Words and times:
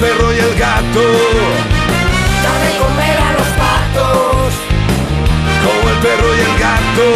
Perro 0.00 0.32
y 0.32 0.38
el 0.38 0.54
gato. 0.58 1.02
Dar 2.42 2.58
de 2.60 2.78
comer 2.78 3.18
a 3.18 3.32
los 3.32 3.48
patos. 3.62 4.54
Como 5.64 5.88
el 5.90 5.96
perro 5.98 6.36
y 6.36 6.40
el 6.40 6.54
gato. 6.58 7.08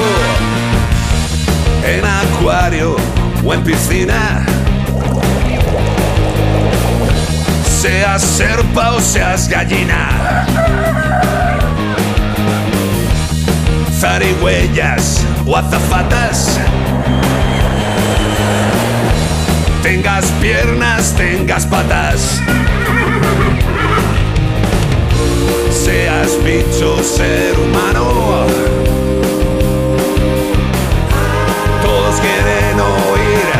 En 1.84 2.04
acuario 2.04 2.96
o 3.44 3.54
en 3.54 3.62
piscina. 3.64 4.44
Seas 7.80 8.22
serpa 8.22 8.92
o 8.92 9.00
seas 9.00 9.48
gallina. 9.48 10.46
Zarigüeyas 13.98 15.20
o 15.46 15.56
azafatas. 15.56 16.58
Tengas 19.82 20.24
piernas, 20.40 21.14
tengas 21.16 21.66
patas. 21.66 22.40
Seas 25.90 26.44
bicho, 26.44 27.02
ser 27.02 27.58
humano. 27.58 28.46
Todos 31.82 32.20
quieren 32.20 32.78
oír 32.78 33.50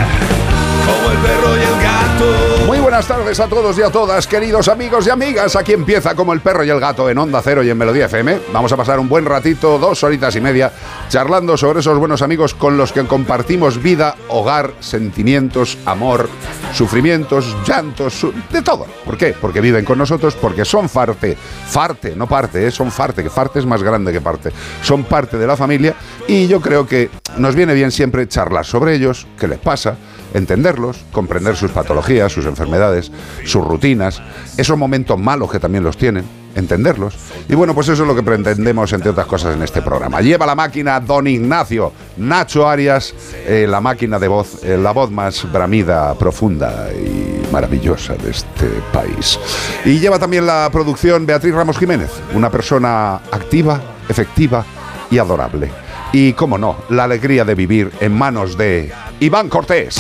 como 0.87 1.11
el 1.11 1.19
perro 1.19 1.57
y 1.57 1.61
el 1.61 1.83
gato. 1.83 2.67
Muy 2.67 2.79
buenas 2.79 3.09
tardes 3.09 3.41
a 3.41 3.49
todos 3.49 3.77
y 3.79 3.83
a 3.83 3.91
todas, 3.91 4.29
queridos 4.29 4.69
amigos 4.69 5.09
y 5.09 5.11
amigas. 5.11 5.57
Aquí 5.57 5.73
empieza 5.73 6.15
como 6.15 6.33
el 6.33 6.41
perro 6.41 6.63
y 6.63 6.71
el 6.71 6.79
gato 6.79 7.11
en 7.11 7.19
Onda 7.19 7.41
Cero 7.43 7.65
y 7.65 7.71
en 7.71 7.77
Melodía 7.77 8.05
FM. 8.07 8.39
Vamos 8.53 8.71
a 8.71 8.77
pasar 8.77 9.01
un 9.01 9.09
buen 9.09 9.25
ratito, 9.25 9.77
dos 9.81 10.05
horitas 10.05 10.37
y 10.37 10.41
media, 10.41 10.71
charlando 11.09 11.57
sobre 11.57 11.81
esos 11.81 11.99
buenos 11.99 12.23
amigos 12.23 12.55
con 12.55 12.77
los 12.77 12.93
que 12.93 13.05
compartimos 13.07 13.83
vida, 13.83 14.15
hogar, 14.29 14.75
sentimientos, 14.79 15.79
amor, 15.85 16.29
sufrimientos, 16.73 17.57
llantos, 17.67 18.27
de 18.51 18.63
todo. 18.63 18.87
¿Por 19.05 19.17
qué? 19.17 19.35
Porque 19.41 19.61
viven 19.61 19.85
con 19.85 19.99
nosotros, 19.99 20.35
porque 20.35 20.65
son 20.65 20.89
parte, 20.89 21.37
farte, 21.37 22.15
no 22.17 22.27
parte, 22.27 22.67
¿eh? 22.67 22.71
son 22.71 22.91
parte, 22.91 23.23
que 23.23 23.31
parte 23.31 23.59
es 23.59 23.67
más 23.67 23.83
grande 23.83 24.13
que 24.13 24.21
parte. 24.21 24.51
Son 24.83 25.05
parte 25.05 25.39
de 25.39 25.47
la 25.47 25.57
familia 25.57 25.95
y 26.27 26.47
yo 26.47 26.61
creo 26.61 26.87
que 26.87 27.11
nos 27.39 27.55
viene 27.55 27.75
bien 27.75 27.91
siempre 27.91 28.27
charlar 28.29 28.65
sobre 28.65 28.95
ellos, 28.95 29.27
qué 29.39 29.49
les 29.49 29.59
pasa, 29.59 29.97
entenderlos, 30.35 31.05
comprender 31.13 31.57
sus 31.57 31.71
patologías, 31.71 32.33
sus 32.33 32.47
enfermedades, 32.47 33.11
sus 33.45 33.65
rutinas, 33.65 34.23
esos 34.57 34.77
momentos 34.77 35.19
malos 35.19 35.51
que 35.51 35.59
también 35.59 35.85
los 35.85 35.97
tienen, 35.97 36.40
entenderlos. 36.55 37.15
Y 37.49 37.55
bueno, 37.55 37.75
pues 37.75 37.89
eso 37.89 38.03
es 38.03 38.09
lo 38.09 38.15
que 38.15 38.23
pretendemos, 38.23 38.93
entre 38.93 39.11
otras 39.11 39.27
cosas, 39.27 39.55
en 39.55 39.63
este 39.63 39.83
programa. 39.83 40.21
Lleva 40.21 40.47
la 40.47 40.55
máquina 40.55 41.01
don 41.01 41.27
Ignacio, 41.27 41.93
Nacho 42.17 42.69
Arias, 42.69 43.15
eh, 43.47 43.67
la 43.69 43.81
máquina 43.81 44.19
de 44.19 44.29
voz, 44.29 44.63
eh, 44.65 44.77
la 44.77 44.93
voz 44.93 45.11
más 45.11 45.51
bramida, 45.51 46.15
profunda 46.15 46.89
y 46.93 47.53
maravillosa 47.53 48.15
de 48.15 48.31
este 48.31 48.67
país. 48.93 49.39
Y 49.85 49.99
lleva 49.99 50.19
también 50.19 50.47
la 50.47 50.69
producción 50.73 51.27
Beatriz 51.27 51.55
Ramos 51.55 51.79
Jiménez, 51.79 52.11
una 52.35 52.51
persona 52.51 53.17
activa, 53.31 53.81
efectiva 54.09 54.65
y 55.11 55.19
adorable. 55.19 55.71
Y, 56.13 56.33
cómo 56.33 56.59
no, 56.59 56.77
la 56.89 57.05
alegría 57.05 57.45
de 57.45 57.55
vivir 57.55 57.93
en 58.01 58.13
manos 58.13 58.57
de 58.59 58.93
Iván 59.21 59.49
Cortés. 59.49 59.97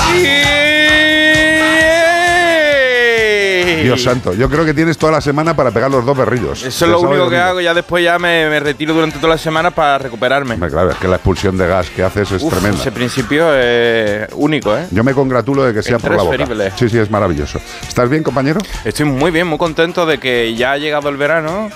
Dios 3.82 4.02
santo, 4.02 4.34
yo 4.34 4.48
creo 4.48 4.64
que 4.64 4.74
tienes 4.74 4.96
toda 4.98 5.12
la 5.12 5.20
semana 5.20 5.54
para 5.54 5.70
pegar 5.70 5.90
los 5.90 6.04
dos 6.04 6.16
berrillos. 6.16 6.62
Eso 6.62 6.84
es 6.84 6.90
lo 6.90 7.00
único 7.00 7.28
que 7.28 7.36
hago, 7.38 7.60
ya 7.60 7.74
después 7.74 8.04
ya 8.04 8.18
me, 8.18 8.48
me 8.48 8.60
retiro 8.60 8.94
durante 8.94 9.16
toda 9.18 9.30
la 9.30 9.38
semana 9.38 9.70
para 9.70 9.98
recuperarme. 9.98 10.54
Hombre, 10.54 10.70
Claro, 10.70 10.90
es 10.90 10.96
que 10.96 11.08
la 11.08 11.16
expulsión 11.16 11.56
de 11.58 11.66
gas 11.66 11.90
que 11.90 12.02
haces 12.02 12.30
es 12.32 12.42
Uf, 12.42 12.52
tremenda. 12.52 12.78
ese 12.80 12.92
principio 12.92 13.54
es 13.54 14.28
único, 14.34 14.76
¿eh? 14.76 14.86
Yo 14.90 15.02
me 15.04 15.14
congratulo 15.14 15.64
de 15.64 15.74
que 15.74 15.82
sea 15.82 15.98
por 15.98 16.14
la 16.16 16.22
boca. 16.22 16.70
Sí, 16.76 16.88
sí, 16.88 16.98
es 16.98 17.10
maravilloso. 17.10 17.60
¿Estás 17.86 18.08
bien, 18.08 18.22
compañero? 18.22 18.60
Estoy 18.84 19.06
muy 19.06 19.30
bien, 19.30 19.46
muy 19.46 19.58
contento 19.58 20.06
de 20.06 20.18
que 20.18 20.54
ya 20.54 20.72
ha 20.72 20.78
llegado 20.78 21.08
el 21.08 21.16
verano. 21.16 21.70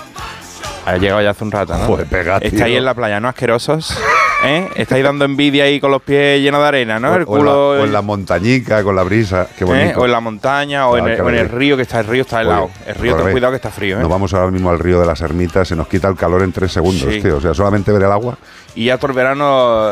Ha 0.85 0.97
llegado 0.97 1.21
ya 1.21 1.31
hace 1.31 1.43
un 1.43 1.51
rato, 1.51 1.73
¿no? 1.77 1.85
Joder, 1.85 2.05
pega. 2.07 2.37
Estáis 2.37 2.77
en 2.77 2.85
la 2.85 2.93
playa, 2.93 3.19
¿no? 3.19 3.27
Asquerosos. 3.27 3.97
¿Eh? 4.43 4.69
Estáis 4.75 5.03
dando 5.03 5.25
envidia 5.25 5.63
ahí 5.63 5.79
con 5.79 5.89
los 5.89 6.01
pies 6.03 6.39
llenos 6.41 6.61
de 6.61 6.67
arena, 6.67 6.99
¿no? 6.99 7.13
O- 7.13 7.15
el 7.15 7.23
o, 7.27 7.37
en 7.37 7.45
la, 7.45 7.51
culo. 7.51 7.69
o 7.69 7.83
en 7.85 7.93
la 7.93 8.01
montañica 8.03 8.83
con 8.83 8.95
la 8.95 9.01
brisa. 9.03 9.47
Qué 9.57 9.63
¿eh? 9.63 9.67
bonito. 9.67 9.99
O 10.01 10.05
en 10.05 10.11
la 10.11 10.19
montaña, 10.19 10.87
o, 10.87 10.95
Ah, 10.95 10.99
en 10.99 11.07
el, 11.07 11.15
qué 11.15 11.21
o 11.21 11.29
en 11.29 11.33
el 11.35 11.39
alegría. 11.41 11.57
río, 11.59 11.75
que 11.77 11.81
está 11.81 11.99
el 12.01 12.05
río 12.07 12.21
está 12.21 12.41
helado. 12.41 12.65
Oye, 12.65 12.73
el 12.87 12.95
río, 12.95 13.15
ten 13.15 13.31
cuidado 13.31 13.51
que 13.51 13.55
está 13.55 13.71
frío, 13.71 13.97
¿eh? 13.97 14.01
Nos 14.01 14.09
vamos 14.09 14.33
ahora 14.33 14.51
mismo 14.51 14.69
al 14.69 14.77
río 14.77 14.99
de 14.99 15.07
las 15.07 15.21
ermitas, 15.21 15.67
se 15.67 15.75
nos 15.75 15.87
quita 15.87 16.07
el 16.09 16.15
calor 16.15 16.43
en 16.43 16.51
tres 16.51 16.71
segundos, 16.71 17.11
Sí. 17.11 17.21
tío. 17.21 17.37
O 17.37 17.41
sea, 17.41 17.53
solamente 17.55 17.91
ver 17.91 18.03
el 18.03 18.11
agua 18.11 18.37
Y 18.75 18.85
ya 18.85 18.97
todo 18.97 19.11
el 19.11 19.15
verano 19.15 19.91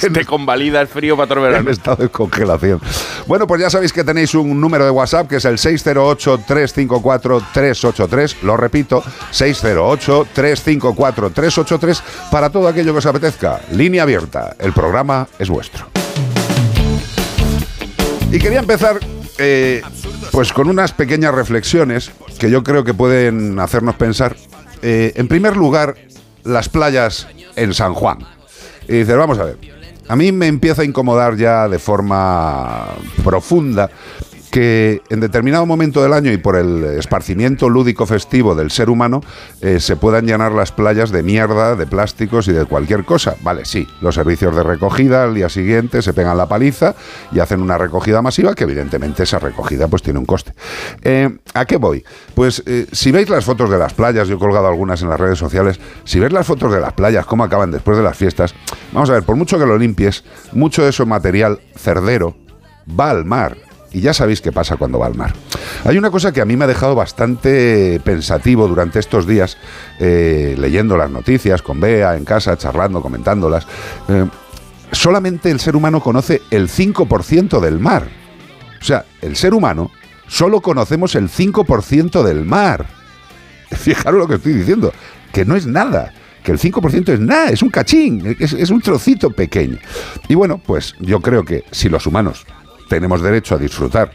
te 0.12 0.24
convalida 0.24 0.80
el 0.80 0.86
frío 0.88 1.16
para 1.16 1.28
todo 1.28 1.38
el 1.40 1.46
en 1.46 1.52
verano. 1.52 1.70
estado 1.70 2.04
de 2.04 2.08
congelación. 2.08 2.80
Bueno, 3.26 3.46
pues 3.46 3.60
ya 3.60 3.68
sabéis 3.68 3.92
que 3.92 4.02
tenéis 4.02 4.34
un 4.34 4.58
número 4.60 4.84
de 4.84 4.90
WhatsApp 4.90 5.28
que 5.28 5.36
es 5.36 5.44
el 5.44 5.58
608-354-383. 5.58 8.36
Lo 8.42 8.56
repito, 8.56 9.04
608-354-383 9.32 12.00
para 12.30 12.48
todo 12.50 12.66
aquello 12.68 12.92
que 12.92 12.98
os 12.98 13.06
apetezca. 13.06 13.60
Línea 13.72 14.04
abierta. 14.04 14.54
El 14.58 14.72
programa 14.72 15.28
es 15.38 15.50
vuestro. 15.50 15.86
Y 18.32 18.38
quería 18.38 18.60
empezar 18.60 19.00
eh, 19.38 19.82
pues 20.30 20.52
con 20.52 20.68
unas 20.68 20.92
pequeñas 20.92 21.34
reflexiones 21.34 22.12
que 22.38 22.48
yo 22.50 22.62
creo 22.62 22.84
que 22.84 22.94
pueden 22.94 23.58
hacernos 23.58 23.96
pensar. 23.96 24.36
Eh, 24.82 25.12
en 25.16 25.26
primer 25.28 25.56
lugar, 25.56 25.96
las 26.44 26.68
playas 26.68 27.26
en 27.60 27.74
San 27.74 27.94
Juan. 27.94 28.18
Y 28.88 28.98
dices, 28.98 29.16
vamos 29.16 29.38
a 29.38 29.44
ver, 29.44 29.58
a 30.08 30.16
mí 30.16 30.32
me 30.32 30.46
empieza 30.46 30.82
a 30.82 30.84
incomodar 30.84 31.36
ya 31.36 31.68
de 31.68 31.78
forma 31.78 32.88
profunda 33.22 33.90
que 34.50 35.02
en 35.08 35.20
determinado 35.20 35.64
momento 35.64 36.02
del 36.02 36.12
año 36.12 36.32
y 36.32 36.36
por 36.36 36.56
el 36.56 36.84
esparcimiento 36.84 37.68
lúdico 37.68 38.06
festivo 38.06 38.54
del 38.54 38.70
ser 38.70 38.90
humano 38.90 39.22
eh, 39.60 39.80
se 39.80 39.96
puedan 39.96 40.26
llenar 40.26 40.52
las 40.52 40.72
playas 40.72 41.10
de 41.10 41.22
mierda, 41.22 41.76
de 41.76 41.86
plásticos 41.86 42.48
y 42.48 42.52
de 42.52 42.64
cualquier 42.64 43.04
cosa. 43.04 43.36
Vale, 43.42 43.64
sí, 43.64 43.86
los 44.00 44.16
servicios 44.16 44.54
de 44.54 44.62
recogida 44.62 45.24
al 45.24 45.34
día 45.34 45.48
siguiente 45.48 46.02
se 46.02 46.12
pegan 46.12 46.36
la 46.36 46.48
paliza 46.48 46.94
y 47.32 47.38
hacen 47.38 47.62
una 47.62 47.78
recogida 47.78 48.22
masiva 48.22 48.54
que 48.54 48.64
evidentemente 48.64 49.22
esa 49.22 49.38
recogida 49.38 49.88
pues 49.88 50.02
tiene 50.02 50.18
un 50.18 50.26
coste. 50.26 50.52
Eh, 51.02 51.38
¿A 51.54 51.64
qué 51.64 51.76
voy? 51.76 52.04
Pues 52.34 52.62
eh, 52.66 52.86
si 52.92 53.12
veis 53.12 53.28
las 53.28 53.44
fotos 53.44 53.70
de 53.70 53.78
las 53.78 53.94
playas, 53.94 54.28
yo 54.28 54.36
he 54.36 54.38
colgado 54.38 54.66
algunas 54.66 55.00
en 55.02 55.08
las 55.08 55.20
redes 55.20 55.38
sociales, 55.38 55.78
si 56.04 56.18
veis 56.18 56.32
las 56.32 56.46
fotos 56.46 56.72
de 56.72 56.80
las 56.80 56.92
playas, 56.92 57.24
cómo 57.26 57.44
acaban 57.44 57.70
después 57.70 57.96
de 57.96 58.02
las 58.02 58.16
fiestas, 58.16 58.54
vamos 58.92 59.10
a 59.10 59.14
ver, 59.14 59.22
por 59.22 59.36
mucho 59.36 59.58
que 59.58 59.66
lo 59.66 59.78
limpies, 59.78 60.24
mucho 60.52 60.82
de 60.82 60.90
ese 60.90 61.04
material 61.04 61.60
cerdero 61.76 62.36
va 62.98 63.10
al 63.10 63.24
mar. 63.24 63.69
Y 63.92 64.00
ya 64.00 64.14
sabéis 64.14 64.40
qué 64.40 64.52
pasa 64.52 64.76
cuando 64.76 64.98
va 64.98 65.06
al 65.06 65.16
mar. 65.16 65.34
Hay 65.84 65.98
una 65.98 66.10
cosa 66.10 66.32
que 66.32 66.40
a 66.40 66.44
mí 66.44 66.56
me 66.56 66.64
ha 66.64 66.68
dejado 66.68 66.94
bastante 66.94 68.00
pensativo 68.04 68.68
durante 68.68 69.00
estos 69.00 69.26
días, 69.26 69.56
eh, 69.98 70.54
leyendo 70.58 70.96
las 70.96 71.10
noticias 71.10 71.60
con 71.62 71.80
Bea 71.80 72.16
en 72.16 72.24
casa, 72.24 72.56
charlando, 72.56 73.02
comentándolas. 73.02 73.66
Eh, 74.08 74.26
solamente 74.92 75.50
el 75.50 75.58
ser 75.58 75.74
humano 75.74 76.00
conoce 76.00 76.42
el 76.50 76.68
5% 76.68 77.60
del 77.60 77.80
mar. 77.80 78.08
O 78.80 78.84
sea, 78.84 79.04
el 79.20 79.34
ser 79.36 79.54
humano 79.54 79.90
solo 80.28 80.60
conocemos 80.60 81.16
el 81.16 81.28
5% 81.28 82.22
del 82.22 82.44
mar. 82.44 82.86
Fijaros 83.72 84.20
lo 84.20 84.28
que 84.28 84.36
estoy 84.36 84.52
diciendo, 84.52 84.92
que 85.32 85.44
no 85.44 85.56
es 85.56 85.66
nada, 85.66 86.12
que 86.44 86.52
el 86.52 86.60
5% 86.60 87.08
es 87.12 87.20
nada, 87.20 87.50
es 87.50 87.62
un 87.62 87.70
cachín, 87.70 88.36
es, 88.38 88.52
es 88.52 88.70
un 88.70 88.80
trocito 88.80 89.30
pequeño. 89.30 89.78
Y 90.28 90.36
bueno, 90.36 90.58
pues 90.64 90.94
yo 91.00 91.20
creo 91.20 91.44
que 91.44 91.64
si 91.72 91.88
los 91.88 92.06
humanos 92.06 92.46
tenemos 92.90 93.22
derecho 93.22 93.54
a 93.54 93.58
disfrutar 93.58 94.10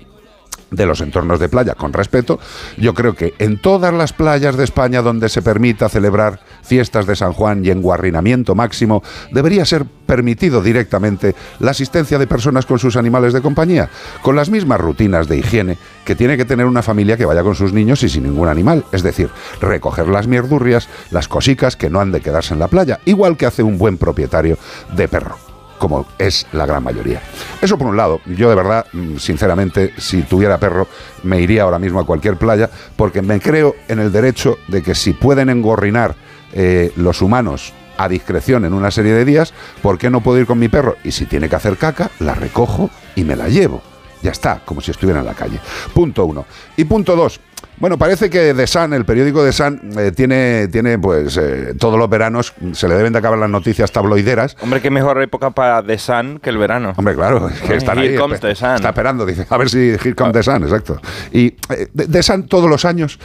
de 0.69 0.86
los 0.86 1.00
entornos 1.00 1.39
de 1.39 1.48
playa 1.48 1.75
con 1.75 1.94
respeto, 1.94 2.39
yo 2.77 2.94
creo 2.94 3.16
que 3.16 3.33
en 3.39 3.62
todas 3.62 3.94
las 3.94 4.12
playas 4.12 4.57
de 4.57 4.66
España 4.66 5.01
donde 5.01 5.30
se 5.30 5.42
permita 5.42 5.88
celebrar 5.88 6.42
fiestas 6.62 7.06
de 7.06 7.16
San 7.16 7.31
Juan 7.31 7.63
y 7.63 7.69
enguarrinamiento 7.69 8.54
máximo, 8.54 9.01
debería 9.31 9.63
ser 9.63 9.86
permitido 9.86 10.62
directamente 10.62 11.36
la 11.60 11.72
asistencia 11.72 12.19
de 12.19 12.27
personas 12.27 12.66
con 12.66 12.80
sus 12.80 12.98
animales 12.98 13.31
de 13.31 13.42
compañía, 13.42 13.89
con 14.22 14.36
las 14.36 14.50
mismas 14.50 14.81
rutinas 14.81 15.30
de 15.30 15.38
higiene 15.38 15.78
que 16.04 16.16
tiene 16.16 16.36
que 16.36 16.45
tener 16.45 16.66
una 16.66 16.81
familia 16.81 17.16
que 17.16 17.25
vaya 17.25 17.44
con 17.44 17.56
sus 17.56 17.71
niños 17.71 18.04
y 18.04 18.10
sin 18.10 18.24
ningún 18.24 18.50
animal, 18.50 18.83
es 18.92 19.04
decir, 19.04 19.30
recoger 19.62 20.10
las 20.10 20.28
mierdurrias, 20.28 20.89
las 21.12 21.30
cosicas 21.30 21.78
que 21.78 21.89
no 21.89 22.01
han 22.01 22.12
de 22.12 22.19
quedarse 22.19 22.54
en 22.54 22.60
la 22.60 22.68
playa, 22.68 23.00
igual 23.06 23.38
que 23.38 23.45
hace 23.45 23.63
un 23.63 23.78
buen 23.78 23.98
propietario 23.98 24.57
de 24.95 25.07
perro. 25.07 25.44
Como 25.77 26.06
es 26.18 26.48
la 26.51 26.66
gran 26.66 26.83
mayoría. 26.83 27.22
Eso 27.62 27.77
por 27.77 27.88
un 27.88 27.98
lado, 27.98 28.22
yo 28.25 28.50
de 28.50 28.56
verdad, 28.56 28.86
mm, 28.94 29.18
sinceramente, 29.18 29.94
si 29.98 30.24
tuviera 30.24 30.57
perro, 30.57 30.88
me 31.24 31.42
iría 31.42 31.63
ahora 31.63 31.80
mismo 31.80 32.00
a 32.00 32.06
cualquier 32.06 32.38
playa, 32.38 32.69
porque 32.95 33.22
me 33.22 33.39
creo 33.39 33.75
en 33.88 34.00
el 34.00 34.12
derecho 34.12 34.57
de 34.68 34.81
que 34.81 34.95
si 34.95 35.13
pueden 35.13 35.50
engorrinar 35.50 36.16
eh, 36.54 36.92
los 36.95 37.22
humanos 37.22 37.74
a 37.98 38.07
discreción 38.07 38.66
en 38.66 38.74
una 38.74 38.92
serie 38.92 39.13
de 39.13 39.25
días, 39.25 39.54
¿por 39.81 39.98
qué 39.98 40.10
no 40.10 40.22
puedo 40.22 40.39
ir 40.39 40.45
con 40.45 40.60
mi 40.60 40.68
perro? 40.68 40.95
Y 41.04 41.12
si 41.12 41.25
tiene 41.25 41.50
que 41.50 41.56
hacer 41.56 41.78
caca, 41.78 42.12
la 42.19 42.36
recojo 42.36 42.89
y 43.16 43.24
me 43.24 43.36
la 43.36 43.48
llevo. 43.48 43.81
Ya 44.21 44.31
está, 44.31 44.62
como 44.66 44.81
si 44.81 44.92
estuviera 44.92 45.19
en 45.19 45.25
la 45.25 45.33
calle. 45.33 45.60
Punto 45.94 46.25
uno. 46.25 46.45
Y 46.78 46.86
punto 46.86 47.16
dos. 47.16 47.39
Bueno, 47.77 47.98
parece 47.98 48.30
que 48.30 48.54
The 48.54 48.68
Sun, 48.68 48.94
el 48.94 49.04
periódico 49.06 49.44
The 49.44 49.51
Sun, 49.51 49.81
eh, 49.98 50.12
tiene, 50.16 50.69
tiene, 50.69 50.98
pues, 50.98 51.36
eh, 51.38 51.74
todos 51.77 52.00
los 52.00 52.10
veranos 52.10 52.54
se 52.72 52.88
le 52.88 52.95
deben 52.95 53.12
de 53.13 53.19
acabar 53.19 53.38
las 53.38 53.50
noticias 53.50 53.92
tabloideras. 53.92 54.56
Hombre, 54.62 54.81
qué 54.81 54.89
mejor 54.89 55.22
época 55.22 55.51
para 55.51 55.83
The 55.83 55.98
Sun 55.98 56.39
que 56.42 56.50
el 56.50 56.57
verano. 56.57 56.94
Hombre, 56.95 57.16
claro, 57.16 57.50
es 57.50 57.60
que 57.62 57.75
están 57.75 57.98
Here 57.98 58.10
ahí, 58.10 58.16
comes 58.18 58.39
espe- 58.39 58.48
the 58.50 58.56
sun. 58.56 58.75
Está 58.75 58.89
esperando, 58.89 59.25
dice, 59.25 59.45
a 59.50 59.57
ver 59.57 59.69
si 59.69 59.77
Here 59.89 60.16
comes 60.16 60.33
the 60.33 60.44
sun, 60.44 60.63
exacto. 60.63 61.01
Y 61.33 61.48
eh, 61.69 61.88
The 61.94 62.24
Sun 62.24 62.48
todos 62.48 62.69
los 62.69 62.86
años 62.86 63.19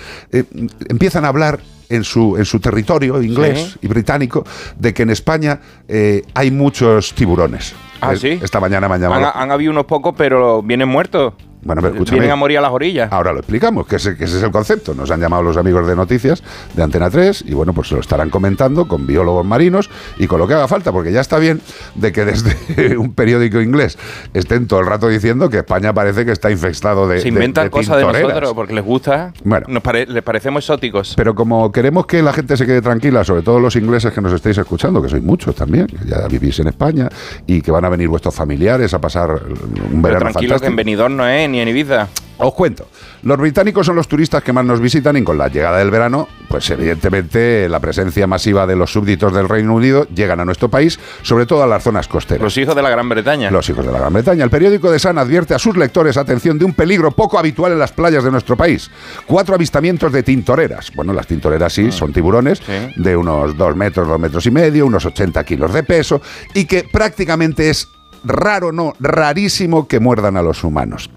empiezan 0.88 1.24
a 1.24 1.28
hablar 1.28 1.60
en 1.88 2.04
su, 2.04 2.36
en 2.36 2.44
su 2.44 2.60
territorio 2.60 3.20
inglés 3.22 3.72
Sí. 3.74 3.78
y 3.82 3.88
británico 3.88 4.44
de 4.78 4.94
que 4.94 5.02
en 5.02 5.10
España 5.10 5.60
eh, 5.88 6.22
hay 6.34 6.50
muchos 6.50 7.14
tiburones. 7.14 7.74
Ah, 8.00 8.14
sí. 8.16 8.38
Esta 8.42 8.58
mañana 8.60 8.86
han 8.92 9.00
llamado. 9.00 9.32
han 9.34 9.50
habido 9.52 9.70
unos 9.72 9.84
pocos, 9.86 10.14
pero 10.16 10.62
vienen 10.62 10.88
muertos. 10.88 11.34
Bueno, 11.62 11.82
pero 11.82 11.94
escúchame. 11.94 12.18
Vienen 12.20 12.32
a 12.32 12.36
morir 12.36 12.58
a 12.58 12.60
las 12.62 12.70
orillas. 12.72 13.12
Ahora 13.12 13.32
lo 13.32 13.38
explicamos, 13.40 13.86
que 13.86 13.96
ese, 13.96 14.16
que 14.16 14.24
ese 14.24 14.38
es 14.38 14.42
el 14.42 14.50
concepto. 14.50 14.94
Nos 14.94 15.10
han 15.10 15.20
llamado 15.20 15.42
los 15.42 15.56
amigos 15.56 15.86
de 15.86 15.94
noticias 15.96 16.42
de 16.74 16.82
Antena 16.82 17.10
3 17.10 17.44
y 17.46 17.54
bueno, 17.54 17.72
pues 17.72 17.88
se 17.88 17.94
lo 17.94 18.00
estarán 18.00 18.30
comentando 18.30 18.88
con 18.88 19.06
biólogos 19.06 19.44
marinos 19.44 19.90
y 20.18 20.26
con 20.26 20.38
lo 20.38 20.46
que 20.48 20.54
haga 20.54 20.68
falta, 20.68 20.90
porque 20.92 21.12
ya 21.12 21.20
está 21.20 21.38
bien 21.38 21.60
de 21.94 22.12
que 22.12 22.24
desde 22.24 22.96
un 22.96 23.12
periódico 23.14 23.60
inglés 23.60 23.98
estén 24.34 24.66
todo 24.66 24.80
el 24.80 24.86
rato 24.86 25.08
diciendo 25.08 25.50
que 25.50 25.58
España 25.58 25.92
parece 25.92 26.24
que 26.24 26.32
está 26.32 26.50
infestado 26.50 27.06
de 27.08 27.20
Se 27.20 27.28
inventan 27.28 27.64
de- 27.64 27.66
de 27.66 27.70
cosas 27.70 27.96
de 27.98 28.04
nosotros 28.04 28.52
porque 28.54 28.72
les 28.74 28.84
gusta. 28.84 29.32
Bueno. 29.44 29.66
Nos 29.68 29.82
pare- 29.82 30.06
les 30.06 30.22
parecemos 30.22 30.64
exóticos. 30.64 31.14
Pero 31.16 31.34
como 31.34 31.70
queremos 31.72 32.06
que 32.06 32.22
la 32.22 32.32
gente 32.32 32.56
se 32.56 32.64
quede 32.66 32.80
tranquila, 32.82 33.22
sobre 33.24 33.42
todo 33.42 33.60
los 33.60 33.76
ingleses 33.76 34.12
que 34.12 34.20
nos 34.20 34.32
estéis 34.32 34.56
escuchando, 34.58 35.02
que 35.02 35.08
sois 35.08 35.22
muchos 35.22 35.54
también, 35.54 35.86
que 35.86 36.08
ya 36.08 36.26
vivís 36.28 36.58
en 36.60 36.68
España 36.68 37.08
y 37.46 37.60
que 37.60 37.70
van 37.70 37.84
a 37.84 37.88
venir 37.88 38.08
vuestros 38.08 38.34
familiares 38.34 38.94
a 38.94 39.00
pasar 39.00 39.30
un 39.30 39.40
Pero 40.02 40.02
verano 40.02 40.20
tranquilo 40.20 40.54
que 40.54 40.60
fantástico. 40.60 40.66
en 40.66 40.76
Benidorm 40.76 41.16
no 41.16 41.26
es, 41.28 41.49
ni 41.50 41.60
en 41.60 41.68
Ibiza. 41.68 42.08
Os 42.42 42.54
cuento, 42.54 42.88
los 43.22 43.36
británicos 43.36 43.84
son 43.84 43.96
los 43.96 44.08
turistas 44.08 44.42
que 44.42 44.50
más 44.54 44.64
nos 44.64 44.80
visitan 44.80 45.14
y 45.18 45.22
con 45.22 45.36
la 45.36 45.48
llegada 45.48 45.76
del 45.76 45.90
verano, 45.90 46.26
pues 46.48 46.70
evidentemente 46.70 47.68
la 47.68 47.80
presencia 47.80 48.26
masiva 48.26 48.66
de 48.66 48.76
los 48.76 48.90
súbditos 48.90 49.34
del 49.34 49.46
Reino 49.46 49.74
Unido 49.74 50.06
llegan 50.14 50.40
a 50.40 50.46
nuestro 50.46 50.70
país, 50.70 50.98
sobre 51.20 51.44
todo 51.44 51.62
a 51.62 51.66
las 51.66 51.82
zonas 51.82 52.08
costeras. 52.08 52.42
Los 52.42 52.56
hijos 52.56 52.74
de 52.74 52.80
la 52.80 52.88
Gran 52.88 53.10
Bretaña. 53.10 53.50
Los 53.50 53.68
hijos 53.68 53.84
de 53.84 53.92
la 53.92 53.98
Gran 53.98 54.14
Bretaña. 54.14 54.42
El 54.42 54.48
periódico 54.48 54.90
de 54.90 54.98
Sun 54.98 55.18
advierte 55.18 55.52
a 55.52 55.58
sus 55.58 55.76
lectores, 55.76 56.16
atención, 56.16 56.58
de 56.58 56.64
un 56.64 56.72
peligro 56.72 57.10
poco 57.10 57.38
habitual 57.38 57.72
en 57.72 57.78
las 57.78 57.92
playas 57.92 58.24
de 58.24 58.30
nuestro 58.30 58.56
país. 58.56 58.90
Cuatro 59.26 59.54
avistamientos 59.54 60.10
de 60.10 60.22
tintoreras. 60.22 60.90
Bueno, 60.94 61.12
las 61.12 61.26
tintoreras 61.26 61.74
sí, 61.74 61.92
son 61.92 62.10
tiburones 62.14 62.58
Sí. 62.64 62.72
de 63.02 63.16
unos 63.18 63.54
dos 63.54 63.76
metros, 63.76 64.08
dos 64.08 64.18
metros 64.18 64.46
y 64.46 64.50
medio, 64.50 64.86
unos 64.86 65.04
80 65.04 65.44
kilos 65.44 65.74
de 65.74 65.82
peso 65.82 66.22
y 66.54 66.64
que 66.64 66.84
prácticamente 66.90 67.68
es 67.68 67.86
raro, 68.24 68.72
no, 68.72 68.94
rarísimo 69.00 69.88
que 69.88 70.00
muerdan 70.00 70.36
a 70.36 70.42
los 70.42 70.64
humanos. 70.64 71.10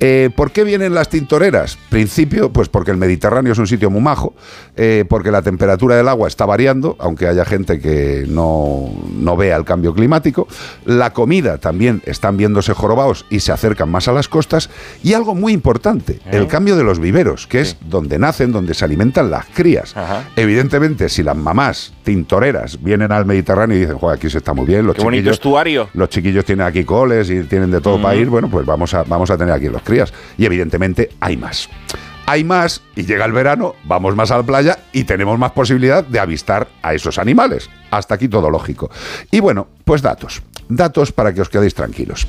Eh, 0.00 0.30
¿Por 0.36 0.50
qué 0.52 0.64
vienen 0.64 0.94
las 0.94 1.08
tintoreras? 1.08 1.78
Principio, 1.88 2.52
pues 2.52 2.68
porque 2.68 2.90
el 2.90 2.96
Mediterráneo 2.96 3.52
es 3.52 3.58
un 3.58 3.66
sitio 3.66 3.90
muy 3.90 4.00
majo, 4.00 4.34
eh, 4.76 5.04
porque 5.08 5.30
la 5.30 5.42
temperatura 5.42 5.96
del 5.96 6.08
agua 6.08 6.28
está 6.28 6.46
variando, 6.46 6.96
aunque 6.98 7.26
haya 7.26 7.44
gente 7.44 7.80
que 7.80 8.26
no, 8.28 8.90
no 9.12 9.36
vea 9.36 9.56
el 9.56 9.64
cambio 9.64 9.94
climático. 9.94 10.46
La 10.84 11.12
comida 11.12 11.58
también 11.58 12.02
están 12.06 12.36
viéndose 12.36 12.72
jorobados 12.74 13.26
y 13.30 13.40
se 13.40 13.52
acercan 13.52 13.90
más 13.90 14.08
a 14.08 14.12
las 14.12 14.28
costas. 14.28 14.70
Y 15.02 15.14
algo 15.14 15.34
muy 15.34 15.52
importante, 15.52 16.20
el 16.30 16.46
cambio 16.46 16.76
de 16.76 16.84
los 16.84 16.98
viveros, 17.00 17.46
que 17.46 17.60
es 17.60 17.76
donde 17.80 18.18
nacen, 18.18 18.52
donde 18.52 18.74
se 18.74 18.84
alimentan 18.84 19.30
las 19.30 19.46
crías. 19.46 19.96
Ajá. 19.96 20.28
Evidentemente, 20.36 21.08
si 21.08 21.22
las 21.22 21.36
mamás 21.36 21.92
tintoreras 22.04 22.82
vienen 22.82 23.12
al 23.12 23.26
Mediterráneo 23.26 23.76
y 23.76 23.80
dicen, 23.80 23.98
joder, 23.98 24.16
aquí 24.16 24.30
se 24.30 24.38
está 24.38 24.54
muy 24.54 24.66
bien, 24.66 24.86
los 24.86 24.96
Qué 24.96 25.02
bonito 25.02 25.30
estuario. 25.30 25.88
los 25.94 26.08
chiquillos 26.08 26.37
tienen 26.44 26.66
aquí 26.66 26.84
coles 26.84 27.30
y 27.30 27.42
tienen 27.44 27.70
de 27.70 27.80
todo 27.80 28.00
para 28.00 28.14
ir, 28.14 28.28
bueno, 28.28 28.48
pues 28.48 28.66
vamos 28.66 28.94
a, 28.94 29.02
vamos 29.04 29.30
a 29.30 29.36
tener 29.36 29.54
aquí 29.54 29.68
los 29.68 29.82
crías. 29.82 30.12
Y 30.36 30.46
evidentemente 30.46 31.10
hay 31.20 31.36
más. 31.36 31.68
Hay 32.26 32.44
más 32.44 32.82
y 32.94 33.04
llega 33.04 33.24
el 33.24 33.32
verano, 33.32 33.74
vamos 33.84 34.14
más 34.14 34.30
a 34.30 34.36
la 34.36 34.42
playa 34.42 34.78
y 34.92 35.04
tenemos 35.04 35.38
más 35.38 35.52
posibilidad 35.52 36.04
de 36.04 36.20
avistar 36.20 36.68
a 36.82 36.92
esos 36.92 37.18
animales. 37.18 37.70
Hasta 37.90 38.16
aquí 38.16 38.28
todo 38.28 38.50
lógico. 38.50 38.90
Y 39.30 39.40
bueno, 39.40 39.68
pues 39.84 40.02
datos. 40.02 40.42
Datos 40.68 41.10
para 41.10 41.32
que 41.32 41.40
os 41.40 41.48
quedéis 41.48 41.74
tranquilos. 41.74 42.26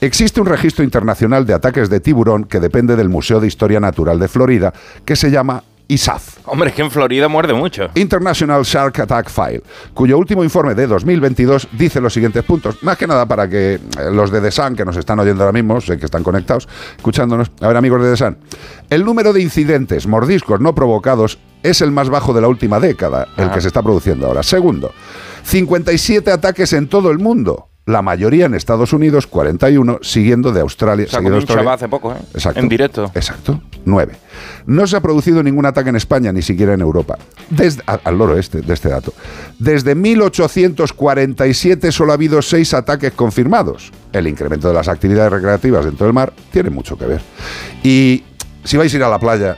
Existe 0.00 0.40
un 0.40 0.46
registro 0.46 0.84
internacional 0.84 1.44
de 1.46 1.54
ataques 1.54 1.90
de 1.90 1.98
tiburón 1.98 2.44
que 2.44 2.60
depende 2.60 2.94
del 2.94 3.08
Museo 3.08 3.40
de 3.40 3.48
Historia 3.48 3.80
Natural 3.80 4.20
de 4.20 4.28
Florida, 4.28 4.72
que 5.04 5.16
se 5.16 5.32
llama 5.32 5.64
ISAF. 5.90 6.38
Hombre, 6.46 6.70
es 6.70 6.74
que 6.76 6.82
en 6.82 6.90
Florida 6.90 7.26
muerde 7.28 7.52
mucho. 7.52 7.90
International 7.96 8.62
Shark 8.62 9.00
Attack 9.00 9.28
File, 9.28 9.62
cuyo 9.92 10.18
último 10.18 10.44
informe 10.44 10.74
de 10.76 10.86
2022 10.86 11.68
dice 11.72 12.00
los 12.00 12.12
siguientes 12.12 12.44
puntos. 12.44 12.80
Más 12.82 12.96
que 12.96 13.08
nada 13.08 13.26
para 13.26 13.48
que 13.48 13.74
eh, 13.74 13.80
los 14.12 14.30
de 14.30 14.40
The 14.40 14.52
Sun, 14.52 14.76
que 14.76 14.84
nos 14.84 14.96
están 14.96 15.18
oyendo 15.18 15.42
ahora 15.42 15.52
mismo, 15.52 15.80
sé 15.80 15.98
que 15.98 16.04
están 16.04 16.22
conectados, 16.22 16.68
escuchándonos. 16.96 17.50
A 17.60 17.66
ver, 17.66 17.76
amigos 17.76 18.02
de 18.02 18.10
The 18.10 18.16
Sun. 18.16 18.38
El 18.88 19.04
número 19.04 19.32
de 19.32 19.42
incidentes 19.42 20.06
mordiscos 20.06 20.60
no 20.60 20.74
provocados 20.74 21.38
es 21.64 21.80
el 21.80 21.90
más 21.90 22.08
bajo 22.08 22.32
de 22.32 22.40
la 22.40 22.48
última 22.48 22.78
década, 22.78 23.26
el 23.36 23.46
Ajá. 23.46 23.54
que 23.54 23.60
se 23.60 23.66
está 23.66 23.82
produciendo 23.82 24.28
ahora. 24.28 24.44
Segundo, 24.44 24.92
57 25.42 26.30
ataques 26.30 26.72
en 26.72 26.88
todo 26.88 27.10
el 27.10 27.18
mundo. 27.18 27.66
La 27.86 28.02
mayoría 28.02 28.46
en 28.46 28.54
Estados 28.54 28.92
Unidos, 28.92 29.26
41, 29.26 29.98
siguiendo 30.02 30.52
de 30.52 30.60
Australia. 30.60 31.08
Seguido 31.08 31.38
hace 31.70 31.88
poco, 31.88 32.12
¿eh? 32.12 32.16
Exacto. 32.34 32.60
En 32.60 32.68
directo. 32.68 33.10
Exacto. 33.14 33.60
Nueve. 33.84 34.14
No 34.66 34.86
se 34.86 34.96
ha 34.96 35.00
producido 35.00 35.42
ningún 35.42 35.66
ataque 35.66 35.90
en 35.90 35.96
España, 35.96 36.32
ni 36.32 36.42
siquiera 36.42 36.74
en 36.74 36.80
Europa. 36.80 37.18
Desde, 37.48 37.82
al 37.86 38.18
loro 38.18 38.36
este, 38.38 38.60
de 38.60 38.74
este 38.74 38.88
dato. 38.88 39.12
Desde 39.58 39.94
1847 39.94 41.92
solo 41.92 42.12
ha 42.12 42.14
habido 42.14 42.42
seis 42.42 42.74
ataques 42.74 43.12
confirmados. 43.12 43.92
El 44.12 44.26
incremento 44.26 44.68
de 44.68 44.74
las 44.74 44.88
actividades 44.88 45.32
recreativas 45.32 45.84
dentro 45.84 46.06
del 46.06 46.14
mar 46.14 46.32
tiene 46.52 46.70
mucho 46.70 46.96
que 46.96 47.06
ver. 47.06 47.20
Y 47.82 48.24
si 48.64 48.76
vais 48.76 48.92
a 48.92 48.96
ir 48.96 49.02
a 49.02 49.08
la 49.08 49.18
playa, 49.18 49.56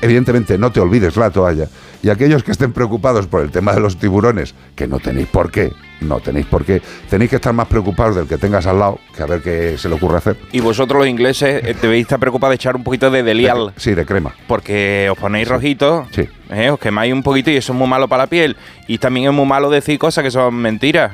evidentemente 0.00 0.58
no 0.58 0.70
te 0.70 0.80
olvides 0.80 1.16
la 1.16 1.30
toalla. 1.30 1.68
Y 2.04 2.10
aquellos 2.10 2.44
que 2.44 2.52
estén 2.52 2.74
preocupados 2.74 3.26
por 3.26 3.40
el 3.40 3.50
tema 3.50 3.72
de 3.72 3.80
los 3.80 3.96
tiburones, 3.98 4.54
que 4.76 4.86
no 4.86 4.98
tenéis 4.98 5.26
por 5.26 5.50
qué, 5.50 5.72
no 6.02 6.20
tenéis 6.20 6.44
por 6.44 6.62
qué, 6.62 6.82
tenéis 7.08 7.30
que 7.30 7.36
estar 7.36 7.54
más 7.54 7.66
preocupados 7.66 8.14
del 8.14 8.26
que 8.28 8.36
tengas 8.36 8.66
al 8.66 8.78
lado, 8.78 8.98
que 9.16 9.22
a 9.22 9.26
ver 9.26 9.40
qué 9.40 9.78
se 9.78 9.88
le 9.88 9.94
ocurre 9.94 10.18
hacer. 10.18 10.36
Y 10.52 10.60
vosotros 10.60 10.98
los 10.98 11.08
ingleses 11.08 11.64
eh, 11.64 11.74
debéis 11.80 12.02
estar 12.02 12.18
preocupados 12.20 12.50
de 12.50 12.56
echar 12.56 12.76
un 12.76 12.84
poquito 12.84 13.10
de 13.10 13.22
delial. 13.22 13.72
Sí, 13.78 13.94
de 13.94 14.04
crema. 14.04 14.34
Porque 14.46 15.08
os 15.10 15.16
ponéis 15.16 15.48
rojitos, 15.48 16.06
Sí. 16.12 16.28
eh, 16.50 16.68
os 16.68 16.78
quemáis 16.78 17.10
un 17.10 17.22
poquito 17.22 17.50
y 17.50 17.56
eso 17.56 17.72
es 17.72 17.78
muy 17.78 17.88
malo 17.88 18.06
para 18.06 18.24
la 18.24 18.26
piel. 18.26 18.54
Y 18.86 18.98
también 18.98 19.28
es 19.30 19.32
muy 19.32 19.46
malo 19.46 19.70
decir 19.70 19.98
cosas 19.98 20.22
que 20.24 20.30
son 20.30 20.54
mentiras. 20.56 21.12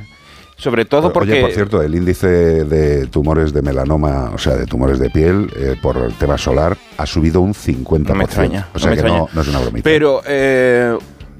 Sobre 0.61 0.85
todo 0.85 1.13
porque... 1.13 1.33
Oye, 1.33 1.41
por 1.41 1.53
cierto, 1.53 1.83
el 1.83 1.95
índice 1.95 2.27
de 2.27 3.07
tumores 3.07 3.53
de 3.53 3.63
melanoma, 3.63 4.31
o 4.35 4.39
sea, 4.39 4.57
de 4.57 4.67
tumores 4.67 4.99
de 4.99 5.09
piel, 5.09 5.51
eh, 5.57 5.77
por 5.81 5.97
el 5.97 6.13
tema 6.15 6.37
solar, 6.37 6.77
ha 6.99 7.07
subido 7.07 7.41
un 7.41 7.55
50%. 7.55 8.09
No 8.09 8.15
me 8.15 8.25
extraña. 8.25 8.69
O 8.75 8.79
sea 8.79 8.91
no 8.91 8.97
que 8.97 9.03
no, 9.03 9.29
no 9.33 9.41
es 9.41 9.49
una 9.49 9.59
bromita. 9.61 9.85
Pero 9.85 10.21
eh, 10.27 10.99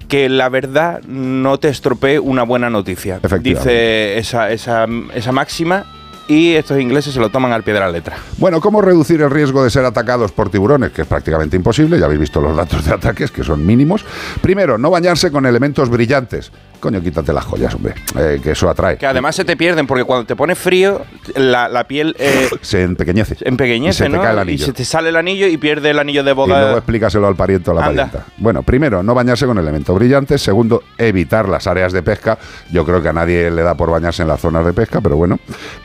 que 0.09 0.29
la 0.29 0.49
verdad 0.49 1.03
no 1.03 1.59
te 1.59 1.69
estropee 1.69 2.19
una 2.19 2.43
buena 2.45 2.71
noticia. 2.71 3.21
Dice 3.41 4.19
esa, 4.19 4.51
esa, 4.51 4.87
esa 5.15 5.33
máxima 5.33 5.85
y 6.31 6.55
estos 6.55 6.81
ingleses 6.81 7.13
se 7.13 7.21
lo 7.21 7.29
toman 7.29 7.53
al 7.53 7.65
pie 7.65 7.75
de 7.75 7.81
la 7.81 7.91
letra. 7.91 8.17
Bueno, 8.39 8.61
¿cómo 8.61 8.81
reducir 8.81 9.21
el 9.21 9.31
riesgo 9.31 9.65
de 9.65 9.71
ser 9.71 9.85
atacados 9.85 10.33
por 10.33 10.49
tiburones? 10.49 10.93
Que 10.93 11.03
es 11.03 11.09
prácticamente 11.09 11.57
imposible, 11.57 11.99
ya 11.99 12.05
habéis 12.07 12.21
visto 12.21 12.41
los 12.41 12.57
datos 12.57 12.85
de 12.85 12.95
ataques, 12.95 13.31
que 13.31 13.43
son 13.43 13.67
mínimos. 13.67 14.05
Primero, 14.41 14.79
no 14.79 14.91
bañarse 14.91 15.31
con 15.31 15.45
elementos 15.45 15.91
brillantes. 15.91 16.53
Coño, 16.81 17.01
quítate 17.03 17.33
las 17.33 17.45
joyas, 17.45 17.75
hombre, 17.75 17.95
eh, 18.19 18.41
que 18.43 18.53
eso 18.53 18.69
atrae. 18.69 18.97
Que 18.97 19.07
además 19.07 19.37
se 19.37 19.45
te 19.45 19.57
pierden 19.57 19.87
porque 19.87 20.05
cuando 20.05 20.27
te 20.27 20.35
pones 20.35 20.59
frío, 20.59 21.03
la, 21.37 21.69
la 21.69 21.85
piel 21.87 22.17
eh, 22.19 22.49
Se 22.63 22.83
empequeñece. 22.83 23.37
empequeñece, 23.43 24.05
Y 24.05 24.07
se 24.07 24.11
te 24.11 24.17
¿no? 24.17 24.23
cae 24.23 24.33
el 24.33 24.39
y 24.39 24.41
anillo. 24.41 24.67
se 24.67 24.73
te 24.73 24.85
sale 24.85 25.11
el 25.11 25.17
anillo 25.17 25.47
y 25.47 25.57
pierde 25.59 25.91
el 25.91 25.99
anillo 25.99 26.25
de 26.25 26.33
Y 26.33 26.35
luego 26.35 26.47
boda. 26.49 26.73
explícaselo 26.79 27.27
al 27.29 27.37
pariente 27.37 27.71
o 27.71 27.73
a 27.75 27.77
la 27.81 27.87
Anda. 27.87 28.07
parienta. 28.07 28.33
Bueno, 28.39 28.63
primero, 28.63 29.03
no 29.03 29.15
bañarse 29.15 29.47
con 29.47 29.59
elementos 29.59 29.95
brillantes. 29.95 30.41
Segundo, 30.43 30.83
evitar 30.99 31.49
las 31.49 31.67
áreas 31.67 31.93
de 31.93 32.03
pesca. 32.03 32.39
Yo 32.73 32.85
creo 32.85 33.03
que 33.03 33.09
a 33.09 33.13
nadie 33.13 33.51
le 33.51 33.63
da 33.63 33.75
por 33.75 33.91
bañarse 33.91 34.23
en 34.23 34.29
las 34.29 34.41
zonas 34.41 34.65
de 34.65 34.73
pesca, 34.73 35.01
pero 35.01 35.17
bueno. 35.17 35.39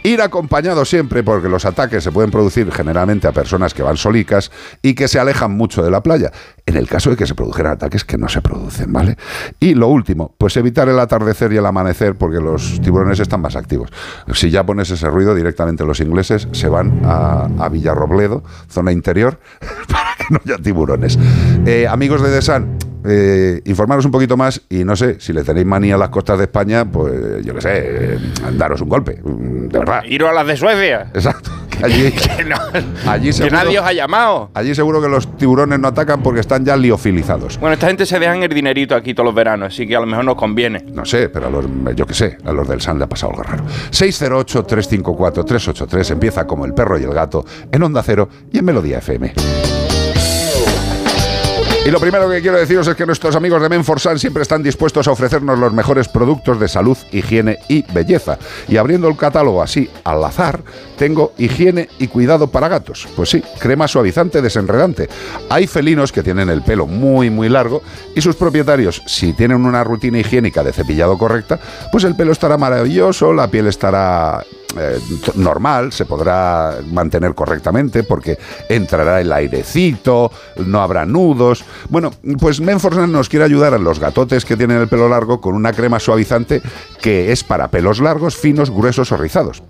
Ir 0.04 0.22
acompañado 0.22 0.86
siempre, 0.86 1.24
porque 1.24 1.50
los 1.50 1.66
ataques 1.66 2.04
se 2.04 2.12
pueden 2.12 2.32
producir 2.32 2.72
generalmente 2.72 3.28
a 3.28 3.32
personas 3.32 3.74
que 3.74 3.84
van 3.84 3.98
solicas 3.98 4.52
y 4.82 4.94
que 4.96 5.08
se 5.08 5.20
alejan 5.20 5.52
mucho 5.52 5.84
de 5.84 5.92
la 5.92 6.02
playa. 6.02 6.32
En 6.66 6.78
el 6.78 6.88
caso 6.88 7.10
de 7.12 7.16
que 7.18 7.28
se 7.28 7.36
produjeran 7.36 7.74
ataques 7.74 8.04
que 8.06 8.18
no 8.18 8.28
se 8.30 8.42
producen, 8.42 8.92
¿vale? 8.92 9.18
Y 9.60 9.74
lo 9.76 9.88
último, 9.88 10.34
pues 10.38 10.56
evitar 10.58 10.85
el 10.90 11.00
atardecer 11.00 11.52
y 11.54 11.58
el 11.58 11.66
amanecer, 11.66 12.16
porque 12.16 12.40
los 12.40 12.80
tiburones 12.82 13.20
están 13.20 13.42
más 13.42 13.56
activos. 13.56 13.90
Si 14.34 14.50
ya 14.50 14.66
pones 14.66 14.90
ese 14.90 15.10
ruido, 15.10 15.36
directamente 15.36 15.86
los 15.86 16.00
ingleses 16.00 16.48
se 16.52 16.70
van 16.70 17.02
a, 17.04 17.48
a 17.60 17.70
Villarrobledo, 17.70 18.44
zona 18.68 18.92
interior, 18.92 19.40
para 19.88 20.16
que 20.18 20.26
no 20.30 20.40
haya 20.46 20.62
tiburones. 20.62 21.18
Eh, 21.66 21.88
amigos 21.88 22.22
de 22.22 22.30
The 22.30 22.42
Sun, 22.42 22.78
eh, 23.08 23.62
informaros 23.66 24.06
un 24.06 24.12
poquito 24.12 24.38
más 24.38 24.62
y 24.70 24.84
no 24.84 24.96
sé, 24.96 25.20
si 25.20 25.34
le 25.34 25.44
tenéis 25.44 25.66
manía 25.66 25.96
a 25.96 25.98
las 25.98 26.10
costas 26.10 26.38
de 26.38 26.44
España, 26.46 26.86
pues 26.86 27.44
yo 27.46 27.54
qué 27.56 27.62
sé, 27.62 27.70
eh, 27.76 28.18
daros 28.54 28.82
un 28.82 28.90
golpe, 28.90 29.20
mm, 29.24 29.68
de 29.70 29.80
verdad. 29.80 30.04
Iros 30.06 30.30
a 30.30 30.34
las 30.34 30.46
de 30.48 30.58
Suecia. 30.58 31.08
Exacto. 31.14 31.52
que 31.70 31.86
Allí, 31.86 32.12
Que, 32.12 32.44
no- 32.46 32.56
allí 33.12 33.28
que 33.28 33.34
seguro- 33.34 33.58
nadie 33.58 33.80
os 33.80 33.86
ha 33.86 33.92
llamado. 33.94 34.50
allí 34.54 34.74
seguro 34.76 35.02
que 35.02 35.10
los 35.10 35.36
tiburones 35.38 35.78
no 35.80 35.90
atacan 35.90 36.22
porque 36.24 36.40
están 36.40 36.64
ya 36.66 36.78
liofilizados. 36.78 37.60
Bueno, 37.60 37.74
esta 37.74 37.88
gente 37.88 38.06
se 38.06 38.18
dejan 38.18 38.42
el 38.44 38.50
dinerito 38.54 38.96
aquí 38.96 39.14
todos 39.14 39.26
los 39.26 39.36
veranos, 39.36 39.74
así 39.74 39.86
que 39.86 39.94
a 39.96 40.00
lo 40.00 40.06
mejor 40.06 40.24
nos 40.26 40.36
conviene. 40.36 40.86
No 40.94 41.04
sé, 41.06 41.28
pero 41.30 41.48
a 41.48 41.50
los, 41.50 41.66
yo 41.96 42.06
qué 42.08 42.14
sé, 42.14 42.38
a 42.46 42.52
los 42.54 42.66
del 42.68 42.80
SAN 42.82 42.98
le 42.98 43.04
ha 43.06 43.10
pasado 43.10 43.32
algo 43.34 43.44
raro. 43.44 43.64
608-354-383 43.92 46.12
empieza 46.12 46.46
como 46.48 46.66
el 46.66 46.74
perro 46.74 46.98
y 47.00 47.04
el 47.04 47.14
gato 47.14 47.46
en 47.72 47.84
Onda 47.84 48.02
Cero 48.04 48.30
y 48.52 48.58
en 48.60 48.66
Melodía 48.66 48.98
FM. 49.00 49.34
Y 51.86 51.92
lo 51.92 52.00
primero 52.00 52.28
que 52.28 52.42
quiero 52.42 52.58
deciros 52.58 52.88
es 52.88 52.96
que 52.96 53.06
nuestros 53.06 53.36
amigos 53.36 53.62
de 53.62 53.70
Menforsan 53.70 54.18
siempre 54.18 54.42
están 54.42 54.64
dispuestos 54.64 55.08
a 55.08 55.12
ofrecernos 55.12 55.60
los 55.60 55.72
mejores 55.72 56.08
productos 56.08 56.60
de 56.60 56.68
salud, 56.68 56.98
higiene 57.12 57.60
y 57.68 57.84
belleza. 57.94 58.40
Y 58.68 58.78
abriendo 58.78 59.08
el 59.08 59.16
catálogo 59.16 59.62
así 59.62 59.88
al 60.04 60.24
azar, 60.24 60.64
tengo 60.98 61.34
higiene 61.38 61.90
y 62.00 62.08
cuidado 62.08 62.48
para 62.48 62.70
gatos. 62.70 63.08
Pues 63.16 63.30
sí, 63.30 63.44
crema 63.60 63.88
suavizante 63.88 64.42
desenredante. 64.42 65.10
Hay 65.48 65.68
felinos 65.68 66.12
que 66.12 66.24
tienen 66.24 66.50
el 66.50 66.64
pelo 66.64 66.88
muy 66.88 67.30
muy 67.30 67.50
largo 67.50 67.84
y 68.16 68.22
sus 68.22 68.36
propietarios, 68.36 69.04
si 69.06 69.34
tienen 69.34 69.64
una 69.64 69.84
rutina 69.84 70.18
higiénica 70.18 70.64
de 70.64 70.74
cepillado 70.74 71.20
correcta, 71.20 71.60
pues 71.92 72.04
el 72.04 72.16
pelo 72.16 72.32
estará 72.32 72.58
maravilloso, 72.58 73.32
la 73.32 73.52
piel 73.52 73.68
estará 73.68 74.44
eh, 74.78 75.00
normal, 75.36 75.92
se 75.92 76.06
podrá 76.06 76.78
mantener 76.92 77.34
correctamente 77.34 78.04
porque 78.04 78.38
entrará 78.70 79.22
el 79.22 79.32
airecito, 79.32 80.32
no 80.66 80.82
habrá 80.82 81.06
nudos. 81.06 81.64
Bueno, 81.90 82.12
pues 82.40 82.60
Menforsan 82.60 83.12
nos 83.12 83.30
quiere 83.30 83.46
ayudar 83.46 83.74
a 83.74 83.78
los 83.78 84.00
gatotes 84.00 84.46
que 84.46 84.58
tienen 84.58 84.82
el 84.82 84.88
pelo 84.88 85.10
largo 85.10 85.42
con 85.42 85.56
una 85.56 85.74
crema 85.74 86.00
suavizante 86.00 86.62
que 87.02 87.32
es 87.32 87.44
para 87.44 87.70
pelos 87.70 88.00
largos, 88.00 88.36
finos, 88.36 88.72
gruesos 88.72 89.12
o 89.12 89.18
rizados. 89.18 89.64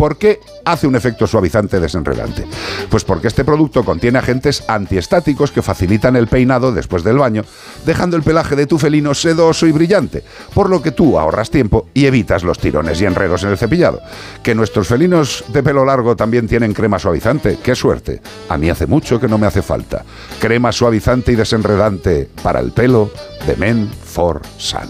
¿Por 0.00 0.16
qué 0.16 0.40
hace 0.64 0.86
un 0.86 0.96
efecto 0.96 1.26
suavizante 1.26 1.78
desenredante? 1.78 2.46
Pues 2.88 3.04
porque 3.04 3.28
este 3.28 3.44
producto 3.44 3.84
contiene 3.84 4.18
agentes 4.18 4.64
antiestáticos 4.66 5.50
que 5.52 5.60
facilitan 5.60 6.16
el 6.16 6.26
peinado 6.26 6.72
después 6.72 7.04
del 7.04 7.18
baño, 7.18 7.44
dejando 7.84 8.16
el 8.16 8.22
pelaje 8.22 8.56
de 8.56 8.66
tu 8.66 8.78
felino 8.78 9.12
sedoso 9.12 9.66
y 9.66 9.72
brillante, 9.72 10.24
por 10.54 10.70
lo 10.70 10.80
que 10.80 10.92
tú 10.92 11.18
ahorras 11.18 11.50
tiempo 11.50 11.88
y 11.92 12.06
evitas 12.06 12.44
los 12.44 12.58
tirones 12.58 12.98
y 13.02 13.04
enredos 13.04 13.42
en 13.42 13.50
el 13.50 13.58
cepillado. 13.58 14.00
Que 14.42 14.54
nuestros 14.54 14.88
felinos 14.88 15.44
de 15.48 15.62
pelo 15.62 15.84
largo 15.84 16.16
también 16.16 16.48
tienen 16.48 16.72
crema 16.72 16.98
suavizante, 16.98 17.58
qué 17.62 17.74
suerte. 17.74 18.22
A 18.48 18.56
mí 18.56 18.70
hace 18.70 18.86
mucho 18.86 19.20
que 19.20 19.28
no 19.28 19.36
me 19.36 19.48
hace 19.48 19.60
falta. 19.60 20.06
Crema 20.40 20.72
suavizante 20.72 21.32
y 21.32 21.36
desenredante 21.36 22.26
para 22.42 22.60
el 22.60 22.72
pelo 22.72 23.10
de 23.46 23.54
Men 23.56 23.90
for 24.02 24.40
Sun. 24.56 24.88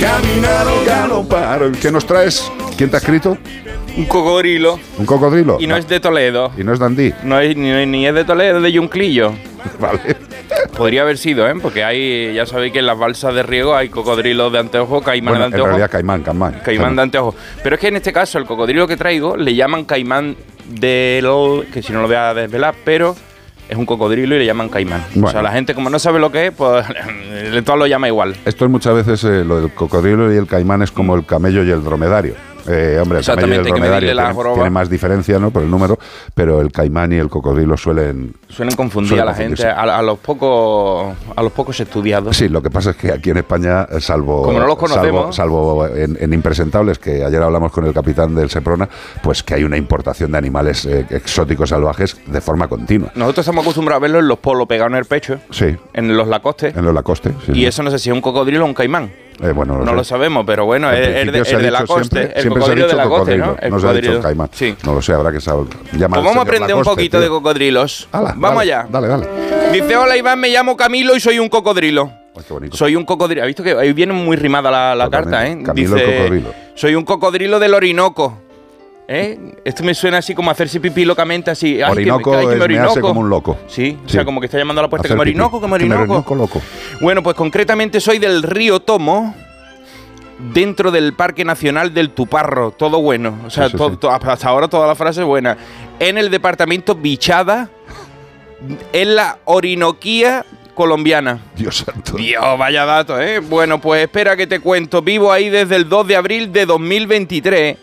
Caminaron, 0.00 0.84
galoparon. 0.86 1.72
¿Qué 1.72 1.90
nos 1.92 2.06
traes? 2.06 2.50
¿Quién 2.76 2.90
te 2.90 2.96
ha 2.96 3.00
escrito? 3.00 3.36
Un 3.96 4.04
cocodrilo. 4.06 4.78
¿Un 4.98 5.04
cocodrilo? 5.04 5.58
Y 5.60 5.66
no 5.66 5.76
es 5.76 5.86
de 5.88 6.00
Toledo. 6.00 6.52
Y 6.56 6.64
no 6.64 6.72
es 6.72 6.78
dandí. 6.78 7.12
No 7.22 7.38
es, 7.38 7.56
ni, 7.56 7.84
ni 7.86 8.06
es 8.06 8.14
de 8.14 8.24
Toledo, 8.24 8.58
es 8.58 8.62
de 8.62 8.72
Yunclillo. 8.72 9.32
Vale. 9.78 10.16
Podría 10.76 11.02
haber 11.02 11.18
sido, 11.18 11.46
¿eh? 11.48 11.54
Porque 11.60 11.84
hay, 11.84 12.32
ya 12.34 12.46
sabéis 12.46 12.72
que 12.72 12.78
en 12.78 12.86
las 12.86 12.98
balsas 12.98 13.34
de 13.34 13.42
riego 13.42 13.76
hay 13.76 13.88
cocodrilos 13.88 14.52
de 14.52 14.58
anteojo, 14.60 15.02
caimán 15.02 15.32
Bueno, 15.32 15.40
de 15.40 15.46
en 15.48 15.52
anteojo. 15.52 15.66
realidad 15.68 15.90
caimán, 15.90 16.22
caimán. 16.22 16.60
Caimán 16.64 16.96
de 16.96 17.02
anteojo. 17.02 17.34
Pero 17.62 17.74
es 17.76 17.80
que 17.80 17.88
en 17.88 17.96
este 17.96 18.12
caso, 18.12 18.38
el 18.38 18.46
cocodrilo 18.46 18.86
que 18.88 18.96
traigo 18.96 19.36
le 19.36 19.54
llaman 19.54 19.84
caimán 19.84 20.36
del. 20.66 21.24
que 21.72 21.82
si 21.82 21.92
no 21.92 22.00
lo 22.02 22.06
voy 22.06 22.16
a 22.16 22.32
desvelar, 22.32 22.74
pero 22.84 23.14
es 23.70 23.76
un 23.76 23.86
cocodrilo 23.86 24.34
y 24.34 24.40
le 24.40 24.46
llaman 24.46 24.68
caimán. 24.68 25.04
O 25.22 25.30
sea, 25.30 25.42
la 25.42 25.52
gente, 25.52 25.74
como 25.74 25.88
no 25.90 25.98
sabe 25.98 26.18
lo 26.18 26.32
que 26.32 26.46
es, 26.46 26.52
pues 26.52 26.84
todo 27.64 27.76
lo 27.76 27.86
llama 27.86 28.08
igual. 28.08 28.34
Esto 28.44 28.64
es 28.64 28.70
muchas 28.70 28.94
veces 28.94 29.22
eh, 29.24 29.44
lo 29.44 29.60
del 29.60 29.72
cocodrilo 29.72 30.32
y 30.32 30.36
el 30.36 30.46
caimán 30.46 30.82
es 30.82 30.90
como 30.90 31.14
el 31.14 31.24
camello 31.24 31.62
y 31.62 31.70
el 31.70 31.82
dromedario. 31.84 32.34
Eh, 32.68 32.98
hombre, 33.00 33.18
el 33.20 33.24
camello 33.24 33.54
y 33.54 33.56
el 33.56 33.64
dromedario 33.64 34.12
tienen, 34.14 34.54
tienen 34.54 34.72
más 34.72 34.88
diferencia 34.90 35.38
¿no? 35.38 35.50
por 35.50 35.62
el 35.62 35.70
número, 35.70 35.98
pero 36.34 36.60
el 36.60 36.70
caimán 36.72 37.12
y 37.12 37.16
el 37.16 37.28
cocodrilo 37.28 37.76
suelen... 37.76 38.34
Suelen 38.48 38.74
confundir 38.76 39.20
a 39.20 39.24
la 39.24 39.34
gente, 39.34 39.66
a, 39.66 39.80
a 39.98 40.02
los 40.02 40.18
pocos 40.18 41.14
a 41.36 41.42
los 41.42 41.52
pocos 41.52 41.78
estudiados. 41.80 42.36
Sí, 42.36 42.48
lo 42.48 42.62
que 42.62 42.70
pasa 42.70 42.90
es 42.90 42.96
que 42.96 43.12
aquí 43.12 43.30
en 43.30 43.38
España, 43.38 43.86
eh, 43.90 44.00
salvo, 44.00 44.42
Como 44.42 44.58
no 44.58 44.66
los 44.66 44.76
conocemos. 44.76 45.34
salvo 45.34 45.86
en, 45.86 46.16
en 46.20 46.32
Impresentables, 46.34 46.98
que 46.98 47.24
ayer 47.24 47.42
hablamos 47.42 47.72
con 47.72 47.84
el 47.86 47.92
capitán 47.92 48.34
del 48.34 48.50
Seprona, 48.50 48.88
pues 49.22 49.42
que 49.42 49.54
hay 49.54 49.64
una 49.64 49.76
importación 49.76 50.32
de 50.32 50.38
animales 50.38 50.84
eh, 50.86 51.06
exóticos 51.10 51.70
salvajes 51.70 52.16
de 52.26 52.40
forma 52.40 52.68
continua. 52.68 53.10
Nosotros 53.14 53.44
estamos 53.46 53.62
acostumbrados 53.64 54.00
a 54.00 54.02
verlo 54.02 54.18
en 54.20 54.28
los 54.28 54.38
polos 54.38 54.66
pegados 54.66 54.92
en 54.92 54.98
el 54.98 55.04
pecho, 55.04 55.38
Sí, 55.50 55.76
en 55.92 56.16
los 56.16 56.26
lacostes. 56.28 56.76
en 56.76 56.84
los 56.84 56.94
Lacoste. 56.94 57.30
sí, 57.46 57.52
y 57.52 57.54
sí. 57.54 57.66
eso 57.66 57.82
no 57.82 57.90
sé 57.90 57.98
si 57.98 58.10
es 58.10 58.14
un 58.14 58.20
cocodrilo 58.20 58.64
o 58.64 58.66
un 58.66 58.74
caimán. 58.74 59.10
Eh, 59.42 59.52
bueno, 59.52 59.78
No 59.78 59.86
sé. 59.86 59.92
lo 59.96 60.04
sabemos, 60.04 60.44
pero 60.46 60.66
bueno, 60.66 60.90
En 60.92 60.96
es, 60.96 61.02
se 61.02 61.10
es 61.40 61.54
ha 61.54 61.56
de 61.58 61.62
dicho 61.64 61.70
Lacoste. 61.72 62.04
siempre- 62.18 62.32
el 62.36 62.42
siempre 62.42 62.42
se 62.42 62.48
ha 62.48 62.74
cocodrilo 62.74 62.86
de 62.86 62.92
dicho 62.92 62.96
Lacoste, 62.96 63.36
¿no? 63.38 63.44
cocodrilo, 63.46 63.56
El 63.66 63.70
no 63.72 63.80
se 63.80 63.86
ha 63.86 63.90
dicho 63.92 64.00
cocodrilo. 64.02 64.22
caimán. 64.22 64.48
Sí. 64.52 64.76
No 64.84 64.94
lo 64.94 65.02
sé, 65.02 65.12
habrá 65.12 65.32
que 65.32 65.40
saber. 65.40 65.66
Pues 65.90 66.08
vamos 66.08 66.36
a 66.36 66.40
aprender 66.42 66.76
un 66.76 66.82
poquito 66.82 67.16
tío. 67.18 67.20
de 67.22 67.28
cocodrilos. 67.28 68.08
Hala, 68.12 68.34
vamos 68.36 68.58
dale, 68.58 68.72
allá. 68.74 68.86
Dale, 68.90 69.08
dale. 69.08 69.26
Dice, 69.72 69.96
hola 69.96 70.16
Iván, 70.16 70.38
me 70.40 70.48
llamo 70.48 70.76
Camilo 70.76 71.16
y 71.16 71.20
soy 71.20 71.38
un 71.38 71.48
cocodrilo. 71.48 72.12
Ay, 72.36 72.42
qué. 72.70 72.76
Soy 72.76 72.96
un 72.96 73.04
cocodrilo. 73.04 73.42
¿Has 73.42 73.46
visto 73.46 73.62
que 73.62 73.72
ahí 73.72 73.92
viene 73.92 74.12
muy 74.12 74.36
rimada 74.36 74.70
la, 74.70 74.94
la 74.94 75.08
carta, 75.10 75.46
eh? 75.46 75.62
Camilo 75.64 75.96
el 75.96 76.16
cocodrilo. 76.16 76.54
soy 76.74 76.94
un 76.94 77.04
cocodrilo 77.04 77.58
del 77.58 77.74
Orinoco. 77.74 78.38
¿Eh? 79.12 79.56
Esto 79.64 79.82
me 79.82 79.92
suena 79.92 80.18
así 80.18 80.36
como 80.36 80.52
hacerse 80.52 80.78
pipí 80.78 81.04
locamente, 81.04 81.50
así. 81.50 81.82
Ay, 81.82 81.96
que 81.96 82.04
me- 82.04 82.12
Orinoco 82.12 82.32
ay, 82.32 82.46
que 82.46 82.94
me 82.94 83.00
como 83.00 83.20
un 83.20 83.28
loco. 83.28 83.58
Sí, 83.66 83.98
o 84.06 84.08
sea, 84.08 84.24
como 84.24 84.38
que 84.38 84.46
está 84.46 84.56
llamando 84.56 84.78
a 84.80 84.84
la 84.84 84.88
puerta 84.88 85.08
Hacer 85.08 85.16
que 85.16 85.18
me 85.18 85.24
pipí. 85.24 85.36
orinoco, 85.40 85.60
que 85.60 85.66
me 85.66 85.78
Que 85.78 85.84
me 85.86 85.94
orinoco. 85.96 86.34
loco. 86.36 86.62
Bueno, 87.00 87.20
pues 87.20 87.34
concretamente 87.34 88.00
soy 88.00 88.20
del 88.20 88.44
río 88.44 88.78
Tomo, 88.78 89.34
dentro 90.54 90.92
del 90.92 91.14
Parque 91.14 91.44
Nacional 91.44 91.92
del 91.92 92.10
Tuparro. 92.10 92.70
Todo 92.70 93.02
bueno. 93.02 93.36
O 93.44 93.50
sea, 93.50 93.64
Sí, 93.66 93.72
sí, 93.72 93.76
to- 93.78 93.90
sí. 93.90 93.96
to- 93.96 94.10
hasta 94.12 94.48
ahora 94.48 94.68
toda 94.68 94.86
la 94.86 94.94
frase 94.94 95.22
es 95.22 95.26
buena. 95.26 95.56
En 95.98 96.16
el 96.16 96.30
departamento 96.30 96.94
Bichada, 96.94 97.68
en 98.92 99.16
la 99.16 99.38
Orinoquía 99.44 100.46
colombiana. 100.76 101.40
Dios 101.56 101.78
santo. 101.78 102.16
Dios, 102.16 102.44
vaya 102.58 102.84
dato, 102.84 103.20
¿eh? 103.20 103.40
Bueno, 103.40 103.80
pues 103.80 104.02
espera 104.04 104.36
que 104.36 104.46
te 104.46 104.60
cuento. 104.60 105.02
Vivo 105.02 105.32
ahí 105.32 105.48
desde 105.48 105.74
el 105.74 105.88
2 105.88 106.06
de 106.06 106.14
abril 106.14 106.52
de 106.52 106.64
2023. 106.64 107.76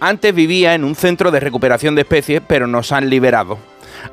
Antes 0.00 0.34
vivía 0.34 0.74
en 0.74 0.84
un 0.84 0.94
centro 0.94 1.30
de 1.30 1.40
recuperación 1.40 1.94
de 1.94 2.00
especies, 2.02 2.40
pero 2.46 2.66
nos 2.66 2.90
han 2.90 3.10
liberado. 3.10 3.58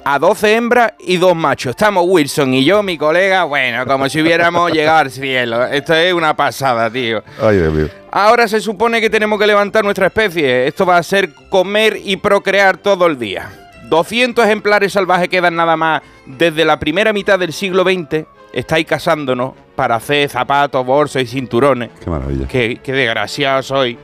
A 0.03 0.20
12 0.20 0.56
hembras 0.56 0.94
y 1.00 1.15
dos 1.15 1.34
machos. 1.34 1.70
Estamos 1.70 2.03
Wilson 2.06 2.53
y 2.53 2.65
yo, 2.65 2.84
mi 2.84 2.98
colega, 2.98 3.46
bueno, 3.46 3.86
como 3.86 4.10
si 4.10 4.22
hubiéramos 4.22 4.72
llegado 4.74 5.00
al 5.00 5.12
cielo. 5.12 5.65
Esto 5.65 5.94
es 5.94 6.13
una 6.13 6.36
pasada, 6.36 6.89
tío. 6.89 7.24
Ay, 7.41 7.58
Dios 7.58 7.74
mío. 7.74 7.88
Ahora 8.12 8.50
se 8.50 8.60
supone 8.60 9.00
que 9.00 9.10
tenemos 9.10 9.39
que 9.39 9.48
levantar 9.48 9.86
nuestra 9.86 10.08
especie. 10.08 10.67
Esto 10.67 10.86
va 10.86 10.98
a 10.98 11.03
ser 11.03 11.34
comer 11.50 12.01
y 12.03 12.17
procrear 12.17 12.77
todo 12.77 13.06
el 13.06 13.17
día. 13.17 13.50
200 13.89 14.44
ejemplares 14.44 14.91
salvajes 14.91 15.29
quedan 15.29 15.56
nada 15.56 15.77
más 15.77 16.01
desde 16.25 16.65
la 16.65 16.77
primera 16.79 17.13
mitad 17.13 17.39
del 17.39 17.53
siglo 17.53 17.84
XX. 17.84 18.25
Estáis 18.57 18.87
cazándonos 18.87 19.53
para 19.75 19.97
hacer 19.97 20.27
zapatos, 20.29 20.83
bolsos 20.83 21.21
y 21.21 21.27
cinturones. 21.27 21.91
Qué 22.03 22.09
maravilla. 22.09 22.47
Qué, 22.47 22.79
qué 22.81 22.91
desgraciado 22.91 23.61
soy. 23.61 23.99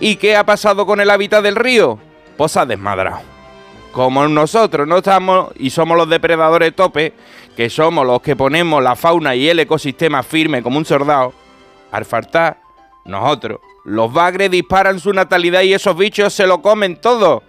¿Y 0.00 0.16
qué 0.16 0.36
ha 0.36 0.46
pasado 0.46 0.86
con 0.86 1.02
el 1.02 1.10
hábitat 1.10 1.42
del 1.42 1.54
río? 1.54 1.98
Pues 2.38 2.56
ha 2.56 2.64
desmadrado. 2.64 3.20
Como 3.92 4.26
nosotros 4.26 4.88
no 4.88 4.96
estamos 4.96 5.52
y 5.54 5.68
somos 5.68 5.98
los 5.98 6.08
depredadores 6.08 6.74
tope, 6.74 7.12
que 7.54 7.68
somos 7.68 8.06
los 8.06 8.22
que 8.22 8.36
ponemos 8.36 8.82
la 8.82 8.96
fauna 8.96 9.34
y 9.34 9.50
el 9.50 9.58
ecosistema 9.58 10.22
firme 10.22 10.62
como 10.62 10.78
un 10.78 10.86
soldado, 10.86 11.34
al 11.92 12.06
faltar, 12.06 12.58
nosotros, 13.04 13.60
los 13.84 14.10
bagres 14.10 14.50
disparan 14.50 14.98
su 14.98 15.12
natalidad 15.12 15.60
y 15.60 15.74
esos 15.74 15.94
bichos 15.94 16.32
se 16.32 16.46
lo 16.46 16.62
comen 16.62 16.96
todo. 16.96 17.42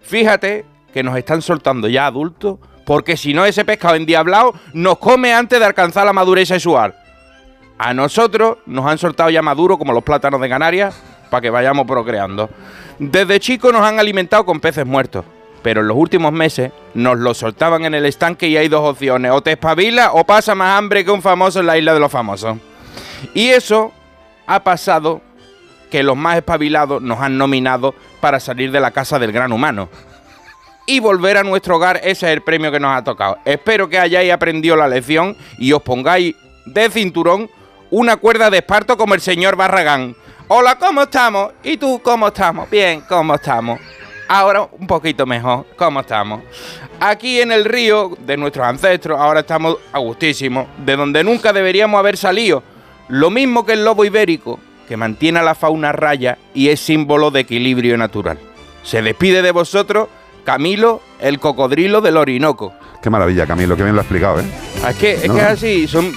Fíjate 0.00 0.64
que 0.92 1.04
nos 1.04 1.16
están 1.16 1.42
soltando 1.42 1.86
ya 1.86 2.06
adultos, 2.06 2.58
porque 2.84 3.16
si 3.16 3.34
no 3.34 3.44
ese 3.44 3.64
pescado 3.64 3.94
endiablado 3.94 4.54
nos 4.72 4.98
come 4.98 5.32
antes 5.32 5.58
de 5.58 5.64
alcanzar 5.64 6.04
la 6.04 6.12
madurez 6.12 6.48
sexual. 6.48 6.94
A 7.78 7.94
nosotros 7.94 8.58
nos 8.66 8.86
han 8.86 8.98
soltado 8.98 9.30
ya 9.30 9.42
maduro 9.42 9.78
como 9.78 9.92
los 9.92 10.04
plátanos 10.04 10.40
de 10.40 10.48
Canarias 10.48 11.00
para 11.30 11.40
que 11.40 11.50
vayamos 11.50 11.86
procreando. 11.86 12.50
Desde 12.98 13.40
chicos 13.40 13.72
nos 13.72 13.82
han 13.82 13.98
alimentado 13.98 14.44
con 14.44 14.60
peces 14.60 14.86
muertos, 14.86 15.24
pero 15.62 15.80
en 15.80 15.88
los 15.88 15.96
últimos 15.96 16.32
meses 16.32 16.72
nos 16.94 17.18
los 17.18 17.38
soltaban 17.38 17.84
en 17.84 17.94
el 17.94 18.06
estanque 18.06 18.46
y 18.46 18.56
hay 18.56 18.68
dos 18.68 18.88
opciones, 18.88 19.32
o 19.32 19.40
te 19.40 19.52
espabilas 19.52 20.10
o 20.12 20.24
pasa 20.24 20.54
más 20.54 20.78
hambre 20.78 21.04
que 21.04 21.10
un 21.10 21.22
famoso 21.22 21.60
en 21.60 21.66
la 21.66 21.78
isla 21.78 21.94
de 21.94 22.00
los 22.00 22.12
famosos. 22.12 22.58
Y 23.34 23.48
eso 23.48 23.92
ha 24.46 24.62
pasado 24.62 25.22
que 25.90 26.02
los 26.02 26.16
más 26.16 26.36
espabilados 26.36 27.02
nos 27.02 27.20
han 27.20 27.36
nominado 27.36 27.94
para 28.20 28.40
salir 28.40 28.70
de 28.70 28.80
la 28.80 28.90
casa 28.90 29.18
del 29.18 29.32
gran 29.32 29.52
humano. 29.52 29.88
Y 30.86 31.00
volver 31.00 31.36
a 31.36 31.44
nuestro 31.44 31.76
hogar, 31.76 31.98
ese 31.98 32.26
es 32.26 32.32
el 32.32 32.42
premio 32.42 32.72
que 32.72 32.80
nos 32.80 32.96
ha 32.96 33.04
tocado. 33.04 33.38
Espero 33.44 33.88
que 33.88 33.98
hayáis 33.98 34.32
aprendido 34.32 34.76
la 34.76 34.88
lección 34.88 35.36
y 35.58 35.72
os 35.72 35.82
pongáis 35.82 36.34
de 36.66 36.90
cinturón 36.90 37.48
una 37.90 38.16
cuerda 38.16 38.50
de 38.50 38.58
esparto 38.58 38.96
como 38.96 39.14
el 39.14 39.20
señor 39.20 39.54
Barragán. 39.54 40.16
Hola, 40.48 40.76
¿cómo 40.78 41.02
estamos? 41.02 41.52
¿Y 41.62 41.76
tú 41.76 42.00
cómo 42.02 42.28
estamos? 42.28 42.68
Bien, 42.68 43.02
¿cómo 43.08 43.34
estamos? 43.34 43.78
Ahora 44.28 44.68
un 44.72 44.86
poquito 44.86 45.24
mejor. 45.26 45.66
¿Cómo 45.76 46.00
estamos? 46.00 46.42
Aquí 46.98 47.40
en 47.40 47.52
el 47.52 47.64
río 47.64 48.16
de 48.20 48.36
nuestros 48.36 48.66
ancestros, 48.66 49.20
ahora 49.20 49.40
estamos 49.40 49.76
a 49.92 49.98
gustísimo, 49.98 50.68
de 50.78 50.96
donde 50.96 51.22
nunca 51.22 51.52
deberíamos 51.52 51.98
haber 51.98 52.16
salido. 52.16 52.62
Lo 53.08 53.30
mismo 53.30 53.66
que 53.66 53.74
el 53.74 53.84
lobo 53.84 54.04
ibérico, 54.04 54.58
que 54.88 54.96
mantiene 54.96 55.38
a 55.38 55.42
la 55.42 55.54
fauna 55.54 55.92
raya 55.92 56.38
y 56.54 56.68
es 56.68 56.80
símbolo 56.80 57.30
de 57.30 57.40
equilibrio 57.40 57.96
natural. 57.96 58.38
Se 58.82 59.02
despide 59.02 59.42
de 59.42 59.50
vosotros 59.52 60.08
Camilo, 60.44 61.00
el 61.20 61.38
cocodrilo 61.38 62.00
del 62.00 62.16
Orinoco. 62.16 62.72
Qué 63.02 63.10
maravilla, 63.10 63.46
Camilo, 63.46 63.76
qué 63.76 63.82
bien 63.82 63.94
lo 63.94 64.00
ha 64.00 64.04
explicado, 64.04 64.40
¿eh? 64.40 64.44
Es 64.88 64.96
que 64.96 65.12
es, 65.14 65.28
No. 65.28 65.34
que 65.34 65.40
es 65.40 65.46
así, 65.46 65.88
son 65.88 66.12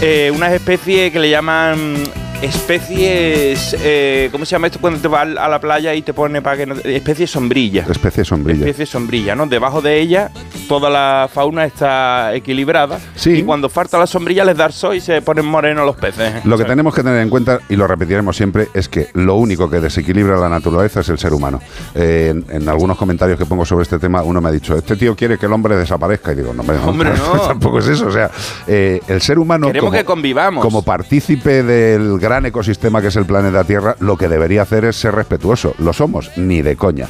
eh, 0.00 0.30
unas 0.34 0.52
especies 0.52 1.12
que 1.12 1.18
le 1.18 1.30
llaman 1.30 1.94
especies. 2.42 3.76
eh, 3.82 4.28
¿Cómo 4.32 4.44
se 4.44 4.52
llama 4.52 4.66
esto 4.68 4.78
cuando 4.80 5.00
te 5.00 5.08
vas 5.08 5.28
a 5.36 5.48
la 5.48 5.60
playa 5.60 5.94
y 5.94 6.02
te 6.02 6.12
pone 6.12 6.40
para 6.42 6.56
que 6.56 6.66
no. 6.66 6.74
Especies 6.84 7.30
sombrillas. 7.30 7.88
Especie 7.88 8.24
sombrilla. 8.24 8.60
Especie 8.66 8.86
sombrilla, 8.86 9.34
¿no? 9.34 9.46
Debajo 9.46 9.80
de 9.80 10.00
ella 10.00 10.30
toda 10.68 10.88
la 10.88 11.28
fauna 11.32 11.64
está 11.64 12.32
equilibrada. 12.34 13.00
Sí. 13.16 13.32
Y 13.38 13.42
cuando 13.42 13.68
falta 13.68 13.98
la 13.98 14.06
sombrilla 14.06 14.44
les 14.44 14.56
da 14.56 14.66
el 14.66 14.72
sol 14.72 14.94
y 14.94 15.00
se 15.00 15.20
ponen 15.20 15.44
morenos 15.44 15.84
los 15.84 15.96
peces. 15.96 16.44
Lo 16.44 16.56
que 16.56 16.64
tenemos 16.64 16.94
que 16.94 17.02
tener 17.02 17.20
en 17.20 17.28
cuenta, 17.28 17.58
y 17.68 17.74
lo 17.74 17.88
repetiremos 17.88 18.36
siempre, 18.36 18.68
es 18.72 18.88
que 18.88 19.08
lo 19.14 19.34
único 19.34 19.68
que 19.68 19.80
desequilibra 19.80 20.36
la 20.38 20.48
naturaleza 20.48 21.00
es 21.00 21.08
el 21.08 21.18
ser 21.18 21.32
humano. 21.34 21.60
Eh, 21.96 22.28
en, 22.30 22.44
en 22.62 22.68
algunos 22.68 22.96
comentarios 22.96 23.36
que 23.36 23.46
pongo 23.46 23.64
sobre 23.64 23.82
este 23.82 23.98
tema, 23.98 24.22
uno 24.22 24.40
me 24.40 24.48
ha 24.48 24.52
dicho, 24.52 24.76
este 24.76 24.94
tío 24.96 25.16
quiere 25.16 25.38
que 25.38 25.46
el 25.46 25.52
hombre 25.52 25.74
desaparezca. 25.76 26.32
Y 26.32 26.36
digo, 26.36 26.54
no, 26.54 26.60
hombre, 26.62 26.76
no, 26.78 26.88
Hombre, 26.88 27.10
no. 27.18 27.40
tampoco 27.40 27.80
es 27.80 27.88
eso. 27.88 28.06
O 28.06 28.12
sea, 28.12 28.30
eh, 28.68 29.00
el 29.08 29.20
ser 29.20 29.40
humano, 29.40 29.66
Queremos 29.66 29.92
que 29.92 30.04
convivamos. 30.04 30.64
como 30.64 30.82
partícipe 30.82 31.64
del 31.64 32.18
gran 32.20 32.29
ecosistema 32.38 33.00
que 33.00 33.08
es 33.08 33.16
el 33.16 33.26
planeta 33.26 33.64
Tierra, 33.64 33.96
lo 34.00 34.16
que 34.16 34.28
debería 34.28 34.62
hacer 34.62 34.84
es 34.84 34.96
ser 34.96 35.14
respetuoso. 35.14 35.74
Lo 35.78 35.92
somos, 35.92 36.30
ni 36.36 36.62
de 36.62 36.76
coña. 36.76 37.06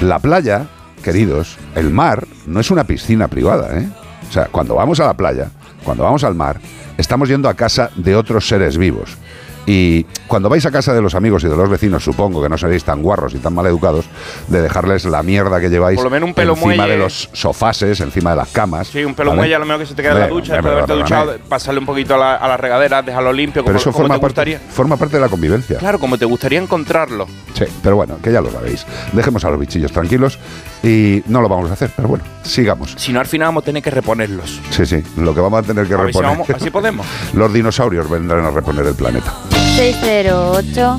La 0.00 0.18
playa, 0.18 0.66
queridos, 1.02 1.58
el 1.74 1.90
mar 1.90 2.26
no 2.46 2.60
es 2.60 2.70
una 2.70 2.84
piscina 2.84 3.28
privada, 3.28 3.78
¿eh? 3.78 3.88
O 4.28 4.32
sea, 4.32 4.46
cuando 4.46 4.74
vamos 4.74 5.00
a 5.00 5.06
la 5.06 5.14
playa, 5.14 5.50
cuando 5.84 6.04
vamos 6.04 6.24
al 6.24 6.34
mar, 6.34 6.60
estamos 6.96 7.28
yendo 7.28 7.48
a 7.48 7.54
casa 7.54 7.90
de 7.96 8.16
otros 8.16 8.48
seres 8.48 8.78
vivos. 8.78 9.16
Y 9.64 10.04
cuando 10.26 10.48
vais 10.48 10.66
a 10.66 10.70
casa 10.72 10.92
de 10.92 11.00
los 11.00 11.14
amigos 11.14 11.44
y 11.44 11.48
de 11.48 11.54
los 11.56 11.68
vecinos, 11.70 12.02
supongo 12.02 12.42
que 12.42 12.48
no 12.48 12.58
seréis 12.58 12.82
tan 12.82 13.00
guarros 13.00 13.32
y 13.34 13.38
tan 13.38 13.54
mal 13.54 13.64
educados, 13.66 14.06
de 14.48 14.60
dejarles 14.60 15.04
la 15.04 15.22
mierda 15.22 15.60
que 15.60 15.68
lleváis 15.70 15.96
Por 15.96 16.04
lo 16.06 16.10
menos 16.10 16.28
un 16.28 16.34
pelo 16.34 16.54
encima 16.54 16.74
muelle. 16.76 16.92
de 16.92 16.98
los 16.98 17.28
sofases, 17.32 18.00
encima 18.00 18.30
de 18.30 18.36
las 18.38 18.48
camas. 18.48 18.88
Sí, 18.88 19.04
un 19.04 19.14
pelo 19.14 19.30
¿vale? 19.30 19.40
muelle 19.42 19.54
a 19.54 19.58
lo 19.60 19.66
mejor 19.66 19.82
que 19.82 19.86
se 19.86 19.94
te 19.94 20.02
queda 20.02 20.12
en 20.14 20.18
la 20.20 20.28
ducha, 20.28 20.54
después 20.54 20.64
de 20.74 20.80
haberte 20.80 20.94
duchado, 20.94 21.36
pasarle 21.48 21.78
un 21.80 21.86
poquito 21.86 22.14
a 22.16 22.18
la, 22.18 22.34
a 22.34 22.48
la 22.48 22.56
regadera, 22.56 23.02
dejarlo 23.02 23.32
limpio, 23.32 23.62
como, 23.62 23.68
Pero 23.68 23.78
eso 23.78 23.92
como 23.92 24.02
forma 24.02 24.14
te 24.16 24.20
parte, 24.20 24.32
gustaría. 24.50 24.58
forma 24.72 24.96
parte 24.96 25.16
de 25.16 25.20
la 25.22 25.28
convivencia. 25.28 25.78
Claro, 25.78 25.98
como 26.00 26.18
te 26.18 26.24
gustaría 26.24 26.58
encontrarlo. 26.60 27.26
Sí, 27.54 27.64
pero 27.82 27.94
bueno, 27.96 28.16
que 28.22 28.32
ya 28.32 28.40
lo 28.40 28.50
sabéis. 28.50 28.84
Dejemos 29.12 29.44
a 29.44 29.50
los 29.50 29.60
bichillos 29.60 29.92
tranquilos 29.92 30.38
y 30.82 31.22
no 31.26 31.40
lo 31.40 31.48
vamos 31.48 31.70
a 31.70 31.74
hacer, 31.74 31.90
pero 31.94 32.08
bueno, 32.08 32.24
sigamos. 32.42 32.94
Si 32.96 33.12
no, 33.12 33.20
al 33.20 33.26
final 33.26 33.48
vamos 33.48 33.62
a 33.62 33.66
tener 33.66 33.82
que 33.82 33.90
reponerlos. 33.90 34.60
Sí, 34.70 34.84
sí, 34.86 35.02
lo 35.16 35.34
que 35.34 35.40
vamos 35.40 35.60
a 35.60 35.62
tener 35.66 35.86
que 35.86 35.94
A 35.94 35.98
ver 35.98 36.06
si 36.12 36.18
reponer. 36.18 36.30
vamos- 36.30 36.50
así 36.50 36.70
podemos. 36.70 37.06
los 37.34 37.52
dinosaurios 37.52 38.08
vendrán 38.10 38.44
a 38.44 38.50
reponer 38.50 38.86
el 38.86 38.94
planeta. 38.94 39.32
608 39.76 40.98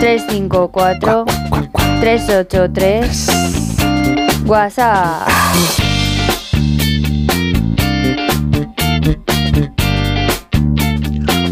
354 0.00 1.24
383 2.00 3.28
WhatsApp. 4.46 5.28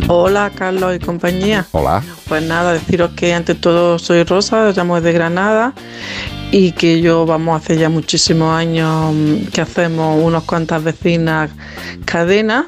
Hola 0.08 0.50
Carlos 0.54 0.94
y 0.94 0.98
compañía. 1.00 1.66
Hola. 1.72 2.02
Pues 2.28 2.42
nada, 2.44 2.72
deciros 2.74 3.10
que 3.12 3.34
ante 3.34 3.54
todo 3.54 3.98
soy 3.98 4.22
Rosa, 4.24 4.68
os 4.68 4.76
llamo 4.76 4.96
desde 4.96 5.12
Granada 5.12 5.72
y 6.50 6.72
que 6.72 7.00
yo 7.00 7.26
vamos 7.26 7.62
hace 7.62 7.76
ya 7.76 7.88
muchísimos 7.88 8.54
años 8.54 9.14
mm, 9.14 9.46
que 9.46 9.60
hacemos 9.60 10.22
unas 10.22 10.44
cuantas 10.44 10.82
vecinas 10.82 11.50
cadenas 12.04 12.66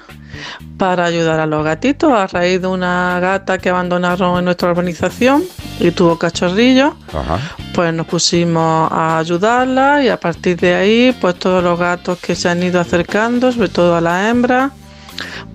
para 0.77 1.05
ayudar 1.05 1.41
a 1.41 1.47
los 1.47 1.65
gatitos 1.65 2.13
a 2.13 2.27
raíz 2.27 2.61
de 2.61 2.69
una 2.69 3.19
gata 3.21 3.59
que 3.59 3.69
abandonaron 3.69 4.39
en 4.39 4.45
nuestra 4.45 4.71
urbanización 4.71 5.43
y 5.81 5.91
tuvo 5.91 6.19
cachorrillos 6.19 6.95
Ajá. 7.13 7.39
pues 7.75 7.93
nos 7.93 8.07
pusimos 8.07 8.91
a 8.93 9.19
ayudarla 9.19 10.03
y 10.05 10.09
a 10.09 10.19
partir 10.19 10.57
de 10.59 10.75
ahí, 10.75 11.17
pues 11.21 11.37
todos 11.37 11.63
los 11.63 11.79
gatos 11.79 12.19
que 12.19 12.35
se 12.35 12.49
han 12.49 12.63
ido 12.63 12.81
acercando, 12.81 13.51
sobre 13.53 13.69
todo 13.69 13.97
a 13.97 14.01
las 14.01 14.31
hembras, 14.31 14.73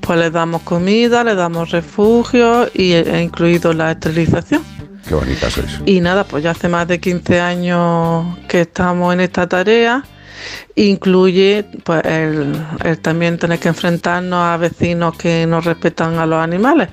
pues 0.02 0.20
les 0.20 0.32
damos 0.32 0.62
comida, 0.64 1.24
les 1.24 1.38
damos 1.38 1.72
refugio 1.72 2.70
y 2.74 2.94
e 2.94 3.22
incluido 3.22 3.74
la 3.74 3.92
esterilización. 3.92 4.73
Qué 5.08 5.16
bonita 5.16 5.50
sois. 5.50 5.82
Y 5.86 6.00
nada, 6.02 6.24
pues 6.24 6.44
ya 6.44 6.52
hace 6.52 6.70
más 6.70 6.88
de 6.88 7.00
15 7.00 7.42
años 7.42 8.38
que 8.48 8.62
estamos 8.62 9.14
en 9.14 9.22
esta 9.22 9.48
tarea. 9.48 10.04
Incluye 10.76 11.66
pues 11.84 12.04
el, 12.06 12.56
también 13.02 13.38
tener 13.38 13.60
que 13.60 13.70
enfrentarnos 13.70 14.40
a 14.40 14.58
vecinos 14.58 15.18
que 15.18 15.46
no 15.46 15.62
respetan 15.62 16.18
a 16.18 16.26
los 16.26 16.40
animales. 16.40 16.90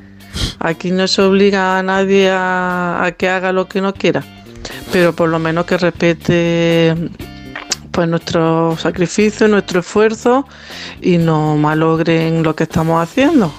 Aquí 0.59 0.91
no 0.91 1.09
se 1.09 1.23
obliga 1.23 1.79
a 1.79 1.83
nadie 1.83 2.31
a, 2.31 3.05
a 3.05 3.13
que 3.13 3.29
haga 3.29 3.53
lo 3.53 3.67
que 3.67 3.81
no 3.81 3.93
quiera, 3.95 4.23
pero 4.93 5.13
por 5.15 5.29
lo 5.29 5.39
menos 5.39 5.65
que 5.65 5.79
respete 5.79 6.95
pues 7.91 8.09
nuestro 8.09 8.77
sacrificio, 8.77 9.49
nuestro 9.49 9.81
esfuerzo 9.81 10.47
y 11.01 11.19
no 11.19 11.57
malogren 11.57 12.43
lo 12.43 12.55
que 12.55 12.65
estamos 12.65 13.03
haciendo. 13.03 13.53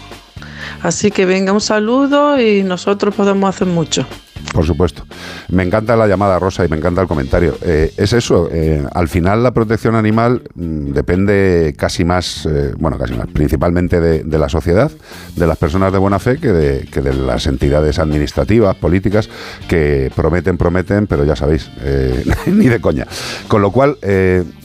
Así 0.82 1.12
que 1.12 1.26
venga 1.26 1.52
un 1.52 1.62
saludo 1.62 2.40
y 2.40 2.64
nosotros 2.64 3.14
podemos 3.14 3.54
hacer 3.54 3.68
mucho. 3.68 4.06
Por 4.54 4.66
supuesto. 4.66 5.04
Me 5.50 5.64
encanta 5.64 5.96
la 5.96 6.08
llamada 6.08 6.38
rosa 6.38 6.66
y 6.66 6.68
me 6.68 6.78
encanta 6.78 7.02
el 7.02 7.08
comentario. 7.08 7.56
Eh, 7.62 7.94
es 7.96 8.14
eso, 8.14 8.50
eh, 8.52 8.86
al 8.94 9.08
final 9.08 9.44
la 9.44 9.52
protección 9.52 9.96
animal 9.96 10.44
mm, 10.56 10.92
depende 10.92 11.74
casi 11.78 12.04
más, 12.04 12.46
eh, 12.46 12.74
bueno, 12.78 12.98
casi 12.98 13.14
más, 13.14 13.28
principalmente 13.28 14.00
de, 14.00 14.40
la 14.40 14.50
sociedad, 14.50 14.92
de 15.36 15.48
las 15.48 15.58
personas 15.58 15.94
de 15.94 16.00
buena 16.00 16.20
fe, 16.20 16.38
que 16.38 16.52
de, 16.52 16.86
que 16.86 17.02
de 17.02 17.14
las 17.14 17.48
entidades 17.48 18.00
administrativas, 18.00 18.76
políticas, 18.76 19.30
que 19.68 20.12
prometen, 20.16 20.58
prometen, 20.58 21.08
pero 21.08 21.24
ya 21.24 21.36
sabéis, 21.36 21.70
ni 22.48 22.68
de 22.68 22.82
coña. 22.82 23.08
Con 23.48 23.62
lo 23.62 23.72
cual, 23.72 23.98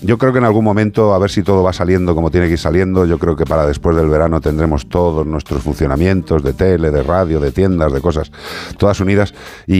yo 0.02 0.18
creo 0.18 0.32
que 0.32 0.38
en 0.38 0.44
algún 0.44 0.64
momento, 0.64 1.14
a 1.14 1.18
ver 1.18 1.30
si 1.30 1.42
todo 1.42 1.62
va 1.62 1.72
saliendo 1.72 2.14
como 2.14 2.30
tiene 2.30 2.46
que 2.46 2.54
ir 2.54 2.58
saliendo, 2.58 3.04
yo 3.04 3.18
creo 3.18 3.36
que 3.36 3.44
para 3.44 3.66
después 3.66 3.96
del 3.96 4.08
verano 4.08 4.40
tendremos 4.40 4.88
todos 4.88 5.26
nuestros 5.26 5.62
funcionamientos 5.62 6.42
de 6.42 6.52
tele, 6.52 6.90
de 6.90 7.02
radio, 7.02 7.40
de 7.40 7.52
tiendas, 7.52 7.92
de 7.92 8.00
cosas, 8.00 8.32
todas 8.78 9.00
unidas 9.00 9.34
y 9.66 9.75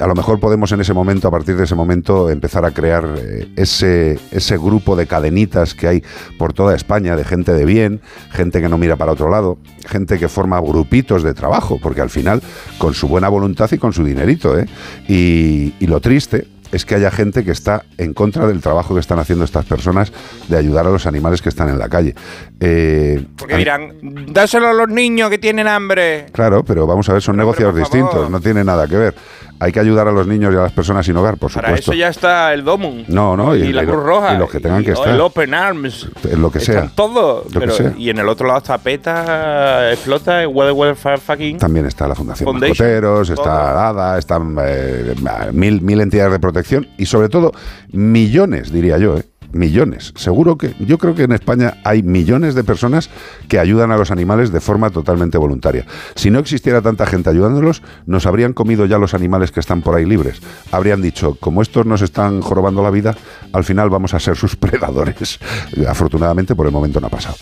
a 0.00 0.06
lo 0.06 0.14
mejor 0.14 0.40
podemos 0.40 0.72
en 0.72 0.80
ese 0.80 0.94
momento, 0.94 1.28
a 1.28 1.30
partir 1.30 1.56
de 1.56 1.64
ese 1.64 1.74
momento, 1.74 2.30
empezar 2.30 2.64
a 2.64 2.70
crear 2.70 3.04
eh, 3.18 3.48
ese, 3.56 4.18
ese 4.30 4.56
grupo 4.56 4.96
de 4.96 5.06
cadenitas 5.06 5.74
que 5.74 5.88
hay 5.88 6.02
por 6.38 6.52
toda 6.52 6.74
España 6.74 7.16
de 7.16 7.24
gente 7.24 7.52
de 7.52 7.64
bien, 7.64 8.00
gente 8.30 8.60
que 8.60 8.68
no 8.68 8.78
mira 8.78 8.96
para 8.96 9.12
otro 9.12 9.30
lado, 9.30 9.58
gente 9.86 10.18
que 10.18 10.28
forma 10.28 10.60
grupitos 10.60 11.22
de 11.22 11.34
trabajo, 11.34 11.78
porque 11.82 12.00
al 12.00 12.10
final, 12.10 12.42
con 12.78 12.94
su 12.94 13.08
buena 13.08 13.28
voluntad 13.28 13.70
y 13.72 13.78
con 13.78 13.92
su 13.92 14.04
dinerito, 14.04 14.58
¿eh? 14.58 14.66
y, 15.08 15.74
y 15.80 15.86
lo 15.86 16.00
triste 16.00 16.46
es 16.72 16.84
que 16.84 16.94
haya 16.94 17.10
gente 17.10 17.44
que 17.44 17.50
está 17.52 17.84
en 17.98 18.14
contra 18.14 18.46
del 18.46 18.60
trabajo 18.60 18.94
que 18.94 19.00
están 19.00 19.18
haciendo 19.18 19.44
estas 19.44 19.64
personas 19.64 20.12
de 20.48 20.56
ayudar 20.56 20.86
a 20.86 20.90
los 20.90 21.06
animales 21.06 21.42
que 21.42 21.48
están 21.48 21.68
en 21.68 21.78
la 21.78 21.88
calle. 21.88 22.14
Eh, 22.60 23.24
Porque 23.36 23.56
dirán, 23.56 23.92
dáselo 24.32 24.68
a 24.68 24.72
los 24.72 24.88
niños 24.88 25.30
que 25.30 25.38
tienen 25.38 25.68
hambre. 25.68 26.26
Claro, 26.32 26.64
pero 26.64 26.86
vamos 26.86 27.08
a 27.08 27.12
ver, 27.12 27.22
son 27.22 27.34
Pero, 27.36 27.44
negocios 27.46 27.72
pero, 27.72 27.78
distintos, 27.78 28.30
no 28.30 28.40
tiene 28.40 28.64
nada 28.64 28.86
que 28.86 28.96
ver. 28.96 29.14
Hay 29.58 29.72
que 29.72 29.80
ayudar 29.80 30.06
a 30.08 30.12
los 30.12 30.26
niños 30.26 30.52
y 30.52 30.56
a 30.56 30.60
las 30.60 30.72
personas 30.72 31.06
sin 31.06 31.16
hogar, 31.16 31.38
por 31.38 31.50
Para 31.52 31.68
supuesto. 31.68 31.92
eso 31.92 31.98
ya 31.98 32.08
está 32.08 32.52
el 32.52 32.62
DOMUN. 32.64 33.04
No, 33.08 33.36
no, 33.36 33.56
y, 33.56 33.62
y- 33.62 33.72
la 33.72 33.84
Cruz 33.84 34.02
Roja. 34.02 34.34
y 34.34 34.38
los 34.38 34.50
que 34.50 34.60
tengan 34.60 34.84
que 34.84 34.92
estar. 34.92 35.08
El 35.08 35.20
Open 35.20 35.54
Arms. 35.54 36.08
Lo 36.36 36.50
que 36.50 36.60
sea. 36.60 36.74
Están 36.74 36.94
todos. 36.94 37.44
Lo 37.46 37.60
que 37.60 37.66
pero- 37.66 37.72
sea. 37.72 37.94
Y 37.96 38.10
en 38.10 38.18
el 38.18 38.28
otro 38.28 38.46
lado 38.46 38.58
está 38.58 38.78
PETA, 38.78 39.92
explota, 39.92 40.46
Weather 40.48 40.74
Welfare 40.74 41.18
Fucking. 41.18 41.58
También 41.58 41.86
está 41.86 42.06
la 42.06 42.14
Fundación 42.14 42.52
Mascoteros, 42.58 43.30
está 43.30 43.88
ADA, 43.88 44.18
están 44.18 44.56
eh, 44.60 45.14
mil, 45.52 45.80
mil 45.80 46.00
entidades 46.00 46.32
de 46.32 46.38
protección 46.38 46.86
y 46.98 47.06
sobre 47.06 47.28
todo 47.28 47.52
millones, 47.92 48.72
diría 48.72 48.98
yo, 48.98 49.16
¿eh? 49.18 49.22
Millones. 49.56 50.12
Seguro 50.16 50.56
que 50.56 50.74
yo 50.78 50.98
creo 50.98 51.14
que 51.14 51.24
en 51.24 51.32
España 51.32 51.78
hay 51.84 52.02
millones 52.02 52.54
de 52.54 52.64
personas 52.64 53.10
que 53.48 53.58
ayudan 53.58 53.90
a 53.90 53.96
los 53.96 54.10
animales 54.10 54.52
de 54.52 54.60
forma 54.60 54.90
totalmente 54.90 55.38
voluntaria. 55.38 55.86
Si 56.14 56.30
no 56.30 56.38
existiera 56.38 56.82
tanta 56.82 57.06
gente 57.06 57.30
ayudándolos, 57.30 57.82
nos 58.06 58.26
habrían 58.26 58.52
comido 58.52 58.86
ya 58.86 58.98
los 58.98 59.14
animales 59.14 59.52
que 59.52 59.60
están 59.60 59.82
por 59.82 59.94
ahí 59.94 60.04
libres. 60.04 60.40
Habrían 60.72 61.02
dicho, 61.02 61.36
como 61.40 61.62
estos 61.62 61.86
nos 61.86 62.02
están 62.02 62.40
jorobando 62.40 62.82
la 62.82 62.90
vida, 62.90 63.16
al 63.52 63.64
final 63.64 63.90
vamos 63.90 64.14
a 64.14 64.20
ser 64.20 64.36
sus 64.36 64.56
predadores. 64.56 65.38
Afortunadamente 65.88 66.54
por 66.54 66.66
el 66.66 66.72
momento 66.72 67.00
no 67.00 67.08
ha 67.08 67.10
pasado. 67.10 67.36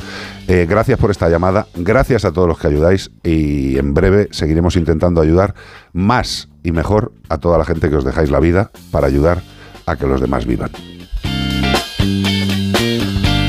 Eh, 0.46 0.66
gracias 0.68 0.98
por 0.98 1.11
esta 1.11 1.29
llamada, 1.29 1.66
gracias 1.74 2.24
a 2.24 2.33
todos 2.33 2.48
los 2.48 2.59
que 2.59 2.68
ayudáis 2.68 3.11
y 3.22 3.79
en 3.79 3.94
breve 3.94 4.29
seguiremos 4.31 4.77
intentando 4.77 5.20
ayudar 5.20 5.55
más 5.92 6.48
y 6.62 6.72
mejor 6.72 7.12
a 7.29 7.38
toda 7.38 7.59
la 7.59 7.64
gente 7.64 7.90
que 7.90 7.96
os 7.96 8.05
dejáis 8.05 8.31
la 8.31 8.40
vida 8.40 8.70
para 8.90 9.07
ayudar 9.07 9.42
a 9.87 9.96
que 9.96 10.07
los 10.07 10.20
demás 10.20 10.46
vivan. 10.46 10.70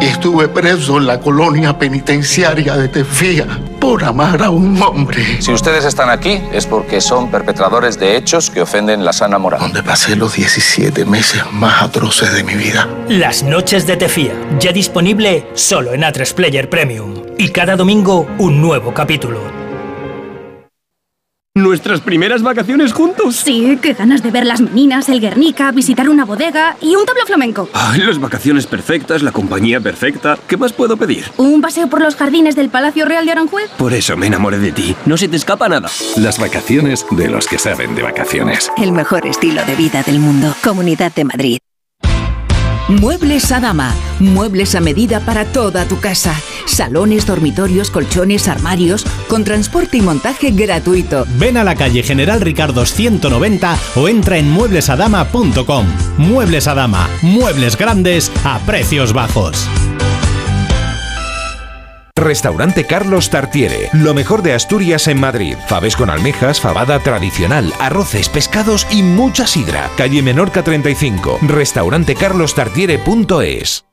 Estuve 0.00 0.48
preso 0.48 0.98
en 0.98 1.06
la 1.06 1.20
colonia 1.20 1.78
penitenciaria 1.78 2.76
de 2.76 2.88
Tefía 2.88 3.46
por 3.80 4.04
amar 4.04 4.42
a 4.42 4.50
un 4.50 4.80
hombre. 4.82 5.40
Si 5.40 5.52
ustedes 5.52 5.84
están 5.84 6.10
aquí 6.10 6.40
es 6.52 6.66
porque 6.66 7.00
son 7.00 7.30
perpetradores 7.30 7.98
de 7.98 8.16
hechos 8.16 8.50
que 8.50 8.60
ofenden 8.60 9.04
la 9.04 9.12
sana 9.12 9.38
moral. 9.38 9.60
Donde 9.60 9.82
pasé 9.82 10.14
los 10.16 10.34
17 10.34 11.04
meses 11.04 11.42
más 11.52 11.82
atroces 11.82 12.32
de 12.34 12.44
mi 12.44 12.54
vida. 12.54 12.88
Las 13.08 13.42
noches 13.42 13.86
de 13.86 13.96
Tefía, 13.96 14.34
ya 14.58 14.72
disponible 14.72 15.46
solo 15.54 15.94
en 15.94 16.02
A3 16.02 16.34
Player 16.34 16.68
Premium. 16.68 17.22
Y 17.38 17.48
cada 17.48 17.76
domingo 17.76 18.26
un 18.38 18.60
nuevo 18.60 18.92
capítulo. 18.92 19.65
¿Nuestras 21.56 22.02
primeras 22.02 22.42
vacaciones 22.42 22.92
juntos? 22.92 23.36
Sí, 23.36 23.78
qué 23.80 23.94
ganas 23.94 24.22
de 24.22 24.30
ver 24.30 24.44
las 24.44 24.60
meninas, 24.60 25.08
el 25.08 25.22
Guernica, 25.22 25.72
visitar 25.72 26.10
una 26.10 26.26
bodega 26.26 26.76
y 26.82 26.96
un 26.96 27.06
tablo 27.06 27.22
flamenco. 27.24 27.70
Ay, 27.72 28.02
las 28.02 28.18
vacaciones 28.18 28.66
perfectas, 28.66 29.22
la 29.22 29.32
compañía 29.32 29.80
perfecta. 29.80 30.38
¿Qué 30.46 30.58
más 30.58 30.74
puedo 30.74 30.98
pedir? 30.98 31.24
¿Un 31.38 31.62
paseo 31.62 31.88
por 31.88 32.02
los 32.02 32.14
jardines 32.14 32.56
del 32.56 32.68
Palacio 32.68 33.06
Real 33.06 33.24
de 33.24 33.32
Aranjuez? 33.32 33.70
Por 33.78 33.94
eso 33.94 34.18
me 34.18 34.26
enamoré 34.26 34.58
de 34.58 34.72
ti. 34.72 34.94
No 35.06 35.16
se 35.16 35.28
te 35.28 35.36
escapa 35.36 35.66
nada. 35.66 35.88
Las 36.18 36.38
vacaciones 36.38 37.06
de 37.10 37.30
los 37.30 37.46
que 37.46 37.58
saben 37.58 37.94
de 37.94 38.02
vacaciones. 38.02 38.70
El 38.76 38.92
mejor 38.92 39.26
estilo 39.26 39.64
de 39.64 39.76
vida 39.76 40.02
del 40.02 40.18
mundo. 40.18 40.54
Comunidad 40.62 41.14
de 41.14 41.24
Madrid. 41.24 41.58
Muebles 42.88 43.50
a 43.50 43.58
dama. 43.58 43.92
Muebles 44.20 44.76
a 44.76 44.80
medida 44.80 45.18
para 45.18 45.44
toda 45.44 45.86
tu 45.86 45.98
casa. 45.98 46.34
Salones, 46.66 47.26
dormitorios, 47.26 47.90
colchones, 47.90 48.46
armarios, 48.46 49.04
con 49.28 49.42
transporte 49.42 49.96
y 49.96 50.02
montaje 50.02 50.52
gratuito. 50.52 51.26
Ven 51.36 51.56
a 51.56 51.64
la 51.64 51.74
calle 51.74 52.04
General 52.04 52.40
Ricardo 52.40 52.86
190 52.86 53.76
o 53.96 54.08
entra 54.08 54.38
en 54.38 54.48
mueblesadama.com. 54.50 55.86
Muebles 56.16 56.68
a 56.68 56.74
dama. 56.74 57.08
Muebles 57.22 57.76
grandes 57.76 58.30
a 58.44 58.60
precios 58.60 59.12
bajos. 59.12 59.68
Restaurante 62.16 62.84
Carlos 62.84 63.28
Tartiere, 63.28 63.90
lo 63.92 64.14
mejor 64.14 64.40
de 64.40 64.54
Asturias 64.54 65.06
en 65.06 65.20
Madrid. 65.20 65.54
Faves 65.68 65.96
con 65.96 66.08
almejas, 66.08 66.62
fabada 66.62 66.98
tradicional, 67.00 67.74
arroces, 67.78 68.30
pescados 68.30 68.86
y 68.90 69.02
mucha 69.02 69.46
sidra. 69.46 69.90
Calle 69.98 70.22
Menorca 70.22 70.64
35, 70.64 71.40
restaurantecarlostartiere.es. 71.42 73.84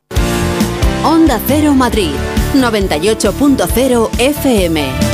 Onda 1.03 1.37
Cero 1.47 1.73
Madrid, 1.73 2.13
98.0 2.53 4.09
FM. 4.17 5.12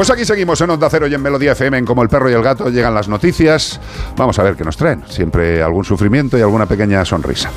Pues 0.00 0.08
aquí 0.08 0.24
seguimos 0.24 0.58
en 0.62 0.70
Onda 0.70 0.88
Cero 0.88 1.08
y 1.08 1.14
en 1.14 1.20
Melodía 1.20 1.52
FM 1.52 1.76
en 1.76 1.84
Como 1.84 2.02
el 2.02 2.08
Perro 2.08 2.30
y 2.30 2.32
el 2.32 2.42
Gato. 2.42 2.70
Llegan 2.70 2.94
las 2.94 3.06
noticias. 3.06 3.78
Vamos 4.16 4.38
a 4.38 4.42
ver 4.42 4.56
qué 4.56 4.64
nos 4.64 4.78
traen. 4.78 5.02
Siempre 5.06 5.62
algún 5.62 5.84
sufrimiento 5.84 6.38
y 6.38 6.40
alguna 6.40 6.64
pequeña 6.64 7.04
sonrisa. 7.04 7.50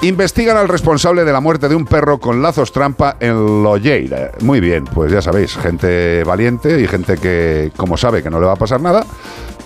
Investigan 0.00 0.56
al 0.56 0.68
responsable 0.68 1.22
de 1.22 1.32
la 1.34 1.40
muerte 1.40 1.68
de 1.68 1.74
un 1.74 1.84
perro 1.84 2.18
con 2.18 2.40
lazos 2.40 2.72
trampa 2.72 3.18
en 3.20 3.62
Loyeira. 3.62 4.30
Muy 4.40 4.58
bien, 4.58 4.84
pues 4.84 5.12
ya 5.12 5.20
sabéis, 5.20 5.54
gente 5.54 6.24
valiente 6.24 6.80
y 6.80 6.88
gente 6.88 7.18
que, 7.18 7.72
como 7.76 7.98
sabe 7.98 8.22
que 8.22 8.30
no 8.30 8.40
le 8.40 8.46
va 8.46 8.52
a 8.52 8.56
pasar 8.56 8.80
nada, 8.80 9.04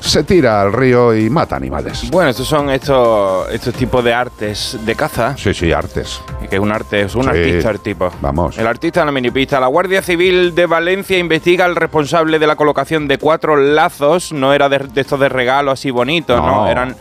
se 0.00 0.22
tira 0.24 0.62
al 0.62 0.72
río 0.72 1.14
y 1.14 1.28
mata 1.30 1.56
animales. 1.56 2.10
Bueno, 2.10 2.30
estos 2.30 2.46
son 2.46 2.70
estos, 2.70 3.48
estos 3.50 3.74
tipos 3.74 4.02
de 4.04 4.14
artes 4.14 4.78
de 4.84 4.94
caza. 4.94 5.36
Sí, 5.36 5.52
sí, 5.52 5.72
artes. 5.72 6.20
Que 6.48 6.56
es 6.56 6.60
un 6.62 6.70
arte, 6.72 7.02
es 7.02 7.14
un 7.14 7.24
Sí. 7.24 7.28
artista 7.30 7.70
el 7.70 7.80
tipo. 7.80 8.10
Vamos. 8.20 8.56
El 8.58 8.66
artista 8.66 9.00
de 9.00 9.06
la 9.06 9.12
minipista. 9.12 9.58
La 9.60 9.66
Guardia 9.66 10.02
Civil 10.02 10.54
de 10.54 10.66
Valencia 10.66 11.18
investiga 11.18 11.64
al 11.64 11.76
responsable 11.76 12.38
de 12.38 12.46
la 12.46 12.56
colocación 12.56 13.08
de 13.08 13.18
cuatro 13.18 13.56
lazos. 13.56 14.32
No 14.32 14.52
era 14.52 14.68
de, 14.68 14.78
de 14.78 15.00
estos 15.00 15.18
de 15.20 15.28
regalo 15.28 15.70
así 15.72 15.90
bonitos, 15.90 16.40
no. 16.40 16.46
No. 16.64 16.68
Eran 16.68 16.96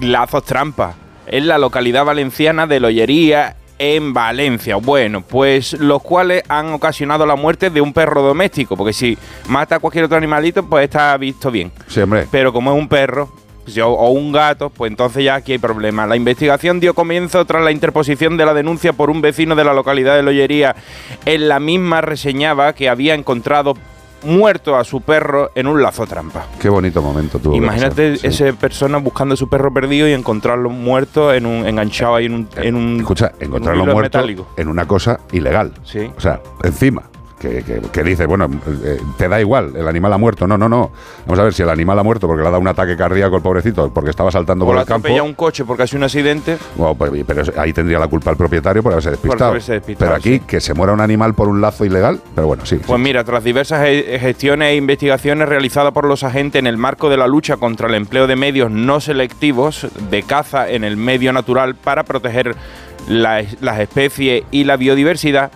lazos 0.00 0.44
trampa. 0.44 0.94
En 1.26 1.48
la 1.48 1.58
localidad 1.58 2.04
valenciana 2.04 2.66
de 2.68 2.78
Lollería, 2.78 3.56
en 3.78 4.12
Valencia. 4.14 4.76
Bueno, 4.76 5.22
pues 5.22 5.72
los 5.74 6.02
cuales 6.02 6.42
han 6.48 6.72
ocasionado 6.72 7.26
la 7.26 7.36
muerte 7.36 7.70
de 7.70 7.80
un 7.80 7.92
perro 7.92 8.22
doméstico. 8.22 8.76
Porque 8.76 8.92
si 8.92 9.16
mata 9.48 9.76
a 9.76 9.78
cualquier 9.78 10.04
otro 10.04 10.16
animalito, 10.16 10.64
pues 10.66 10.84
está 10.84 11.16
visto 11.16 11.50
bien. 11.50 11.70
Sí, 11.86 12.00
hombre. 12.00 12.26
Pero 12.30 12.52
como 12.52 12.72
es 12.72 12.78
un 12.78 12.88
perro 12.88 13.30
o- 13.82 13.84
o 13.84 14.10
un 14.10 14.30
gato, 14.30 14.70
pues 14.70 14.90
entonces 14.90 15.24
ya 15.24 15.34
aquí 15.34 15.52
hay 15.52 15.58
problema. 15.58 16.06
La 16.06 16.14
investigación 16.16 16.78
dio 16.78 16.94
comienzo 16.94 17.44
tras 17.44 17.64
la 17.64 17.72
interposición 17.72 18.36
de 18.36 18.46
la 18.46 18.54
denuncia 18.54 18.92
por 18.92 19.10
un 19.10 19.20
vecino 19.20 19.56
de 19.56 19.64
la 19.64 19.74
localidad 19.74 20.14
de 20.14 20.22
Lollería. 20.22 20.76
En 21.24 21.48
la 21.48 21.58
misma 21.58 22.00
reseñaba 22.00 22.72
que 22.74 22.88
había 22.88 23.14
encontrado 23.14 23.74
muerto 24.22 24.76
a 24.76 24.84
su 24.84 25.00
perro 25.00 25.50
en 25.54 25.66
un 25.66 25.82
lazo 25.82 26.06
trampa. 26.06 26.46
Qué 26.60 26.68
bonito 26.68 27.02
momento 27.02 27.38
tuvo. 27.38 27.52
que 27.52 27.58
Imagínate 27.58 28.16
sí. 28.16 28.26
esa 28.26 28.52
persona 28.52 28.98
buscando 28.98 29.34
a 29.34 29.36
su 29.36 29.48
perro 29.48 29.72
perdido 29.72 30.08
y 30.08 30.12
encontrarlo 30.12 30.70
muerto 30.70 31.32
en 31.32 31.46
un 31.46 31.66
enganchado 31.66 32.14
ahí 32.16 32.26
en 32.26 32.34
un, 32.34 32.48
en 32.56 32.74
un 32.74 33.00
Escucha, 33.00 33.32
encontrarlo 33.40 33.84
muerto 33.84 34.18
metálico. 34.18 34.48
en 34.56 34.68
una 34.68 34.86
cosa 34.86 35.20
ilegal. 35.32 35.72
Sí. 35.84 36.10
O 36.16 36.20
sea, 36.20 36.40
encima. 36.64 37.02
Que, 37.38 37.62
que, 37.62 37.82
que 37.92 38.02
dices, 38.02 38.26
bueno, 38.26 38.48
eh, 38.82 38.98
te 39.18 39.28
da 39.28 39.38
igual, 39.38 39.76
el 39.76 39.86
animal 39.86 40.10
ha 40.14 40.16
muerto. 40.18 40.46
No, 40.46 40.56
no, 40.56 40.70
no. 40.70 40.90
Vamos 41.26 41.38
a 41.38 41.42
ver 41.44 41.52
si 41.52 41.62
el 41.62 41.68
animal 41.68 41.98
ha 41.98 42.02
muerto 42.02 42.26
porque 42.26 42.40
le 42.42 42.48
ha 42.48 42.50
dado 42.50 42.62
un 42.62 42.68
ataque 42.68 42.96
cardíaco 42.96 43.36
al 43.36 43.42
pobrecito, 43.42 43.92
porque 43.92 44.08
estaba 44.08 44.30
saltando 44.30 44.64
O 44.64 44.68
por 44.68 44.78
el 44.78 44.86
campo. 44.86 45.08
un 45.22 45.34
coche 45.34 45.64
porque 45.66 45.82
ha 45.82 45.86
sido 45.86 45.98
un 45.98 46.04
accidente. 46.04 46.56
Bueno, 46.76 46.94
pues, 46.94 47.12
pero 47.26 47.42
ahí 47.60 47.74
tendría 47.74 47.98
la 47.98 48.08
culpa 48.08 48.30
el 48.30 48.38
propietario 48.38 48.82
por 48.82 48.92
haberse 48.92 49.10
despistado. 49.10 49.50
haberse 49.50 49.72
despistado, 49.74 50.12
pero 50.12 50.16
aquí, 50.18 50.40
que 50.46 50.62
se 50.62 50.72
muera 50.72 50.94
un 50.94 51.00
animal 51.02 51.34
por 51.34 51.48
un 51.48 51.60
lazo 51.60 51.84
ilegal, 51.84 52.20
pero 52.34 52.46
bueno, 52.46 52.64
sí. 52.64 52.76
Pues 52.86 52.98
mira, 53.00 53.22
tras 53.22 53.44
diversas 53.44 53.82
ge- 53.84 54.18
gestiones 54.18 54.68
e 54.68 54.76
investigaciones 54.76 55.46
realizadas 55.46 55.92
por 55.92 56.06
los 56.06 56.22
agentes 56.24 56.58
en 56.58 56.66
el 56.66 56.78
marco 56.78 57.10
de 57.10 57.18
la 57.18 57.26
lucha 57.26 57.58
contra 57.58 57.86
el 57.88 57.94
empleo 57.96 58.26
de 58.26 58.36
medios 58.36 58.70
no 58.70 58.98
selectivos 58.98 59.86
de 60.10 60.22
caza 60.22 60.70
en 60.70 60.84
el 60.84 60.96
medio 60.96 61.34
natural 61.34 61.74
para 61.74 62.02
proteger 62.04 62.56
la- 63.08 63.44
las 63.60 63.78
especies 63.80 64.44
y 64.50 64.64
la 64.64 64.76
biodiversidad, 64.76 65.50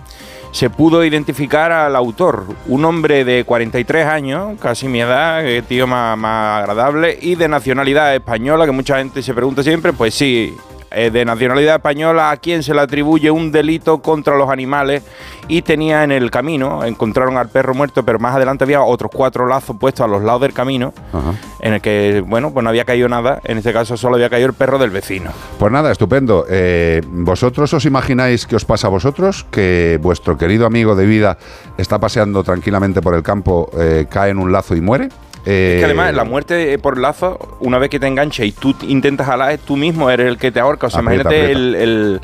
se 0.52 0.70
pudo 0.70 1.04
identificar 1.04 1.72
al 1.72 1.94
autor, 1.96 2.46
un 2.66 2.84
hombre 2.84 3.24
de 3.24 3.44
43 3.44 4.06
años, 4.06 4.58
casi 4.60 4.88
mi 4.88 5.00
edad, 5.00 5.42
que 5.42 5.62
tío 5.62 5.86
más, 5.86 6.18
más 6.18 6.60
agradable, 6.60 7.18
y 7.20 7.34
de 7.36 7.48
nacionalidad 7.48 8.14
española, 8.14 8.66
que 8.66 8.72
mucha 8.72 8.98
gente 8.98 9.22
se 9.22 9.34
pregunta 9.34 9.62
siempre, 9.62 9.92
pues 9.92 10.14
sí, 10.14 10.56
eh, 10.90 11.10
de 11.10 11.24
nacionalidad 11.24 11.76
española 11.76 12.30
a 12.30 12.36
quien 12.36 12.62
se 12.62 12.74
le 12.74 12.80
atribuye 12.80 13.30
un 13.30 13.52
delito 13.52 14.02
contra 14.02 14.36
los 14.36 14.50
animales 14.50 15.02
y 15.48 15.62
tenía 15.62 16.04
en 16.04 16.12
el 16.12 16.30
camino, 16.30 16.84
encontraron 16.84 17.36
al 17.36 17.48
perro 17.48 17.74
muerto, 17.74 18.04
pero 18.04 18.18
más 18.18 18.34
adelante 18.34 18.64
había 18.64 18.82
otros 18.82 19.10
cuatro 19.14 19.46
lazos 19.46 19.76
puestos 19.78 20.04
a 20.04 20.08
los 20.08 20.22
lados 20.22 20.42
del 20.42 20.52
camino, 20.52 20.92
Ajá. 21.12 21.34
en 21.60 21.74
el 21.74 21.80
que, 21.80 22.22
bueno, 22.26 22.52
pues 22.52 22.62
no 22.62 22.70
había 22.70 22.84
caído 22.84 23.08
nada, 23.08 23.40
en 23.44 23.58
este 23.58 23.72
caso 23.72 23.96
solo 23.96 24.14
había 24.16 24.30
caído 24.30 24.48
el 24.48 24.54
perro 24.54 24.78
del 24.78 24.90
vecino. 24.90 25.30
Pues 25.58 25.72
nada, 25.72 25.90
estupendo. 25.90 26.46
Eh, 26.48 27.02
¿Vosotros 27.06 27.72
os 27.74 27.84
imagináis 27.84 28.46
qué 28.46 28.56
os 28.56 28.64
pasa 28.64 28.86
a 28.86 28.90
vosotros? 28.90 29.46
Que 29.50 29.98
vuestro 30.00 30.38
querido 30.38 30.66
amigo 30.66 30.94
de 30.94 31.06
vida 31.06 31.38
está 31.78 31.98
paseando 31.98 32.44
tranquilamente 32.44 33.00
por 33.00 33.14
el 33.14 33.22
campo, 33.22 33.70
eh, 33.78 34.06
cae 34.08 34.30
en 34.30 34.38
un 34.38 34.52
lazo 34.52 34.76
y 34.76 34.80
muere. 34.80 35.08
Eh, 35.46 35.74
Es 35.76 35.80
que 35.80 35.84
además 35.86 36.14
la 36.14 36.24
muerte 36.24 36.72
eh, 36.74 36.78
por 36.78 36.98
lazo, 36.98 37.56
una 37.60 37.78
vez 37.78 37.88
que 37.90 37.98
te 37.98 38.06
engancha 38.06 38.44
y 38.44 38.52
tú 38.52 38.74
intentas 38.82 39.26
jalar, 39.26 39.58
tú 39.58 39.76
mismo 39.76 40.10
eres 40.10 40.26
el 40.28 40.36
que 40.38 40.50
te 40.52 40.60
ahorca. 40.60 40.88
O 40.88 40.90
sea, 40.90 41.00
Aprieta, 41.00 41.22
imagínate 41.30 41.52
aprieta. 41.52 41.60
El, 41.60 41.74
el- 41.76 42.20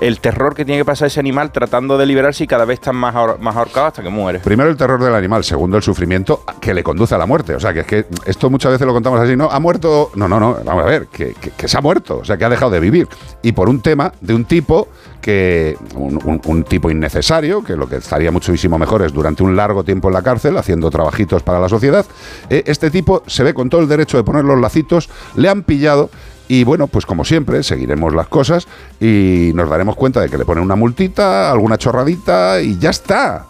el 0.00 0.20
terror 0.20 0.54
que 0.54 0.64
tiene 0.64 0.80
que 0.80 0.84
pasar 0.84 1.06
ese 1.08 1.20
animal 1.20 1.52
tratando 1.52 1.98
de 1.98 2.06
liberarse 2.06 2.44
y 2.44 2.46
cada 2.46 2.64
vez 2.64 2.74
estás 2.78 2.94
más, 2.94 3.14
ahor- 3.14 3.38
más 3.38 3.54
ahorcado 3.56 3.86
hasta 3.86 4.02
que 4.02 4.08
muere. 4.08 4.40
Primero 4.40 4.70
el 4.70 4.76
terror 4.76 5.02
del 5.02 5.14
animal, 5.14 5.44
segundo 5.44 5.76
el 5.76 5.82
sufrimiento 5.82 6.42
que 6.60 6.72
le 6.74 6.82
conduce 6.82 7.14
a 7.14 7.18
la 7.18 7.26
muerte. 7.26 7.54
O 7.54 7.60
sea, 7.60 7.72
que 7.74 7.80
es 7.80 7.86
que 7.86 8.06
esto 8.26 8.48
muchas 8.50 8.72
veces 8.72 8.86
lo 8.86 8.92
contamos 8.92 9.20
así, 9.20 9.36
¿no? 9.36 9.50
Ha 9.50 9.60
muerto. 9.60 10.10
No, 10.14 10.26
no, 10.28 10.40
no, 10.40 10.58
vamos 10.64 10.84
a 10.84 10.86
ver, 10.86 11.06
que, 11.08 11.34
se 11.68 11.76
ha 11.76 11.80
muerto, 11.80 12.18
o 12.18 12.24
sea, 12.24 12.36
que 12.36 12.44
ha 12.44 12.48
dejado 12.48 12.70
de 12.70 12.80
vivir. 12.80 13.08
Y 13.42 13.52
por 13.52 13.68
un 13.68 13.80
tema 13.82 14.12
de 14.20 14.34
un 14.34 14.44
tipo 14.44 14.88
que. 15.20 15.76
Un 15.94 16.64
tipo 16.64 16.90
innecesario, 16.90 17.62
que 17.62 17.76
lo 17.76 17.88
que 17.88 17.96
estaría 17.96 18.30
muchísimo 18.30 18.78
mejor 18.78 19.02
es 19.02 19.12
durante 19.12 19.42
un 19.42 19.54
largo 19.54 19.84
tiempo 19.84 20.08
en 20.08 20.14
la 20.14 20.22
cárcel, 20.22 20.56
haciendo 20.56 20.90
trabajitos 20.90 21.42
para 21.42 21.60
la 21.60 21.68
sociedad. 21.68 22.06
eh, 22.48 22.62
este 22.66 22.90
tipo 22.90 23.22
se 23.26 23.42
ve 23.44 23.52
con 23.54 23.68
todo 23.68 23.80
el 23.80 23.88
derecho 23.88 24.16
de 24.16 24.24
poner 24.24 24.44
los 24.44 24.58
lacitos, 24.60 25.08
le 25.36 25.48
han 25.48 25.62
pillado. 25.62 26.10
Y 26.50 26.64
bueno, 26.64 26.88
pues 26.88 27.06
como 27.06 27.24
siempre, 27.24 27.62
seguiremos 27.62 28.12
las 28.12 28.26
cosas 28.26 28.66
y 28.98 29.52
nos 29.54 29.70
daremos 29.70 29.94
cuenta 29.94 30.20
de 30.20 30.28
que 30.28 30.36
le 30.36 30.44
ponen 30.44 30.64
una 30.64 30.74
multita, 30.74 31.48
alguna 31.48 31.78
chorradita 31.78 32.60
y 32.60 32.76
ya 32.76 32.90
está. 32.90 33.46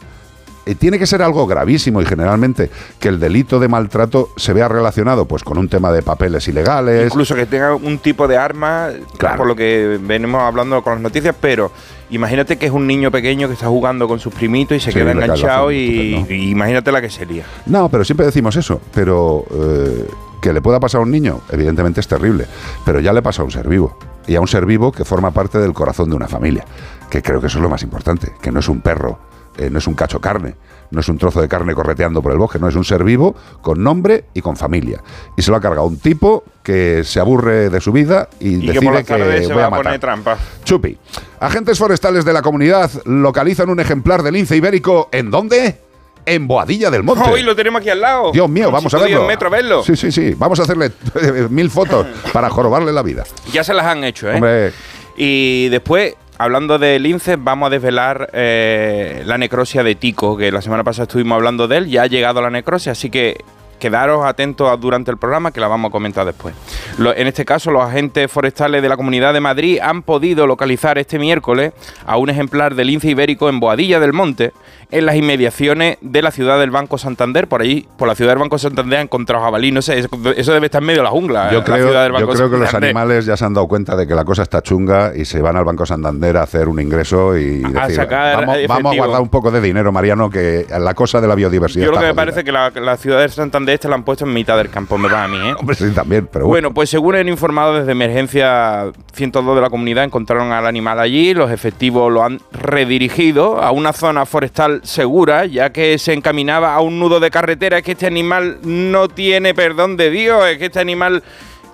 Eh, 0.70 0.74
tiene 0.74 0.98
que 0.98 1.06
ser 1.06 1.22
algo 1.22 1.46
gravísimo 1.46 2.00
y 2.00 2.04
generalmente 2.06 2.70
que 2.98 3.09
el 3.09 3.18
delito 3.20 3.59
de 3.59 3.68
maltrato 3.68 4.30
se 4.37 4.52
vea 4.52 4.68
relacionado 4.68 5.26
pues 5.26 5.42
con 5.42 5.59
un 5.59 5.68
tema 5.68 5.92
de 5.92 6.02
papeles 6.02 6.46
ilegales. 6.48 7.06
Incluso 7.06 7.35
que 7.35 7.46
tenga 7.46 7.74
un 7.74 7.98
tipo 7.98 8.28
de 8.28 8.37
arma, 8.37 8.88
por 9.37 9.46
lo 9.46 9.56
que 9.56 9.98
venimos 10.02 10.42
hablando 10.42 10.83
con 10.83 10.94
las 10.94 11.02
noticias, 11.02 11.35
pero 11.40 11.70
imagínate 12.11 12.56
que 12.59 12.66
es 12.66 12.72
un 12.72 12.87
niño 12.87 13.11
pequeño 13.11 13.48
que 13.48 13.54
está 13.54 13.66
jugando 13.66 14.09
con 14.09 14.18
sus 14.20 14.35
primitos 14.35 14.76
y 14.76 14.80
se 14.80 14.92
Sí, 14.92 14.98
queda 14.98 15.12
enganchado 15.12 15.70
y 15.72 16.24
imagínate 16.28 16.90
la 16.92 17.00
que 17.00 17.11
sería. 17.11 17.44
No, 17.66 17.88
pero 17.88 18.04
siempre 18.04 18.26
decimos 18.26 18.56
eso. 18.56 18.80
Pero 18.94 19.44
eh, 19.52 20.06
que 20.40 20.52
le 20.52 20.61
pueda 20.61 20.80
pasar 20.80 21.00
a 21.00 21.04
un 21.04 21.11
niño, 21.11 21.40
evidentemente 21.50 22.00
es 22.00 22.09
terrible. 22.09 22.46
Pero 22.85 23.00
ya 23.00 23.12
le 23.12 23.22
pasa 23.22 23.42
a 23.42 23.44
un 23.44 23.50
ser 23.50 23.68
vivo. 23.68 23.96
Y 24.26 24.37
a 24.37 24.40
un 24.40 24.48
ser 24.48 24.66
vivo 24.66 24.92
que 24.92 25.04
forma 25.04 25.30
parte 25.30 25.59
del 25.59 25.72
corazón 25.72 26.11
de 26.11 26.16
una 26.16 26.28
familia. 26.28 26.64
Que 27.11 27.22
creo 27.22 27.40
que 27.40 27.46
eso 27.48 27.59
es 27.59 27.62
lo 27.62 27.68
más 27.68 27.83
importante. 27.83 28.33
Que 28.40 28.50
no 28.52 28.61
es 28.61 28.68
un 28.68 28.80
perro, 28.80 29.18
eh, 29.56 29.68
no 29.70 29.78
es 29.78 29.86
un 29.86 29.94
cacho 29.94 30.20
carne, 30.20 30.54
no 30.90 31.00
es 31.00 31.08
un 31.08 31.18
trozo 31.18 31.40
de 31.40 31.48
carne 31.48 31.74
correteando 31.74 32.22
por 32.22 32.32
el 32.32 32.38
bosque. 32.38 32.58
No, 32.58 32.68
es 32.68 32.74
un 32.74 32.84
ser 32.84 33.04
vivo 33.04 33.34
con 33.60 33.82
nombre 33.82 34.24
y 34.34 34.40
con 34.40 34.56
familia. 34.56 35.02
Y 35.36 35.42
se 35.42 35.50
lo 35.50 35.56
ha 35.56 35.60
cargado 35.60 35.86
un 35.86 35.98
tipo 35.98 36.44
que 36.62 37.04
se 37.04 37.20
aburre 37.20 37.70
de 37.70 37.80
su 37.80 37.92
vida 37.92 38.28
y, 38.40 38.68
Y 38.68 38.72
que 38.72 38.80
por 38.82 38.94
las 38.94 39.04
que, 39.04 39.14
tardes 39.14 39.46
se 39.46 39.52
voy 39.52 39.60
va 39.62 39.66
a 39.66 39.70
matar. 39.70 39.84
poner 39.84 40.00
trampa. 40.00 40.38
Chupi. 40.64 40.96
Agentes 41.40 41.78
forestales 41.78 42.24
de 42.24 42.32
la 42.32 42.42
comunidad 42.42 42.90
localizan 43.04 43.70
un 43.70 43.80
ejemplar 43.80 44.22
del 44.22 44.34
lince 44.34 44.56
ibérico. 44.56 45.08
¿En 45.12 45.30
dónde? 45.30 45.80
En 46.26 46.46
Boadilla 46.46 46.90
del 46.90 47.02
Monte. 47.02 47.28
Hoy 47.30 47.42
lo 47.42 47.56
tenemos 47.56 47.80
aquí 47.80 47.88
al 47.88 48.00
lado. 48.00 48.30
Dios 48.32 48.48
mío, 48.48 48.70
vamos 48.70 48.92
a 48.92 48.98
verlo. 48.98 49.20
10 49.20 49.28
metros 49.28 49.52
a 49.52 49.56
verlo. 49.56 49.82
Sí, 49.82 49.96
sí, 49.96 50.12
sí. 50.12 50.34
Vamos 50.36 50.60
a 50.60 50.64
hacerle 50.64 50.92
mil 51.50 51.70
fotos 51.70 52.06
para 52.32 52.50
jorobarle 52.50 52.92
la 52.92 53.02
vida. 53.02 53.24
Ya 53.52 53.64
se 53.64 53.72
las 53.72 53.86
han 53.86 54.04
hecho, 54.04 54.30
¿eh? 54.30 54.34
Hombre, 54.34 54.72
Y 55.16 55.68
después, 55.70 56.14
hablando 56.40 56.79
de 56.79 56.98
lince, 56.98 57.37
vamos 57.37 57.66
a 57.66 57.70
desvelar 57.70 58.31
eh, 58.33 59.22
la 59.26 59.37
necrosia 59.37 59.83
de 59.85 59.94
Tico, 59.94 60.38
que 60.38 60.50
la 60.50 60.62
semana 60.62 60.83
pasada 60.83 61.03
estuvimos 61.03 61.37
hablando 61.37 61.68
de 61.68 61.76
él. 61.76 61.88
Ya 61.90 62.03
ha 62.03 62.07
llegado 62.07 62.40
la 62.40 62.48
necrosia, 62.48 62.92
así 62.92 63.11
que 63.11 63.44
quedaros 63.80 64.24
atentos 64.24 64.80
durante 64.80 65.10
el 65.10 65.16
programa 65.16 65.50
que 65.50 65.58
la 65.58 65.66
vamos 65.66 65.88
a 65.88 65.92
comentar 65.92 66.24
después. 66.24 66.54
En 66.98 67.26
este 67.26 67.44
caso, 67.44 67.72
los 67.72 67.82
agentes 67.82 68.30
forestales 68.30 68.82
de 68.82 68.88
la 68.88 68.96
Comunidad 68.96 69.32
de 69.34 69.40
Madrid 69.40 69.78
han 69.82 70.02
podido 70.02 70.46
localizar 70.46 70.98
este 70.98 71.18
miércoles 71.18 71.72
a 72.06 72.16
un 72.16 72.30
ejemplar 72.30 72.74
de 72.76 72.84
lince 72.84 73.08
ibérico 73.10 73.48
en 73.48 73.58
Boadilla 73.58 73.98
del 73.98 74.12
Monte, 74.12 74.52
en 74.92 75.06
las 75.06 75.14
inmediaciones 75.16 75.98
de 76.00 76.20
la 76.22 76.30
ciudad 76.30 76.58
del 76.58 76.70
Banco 76.70 76.98
Santander. 76.98 77.46
Por 77.48 77.62
ahí, 77.62 77.86
por 77.96 78.06
la 78.08 78.14
ciudad 78.14 78.32
del 78.32 78.38
Banco 78.40 78.58
Santander 78.58 78.98
han 78.98 79.04
encontrado 79.04 79.42
jabalí. 79.42 79.72
No 79.72 79.82
sé, 79.82 79.98
eso, 79.98 80.52
debe 80.52 80.66
estar 80.66 80.82
en 80.82 80.86
medio 80.86 81.00
de 81.00 81.04
la 81.04 81.10
jungla. 81.10 81.50
yo 81.50 81.58
la 81.58 81.64
creo, 81.64 81.92
del 81.92 82.08
yo 82.12 82.12
Banco 82.12 82.32
creo 82.32 82.50
que 82.50 82.56
los 82.58 82.74
animales 82.74 83.24
ya 83.24 83.36
se 83.36 83.44
han 83.44 83.54
dado 83.54 83.66
cuenta 83.68 83.96
de 83.96 84.06
que 84.06 84.14
la 84.14 84.24
cosa 84.24 84.42
está 84.42 84.62
chunga 84.62 85.12
y 85.16 85.24
se 85.24 85.40
van 85.40 85.56
al 85.56 85.64
Banco 85.64 85.86
Santander 85.86 86.36
a 86.36 86.42
hacer 86.42 86.68
un 86.68 86.80
ingreso 86.80 87.38
y 87.38 87.62
A 87.64 87.82
decir, 87.82 87.96
sacar 87.96 88.34
vamos, 88.46 88.46
vamos 88.46 88.56
a 88.56 88.60
efectivo". 88.60 88.94
guardar 88.96 89.20
un 89.22 89.28
poco 89.28 89.50
de 89.50 89.60
dinero, 89.60 89.92
Mariano, 89.92 90.28
que 90.28 90.66
la 90.78 90.94
cosa 90.94 91.20
de 91.20 91.28
la 91.28 91.34
biodiversidad 91.34 91.84
Yo 91.86 91.92
lo 91.92 91.98
que 91.98 92.06
me 92.06 92.14
parece 92.14 92.44
que 92.44 92.52
la, 92.52 92.70
la 92.70 92.96
ciudad 92.96 93.20
de 93.20 93.28
Santander 93.28 93.69
esta 93.74 93.88
la 93.88 93.94
han 93.96 94.04
puesto 94.04 94.24
en 94.24 94.33
mitad 94.33 94.56
del 94.56 94.70
campo, 94.70 94.98
me 94.98 95.09
va 95.09 95.24
a 95.24 95.28
mí, 95.28 95.37
¿eh? 95.37 95.54
Hombre, 95.59 95.76
sí, 95.76 95.90
también, 95.92 96.28
pero 96.30 96.46
bueno. 96.46 96.61
Bueno, 96.61 96.74
pues 96.74 96.90
según 96.90 97.14
han 97.14 97.28
informado 97.28 97.74
desde 97.74 97.92
Emergencia 97.92 98.92
102 99.12 99.56
de 99.56 99.61
la 99.62 99.70
comunidad, 99.70 100.04
encontraron 100.04 100.52
al 100.52 100.66
animal 100.66 101.00
allí, 101.00 101.33
los 101.35 101.50
efectivos 101.50 102.12
lo 102.12 102.22
han 102.22 102.40
redirigido 102.52 103.62
a 103.62 103.70
una 103.70 103.92
zona 103.92 104.26
forestal 104.26 104.80
segura, 104.85 105.46
ya 105.46 105.70
que 105.70 105.98
se 105.98 106.12
encaminaba 106.12 106.74
a 106.74 106.80
un 106.80 106.98
nudo 106.98 107.20
de 107.20 107.30
carretera. 107.30 107.78
Es 107.78 107.85
que 107.85 107.92
este 107.92 108.06
animal 108.06 108.59
no 108.62 109.09
tiene 109.09 109.54
perdón 109.54 109.96
de 109.96 110.11
Dios, 110.11 110.46
es 110.46 110.59
que 110.59 110.66
este 110.66 110.80
animal, 110.80 111.22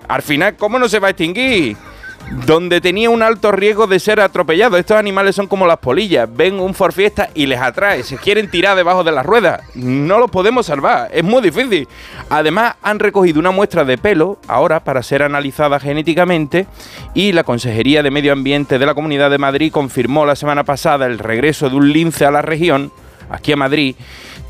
al 0.09 0.22
final, 0.22 0.56
¿cómo 0.56 0.78
no 0.78 0.88
se 0.88 0.98
va 0.98 1.09
a 1.09 1.11
extinguir? 1.11 1.76
Donde 2.30 2.80
tenía 2.80 3.08
un 3.08 3.22
alto 3.22 3.52
riesgo 3.52 3.86
de 3.86 4.00
ser 4.00 4.20
atropellado. 4.20 4.76
Estos 4.76 4.96
animales 4.96 5.36
son 5.36 5.46
como 5.46 5.66
las 5.66 5.78
polillas. 5.78 6.28
Ven 6.32 6.58
un 6.58 6.74
Ford 6.74 6.92
Fiesta 6.92 7.30
y 7.34 7.46
les 7.46 7.60
atrae. 7.60 8.02
Se 8.02 8.16
quieren 8.16 8.50
tirar 8.50 8.76
debajo 8.76 9.04
de 9.04 9.12
las 9.12 9.24
ruedas. 9.24 9.62
No 9.74 10.18
los 10.18 10.30
podemos 10.30 10.66
salvar. 10.66 11.08
Es 11.12 11.22
muy 11.22 11.40
difícil. 11.40 11.86
Además, 12.28 12.74
han 12.82 12.98
recogido 12.98 13.38
una 13.38 13.52
muestra 13.52 13.84
de 13.84 13.96
pelo 13.96 14.38
ahora 14.48 14.80
para 14.80 15.02
ser 15.02 15.22
analizada 15.22 15.78
genéticamente. 15.78 16.66
Y 17.14 17.32
la 17.32 17.44
Consejería 17.44 18.02
de 18.02 18.10
Medio 18.10 18.32
Ambiente 18.32 18.78
de 18.78 18.86
la 18.86 18.94
Comunidad 18.94 19.30
de 19.30 19.38
Madrid 19.38 19.72
confirmó 19.72 20.26
la 20.26 20.36
semana 20.36 20.64
pasada 20.64 21.06
el 21.06 21.20
regreso 21.20 21.70
de 21.70 21.76
un 21.76 21.92
lince 21.92 22.24
a 22.24 22.32
la 22.32 22.42
región, 22.42 22.92
aquí 23.30 23.52
a 23.52 23.56
Madrid, 23.56 23.94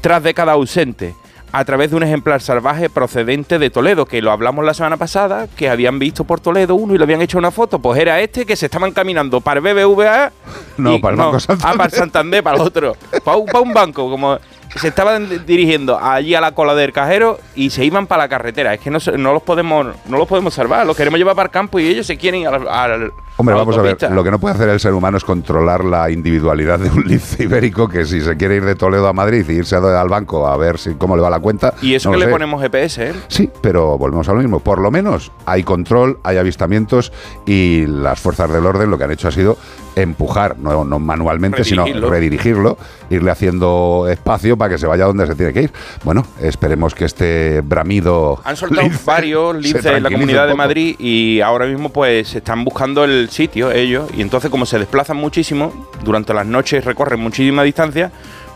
tras 0.00 0.22
décadas 0.22 0.54
ausente 0.54 1.14
a 1.52 1.64
través 1.64 1.90
de 1.90 1.96
un 1.96 2.02
ejemplar 2.02 2.40
salvaje 2.42 2.90
procedente 2.90 3.58
de 3.58 3.70
Toledo, 3.70 4.04
que 4.04 4.20
lo 4.20 4.30
hablamos 4.32 4.64
la 4.64 4.74
semana 4.74 4.96
pasada, 4.96 5.46
que 5.56 5.68
habían 5.70 5.98
visto 5.98 6.24
por 6.24 6.40
Toledo 6.40 6.74
uno 6.74 6.94
y 6.94 6.98
le 6.98 7.04
habían 7.04 7.22
hecho 7.22 7.38
una 7.38 7.50
foto. 7.50 7.78
Pues 7.78 8.00
era 8.00 8.20
este 8.20 8.44
que 8.44 8.56
se 8.56 8.66
estaban 8.66 8.92
caminando 8.92 9.40
para 9.40 9.60
el 9.60 9.64
BBVA. 9.74 10.32
No, 10.76 10.94
y- 10.94 10.98
para 10.98 11.12
el 11.14 11.18
Banco 11.18 11.40
Santander. 11.40 11.66
Ah, 11.74 11.76
para 11.76 11.84
el 11.90 11.92
Santander, 11.92 12.42
para 12.42 12.56
el 12.56 12.62
otro. 12.62 12.96
Para 13.24 13.36
un, 13.38 13.46
para 13.46 13.60
un 13.60 13.72
banco, 13.72 14.10
como 14.10 14.38
se 14.76 14.88
estaban 14.88 15.28
di- 15.30 15.38
dirigiendo 15.38 15.98
allí 15.98 16.34
a 16.34 16.40
la 16.40 16.52
cola 16.52 16.74
del 16.74 16.92
cajero 16.92 17.38
y 17.54 17.70
se 17.70 17.84
iban 17.84 18.06
para 18.06 18.24
la 18.24 18.28
carretera. 18.28 18.74
Es 18.74 18.80
que 18.80 18.90
no, 18.90 18.98
no 19.16 19.32
los 19.32 19.42
podemos 19.42 19.86
no 20.06 20.18
los 20.18 20.28
podemos 20.28 20.52
salvar. 20.52 20.86
Los 20.86 20.96
queremos 20.96 21.18
llevar 21.18 21.34
para 21.36 21.46
el 21.46 21.52
campo 21.52 21.78
y 21.78 21.86
ellos 21.88 22.06
se 22.06 22.18
quieren 22.18 22.42
ir 22.42 22.48
al, 22.48 22.68
al- 22.68 23.12
Hombre, 23.46 23.54
vamos 23.54 23.78
a 23.78 23.82
ver, 23.82 24.12
lo 24.12 24.24
que 24.24 24.30
no 24.30 24.38
puede 24.38 24.54
hacer 24.54 24.68
el 24.68 24.80
ser 24.80 24.92
humano 24.92 25.16
es 25.16 25.24
controlar 25.24 25.84
la 25.84 26.10
individualidad 26.10 26.78
de 26.78 26.90
un 26.90 27.02
lince 27.06 27.44
ibérico 27.44 27.88
que 27.88 28.04
si 28.04 28.20
se 28.20 28.36
quiere 28.36 28.56
ir 28.56 28.64
de 28.64 28.74
Toledo 28.74 29.06
a 29.08 29.12
Madrid 29.12 29.44
y 29.48 29.52
irse 29.52 29.76
al 29.76 30.08
banco 30.08 30.46
a 30.46 30.56
ver 30.56 30.78
si 30.78 30.94
cómo 30.94 31.16
le 31.16 31.22
va 31.22 31.30
la 31.30 31.40
cuenta. 31.40 31.74
Y 31.82 31.94
eso 31.94 32.10
no 32.10 32.14
que 32.14 32.20
le 32.20 32.24
sé. 32.26 32.30
ponemos 32.32 32.60
GPS, 32.62 33.10
¿eh? 33.10 33.14
Sí, 33.28 33.50
pero 33.60 33.96
volvemos 33.98 34.28
a 34.28 34.32
lo 34.32 34.40
mismo. 34.40 34.60
Por 34.60 34.80
lo 34.80 34.90
menos 34.90 35.32
hay 35.44 35.62
control, 35.62 36.18
hay 36.22 36.38
avistamientos 36.38 37.12
y 37.46 37.86
las 37.86 38.20
fuerzas 38.20 38.52
del 38.52 38.66
orden 38.66 38.90
lo 38.90 38.98
que 38.98 39.04
han 39.04 39.12
hecho 39.12 39.28
ha 39.28 39.32
sido 39.32 39.56
empujar, 39.96 40.58
no, 40.58 40.84
no 40.84 40.98
manualmente, 40.98 41.64
sino 41.64 41.86
Redirigirlo. 41.86 42.76
irle 43.08 43.30
haciendo 43.30 44.06
espacio 44.10 44.56
para 44.56 44.72
que 44.74 44.78
se 44.78 44.86
vaya 44.86 45.06
donde 45.06 45.26
se 45.26 45.34
tiene 45.34 45.52
que 45.52 45.62
ir. 45.62 45.72
Bueno, 46.04 46.24
esperemos 46.40 46.94
que 46.94 47.06
este 47.06 47.62
bramido. 47.62 48.40
Han 48.44 48.56
soltado 48.56 48.82
lince 48.88 49.04
varios 49.06 49.56
linces 49.56 49.86
en 49.86 50.02
la 50.02 50.10
comunidad 50.10 50.44
un 50.44 50.50
de. 50.50 50.54
Madrid 50.56 50.96
y 50.98 51.40
ahora 51.40 51.66
mismo 51.66 51.88
pues 51.88 52.34
están 52.34 52.64
buscando 52.64 53.04
el 53.04 53.30
sitio 53.36 53.70
ellos 53.70 54.08
y 54.16 54.22
entonces 54.22 54.50
como 54.50 54.66
se 54.66 54.78
desplazan 54.78 55.16
muchísimo, 55.16 55.88
durante 56.02 56.34
las 56.34 56.46
noches 56.46 56.84
recorren 56.84 57.20
muchísima 57.20 57.62
distancia, 57.62 58.10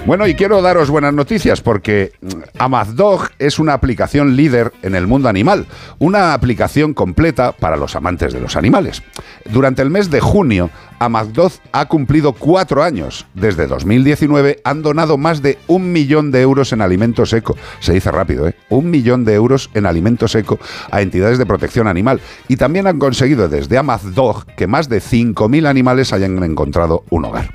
Bueno, 0.08 0.26
y 0.26 0.36
quiero 0.36 0.62
daros 0.62 0.90
buenas 0.90 1.14
noticias 1.14 1.60
porque 1.60 2.14
mm, 2.22 2.28
Amazdog 2.60 3.28
es 3.40 3.60
una 3.60 3.74
aplicación 3.74 4.38
líder 4.38 4.72
en 4.82 4.96
el 4.96 5.06
mundo 5.06 5.28
animal, 5.28 5.68
una 6.00 6.34
aplicación 6.34 6.94
completa 6.94 7.52
para 7.52 7.76
los 7.76 7.94
amantes 7.94 8.32
de 8.32 8.40
los 8.40 8.56
animales. 8.56 9.04
Durante 9.52 9.82
el 9.82 9.90
mes 9.90 10.10
de 10.10 10.22
junio, 10.22 10.70
Amazdog 11.00 11.52
ha 11.72 11.86
cumplido 11.86 12.34
cuatro 12.34 12.84
años. 12.84 13.26
Desde 13.34 13.68
2019 13.68 14.62
han 14.64 14.82
donado 14.82 15.18
más 15.18 15.42
de 15.42 15.60
un 15.68 15.92
millón 15.92 16.32
de 16.32 16.42
euros 16.42 16.74
en 16.74 16.82
alimento 16.82 17.26
seco. 17.26 17.56
Se 17.80 17.94
dice 17.94 18.12
rápido, 18.12 18.48
¿eh? 18.48 18.56
Un 18.70 18.90
millón 18.90 19.24
de 19.24 19.36
euros 19.36 19.70
en 19.74 19.86
alimento 19.86 20.28
seco 20.28 20.60
a 20.90 21.02
entidades 21.02 21.38
de 21.38 21.46
protección 21.46 21.88
animal. 21.88 22.20
Y 22.48 22.58
también 22.58 22.88
han 22.88 23.00
conseguido 23.00 23.48
desde 23.48 23.78
Amazdog 23.78 24.46
que 24.56 24.68
más 24.68 24.90
de 24.90 25.00
5.000 25.00 25.68
animales 25.68 26.14
hayan 26.14 26.44
encontrado 26.44 27.04
un 27.10 27.26
hogar. 27.26 27.52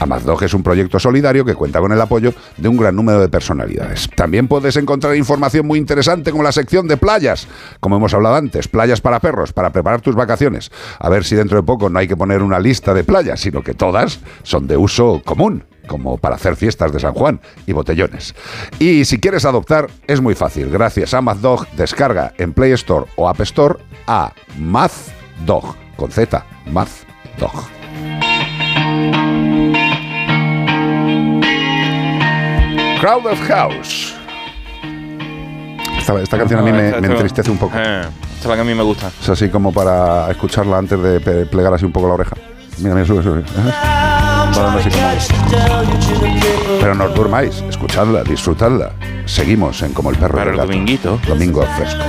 Amazdog 0.00 0.42
es 0.44 0.54
un 0.54 0.62
proyecto 0.62 0.98
solidario 0.98 1.44
que 1.44 1.54
cuenta 1.54 1.80
con 1.80 1.92
el 1.92 2.00
apoyo 2.00 2.32
de 2.56 2.68
un 2.68 2.76
gran 2.76 2.96
número 2.96 3.20
de 3.20 3.28
personalidades. 3.28 4.08
También 4.16 4.48
puedes 4.48 4.76
encontrar 4.76 5.16
información 5.16 5.66
muy 5.66 5.78
interesante 5.78 6.30
como 6.30 6.42
la 6.42 6.52
sección 6.52 6.88
de 6.88 6.96
playas, 6.96 7.46
como 7.80 7.96
hemos 7.96 8.14
hablado 8.14 8.36
antes, 8.36 8.68
playas 8.68 9.00
para 9.00 9.20
perros, 9.20 9.52
para 9.52 9.70
preparar 9.70 10.00
tus 10.00 10.14
vacaciones. 10.14 10.70
A 10.98 11.08
ver 11.08 11.24
si 11.24 11.34
dentro 11.34 11.58
de 11.58 11.62
poco 11.62 11.90
no 11.90 11.98
hay 11.98 12.08
que 12.08 12.16
poner 12.16 12.42
una 12.42 12.58
lista 12.58 12.85
de 12.94 13.04
playas, 13.04 13.40
sino 13.40 13.62
que 13.62 13.74
todas 13.74 14.20
son 14.42 14.66
de 14.66 14.76
uso 14.76 15.22
común 15.24 15.64
como 15.86 16.18
para 16.18 16.36
hacer 16.36 16.56
fiestas 16.56 16.92
de 16.92 17.00
San 17.00 17.14
Juan 17.14 17.40
y 17.66 17.72
botellones. 17.72 18.34
Y 18.78 19.04
si 19.04 19.18
quieres 19.18 19.44
adoptar, 19.44 19.88
es 20.06 20.20
muy 20.20 20.34
fácil. 20.34 20.70
Gracias 20.70 21.14
a 21.14 21.20
Mazdog, 21.20 21.68
descarga 21.70 22.32
en 22.38 22.52
Play 22.52 22.72
Store 22.72 23.06
o 23.16 23.28
App 23.28 23.40
Store 23.40 23.78
a 24.06 24.32
Mazdog, 24.58 25.74
con 25.96 26.10
Z, 26.10 26.44
Mazdog. 26.66 27.64
Crowd 33.00 33.26
of 33.26 33.40
House. 33.48 34.14
Esta, 35.98 36.20
esta 36.20 36.38
canción 36.38 36.60
a 36.60 36.62
mí 36.62 36.72
me, 36.72 36.88
entristece 36.88 37.50
un 37.50 37.58
poco. 37.58 37.76
Eh, 37.76 38.00
esta 38.00 38.40
es 38.40 38.46
la 38.46 38.54
que 38.54 38.60
a 38.60 38.64
mí 38.64 38.74
me 38.74 38.82
gusta. 38.82 39.10
Es 39.20 39.28
así 39.28 39.48
como 39.48 39.72
para 39.72 40.30
escucharla 40.30 40.78
antes 40.78 41.00
de 41.00 41.46
plegar 41.46 41.74
así 41.74 41.84
un 41.84 41.92
poco 41.92 42.08
la 42.08 42.14
oreja. 42.14 42.36
Mira, 42.78 42.94
mira, 42.94 43.06
sube, 43.06 43.22
sube. 43.22 43.42
Bueno, 44.54 44.70
no 44.72 44.82
sé 44.82 44.90
Pero 46.80 46.94
no 46.94 47.04
os 47.04 47.14
durmáis, 47.14 47.62
escuchadla, 47.68 48.22
disfrutadla. 48.22 48.92
Seguimos 49.24 49.82
en 49.82 49.92
Como 49.92 50.10
el 50.10 50.16
perro 50.16 50.38
Para 50.38 50.50
el 50.50 50.56
gato. 50.56 50.68
dominguito. 50.68 51.20
Domingo 51.26 51.62
fresco. 51.76 52.02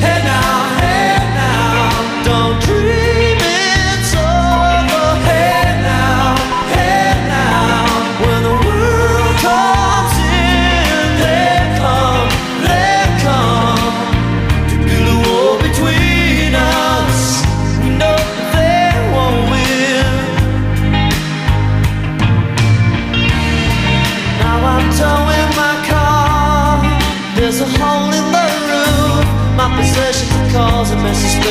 Hey 0.00 0.22
now 0.24 0.63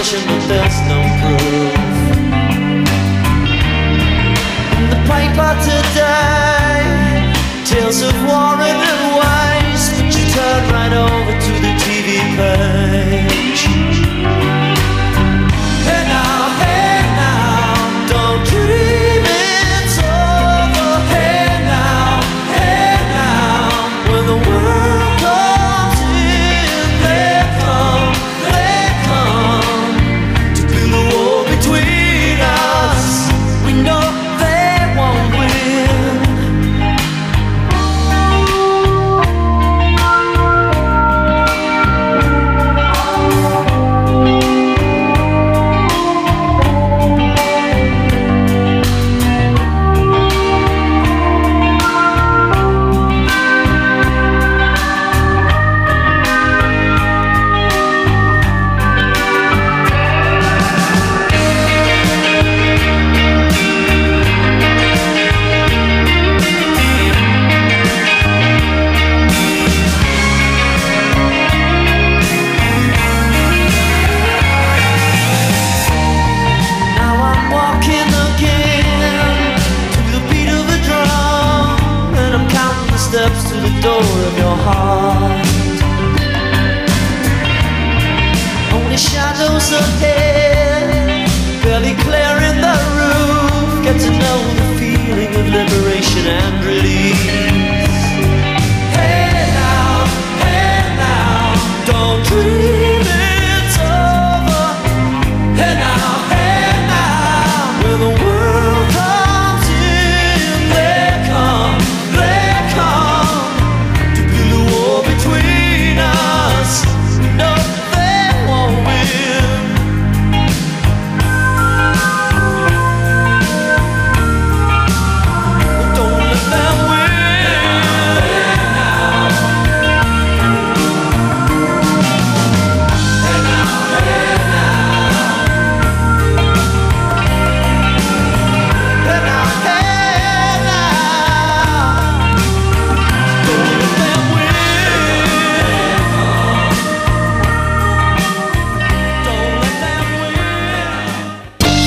suspicion, 0.04 0.28
but 0.28 0.48
there's 0.48 0.80
no 0.92 1.00
proof. 1.22 1.74
In 4.78 4.90
the 4.90 5.00
paper 5.08 5.52
today, 5.64 7.34
tales 7.66 8.02
of 8.02 8.16
war 8.26 8.60
and 8.60 8.80
waste, 9.20 9.92
but 9.98 10.12
you 10.16 10.26
turn 10.34 10.74
right 10.74 10.94
over 10.94 11.34
to 11.40 11.54
the 11.62 11.74
TV 11.84 12.10
page. 12.36 13.33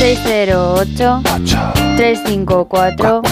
...608... 0.07 1.19
...354... 1.99 3.27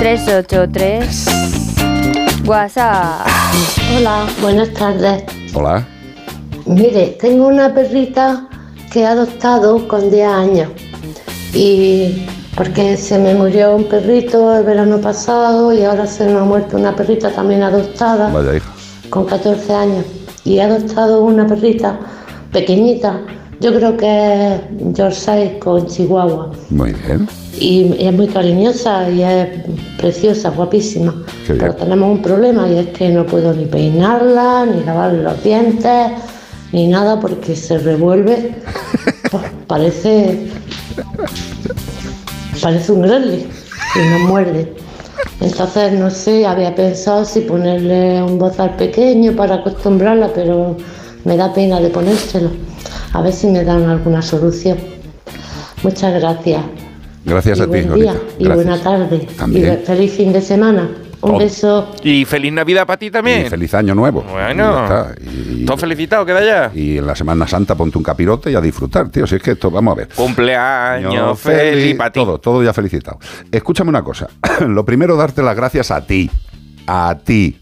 ...383... 0.00 2.46
WhatsApp. 2.46 3.26
Hola, 3.94 4.24
buenas 4.40 4.72
tardes. 4.72 5.24
Hola. 5.52 5.86
Mire, 6.64 7.18
tengo 7.20 7.48
una 7.48 7.74
perrita 7.74 8.48
que 8.90 9.00
he 9.00 9.06
adoptado 9.06 9.86
con 9.86 10.10
10 10.10 10.26
años. 10.26 10.70
Y 11.52 12.26
porque 12.56 12.96
se 12.96 13.18
me 13.18 13.34
murió 13.34 13.76
un 13.76 13.84
perrito 13.84 14.56
el 14.56 14.64
verano 14.64 14.98
pasado 15.02 15.74
y 15.74 15.84
ahora 15.84 16.06
se 16.06 16.24
me 16.24 16.38
ha 16.38 16.44
muerto 16.44 16.78
una 16.78 16.96
perrita 16.96 17.30
también 17.30 17.62
adoptada 17.62 18.30
Vaya 18.30 18.56
hija. 18.56 18.72
con 19.10 19.26
14 19.26 19.74
años. 19.74 20.06
Y 20.42 20.56
he 20.56 20.62
adoptado 20.62 21.20
una 21.20 21.46
perrita 21.46 22.00
pequeñita, 22.50 23.20
yo 23.60 23.74
creo 23.74 23.96
que 23.96 24.54
es 24.54 24.60
Yorkshire 24.94 25.58
con 25.58 25.86
Chihuahua. 25.86 26.52
Muy 26.70 26.92
bien. 26.92 27.28
Y 27.58 27.94
es 27.98 28.12
muy 28.12 28.28
cariñosa 28.28 29.10
y 29.10 29.22
es 29.22 29.48
preciosa, 29.98 30.50
guapísima. 30.50 31.12
Qué 31.46 31.54
bien. 31.54 31.58
Pero 31.58 31.74
tenemos 31.74 32.10
un 32.10 32.22
problema 32.22 32.68
y 32.68 32.78
es 32.78 32.86
que 32.88 33.08
no 33.08 33.26
puedo 33.26 33.52
ni 33.52 33.66
peinarla, 33.66 34.66
ni 34.66 34.84
lavarle 34.84 35.22
los 35.24 35.42
dientes, 35.42 36.12
ni 36.72 36.86
nada 36.86 37.18
porque 37.18 37.56
se 37.56 37.78
revuelve. 37.78 38.54
Pues, 39.30 39.44
parece. 39.66 40.48
Parece 42.62 42.92
un 42.92 43.02
gremlin 43.02 43.46
y 43.94 44.08
nos 44.10 44.20
muerde. 44.22 44.72
Entonces, 45.40 45.92
no 45.92 46.10
sé, 46.10 46.46
había 46.46 46.74
pensado 46.74 47.26
si 47.26 47.40
ponerle 47.40 48.22
un 48.22 48.38
bozal 48.38 48.74
pequeño 48.76 49.32
para 49.32 49.56
acostumbrarla, 49.56 50.30
pero 50.34 50.76
me 51.28 51.36
da 51.36 51.52
pena 51.54 51.78
de 51.80 51.90
ponérselo. 51.90 52.50
A 53.12 53.20
ver 53.22 53.32
si 53.32 53.46
me 53.48 53.62
dan 53.62 53.84
alguna 53.88 54.22
solución. 54.22 54.78
Muchas 55.82 56.12
gracias. 56.20 56.62
Gracias 57.24 57.58
y 57.58 57.62
a 57.62 57.64
ti, 57.64 57.70
buen 57.70 57.82
día 57.94 58.12
Lolita. 58.14 58.14
y 58.38 58.44
Gracias. 58.44 58.54
buena 58.66 58.82
tarde. 58.82 59.28
También. 59.36 59.78
Y 59.82 59.86
feliz 59.86 60.12
fin 60.12 60.32
de 60.32 60.40
semana. 60.40 60.88
Un 61.20 61.34
Oh. 61.34 61.38
beso. 61.38 61.88
Y 62.04 62.24
feliz 62.24 62.52
Navidad 62.52 62.86
para 62.86 62.96
ti 62.96 63.10
también. 63.10 63.46
Y 63.46 63.50
feliz 63.50 63.74
año 63.74 63.92
nuevo. 63.94 64.22
Bueno. 64.30 64.64
Y 64.64 64.74
ya 64.74 64.82
está. 64.84 65.14
Y- 65.52 65.64
Todo 65.64 65.76
felicitado, 65.76 66.24
queda 66.24 66.44
ya. 66.44 66.70
Y 66.74 66.98
en 66.98 67.06
la 67.06 67.16
Semana 67.16 67.46
Santa 67.48 67.74
ponte 67.74 67.98
un 67.98 68.04
capirote 68.04 68.50
y 68.52 68.54
a 68.54 68.60
disfrutar, 68.60 69.08
tío. 69.10 69.26
Si 69.26 69.34
es 69.34 69.42
que 69.42 69.50
esto, 69.52 69.68
vamos 69.70 69.92
a 69.92 69.96
ver. 69.96 70.08
Cumpleaños 70.14 71.38
feliz 71.40 71.96
para 71.96 72.12
ti. 72.12 72.20
Todo, 72.20 72.38
todo 72.38 72.62
ya 72.62 72.72
felicitado. 72.72 73.18
Escúchame 73.50 73.90
una 73.90 74.02
cosa. 74.02 74.28
Lo 74.66 74.84
primero, 74.84 75.16
darte 75.16 75.42
las 75.42 75.56
gracias 75.56 75.90
a 75.90 76.00
ti. 76.06 76.30
A 76.86 77.18
ti. 77.24 77.58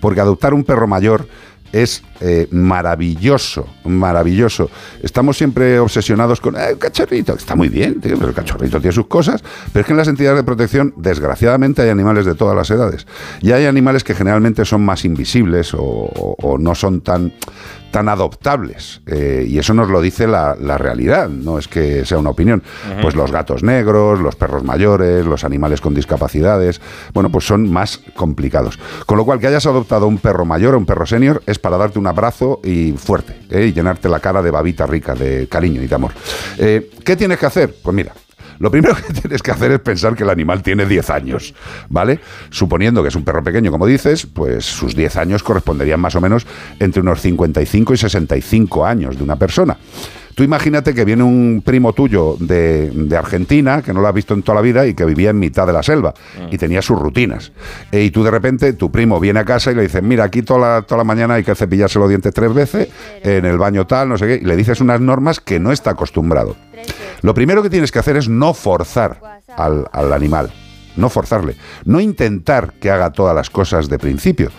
Porque 0.00 0.20
adoptar 0.20 0.52
un 0.52 0.64
perro 0.64 0.86
mayor 0.86 1.26
es 1.72 2.02
eh, 2.20 2.48
maravilloso, 2.50 3.66
maravilloso. 3.84 4.70
Estamos 5.02 5.36
siempre 5.36 5.78
obsesionados 5.78 6.40
con 6.40 6.56
"Eh, 6.56 6.70
el 6.70 6.78
cachorrito, 6.78 7.34
está 7.34 7.54
muy 7.54 7.68
bien, 7.68 8.00
tío, 8.00 8.16
pero 8.16 8.28
el 8.28 8.34
cachorrito 8.34 8.80
tiene 8.80 8.92
sus 8.92 9.06
cosas, 9.06 9.42
pero 9.72 9.80
es 9.82 9.86
que 9.86 9.92
en 9.92 9.98
las 9.98 10.08
entidades 10.08 10.38
de 10.38 10.44
protección, 10.44 10.94
desgraciadamente, 10.96 11.82
hay 11.82 11.90
animales 11.90 12.24
de 12.24 12.34
todas 12.34 12.56
las 12.56 12.70
edades. 12.70 13.06
Y 13.42 13.52
hay 13.52 13.66
animales 13.66 14.04
que 14.04 14.14
generalmente 14.14 14.64
son 14.64 14.84
más 14.84 15.04
invisibles 15.04 15.72
o 15.74 16.56
no 16.58 16.74
son 16.74 17.00
tan, 17.02 17.32
tan 17.96 18.10
adoptables. 18.10 19.00
Eh, 19.06 19.46
y 19.48 19.58
eso 19.58 19.72
nos 19.72 19.88
lo 19.88 20.02
dice 20.02 20.26
la, 20.26 20.54
la 20.60 20.76
realidad, 20.76 21.30
no 21.30 21.58
es 21.58 21.66
que 21.66 22.04
sea 22.04 22.18
una 22.18 22.28
opinión. 22.28 22.62
Pues 23.00 23.14
los 23.14 23.32
gatos 23.32 23.62
negros, 23.62 24.20
los 24.20 24.36
perros 24.36 24.64
mayores, 24.64 25.24
los 25.24 25.44
animales 25.44 25.80
con 25.80 25.94
discapacidades, 25.94 26.82
bueno, 27.14 27.30
pues 27.30 27.46
son 27.46 27.72
más 27.72 28.02
complicados. 28.14 28.78
Con 29.06 29.16
lo 29.16 29.24
cual, 29.24 29.40
que 29.40 29.46
hayas 29.46 29.64
adoptado 29.64 30.08
un 30.08 30.18
perro 30.18 30.44
mayor 30.44 30.74
o 30.74 30.78
un 30.78 30.84
perro 30.84 31.06
senior 31.06 31.42
es 31.46 31.58
para 31.58 31.78
darte 31.78 31.98
un 31.98 32.06
abrazo 32.06 32.60
y 32.62 32.92
fuerte, 32.92 33.40
¿eh? 33.48 33.68
y 33.68 33.72
llenarte 33.72 34.10
la 34.10 34.20
cara 34.20 34.42
de 34.42 34.50
babita 34.50 34.84
rica, 34.84 35.14
de 35.14 35.48
cariño 35.48 35.80
y 35.80 35.86
de 35.86 35.94
amor. 35.94 36.12
Eh, 36.58 36.90
¿Qué 37.02 37.16
tienes 37.16 37.38
que 37.38 37.46
hacer? 37.46 37.76
Pues 37.82 37.96
mira, 37.96 38.12
Lo 38.58 38.70
primero 38.70 38.94
que 38.96 39.12
tienes 39.20 39.42
que 39.42 39.50
hacer 39.50 39.72
es 39.72 39.80
pensar 39.80 40.14
que 40.14 40.22
el 40.24 40.30
animal 40.30 40.62
tiene 40.62 40.86
10 40.86 41.10
años, 41.10 41.54
¿vale? 41.88 42.20
Suponiendo 42.50 43.02
que 43.02 43.08
es 43.08 43.14
un 43.16 43.24
perro 43.24 43.42
pequeño, 43.42 43.70
como 43.70 43.86
dices, 43.86 44.26
pues 44.26 44.64
sus 44.64 44.94
10 44.94 45.16
años 45.16 45.42
corresponderían 45.42 46.00
más 46.00 46.14
o 46.16 46.20
menos 46.20 46.46
entre 46.78 47.00
unos 47.02 47.20
55 47.20 47.94
y 47.94 47.96
65 47.96 48.86
años 48.86 49.16
de 49.16 49.24
una 49.24 49.36
persona. 49.36 49.76
Tú 50.34 50.42
imagínate 50.42 50.92
que 50.92 51.06
viene 51.06 51.22
un 51.22 51.62
primo 51.64 51.94
tuyo 51.94 52.36
de, 52.38 52.90
de 52.90 53.16
Argentina, 53.16 53.80
que 53.80 53.94
no 53.94 54.02
lo 54.02 54.08
has 54.08 54.12
visto 54.14 54.34
en 54.34 54.42
toda 54.42 54.56
la 54.56 54.60
vida 54.60 54.86
y 54.86 54.92
que 54.92 55.06
vivía 55.06 55.30
en 55.30 55.38
mitad 55.38 55.66
de 55.66 55.72
la 55.72 55.82
selva 55.82 56.12
y 56.50 56.58
tenía 56.58 56.82
sus 56.82 56.98
rutinas. 56.98 57.52
E- 57.90 58.02
y 58.02 58.10
tú 58.10 58.22
de 58.22 58.30
repente, 58.30 58.74
tu 58.74 58.92
primo 58.92 59.18
viene 59.18 59.40
a 59.40 59.46
casa 59.46 59.72
y 59.72 59.74
le 59.74 59.80
dices, 59.80 60.02
mira, 60.02 60.24
aquí 60.24 60.42
toda 60.42 60.60
la, 60.60 60.82
toda 60.82 60.98
la 60.98 61.04
mañana 61.04 61.34
hay 61.34 61.42
que 61.42 61.54
cepillarse 61.54 61.98
los 61.98 62.10
dientes 62.10 62.34
tres 62.34 62.52
veces, 62.52 62.88
en 63.22 63.46
el 63.46 63.56
baño 63.56 63.86
tal, 63.86 64.10
no 64.10 64.18
sé 64.18 64.26
qué, 64.26 64.34
y 64.42 64.44
le 64.44 64.56
dices 64.56 64.82
unas 64.82 65.00
normas 65.00 65.40
que 65.40 65.58
no 65.58 65.72
está 65.72 65.92
acostumbrado. 65.92 66.54
Lo 67.22 67.34
primero 67.34 67.62
que 67.62 67.70
tienes 67.70 67.90
que 67.90 67.98
hacer 67.98 68.16
es 68.16 68.28
no 68.28 68.54
forzar 68.54 69.20
al, 69.56 69.86
al 69.92 70.12
animal, 70.12 70.50
no 70.96 71.08
forzarle, 71.08 71.56
no 71.84 72.00
intentar 72.00 72.74
que 72.74 72.90
haga 72.90 73.12
todas 73.12 73.34
las 73.34 73.50
cosas 73.50 73.88
de 73.88 73.98
principio. 73.98 74.50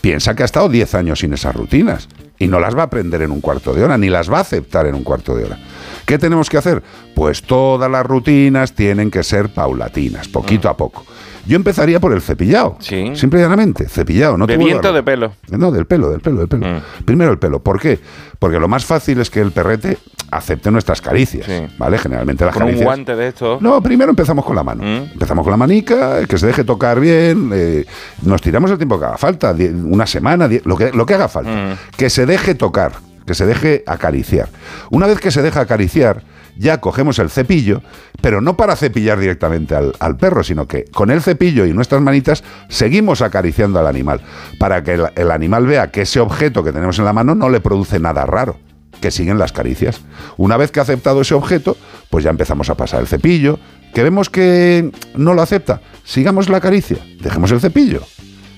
Piensa 0.00 0.34
que 0.34 0.42
ha 0.42 0.46
estado 0.46 0.68
10 0.68 0.94
años 0.94 1.18
sin 1.18 1.32
esas 1.34 1.54
rutinas 1.54 2.08
y 2.38 2.48
no 2.48 2.58
las 2.58 2.74
va 2.74 2.82
a 2.82 2.84
aprender 2.86 3.20
en 3.22 3.30
un 3.30 3.40
cuarto 3.40 3.74
de 3.74 3.84
hora, 3.84 3.98
ni 3.98 4.08
las 4.08 4.32
va 4.32 4.38
a 4.38 4.40
aceptar 4.40 4.86
en 4.86 4.94
un 4.94 5.04
cuarto 5.04 5.36
de 5.36 5.44
hora. 5.44 5.58
¿Qué 6.06 6.18
tenemos 6.18 6.48
que 6.48 6.56
hacer? 6.56 6.82
Pues 7.14 7.42
todas 7.42 7.90
las 7.90 8.04
rutinas 8.04 8.74
tienen 8.74 9.10
que 9.10 9.22
ser 9.22 9.52
paulatinas, 9.52 10.26
poquito 10.26 10.68
a 10.68 10.76
poco. 10.76 11.04
Yo 11.46 11.56
empezaría 11.56 12.00
por 12.00 12.12
el 12.12 12.22
cepillado, 12.22 12.78
simple 12.80 13.40
y 13.40 13.42
llanamente, 13.42 13.88
cepillado. 13.88 14.38
No 14.38 14.46
¿De 14.46 14.56
viento 14.56 14.92
de 14.92 15.02
pelo? 15.02 15.32
No, 15.50 15.70
del 15.70 15.86
pelo, 15.86 16.10
del 16.10 16.20
pelo, 16.20 16.38
del 16.38 16.48
pelo. 16.48 16.66
Mm. 16.66 17.04
Primero 17.04 17.30
el 17.30 17.38
pelo. 17.38 17.62
¿Por 17.62 17.78
qué? 17.78 17.98
Porque 18.38 18.58
lo 18.58 18.68
más 18.68 18.84
fácil 18.84 19.20
es 19.20 19.30
que 19.30 19.40
el 19.40 19.52
perrete 19.52 19.98
acepte 20.30 20.70
nuestras 20.70 21.00
caricias, 21.00 21.46
¿vale? 21.78 21.98
Generalmente 21.98 22.44
las 22.44 22.54
Con 22.54 22.62
un 22.62 22.68
caricias... 22.68 22.86
guante 22.86 23.16
de 23.16 23.28
esto. 23.28 23.58
No, 23.60 23.82
primero 23.82 24.10
empezamos 24.10 24.44
con 24.44 24.54
la 24.56 24.62
mano. 24.62 24.82
Empezamos 24.84 25.42
con 25.44 25.50
la 25.50 25.56
manica, 25.56 26.24
que 26.26 26.38
se 26.38 26.46
deje 26.46 26.64
tocar 26.64 27.00
bien. 27.00 27.50
eh, 27.52 27.84
nos 28.22 28.40
tiramos 28.40 28.70
el 28.70 28.76
tiempo 28.76 28.98
que 28.98 29.06
haga 29.06 29.18
falta, 29.18 29.54
una 29.84 30.06
semana, 30.06 30.48
lo, 30.64 30.76
que, 30.76 30.92
lo 30.92 31.06
que 31.06 31.14
haga 31.14 31.28
falta. 31.28 31.76
Que 31.96 32.10
se 32.10 32.26
deje 32.26 32.54
tocar, 32.54 32.92
que 33.26 33.34
se 33.34 33.46
deje 33.46 33.82
acariciar. 33.86 34.48
Una 34.90 35.06
vez 35.06 35.18
que 35.20 35.30
se 35.30 35.42
deja 35.42 35.60
acariciar, 35.60 36.22
ya 36.56 36.80
cogemos 36.80 37.18
el 37.18 37.30
cepillo, 37.30 37.80
pero 38.20 38.40
no 38.40 38.56
para 38.56 38.76
cepillar 38.76 39.18
directamente 39.18 39.74
al, 39.74 39.94
al 39.98 40.16
perro, 40.16 40.42
sino 40.44 40.66
que 40.66 40.84
con 40.84 41.10
el 41.10 41.22
cepillo 41.22 41.64
y 41.64 41.72
nuestras 41.72 42.02
manitas 42.02 42.44
seguimos 42.68 43.22
acariciando 43.22 43.78
al 43.78 43.86
animal, 43.86 44.20
para 44.58 44.82
que 44.82 44.94
el, 44.94 45.06
el 45.16 45.30
animal 45.30 45.66
vea 45.66 45.90
que 45.90 46.02
ese 46.02 46.20
objeto 46.20 46.62
que 46.62 46.72
tenemos 46.72 46.98
en 46.98 47.04
la 47.06 47.12
mano 47.12 47.34
no 47.34 47.48
le 47.48 47.60
produce 47.60 47.98
nada 47.98 48.26
raro 48.26 48.56
que 49.00 49.10
siguen 49.10 49.38
las 49.38 49.52
caricias. 49.52 50.00
Una 50.36 50.56
vez 50.56 50.70
que 50.70 50.80
ha 50.80 50.82
aceptado 50.82 51.20
ese 51.22 51.34
objeto, 51.34 51.76
pues 52.10 52.24
ya 52.24 52.30
empezamos 52.30 52.70
a 52.70 52.76
pasar 52.76 53.00
el 53.00 53.06
cepillo. 53.06 53.58
Que 53.94 54.04
vemos 54.04 54.30
que 54.30 54.92
no 55.16 55.34
lo 55.34 55.42
acepta, 55.42 55.80
sigamos 56.04 56.48
la 56.48 56.60
caricia, 56.60 56.98
dejemos 57.20 57.50
el 57.50 57.60
cepillo. 57.60 58.02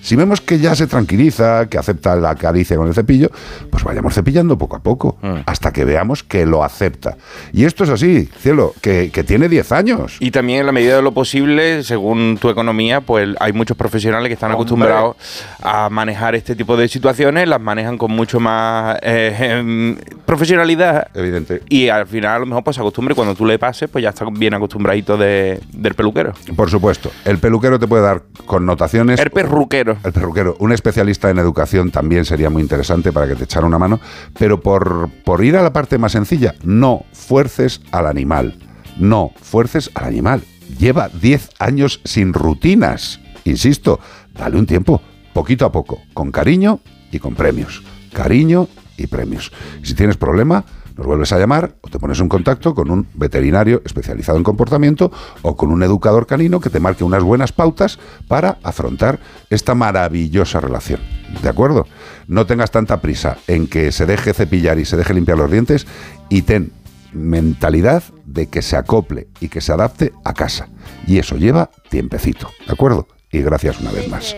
Si 0.03 0.17
vemos 0.17 0.41
que 0.41 0.59
ya 0.59 0.75
se 0.75 0.89
tranquiliza, 0.89 1.69
que 1.69 1.79
acepta 1.79 2.17
la 2.17 2.35
caricia 2.35 2.77
con 2.77 2.89
el 2.89 2.95
cepillo, 2.95 3.31
pues 3.71 3.85
vayamos 3.85 4.15
cepillando 4.15 4.59
poco 4.59 4.75
a 4.75 4.81
poco, 4.81 5.17
hasta 5.47 5.73
que 5.73 5.85
veamos 5.85 6.25
que 6.25 6.45
lo 6.45 6.65
acepta. 6.65 7.17
Y 7.53 7.65
esto 7.65 7.85
es 7.85 7.91
así, 7.91 8.29
cielo, 8.41 8.75
que, 8.81 9.11
que 9.13 9.23
tiene 9.23 9.49
10 9.49 9.71
años. 9.71 10.17
Y 10.19 10.33
también 10.33 10.61
en 10.61 10.67
la 10.67 10.73
medida 10.73 10.97
de 10.97 11.03
lo 11.03 11.13
posible, 11.13 11.85
según 11.85 12.37
tu 12.41 12.49
economía, 12.49 13.01
pues 13.01 13.29
hay 13.39 13.53
muchos 13.53 13.77
profesionales 13.77 14.29
que 14.29 14.35
están 14.35 14.51
acostumbrados 14.51 15.17
a 15.63 15.89
manejar 15.89 16.35
este 16.35 16.57
tipo 16.57 16.77
de 16.77 16.89
situaciones, 16.89 17.49
las 17.49 17.61
manejan 17.61 17.97
con 17.97 18.11
mucho 18.11 18.41
más 18.41 18.99
eh, 19.03 19.37
em, 19.39 19.97
profesionalidad. 20.27 21.09
Evidente. 21.15 21.63
Y 21.69 21.89
al 21.89 22.09
final 22.09 22.37
a 22.37 22.39
lo 22.41 22.47
mejor 22.47 22.65
pues 22.65 22.75
se 22.75 22.83
acostumbre, 22.83 23.15
cuando 23.15 23.37
tú 23.37 23.47
le 23.47 23.57
pases, 23.57 23.89
pues 23.89 24.03
ya 24.03 24.09
está 24.11 24.27
bien 24.33 24.55
acostumbradito 24.55 25.17
de, 25.17 25.61
del 25.73 25.95
peluquero. 25.95 26.33
Por 26.57 26.71
supuesto, 26.71 27.13
el 27.25 27.39
peluquero 27.39 27.79
te 27.79 27.87
puede 27.87 28.03
dar 28.03 28.23
connotaciones. 28.47 29.21
El 29.21 29.31
perruquero. 29.31 29.92
El 30.05 30.13
perruquero. 30.13 30.57
Un 30.59 30.73
especialista 30.73 31.31
en 31.31 31.39
educación 31.39 31.91
también 31.91 32.25
sería 32.25 32.51
muy 32.51 32.63
interesante 32.63 33.13
para 33.13 33.27
que 33.27 33.35
te 33.35 33.45
echara 33.45 33.67
una 33.67 33.79
mano. 33.79 34.01
Pero 34.39 34.61
por, 34.61 35.11
por 35.25 35.45
ir 35.45 35.57
a 35.57 35.63
la 35.63 35.73
parte 35.73 35.99
más 35.99 36.13
sencilla, 36.13 36.55
no 36.63 37.05
fuerces 37.13 37.81
al 37.91 38.07
animal. 38.07 38.59
No 38.99 39.33
fuerces 39.41 39.91
al 39.95 40.05
animal. 40.05 40.43
Lleva 40.79 41.09
10 41.09 41.51
años 41.59 42.01
sin 42.05 42.33
rutinas. 42.33 43.21
Insisto, 43.45 44.01
dale 44.35 44.59
un 44.59 44.67
tiempo, 44.67 45.01
poquito 45.33 45.65
a 45.67 45.73
poco, 45.73 46.01
con 46.15 46.31
cariño 46.31 46.81
y 47.11 47.19
con 47.19 47.35
premios. 47.35 47.83
Cariño 48.13 48.69
y 48.97 49.07
premios. 49.07 49.53
Si 49.83 49.95
tienes 49.95 50.17
problema, 50.17 50.65
nos 50.97 51.07
vuelves 51.07 51.33
a 51.33 51.39
llamar 51.39 51.77
o 51.81 51.89
te 51.89 51.99
pones 51.99 52.21
en 52.21 52.29
contacto 52.29 52.75
con 52.75 52.91
un 52.91 53.07
veterinario 53.15 53.83
especializado 53.85 54.39
en 54.39 54.45
comportamiento 54.45 55.11
o 55.43 55.57
con 55.57 55.71
un 55.71 55.83
educador 55.83 56.27
canino 56.27 56.61
que 56.61 56.71
te 56.71 56.81
marque 56.81 57.05
unas 57.05 57.23
buenas 57.23 57.53
pautas 57.53 57.99
para 58.29 58.59
afrontar 58.63 59.21
esta 59.51 59.75
maravillosa 59.75 60.61
relación. 60.61 61.01
¿De 61.43 61.49
acuerdo? 61.49 61.87
No 62.27 62.47
tengas 62.47 62.71
tanta 62.71 63.01
prisa 63.01 63.39
en 63.47 63.67
que 63.67 63.93
se 63.93 64.07
deje 64.07 64.35
cepillar 64.35 64.79
y 64.79 64.85
se 64.85 64.97
deje 64.97 65.15
limpiar 65.15 65.39
los 65.39 65.51
dientes 65.51 65.87
y 66.29 66.43
ten 66.43 66.73
mentalidad 67.13 68.03
de 68.25 68.47
que 68.49 68.63
se 68.63 68.77
acople 68.77 69.29
y 69.41 69.49
que 69.49 69.61
se 69.61 69.73
adapte 69.73 70.13
a 70.25 70.33
casa. 70.33 70.69
Y 71.07 71.19
eso 71.19 71.37
lleva 71.37 71.71
tiempecito. 71.91 72.49
¿De 72.67 72.73
acuerdo? 72.73 73.07
Y 73.31 73.41
gracias 73.41 73.81
una 73.81 73.93
vez 73.93 74.09
más. 74.09 74.35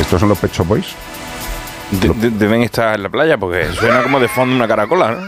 ¿Estos 0.00 0.20
son 0.20 0.28
los 0.28 0.38
Pet 0.38 0.52
Shop 0.52 0.66
Boys? 0.66 0.86
De- 1.90 2.08
de- 2.08 2.30
deben 2.30 2.62
estar 2.62 2.94
en 2.96 3.02
la 3.04 3.08
playa 3.08 3.38
porque 3.38 3.66
suena 3.72 4.02
como 4.02 4.18
de 4.20 4.28
fondo 4.28 4.54
una 4.54 4.66
caracola, 4.68 5.12
¿no? 5.12 5.18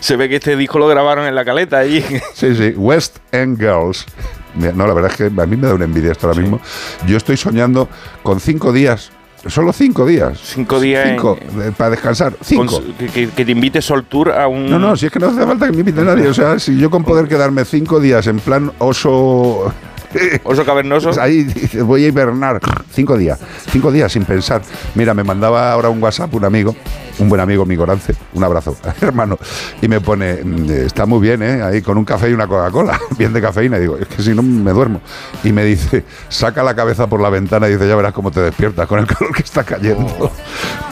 Se 0.00 0.16
ve 0.16 0.28
que 0.28 0.36
este 0.36 0.56
disco 0.56 0.78
lo 0.78 0.86
grabaron 0.86 1.26
en 1.26 1.34
la 1.34 1.44
caleta 1.44 1.78
allí. 1.78 2.02
Sí, 2.32 2.54
sí, 2.54 2.72
West 2.76 3.18
End 3.32 3.58
Girls. 3.58 4.06
No, 4.54 4.86
la 4.86 4.94
verdad 4.94 5.10
es 5.10 5.16
que 5.18 5.24
a 5.24 5.46
mí 5.46 5.56
me 5.56 5.66
da 5.66 5.74
una 5.74 5.84
envidia 5.84 6.12
esto 6.12 6.28
ahora 6.28 6.40
mismo. 6.40 6.60
Yo 7.06 7.16
estoy 7.18 7.36
soñando 7.36 7.88
con 8.22 8.40
cinco 8.40 8.72
días, 8.72 9.10
solo 9.46 9.72
cinco 9.74 10.06
días. 10.06 10.38
Cinco 10.42 10.80
días 10.80 11.08
Cinco, 11.10 11.38
eh, 11.60 11.72
para 11.76 11.90
descansar. 11.90 12.34
Cinco. 12.42 12.82
Que 13.14 13.26
te 13.44 13.52
invite 13.52 13.82
Sol 13.82 14.04
Tour 14.04 14.30
a 14.32 14.48
un. 14.48 14.70
No, 14.70 14.78
no, 14.78 14.96
si 14.96 15.06
es 15.06 15.12
que 15.12 15.18
no 15.18 15.26
hace 15.28 15.44
falta 15.44 15.66
que 15.66 15.72
me 15.72 15.80
invite 15.80 16.00
nadie. 16.02 16.26
O 16.28 16.34
sea, 16.34 16.58
si 16.58 16.78
yo 16.78 16.88
con 16.88 17.04
poder 17.04 17.28
quedarme 17.28 17.64
cinco 17.66 18.00
días 18.00 18.26
en 18.28 18.38
plan 18.38 18.72
oso. 18.78 19.74
Oso 20.44 20.64
cavernoso. 20.64 21.10
Ahí 21.20 21.44
dices, 21.44 21.82
voy 21.82 22.04
a 22.04 22.08
hibernar. 22.08 22.60
Cinco 22.92 23.16
días. 23.16 23.38
Cinco 23.70 23.90
días 23.92 24.12
sin 24.12 24.24
pensar. 24.24 24.62
Mira, 24.94 25.14
me 25.14 25.24
mandaba 25.24 25.72
ahora 25.72 25.88
un 25.88 26.02
WhatsApp 26.02 26.32
un 26.34 26.44
amigo, 26.44 26.74
un 27.18 27.28
buen 27.28 27.40
amigo, 27.40 27.64
mi 27.64 27.76
Gorance. 27.76 28.14
Un 28.34 28.44
abrazo, 28.44 28.76
hermano. 29.00 29.38
Y 29.80 29.88
me 29.88 30.00
pone, 30.00 30.40
mm, 30.42 30.70
está 30.86 31.06
muy 31.06 31.20
bien, 31.20 31.42
¿eh? 31.42 31.62
Ahí 31.62 31.82
con 31.82 31.98
un 31.98 32.04
café 32.04 32.30
y 32.30 32.32
una 32.32 32.46
Coca-Cola. 32.46 32.98
Bien 33.18 33.32
de 33.32 33.40
cafeína. 33.40 33.78
Y 33.78 33.80
digo, 33.80 33.96
es 33.96 34.06
que 34.08 34.22
si 34.22 34.34
no 34.34 34.42
me 34.42 34.72
duermo. 34.72 35.00
Y 35.44 35.52
me 35.52 35.64
dice, 35.64 36.04
saca 36.28 36.62
la 36.62 36.74
cabeza 36.74 37.06
por 37.06 37.20
la 37.20 37.30
ventana 37.30 37.68
y 37.68 37.72
dice, 37.72 37.88
ya 37.88 37.96
verás 37.96 38.12
cómo 38.12 38.30
te 38.30 38.40
despiertas 38.40 38.86
con 38.86 38.98
el 38.98 39.06
calor 39.06 39.34
que 39.34 39.42
está 39.42 39.64
cayendo. 39.64 40.30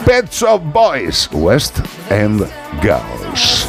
Pets 0.05 0.43
of 0.43 0.61
Boys, 0.71 1.29
West 1.31 1.79
End 2.09 2.45
Girls. 2.81 3.67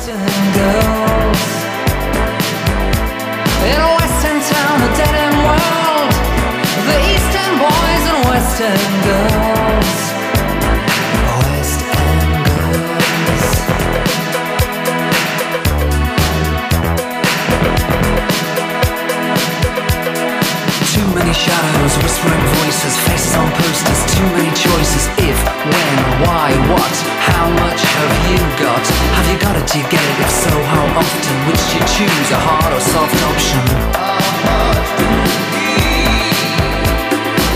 Shadows, 21.87 22.03
whispering 22.03 22.41
voices, 22.63 22.97
faces 23.09 23.35
on 23.37 23.51
posters, 23.53 24.01
too 24.15 24.27
many 24.35 24.51
choices. 24.55 25.07
If, 25.19 25.39
when, 25.65 25.97
why, 26.27 26.51
what, 26.71 26.95
how 27.21 27.49
much 27.51 27.81
have 27.83 28.13
you 28.31 28.39
got? 28.59 28.83
Have 29.17 29.29
you 29.31 29.39
got 29.39 29.57
it? 29.57 29.67
Do 29.73 29.79
you 29.79 29.89
get 29.89 30.03
it? 30.03 30.21
If 30.21 30.31
so, 30.31 30.51
how 30.51 30.87
often? 30.99 31.37
Which 31.47 31.63
do 31.71 31.79
you 31.79 31.85
choose, 31.87 32.31
a 32.33 32.39
hard 32.39 32.73
or 32.73 32.81
soft 32.81 33.19
option? 33.31 33.63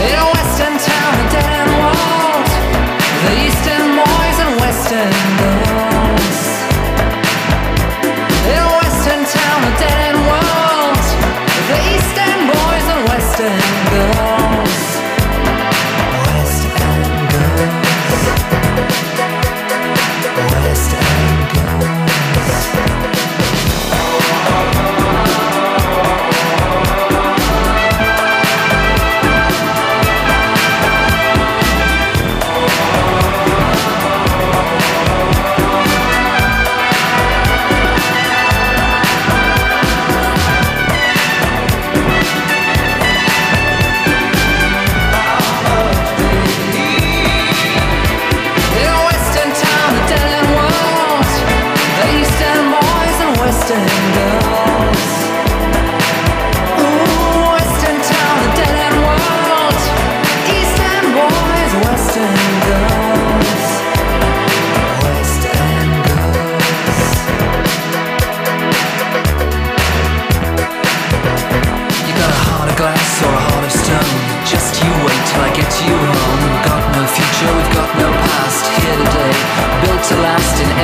In 0.06 0.16
a 0.16 0.26
western 0.36 0.74
town, 0.78 1.12
a 1.14 1.26
dead 1.30 1.50
end 1.60 1.72
world. 1.80 2.48
The 3.26 3.34
eastern 3.46 3.86
boys 3.98 4.38
and 4.44 4.52
western 4.60 5.39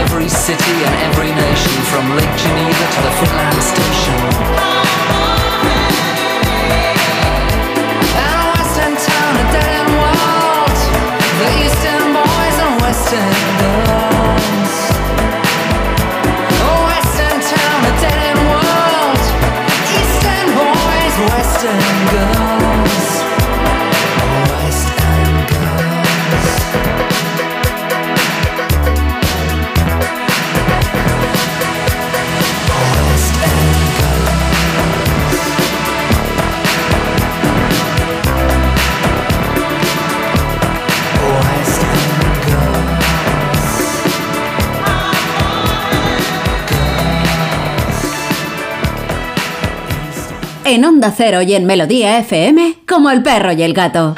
every 0.02 0.28
city 0.28 0.76
and 0.84 0.94
every 1.08 1.32
nation, 1.32 1.72
from 1.90 2.04
Lake 2.16 2.36
Geneva 2.36 2.84
to 2.94 3.00
the 3.06 3.12
Finland 3.18 3.62
station. 3.72 4.18
And 8.24 8.40
western 8.52 8.94
town, 9.08 9.32
a 9.42 9.44
dead-end 9.54 9.90
world. 10.02 10.78
The 11.40 11.48
eastern 11.64 12.04
boys 12.20 12.56
and 12.64 12.74
western 12.84 13.36
girls. 13.62 14.72
A 16.68 16.72
western 16.90 17.38
town, 17.52 17.78
a 17.90 17.94
dead-end 18.04 18.40
world. 18.52 19.22
Eastern 20.00 20.46
boys, 20.60 21.14
western 21.32 21.80
girls. 22.12 22.35
En 50.66 50.84
Onda 50.84 51.12
Cero 51.16 51.42
y 51.42 51.54
en 51.54 51.64
Melodía 51.64 52.18
FM, 52.18 52.78
como 52.88 53.10
el 53.10 53.22
perro 53.22 53.52
y 53.52 53.62
el 53.62 53.72
gato. 53.72 54.14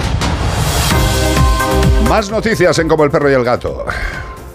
Más 2.09 2.31
noticias 2.31 2.79
en 2.79 2.89
Como 2.89 3.05
el 3.05 3.11
perro 3.11 3.31
y 3.31 3.35
el 3.35 3.45
gato. 3.45 3.85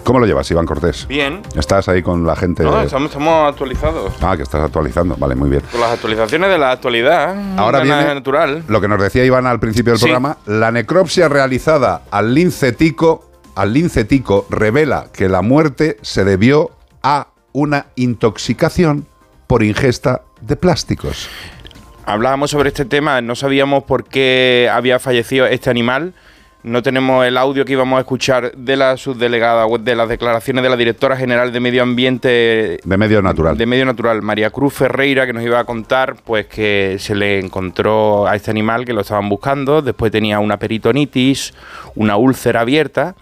¿Cómo 0.02 0.18
lo 0.18 0.26
llevas, 0.26 0.50
Iván 0.50 0.66
Cortés? 0.66 1.06
Bien. 1.06 1.40
¿Estás 1.56 1.88
ahí 1.88 2.02
con 2.02 2.26
la 2.26 2.34
gente? 2.36 2.64
No, 2.64 2.82
estamos, 2.82 3.10
estamos 3.10 3.48
actualizados. 3.48 4.12
Ah, 4.20 4.36
que 4.36 4.42
estás 4.42 4.62
actualizando. 4.62 5.16
Vale, 5.16 5.34
muy 5.36 5.48
bien. 5.48 5.62
Con 5.70 5.80
las 5.80 5.92
actualizaciones 5.92 6.50
de 6.50 6.58
la 6.58 6.72
actualidad. 6.72 7.36
Ahora 7.56 7.78
de 7.78 7.84
la 7.86 7.98
viene 7.98 8.14
natural. 8.14 8.64
lo 8.68 8.80
que 8.80 8.88
nos 8.88 9.00
decía 9.00 9.24
Iván 9.24 9.46
al 9.46 9.60
principio 9.60 9.92
del 9.92 10.00
Sí. 10.00 10.06
programa. 10.06 10.36
La 10.46 10.72
necropsia 10.72 11.28
realizada 11.28 12.02
al 12.10 12.34
lince 12.34 12.72
tico, 12.72 13.30
al 13.54 13.72
lince 13.72 14.04
tico 14.04 14.46
revela 14.50 15.06
que 15.12 15.28
la 15.28 15.42
muerte 15.42 15.96
se 16.02 16.24
debió 16.24 16.72
a 17.04 17.28
una 17.52 17.86
intoxicación 17.94 19.06
por 19.46 19.62
ingesta 19.62 20.22
de 20.40 20.56
plásticos. 20.56 21.28
Hablábamos 22.06 22.50
sobre 22.50 22.68
este 22.68 22.84
tema, 22.84 23.20
no 23.22 23.34
sabíamos 23.34 23.84
por 23.84 24.04
qué 24.04 24.68
había 24.70 24.98
fallecido 24.98 25.46
este 25.46 25.70
animal. 25.70 26.12
No 26.62 26.82
tenemos 26.82 27.26
el 27.26 27.36
audio 27.36 27.64
que 27.66 27.72
íbamos 27.72 27.98
a 27.98 28.00
escuchar 28.00 28.52
de 28.56 28.76
la 28.76 28.96
subdelegada, 28.96 29.66
de 29.78 29.94
las 29.94 30.08
declaraciones 30.08 30.62
de 30.62 30.70
la 30.70 30.76
directora 30.76 31.14
general 31.14 31.52
de 31.52 31.60
Medio 31.60 31.82
Ambiente 31.82 32.78
De 32.82 32.96
medio 32.96 33.20
natural. 33.20 33.58
de 33.58 33.66
Medio 33.66 33.84
Natural, 33.84 34.22
María 34.22 34.48
Cruz 34.48 34.72
Ferreira, 34.72 35.26
que 35.26 35.34
nos 35.34 35.42
iba 35.42 35.58
a 35.58 35.64
contar 35.64 36.16
pues 36.24 36.46
que 36.46 36.96
se 36.98 37.14
le 37.14 37.38
encontró 37.38 38.26
a 38.26 38.34
este 38.34 38.50
animal 38.50 38.86
que 38.86 38.94
lo 38.94 39.02
estaban 39.02 39.28
buscando, 39.28 39.82
después 39.82 40.10
tenía 40.10 40.38
una 40.38 40.58
peritonitis, 40.58 41.52
una 41.96 42.16
úlcera 42.16 42.60
abierta 42.62 43.14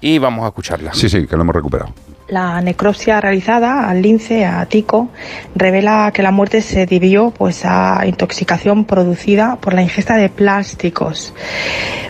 y 0.00 0.18
vamos 0.18 0.44
a 0.44 0.48
escucharla. 0.48 0.94
Sí, 0.94 1.08
sí, 1.08 1.26
que 1.26 1.34
lo 1.36 1.42
hemos 1.42 1.56
recuperado. 1.56 1.92
La 2.28 2.60
necropsia 2.60 3.20
realizada 3.20 3.88
al 3.88 4.02
lince, 4.02 4.44
a 4.44 4.66
Tico, 4.66 5.10
revela 5.54 6.10
que 6.12 6.24
la 6.24 6.32
muerte 6.32 6.60
se 6.60 6.84
debió 6.84 7.30
pues, 7.30 7.62
a 7.64 8.02
intoxicación 8.04 8.84
producida 8.84 9.56
por 9.60 9.74
la 9.74 9.82
ingesta 9.82 10.16
de 10.16 10.28
plásticos. 10.28 11.32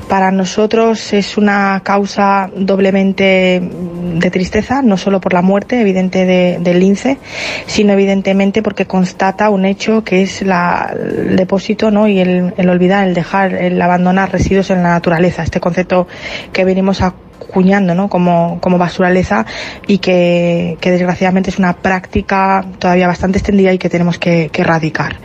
Para 0.08 0.30
nosotros 0.30 1.12
es 1.12 1.36
una 1.36 1.82
causa 1.84 2.48
doblemente 2.56 3.60
mm, 3.60 4.18
de 4.20 4.30
tristeza, 4.30 4.80
no 4.80 4.96
solo 4.96 5.20
por 5.20 5.34
la 5.34 5.42
muerte 5.42 5.80
evidente 5.82 6.24
de- 6.24 6.58
del 6.60 6.78
lince, 6.80 7.18
sino 7.66 7.92
evidentemente 7.92 8.62
porque 8.62 8.86
constata 8.86 9.50
un 9.50 9.66
hecho 9.66 10.02
que 10.02 10.22
es 10.22 10.40
la- 10.42 10.94
el 10.96 11.36
depósito 11.36 11.90
¿no? 11.90 12.08
y 12.08 12.20
el, 12.20 12.54
el 12.56 12.70
olvidar, 12.70 13.06
el 13.06 13.12
dejar, 13.14 13.52
el 13.52 13.82
abandonar 13.82 14.32
residuos 14.32 14.70
en 14.70 14.82
la 14.82 14.90
naturaleza. 14.90 15.42
Este 15.42 15.60
concepto 15.60 16.06
que 16.54 16.64
venimos 16.64 17.02
acuñando 17.48 17.94
¿no? 17.94 18.08
como, 18.08 18.58
como 18.60 18.78
basuraleza 18.78 19.46
y 19.86 19.98
que, 19.98 20.78
desgraciadamente 20.80 21.50
es 21.50 21.58
una 21.58 21.74
práctica 21.74 22.64
todavía 22.78 23.06
bastante 23.06 23.38
extendida 23.38 23.72
y 23.72 23.78
que 23.78 23.88
tenemos 23.88 24.18
que, 24.18 24.48
que 24.50 24.62
erradicar. 24.62 25.16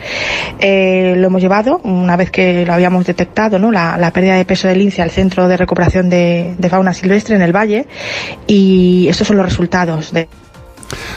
Eh, 0.60 1.16
lo 1.18 1.28
hemos 1.28 1.42
llevado, 1.42 1.80
una 1.84 2.16
vez 2.16 2.32
que 2.32 2.66
lo 2.66 2.74
habíamos 2.74 3.06
detectado, 3.06 3.60
¿no? 3.60 3.72
la, 3.72 4.12
pérdida 4.12 4.36
de 4.36 4.46
peso 4.46 4.68
del 4.68 4.80
lince 4.80 5.02
al 5.02 5.12
Centro 5.12 5.48
de 5.48 5.58
Recuperación 5.58 6.10
de, 6.10 6.56
de 6.58 6.70
Fauna 6.70 6.94
Silvestre 6.94 7.36
en 7.36 7.42
el 7.42 7.56
Valle 7.56 7.88
y 8.48 9.08
estos 9.10 9.28
son 9.28 9.38
los 9.38 9.46
resultados 9.46 10.12
de 10.12 10.28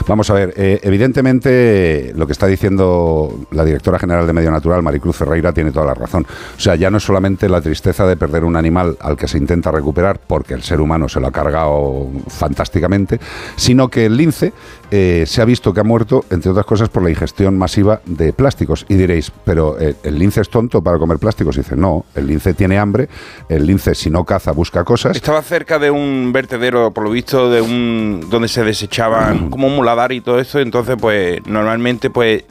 Vamos 0.06 0.30
a 0.30 0.34
ver, 0.34 0.54
eh, 0.56 0.80
evidentemente 0.82 2.12
lo 2.16 2.26
que 2.26 2.32
está 2.32 2.46
diciendo 2.46 3.46
la 3.50 3.64
directora 3.64 3.98
general 3.98 4.26
de 4.26 4.32
Medio 4.32 4.50
Natural, 4.50 4.82
Maricruz 4.82 5.16
Ferreira, 5.16 5.52
tiene 5.52 5.72
toda 5.72 5.86
la 5.86 5.94
razón. 5.94 6.26
O 6.56 6.60
sea, 6.60 6.74
ya 6.74 6.90
no 6.90 6.98
es 6.98 7.04
solamente 7.04 7.48
la 7.48 7.60
tristeza 7.60 8.06
de 8.06 8.16
perder 8.16 8.44
un 8.44 8.56
animal 8.56 8.96
al 9.00 9.16
que 9.16 9.28
se 9.28 9.38
intenta 9.38 9.70
recuperar 9.70 10.20
porque 10.26 10.54
el 10.54 10.62
ser 10.62 10.80
humano 10.80 11.08
se 11.08 11.20
lo 11.20 11.26
ha 11.26 11.32
cargado 11.32 12.08
fantásticamente, 12.28 13.20
sino 13.56 13.88
que 13.88 14.06
el 14.06 14.16
lince 14.16 14.52
eh, 14.90 15.24
se 15.26 15.42
ha 15.42 15.44
visto 15.44 15.74
que 15.74 15.80
ha 15.80 15.84
muerto, 15.84 16.24
entre 16.30 16.50
otras 16.50 16.66
cosas, 16.66 16.88
por 16.88 17.02
la 17.02 17.10
ingestión 17.10 17.58
masiva 17.58 18.00
de 18.04 18.32
plásticos. 18.32 18.86
Y 18.88 18.94
diréis, 18.94 19.32
pero 19.44 19.78
eh, 19.80 19.96
¿el 20.04 20.18
lince 20.18 20.40
es 20.40 20.48
tonto 20.48 20.82
para 20.82 20.98
comer 20.98 21.18
plásticos? 21.18 21.56
Y 21.56 21.60
dice, 21.60 21.76
no, 21.76 22.04
el 22.14 22.26
lince 22.26 22.54
tiene 22.54 22.78
hambre, 22.78 23.08
el 23.48 23.66
lince 23.66 23.94
si 23.94 24.10
no 24.10 24.24
caza 24.24 24.52
busca 24.52 24.84
cosas. 24.84 25.16
Estaba 25.16 25.42
cerca 25.42 25.78
de 25.78 25.90
un 25.90 26.30
vertedero, 26.32 26.92
por 26.92 27.04
lo 27.04 27.10
visto, 27.10 27.50
de 27.50 27.60
un 27.60 28.26
donde 28.30 28.48
se 28.48 28.62
desechaban 28.62 29.50
como 29.50 29.63
un 29.66 29.76
muladar 29.76 30.12
y 30.12 30.20
todo 30.20 30.38
eso. 30.38 30.58
Entonces, 30.60 30.96
pues 31.00 31.46
normalmente, 31.46 32.10
pues 32.10 32.44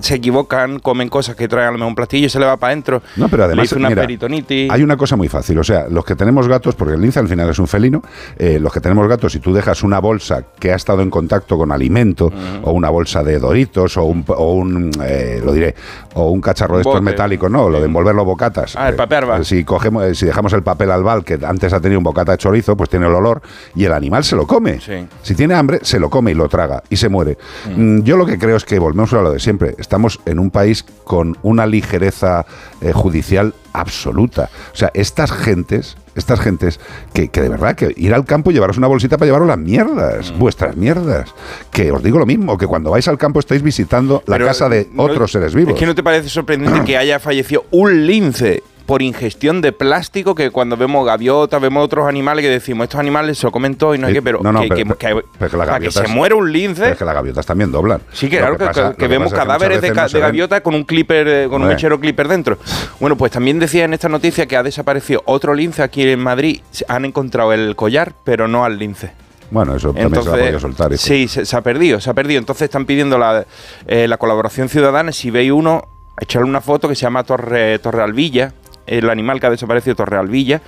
se 0.00 0.14
equivocan, 0.16 0.78
comen 0.78 1.08
cosas 1.08 1.36
que 1.36 1.48
traen 1.48 1.68
a 1.68 1.70
lo 1.72 1.78
mejor 1.78 1.88
un 1.88 1.94
platillo 1.94 2.26
y 2.26 2.28
se 2.30 2.38
le 2.38 2.46
va 2.46 2.56
para 2.56 2.72
adentro. 2.72 3.02
No, 3.16 3.28
pero 3.28 3.42
Le 3.42 3.46
además, 3.46 3.66
hizo 3.66 3.76
una 3.76 3.88
mira, 3.90 4.02
peritonitis. 4.02 4.70
hay 4.70 4.82
una 4.82 4.96
cosa 4.96 5.16
muy 5.16 5.28
fácil. 5.28 5.58
O 5.58 5.64
sea, 5.64 5.86
los 5.88 6.04
que 6.04 6.14
tenemos 6.16 6.48
gatos, 6.48 6.74
porque 6.74 6.94
el 6.94 7.00
lince 7.00 7.18
al 7.20 7.28
final 7.28 7.48
es 7.50 7.58
un 7.58 7.66
felino, 7.66 8.02
eh, 8.38 8.58
los 8.60 8.72
que 8.72 8.80
tenemos 8.80 9.06
gatos, 9.08 9.32
si 9.32 9.40
tú 9.40 9.52
dejas 9.52 9.82
una 9.82 9.98
bolsa 10.00 10.44
que 10.58 10.72
ha 10.72 10.76
estado 10.76 11.02
en 11.02 11.10
contacto 11.10 11.56
con 11.58 11.72
alimento, 11.72 12.30
o 12.62 12.72
una 12.72 12.90
bolsa 12.90 13.22
de 13.22 13.38
doritos, 13.38 13.96
o 13.96 14.04
un, 14.04 14.24
o 14.28 14.54
un 14.54 14.90
eh, 15.04 15.40
lo 15.44 15.52
diré, 15.52 15.74
o 16.14 16.30
un 16.30 16.40
cacharro 16.40 16.76
de 16.76 16.82
estos 16.82 16.94
Bote. 16.94 17.04
metálicos, 17.04 17.50
no, 17.50 17.68
lo 17.68 17.78
de 17.80 17.86
envolverlo 17.86 18.24
bocatas. 18.24 18.74
Ah, 18.76 18.88
el 18.88 18.94
Eh, 18.94 18.96
papel 18.96 19.18
albal. 19.18 19.44
si 19.44 19.64
cogemos, 19.64 20.04
eh, 20.04 20.14
si 20.14 20.26
dejamos 20.26 20.52
el 20.52 20.62
papel 20.62 20.90
albal, 20.90 21.24
que 21.24 21.38
antes 21.44 21.72
ha 21.72 21.80
tenido 21.80 21.98
un 21.98 22.04
bocata 22.04 22.32
de 22.32 22.38
chorizo, 22.38 22.76
pues 22.76 22.88
tiene 22.90 23.06
el 23.06 23.14
olor, 23.14 23.42
y 23.74 23.84
el 23.84 23.92
animal 23.92 24.24
se 24.24 24.36
lo 24.36 24.46
come. 24.46 24.80
Sí. 24.80 25.06
Si 25.22 25.34
tiene 25.34 25.54
hambre, 25.54 25.80
se 25.82 25.98
lo 25.98 26.08
come 26.10 26.30
y 26.30 26.34
lo 26.34 26.48
traga, 26.48 26.82
y 26.88 26.96
se 26.96 27.08
muere. 27.08 27.36
Mm, 27.76 28.00
Yo 28.02 28.16
lo 28.16 28.26
que 28.26 28.38
creo 28.38 28.56
es 28.56 28.64
que 28.64 28.78
volvemos 28.78 29.12
a 29.12 29.22
lo 29.22 29.32
de 29.32 29.40
siempre. 29.40 29.74
Estamos 29.84 30.18
en 30.24 30.38
un 30.38 30.50
país 30.50 30.82
con 31.04 31.36
una 31.42 31.66
ligereza 31.66 32.46
eh, 32.80 32.92
judicial 32.92 33.52
absoluta. 33.74 34.48
O 34.72 34.76
sea, 34.76 34.90
estas 34.94 35.30
gentes, 35.30 35.96
estas 36.14 36.40
gentes 36.40 36.80
que, 37.12 37.28
que 37.28 37.42
de 37.42 37.50
verdad 37.50 37.76
que 37.76 37.92
ir 37.96 38.14
al 38.14 38.24
campo 38.24 38.50
y 38.50 38.54
llevaros 38.54 38.78
una 38.78 38.86
bolsita 38.86 39.18
para 39.18 39.26
llevaros 39.26 39.46
las 39.46 39.58
mierdas, 39.58 40.32
Mm. 40.32 40.38
vuestras 40.38 40.74
mierdas. 40.76 41.34
Que 41.70 41.92
os 41.92 42.02
digo 42.02 42.18
lo 42.18 42.24
mismo, 42.26 42.56
que 42.56 42.66
cuando 42.66 42.90
vais 42.90 43.06
al 43.08 43.18
campo 43.18 43.40
estáis 43.40 43.60
visitando 43.62 44.22
la 44.26 44.36
Pero, 44.36 44.46
casa 44.46 44.68
de 44.70 44.88
no- 44.92 45.02
otros 45.02 45.30
seres 45.32 45.54
vivos. 45.54 45.74
Es 45.74 45.78
que 45.80 45.86
no 45.86 45.94
te 45.94 46.02
parece 46.02 46.28
sorprendente 46.30 46.82
que 46.86 46.96
haya 46.96 47.20
fallecido 47.20 47.66
un 47.70 48.06
lince 48.06 48.62
por 48.86 49.00
ingestión 49.02 49.60
de 49.62 49.72
plástico 49.72 50.34
que 50.34 50.50
cuando 50.50 50.76
vemos 50.76 51.06
gaviotas, 51.06 51.60
vemos 51.60 51.82
otros 51.84 52.06
animales 52.06 52.42
que 52.44 52.50
decimos, 52.50 52.84
estos 52.84 53.00
animales 53.00 53.38
se 53.38 53.46
lo 53.46 53.52
comen 53.52 53.76
todo 53.76 53.94
y 53.94 53.98
no 53.98 54.06
hay 54.08 54.12
que, 54.12 54.20
pero, 54.22 54.40
no, 54.42 54.52
no, 54.52 54.60
que, 54.60 54.68
pero- 54.68 54.98
que- 54.98 55.06
que- 55.06 55.22
pero 55.38 55.50
que 55.50 55.56
las 55.56 55.66
para 55.68 55.80
que 55.80 55.90
se 55.90 56.06
muera 56.08 56.34
un 56.34 56.52
lince... 56.52 56.82
Pero 56.82 56.92
es 56.92 56.98
que 56.98 57.04
las 57.04 57.14
gaviotas 57.14 57.46
también 57.46 57.72
doblan. 57.72 58.00
Sí, 58.12 58.28
que 58.28 58.38
claro, 58.38 58.58
que, 58.58 58.66
pasa- 58.66 58.94
vemos 59.08 59.32
cadáveres 59.32 59.80
de, 59.80 59.90
no 59.94 60.06
de 60.08 60.20
gaviota 60.20 60.60
con 60.62 60.74
un 60.74 60.84
clipper, 60.84 61.26
eh, 61.28 61.46
con 61.48 61.62
un 61.62 61.68
mechero 61.68 61.98
clipper 61.98 62.28
dentro. 62.28 62.58
Bueno, 63.00 63.16
pues 63.16 63.32
también 63.32 63.58
decía 63.58 63.84
en 63.84 63.94
esta 63.94 64.08
noticia 64.08 64.46
que 64.46 64.56
ha 64.56 64.62
desaparecido 64.62 65.22
otro 65.24 65.54
lince 65.54 65.82
aquí 65.82 66.06
en 66.08 66.20
Madrid. 66.20 66.60
Han 66.88 67.04
encontrado 67.06 67.52
el 67.52 67.76
collar, 67.76 68.12
pero 68.24 68.48
no 68.48 68.64
al 68.64 68.78
lince. 68.78 69.12
Bueno, 69.50 69.76
eso 69.76 69.88
también 69.94 70.22
se 70.22 70.28
la 70.30 70.36
podía 70.36 70.58
soltar. 70.60 70.92
hijo. 70.92 71.00
sí, 71.02 71.28
se, 71.28 71.46
se 71.46 71.56
ha 71.56 71.60
perdido, 71.60 72.00
se 72.00 72.10
ha 72.10 72.14
perdido. 72.14 72.38
Entonces 72.38 72.62
están 72.64 72.86
pidiendo 72.86 73.18
la, 73.18 73.46
eh, 73.86 74.08
la 74.08 74.16
colaboración 74.18 74.68
ciudadana. 74.68 75.12
Si 75.12 75.30
veis 75.30 75.52
uno, 75.52 75.86
echarle 76.20 76.48
una 76.48 76.60
foto 76.60 76.88
que 76.88 76.94
se 76.94 77.02
llama 77.02 77.22
Torre, 77.24 77.78
Torre 77.78 78.02
Alvilla, 78.02 78.52
el 78.86 79.08
animal 79.10 79.40
que 79.40 79.46
ha 79.46 79.50
desaparecido 79.50 79.96
Torre 79.96 80.16
Alvilla. 80.18 80.60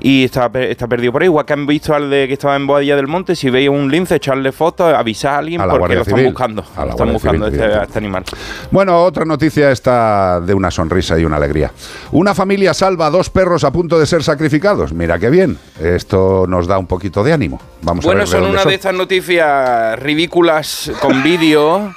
Y 0.00 0.22
está, 0.22 0.48
está 0.54 0.86
perdido 0.86 1.10
por 1.10 1.22
ahí. 1.22 1.26
Igual 1.26 1.44
que 1.44 1.52
han 1.54 1.66
visto 1.66 1.92
al 1.92 2.08
de 2.08 2.28
que 2.28 2.34
estaba 2.34 2.54
en 2.54 2.68
Boadilla 2.68 2.94
del 2.94 3.08
Monte, 3.08 3.34
si 3.34 3.50
veis 3.50 3.68
un 3.68 3.90
lince, 3.90 4.14
echarle 4.14 4.52
foto, 4.52 4.86
avisar 4.86 5.34
a 5.34 5.38
alguien 5.38 5.60
A 5.60 5.66
porque 5.68 5.96
lo 5.96 6.02
están 6.02 6.14
Civil. 6.16 6.30
buscando. 6.30 6.64
A 6.76 6.84
Lo 6.84 6.90
están 6.92 7.12
buscando 7.12 7.46
Civil, 7.46 7.60
este- 7.62 7.74
a 7.78 7.82
este 7.82 7.98
animal. 7.98 8.24
Bueno, 8.70 9.02
otra 9.02 9.24
noticia 9.24 9.72
está 9.72 10.40
de 10.40 10.54
una 10.54 10.70
sonrisa 10.70 11.18
y 11.18 11.24
una 11.24 11.36
alegría. 11.36 11.72
Una 12.12 12.32
familia 12.32 12.74
salva 12.74 13.06
a 13.06 13.10
dos 13.10 13.28
perros 13.30 13.64
a 13.64 13.72
punto 13.72 13.98
de 13.98 14.06
ser 14.06 14.22
sacrificados. 14.22 14.92
Mira 14.92 15.18
qué 15.18 15.30
bien. 15.30 15.58
Esto 15.82 16.46
nos 16.48 16.68
da 16.68 16.78
un 16.78 16.86
poquito 16.86 17.24
de 17.24 17.32
ánimo. 17.32 17.60
Vamos 17.82 18.04
a 18.04 18.08
Bueno, 18.08 18.20
ver 18.20 18.28
de 18.28 18.32
son 18.32 18.44
una 18.50 18.64
de 18.64 18.74
estas 18.74 18.94
noticias 18.94 19.98
ridículas 19.98 20.92
con 21.00 21.24
vídeo 21.24 21.92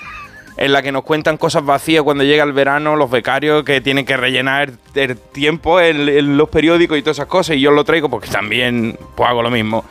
en 0.62 0.74
la 0.74 0.84
que 0.84 0.92
nos 0.92 1.02
cuentan 1.02 1.38
cosas 1.38 1.66
vacías 1.66 2.04
cuando 2.04 2.24
llega 2.24 2.44
el 2.44 2.54
verano, 2.54 2.96
los 2.96 3.10
becarios 3.10 3.64
que 3.64 3.82
tienen 3.82 4.06
que 4.06 4.16
rellenar 4.16 4.70
el 4.94 5.18
tiempo 5.18 5.82
en, 5.82 6.38
los 6.38 6.50
periódicos 6.50 7.00
y 7.00 7.02
todas 7.02 7.18
esas 7.18 7.26
cosas, 7.26 7.56
y 7.56 7.62
yo 7.62 7.72
lo 7.72 7.84
traigo 7.84 8.10
porque 8.10 8.30
también 8.30 8.96
pues, 9.16 9.28
hago 9.28 9.42
lo 9.42 9.50
mismo. 9.50 9.84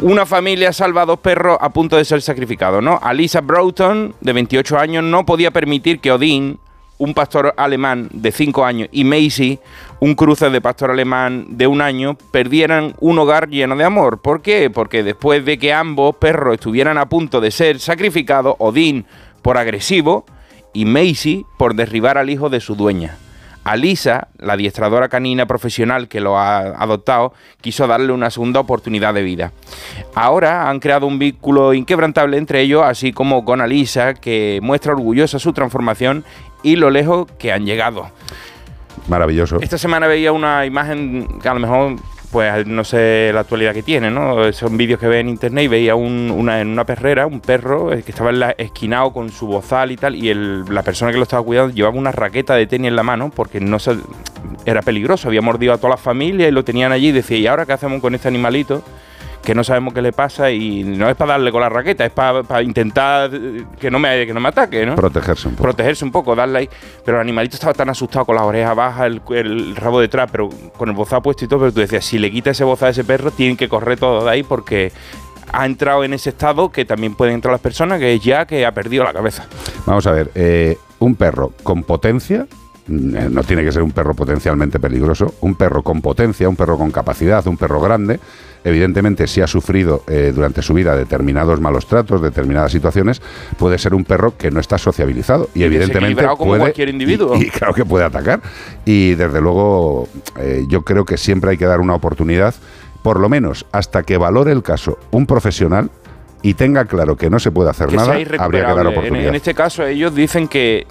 Una 0.00 0.26
familia 0.26 0.72
salva 0.72 1.02
a 1.02 1.06
dos 1.06 1.20
perros 1.20 1.56
a 1.60 1.68
punto 1.68 1.96
de 1.96 2.04
ser 2.04 2.20
sacrificados, 2.20 2.82
¿no? 2.82 2.98
Alisa 3.00 3.40
Broughton, 3.42 4.16
de 4.20 4.32
28 4.32 4.76
años, 4.76 5.04
no 5.04 5.24
podía 5.24 5.52
permitir 5.52 6.00
que 6.00 6.10
Odín, 6.10 6.58
un 6.98 7.14
pastor 7.14 7.54
alemán 7.56 8.08
de 8.12 8.32
5 8.32 8.64
años, 8.64 8.88
y 8.90 9.04
Macy, 9.04 9.60
un 10.00 10.16
cruce 10.16 10.50
de 10.50 10.60
pastor 10.60 10.90
alemán 10.90 11.46
de 11.50 11.68
un 11.68 11.80
año, 11.80 12.16
perdieran 12.32 12.96
un 12.98 13.20
hogar 13.20 13.48
lleno 13.50 13.76
de 13.76 13.84
amor. 13.84 14.18
¿Por 14.18 14.42
qué? 14.42 14.68
Porque 14.68 15.04
después 15.04 15.44
de 15.44 15.58
que 15.58 15.72
ambos 15.72 16.16
perros 16.16 16.54
estuvieran 16.54 16.98
a 16.98 17.08
punto 17.08 17.40
de 17.40 17.52
ser 17.52 17.78
sacrificados, 17.78 18.56
Odín 18.58 19.06
por 19.48 19.56
agresivo 19.56 20.26
y 20.74 20.84
Macy 20.84 21.46
por 21.56 21.74
derribar 21.74 22.18
al 22.18 22.28
hijo 22.28 22.50
de 22.50 22.60
su 22.60 22.74
dueña. 22.74 23.16
Alisa, 23.64 24.28
la 24.36 24.52
adiestradora 24.52 25.08
canina 25.08 25.46
profesional 25.46 26.06
que 26.06 26.20
lo 26.20 26.36
ha 26.36 26.58
adoptado, 26.58 27.32
quiso 27.62 27.86
darle 27.86 28.12
una 28.12 28.28
segunda 28.28 28.60
oportunidad 28.60 29.14
de 29.14 29.22
vida. 29.22 29.52
Ahora 30.14 30.68
han 30.68 30.80
creado 30.80 31.06
un 31.06 31.18
vínculo 31.18 31.72
inquebrantable 31.72 32.36
entre 32.36 32.60
ellos, 32.60 32.82
así 32.84 33.14
como 33.14 33.46
con 33.46 33.62
Alisa, 33.62 34.12
que 34.12 34.58
muestra 34.62 34.92
orgullosa 34.92 35.38
su 35.38 35.54
transformación 35.54 36.26
y 36.62 36.76
lo 36.76 36.90
lejos 36.90 37.26
que 37.38 37.50
han 37.50 37.64
llegado. 37.64 38.10
Maravilloso. 39.08 39.60
Esta 39.62 39.78
semana 39.78 40.08
veía 40.08 40.30
una 40.30 40.66
imagen 40.66 41.40
que 41.40 41.48
a 41.48 41.54
lo 41.54 41.60
mejor, 41.60 41.96
pues 42.30 42.66
no 42.66 42.84
sé 42.84 43.30
la 43.32 43.40
actualidad 43.40 43.72
que 43.72 43.82
tiene, 43.82 44.10
¿no? 44.10 44.52
Son 44.52 44.76
vídeos 44.76 45.00
que 45.00 45.06
ve 45.08 45.20
en 45.20 45.28
internet 45.28 45.64
y 45.64 45.68
veía 45.68 45.94
un- 45.94 46.30
una, 46.30 46.60
en 46.60 46.68
una 46.68 46.84
perrera 46.84 47.26
un 47.26 47.40
perro 47.40 47.92
eh, 47.92 48.02
que 48.02 48.10
estaba 48.10 48.30
en 48.30 48.40
la- 48.40 48.50
esquinado 48.58 49.12
con 49.12 49.30
su 49.30 49.46
bozal 49.46 49.90
y 49.92 49.96
tal, 49.96 50.14
y 50.14 50.28
el- 50.28 50.64
la 50.68 50.82
persona 50.82 51.10
que 51.10 51.16
lo 51.16 51.22
estaba 51.22 51.42
cuidando 51.42 51.72
llevaba 51.74 51.96
una 51.96 52.12
raqueta 52.12 52.54
de 52.54 52.66
tenis 52.66 52.88
en 52.88 52.96
la 52.96 53.02
mano 53.02 53.30
porque 53.34 53.60
no 53.60 53.78
se, 53.78 53.96
era 54.66 54.82
peligroso, 54.82 55.28
había 55.28 55.40
mordido 55.42 55.72
a 55.72 55.78
toda 55.78 55.90
la 55.90 55.96
familia 55.96 56.46
y 56.48 56.50
lo 56.50 56.64
tenían 56.64 56.92
allí 56.92 57.08
y 57.08 57.12
decía, 57.12 57.38
¿y 57.38 57.46
ahora 57.46 57.64
qué 57.64 57.72
hacemos 57.72 58.00
con 58.02 58.14
este 58.14 58.28
animalito? 58.28 58.82
Que 59.48 59.54
no 59.54 59.64
sabemos 59.64 59.94
qué 59.94 60.02
le 60.02 60.12
pasa 60.12 60.50
y 60.50 60.84
no 60.84 61.08
es 61.08 61.16
para 61.16 61.32
darle 61.32 61.50
con 61.50 61.62
la 61.62 61.70
raqueta, 61.70 62.04
es 62.04 62.12
para, 62.12 62.62
intentar 62.62 63.30
eh, 63.32 63.64
que 63.80 63.90
no 63.90 63.98
me, 63.98 64.26
que 64.26 64.34
no 64.34 64.40
me 64.40 64.50
ataque, 64.50 64.84
¿no? 64.84 64.94
Protegerse 64.94 65.48
un 65.48 65.54
poco. 65.54 65.62
protegerse 65.62 66.04
un 66.04 66.12
poco, 66.12 66.36
darle 66.36 66.58
ahí. 66.58 66.68
Pero 67.02 67.16
el 67.16 67.22
animalito 67.22 67.56
estaba 67.56 67.72
tan 67.72 67.88
asustado 67.88 68.26
con 68.26 68.34
las 68.34 68.44
orejas 68.44 68.76
bajas, 68.76 69.06
el, 69.06 69.22
el 69.30 69.74
rabo 69.74 70.00
detrás, 70.00 70.28
pero 70.30 70.50
con 70.76 70.90
el 70.90 70.94
bozal 70.94 71.22
puesto 71.22 71.46
y 71.46 71.48
todo. 71.48 71.60
Pero 71.60 71.72
tú 71.72 71.80
decías, 71.80 72.04
si 72.04 72.18
le 72.18 72.30
quita 72.30 72.50
ese 72.50 72.62
bozal 72.62 72.88
a 72.88 72.90
ese 72.90 73.04
perro, 73.04 73.30
tienen 73.30 73.56
que 73.56 73.70
correr 73.70 73.98
todo 73.98 74.22
de 74.22 74.30
ahí 74.30 74.42
porque 74.42 74.92
ha 75.50 75.64
entrado 75.64 76.04
en 76.04 76.12
ese 76.12 76.28
estado 76.28 76.70
que 76.70 76.84
también 76.84 77.14
pueden 77.14 77.36
entrar 77.36 77.52
las 77.52 77.62
personas, 77.62 77.98
que 78.00 78.16
es 78.16 78.22
ya 78.22 78.44
que 78.44 78.66
ha 78.66 78.72
perdido 78.72 79.02
la 79.02 79.14
cabeza. 79.14 79.46
Vamos 79.86 80.06
a 80.06 80.12
ver, 80.12 80.30
eh, 80.34 80.76
un 80.98 81.14
perro 81.14 81.54
con 81.62 81.84
potencia, 81.84 82.46
mm, 82.86 83.16
eh, 83.16 83.28
no 83.30 83.42
tiene 83.44 83.64
que 83.64 83.72
ser 83.72 83.82
un 83.82 83.92
perro 83.92 84.12
potencialmente 84.12 84.78
peligroso, 84.78 85.36
un 85.40 85.54
perro 85.54 85.82
con 85.82 86.02
potencia, 86.02 86.46
un 86.50 86.56
perro 86.56 86.76
con 86.76 86.90
capacidad, 86.90 87.46
un 87.46 87.56
perro 87.56 87.80
grande, 87.80 88.20
evidentemente 88.64 89.26
si 89.26 89.40
ha 89.40 89.46
sufrido 89.46 90.02
eh, 90.08 90.32
durante 90.34 90.62
su 90.62 90.74
vida 90.74 90.96
determinados 90.96 91.60
malos 91.60 91.86
tratos, 91.86 92.20
determinadas 92.22 92.72
situaciones, 92.72 93.20
puede 93.58 93.78
ser 93.78 93.94
un 93.94 94.04
perro 94.04 94.36
que 94.36 94.50
no 94.50 94.60
está 94.60 94.78
sociabilizado 94.78 95.48
y, 95.54 95.60
Y 95.60 95.64
evidentemente 95.64 96.24
como 96.26 96.50
puede, 96.50 96.60
cualquier 96.60 96.88
individuo. 96.88 97.36
Y, 97.36 97.44
y 97.44 97.50
claro 97.50 97.74
que 97.74 97.84
puede 97.84 98.04
atacar. 98.04 98.40
Y 98.84 99.14
desde 99.14 99.40
luego 99.40 100.08
eh, 100.38 100.64
yo 100.68 100.82
creo 100.82 101.04
que 101.04 101.16
siempre 101.16 101.50
hay 101.50 101.56
que 101.56 101.66
dar 101.66 101.80
una 101.80 101.94
oportunidad, 101.94 102.54
por 103.02 103.20
lo 103.20 103.28
menos 103.28 103.66
hasta 103.72 104.02
que 104.02 104.16
valore 104.16 104.52
el 104.52 104.62
caso 104.62 104.98
un 105.10 105.26
profesional 105.26 105.90
y 106.42 106.54
tenga 106.54 106.84
claro 106.84 107.16
que 107.16 107.30
no 107.30 107.38
se 107.38 107.50
puede 107.50 107.70
hacer 107.70 107.88
Que 107.88 107.96
nada, 107.96 108.14
habría 108.38 108.66
que 108.66 108.74
dar. 108.74 108.86
En, 108.86 108.86
oportunidad. 108.86 109.28
en 109.28 109.34
este 109.34 109.54
caso, 109.54 109.84
ellos 109.84 110.14
dicen 110.14 110.46
que 110.48 110.86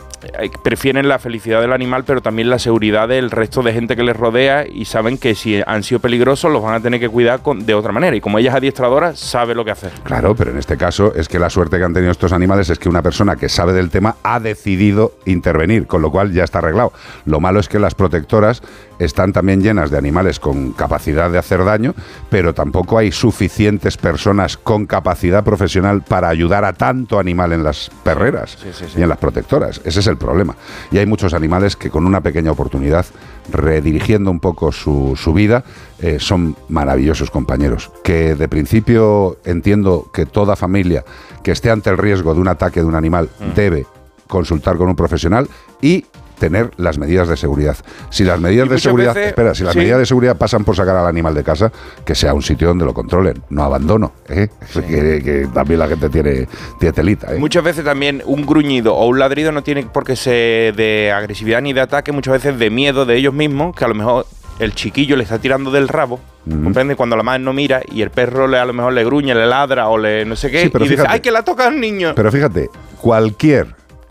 prefieren 0.64 1.08
la 1.08 1.20
felicidad 1.20 1.62
del 1.62 1.74
animal, 1.74 2.04
pero 2.04 2.22
también 2.22 2.50
la 2.50 2.60
seguridad 2.60 3.08
del 3.08 3.32
resto 3.32 3.62
de 3.64 3.74
gente 3.74 3.96
que 3.96 4.04
les 4.04 4.16
rodea 4.18 4.66
y 4.68 4.86
saben 4.86 5.18
que 5.18 5.36
si 5.36 5.62
han 5.66 5.84
sido 5.84 6.00
peligrosos 6.00 6.52
los 6.52 6.62
van 6.64 6.76
a 6.76 6.80
tener 6.80 7.00
que 7.00 7.10
cuidar 7.10 7.42
con- 7.42 7.66
de 7.66 7.74
otra 7.74 7.92
manera. 7.92 8.16
Y 8.16 8.22
como 8.22 8.40
ella 8.40 8.50
es 8.52 8.56
adiestradora, 8.56 9.16
sabe 9.16 9.56
lo 9.56 9.64
que 9.66 9.72
hacer. 9.72 9.92
Claro, 10.04 10.36
pero 10.36 10.52
en 10.52 10.58
este 10.58 10.78
caso 10.78 11.14
es 11.16 11.28
que 11.28 11.40
la 11.40 11.50
suerte 11.50 11.78
que 11.78 11.84
han 11.84 11.94
tenido 11.94 12.12
estos 12.12 12.34
animales 12.34 12.70
es 12.70 12.80
que 12.80 12.90
una 12.90 13.02
persona 13.02 13.36
que 13.36 13.50
sabe 13.50 13.74
del 13.74 13.90
tema 13.90 14.16
ha 14.24 14.40
decidido 14.40 15.14
intervenir, 15.26 15.88
con 15.88 16.02
lo 16.02 16.12
cual 16.12 16.32
ya 16.34 16.44
está 16.44 16.60
arreglado. 16.60 16.94
Lo 17.26 17.40
malo 17.40 17.60
es 17.60 17.70
que 17.70 17.80
las 17.80 17.96
protectoras 17.96 18.62
están 19.00 19.32
también 19.34 19.62
llenas 19.62 19.92
de 19.92 19.98
animales 19.98 20.40
con 20.40 20.72
capacidad 20.72 21.30
de 21.30 21.38
hacer 21.38 21.64
daño, 21.64 21.94
pero 22.30 22.54
tampoco 22.54 22.98
hay 22.98 23.12
suficientes 23.12 23.98
personas 23.98 24.58
con 24.58 24.86
capacidad 24.88 25.44
profesional 25.44 26.02
para 26.02 26.30
ayudar 26.30 26.66
a 26.66 26.74
tanto 26.74 27.20
animal 27.20 27.54
en 27.54 27.64
las 27.64 27.92
perreras 28.04 28.58
y 28.98 29.02
en 29.04 29.10
las 29.10 29.18
protectoras. 29.20 29.82
Ese 29.86 30.00
es 30.00 30.07
el 30.08 30.18
problema. 30.18 30.56
Y 30.92 30.98
hay 30.98 31.06
muchos 31.06 31.34
animales 31.34 31.76
que 31.76 31.90
con 31.90 32.06
una 32.06 32.22
pequeña 32.22 32.52
oportunidad, 32.52 33.06
redirigiendo 33.52 34.32
un 34.32 34.40
poco 34.40 34.72
su, 34.72 35.16
su 35.16 35.34
vida, 35.34 35.64
eh, 36.00 36.18
son 36.20 36.56
maravillosos 36.70 37.32
compañeros. 37.32 37.92
Que 38.04 38.36
de 38.36 38.48
principio 38.48 39.38
entiendo 39.46 40.10
que 40.14 40.26
toda 40.26 40.56
familia 40.56 41.04
que 41.44 41.52
esté 41.52 41.72
ante 41.72 41.90
el 41.90 41.98
riesgo 41.98 42.34
de 42.34 42.42
un 42.42 42.48
ataque 42.48 42.80
de 42.80 42.86
un 42.86 42.96
animal 42.96 43.30
debe 43.56 43.86
consultar 44.28 44.78
con 44.78 44.90
un 44.90 44.96
profesional 44.96 45.48
y 45.82 46.06
tener 46.40 46.72
las 46.78 46.98
medidas 46.98 47.28
de 47.28 47.38
seguridad. 47.38 47.76
Si 48.10 48.24
las 48.24 48.40
medidas 48.40 48.68
Y 48.68 48.70
de 48.70 48.80
seguridad, 48.80 49.14
veces- 49.16 49.30
espera, 49.30 49.56
si 49.56 49.64
las 49.64 49.74
sí. 49.74 49.80
medidas 49.80 50.00
de 50.00 50.06
seguridad 50.06 50.38
pasan 50.38 50.64
por 50.64 50.76
sacar 50.76 50.96
al 50.96 51.08
animal 51.08 51.34
de 51.34 51.44
casa, 51.44 51.72
que 52.06 52.16
sea 52.16 52.34
un 52.34 52.42
sitio 52.42 52.68
donde 52.68 52.86
lo 52.86 52.94
controlen, 52.94 53.42
no 53.50 53.64
abandono, 53.64 54.14
¿eh? 54.30 54.48
que, 54.74 55.22
que 55.24 55.48
también 55.54 55.80
la 55.80 55.88
gente 55.88 56.10
tiene, 56.10 56.48
tiene 56.80 56.94
telita. 56.94 57.34
¿eh? 57.34 57.40
Muchas 57.40 57.64
veces 57.64 57.84
también 57.84 58.22
un 58.26 58.46
gruñido 58.46 58.96
o 58.96 59.08
un 59.08 59.20
ladrido 59.20 59.52
no 59.52 59.64
tiene 59.64 59.84
por 59.84 60.04
qué 60.04 60.16
ser 60.16 60.76
de 60.76 61.12
agresividad 61.12 61.62
ni 61.62 61.74
de 61.74 61.82
ataque, 61.82 62.12
muchas 62.12 62.34
veces 62.34 62.58
de 62.60 62.70
miedo 62.70 63.06
de 63.06 63.16
ellos 63.16 63.34
mismos, 63.34 63.76
que 63.76 63.86
a 63.86 63.88
lo 63.88 63.96
mejor 63.96 64.26
el 64.60 64.74
chiquillo 64.74 65.16
le 65.16 65.24
está 65.24 65.38
tirando 65.40 65.70
del 65.72 65.88
rabo, 65.88 66.20
comprende 66.64 66.96
cuando 66.96 67.16
la 67.16 67.22
madre 67.24 67.44
no 67.44 67.54
mira 67.54 67.82
y 67.92 68.02
el 68.02 68.10
perro 68.10 68.48
le, 68.48 68.58
a 68.58 68.66
lo 68.66 68.74
mejor 68.74 68.94
le 68.94 69.04
gruñe, 69.06 69.36
le 69.36 69.46
ladra 69.46 69.88
o 69.90 69.98
le 69.98 70.26
no 70.26 70.36
sé 70.36 70.50
qué, 70.50 70.64
Sí, 70.64 70.70
pero 70.70 70.86
y 70.86 70.88
dice, 70.90 71.02
fíjate. 71.02 71.14
¡ay, 71.14 71.20
que 71.20 71.32
la 71.32 71.44
toca 71.44 71.68
al 71.68 71.80
niño! 71.80 72.14
Pero 72.16 72.32
fíjate, 72.32 72.70
cualquier, 73.00 73.68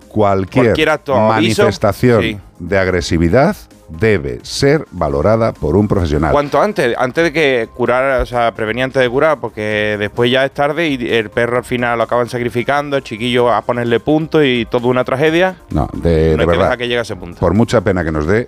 cualquier, 0.08 0.66
Cualquier 0.66 0.90
acto 0.90 1.14
o 1.14 1.32
aviso, 1.32 1.62
manifestación 1.62 2.22
sí. 2.22 2.38
de 2.58 2.78
agresividad 2.78 3.56
debe 3.88 4.40
ser 4.42 4.84
valorada 4.90 5.52
por 5.52 5.76
un 5.76 5.86
profesional. 5.86 6.32
Cuanto 6.32 6.60
antes, 6.60 6.96
antes 6.98 7.24
de 7.24 7.32
que 7.32 7.68
curar, 7.74 8.20
o 8.20 8.26
sea, 8.26 8.52
prevenir 8.52 8.82
antes 8.84 9.00
de 9.00 9.08
curar, 9.08 9.38
porque 9.38 9.96
después 9.98 10.28
ya 10.30 10.44
es 10.44 10.50
tarde 10.52 10.88
y 10.88 10.94
el 11.12 11.30
perro 11.30 11.58
al 11.58 11.64
final 11.64 11.96
lo 11.98 12.04
acaban 12.04 12.28
sacrificando, 12.28 12.96
el 12.96 13.04
chiquillo 13.04 13.52
a 13.52 13.62
ponerle 13.62 14.00
punto 14.00 14.42
y 14.42 14.64
toda 14.66 14.88
una 14.88 15.04
tragedia. 15.04 15.56
No, 15.70 15.88
de, 15.92 16.00
no 16.00 16.02
de 16.02 16.30
hay 16.32 16.36
que 16.38 16.46
verdad. 16.46 16.62
dejar 16.64 16.78
que 16.78 16.84
llegue 16.88 16.98
a 16.98 17.02
ese 17.02 17.14
punto. 17.14 17.38
por 17.38 17.54
mucha 17.54 17.80
pena 17.82 18.02
que 18.02 18.10
nos 18.10 18.26
dé, 18.26 18.46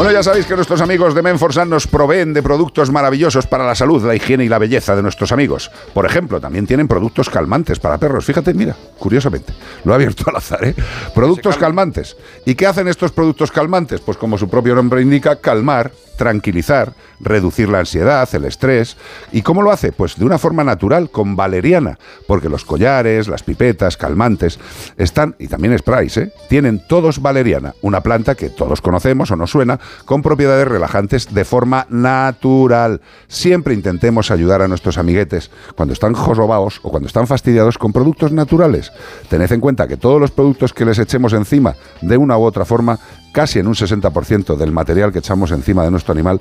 Bueno, 0.00 0.12
ya 0.12 0.22
sabéis 0.22 0.46
que 0.46 0.56
nuestros 0.56 0.80
amigos 0.80 1.14
de 1.14 1.20
Menforsan 1.20 1.68
nos 1.68 1.86
proveen 1.86 2.32
de 2.32 2.42
productos 2.42 2.90
maravillosos 2.90 3.46
para 3.46 3.66
la 3.66 3.74
salud, 3.74 4.02
la 4.02 4.14
higiene 4.14 4.46
y 4.46 4.48
la 4.48 4.56
belleza 4.56 4.96
de 4.96 5.02
nuestros 5.02 5.30
amigos. 5.30 5.70
Por 5.92 6.06
ejemplo, 6.06 6.40
también 6.40 6.66
tienen 6.66 6.88
productos 6.88 7.28
calmantes 7.28 7.78
para 7.78 7.98
perros. 7.98 8.24
Fíjate, 8.24 8.54
mira, 8.54 8.74
curiosamente, 8.98 9.52
lo 9.84 9.92
ha 9.92 9.96
abierto 9.96 10.24
al 10.30 10.36
azar, 10.36 10.64
¿eh? 10.64 10.74
Productos 11.14 11.58
calmantes. 11.58 12.16
¿Y 12.46 12.54
qué 12.54 12.66
hacen 12.66 12.88
estos 12.88 13.12
productos 13.12 13.52
calmantes? 13.52 14.00
Pues 14.00 14.16
como 14.16 14.38
su 14.38 14.48
propio 14.48 14.74
nombre 14.74 15.02
indica, 15.02 15.36
calmar, 15.36 15.92
tranquilizar, 16.20 16.92
reducir 17.18 17.70
la 17.70 17.78
ansiedad, 17.78 18.28
el 18.34 18.44
estrés. 18.44 18.98
¿Y 19.32 19.40
cómo 19.40 19.62
lo 19.62 19.72
hace? 19.72 19.90
Pues 19.90 20.18
de 20.18 20.26
una 20.26 20.36
forma 20.36 20.62
natural, 20.62 21.08
con 21.08 21.34
valeriana, 21.34 21.98
porque 22.26 22.50
los 22.50 22.66
collares, 22.66 23.26
las 23.26 23.42
pipetas, 23.42 23.96
calmantes, 23.96 24.58
están, 24.98 25.34
y 25.38 25.48
también 25.48 25.78
sprays, 25.78 26.18
¿eh? 26.18 26.30
tienen 26.50 26.86
todos 26.86 27.22
valeriana, 27.22 27.74
una 27.80 28.02
planta 28.02 28.34
que 28.34 28.50
todos 28.50 28.82
conocemos 28.82 29.30
o 29.30 29.36
nos 29.36 29.50
suena, 29.50 29.80
con 30.04 30.20
propiedades 30.20 30.68
relajantes 30.68 31.32
de 31.32 31.46
forma 31.46 31.86
natural. 31.88 33.00
Siempre 33.26 33.72
intentemos 33.72 34.30
ayudar 34.30 34.60
a 34.60 34.68
nuestros 34.68 34.98
amiguetes 34.98 35.50
cuando 35.74 35.94
están 35.94 36.12
jorobaos 36.12 36.80
o 36.82 36.90
cuando 36.90 37.06
están 37.06 37.26
fastidiados 37.26 37.78
con 37.78 37.94
productos 37.94 38.30
naturales. 38.30 38.92
Tened 39.30 39.50
en 39.50 39.60
cuenta 39.60 39.88
que 39.88 39.96
todos 39.96 40.20
los 40.20 40.32
productos 40.32 40.74
que 40.74 40.84
les 40.84 40.98
echemos 40.98 41.32
encima, 41.32 41.76
de 42.02 42.18
una 42.18 42.36
u 42.36 42.42
otra 42.42 42.66
forma, 42.66 42.98
casi 43.32 43.58
en 43.58 43.66
un 43.66 43.74
60% 43.74 44.56
del 44.56 44.72
material 44.72 45.12
que 45.12 45.20
echamos 45.20 45.50
encima 45.52 45.84
de 45.84 45.90
nuestro 45.90 46.12
animal, 46.12 46.40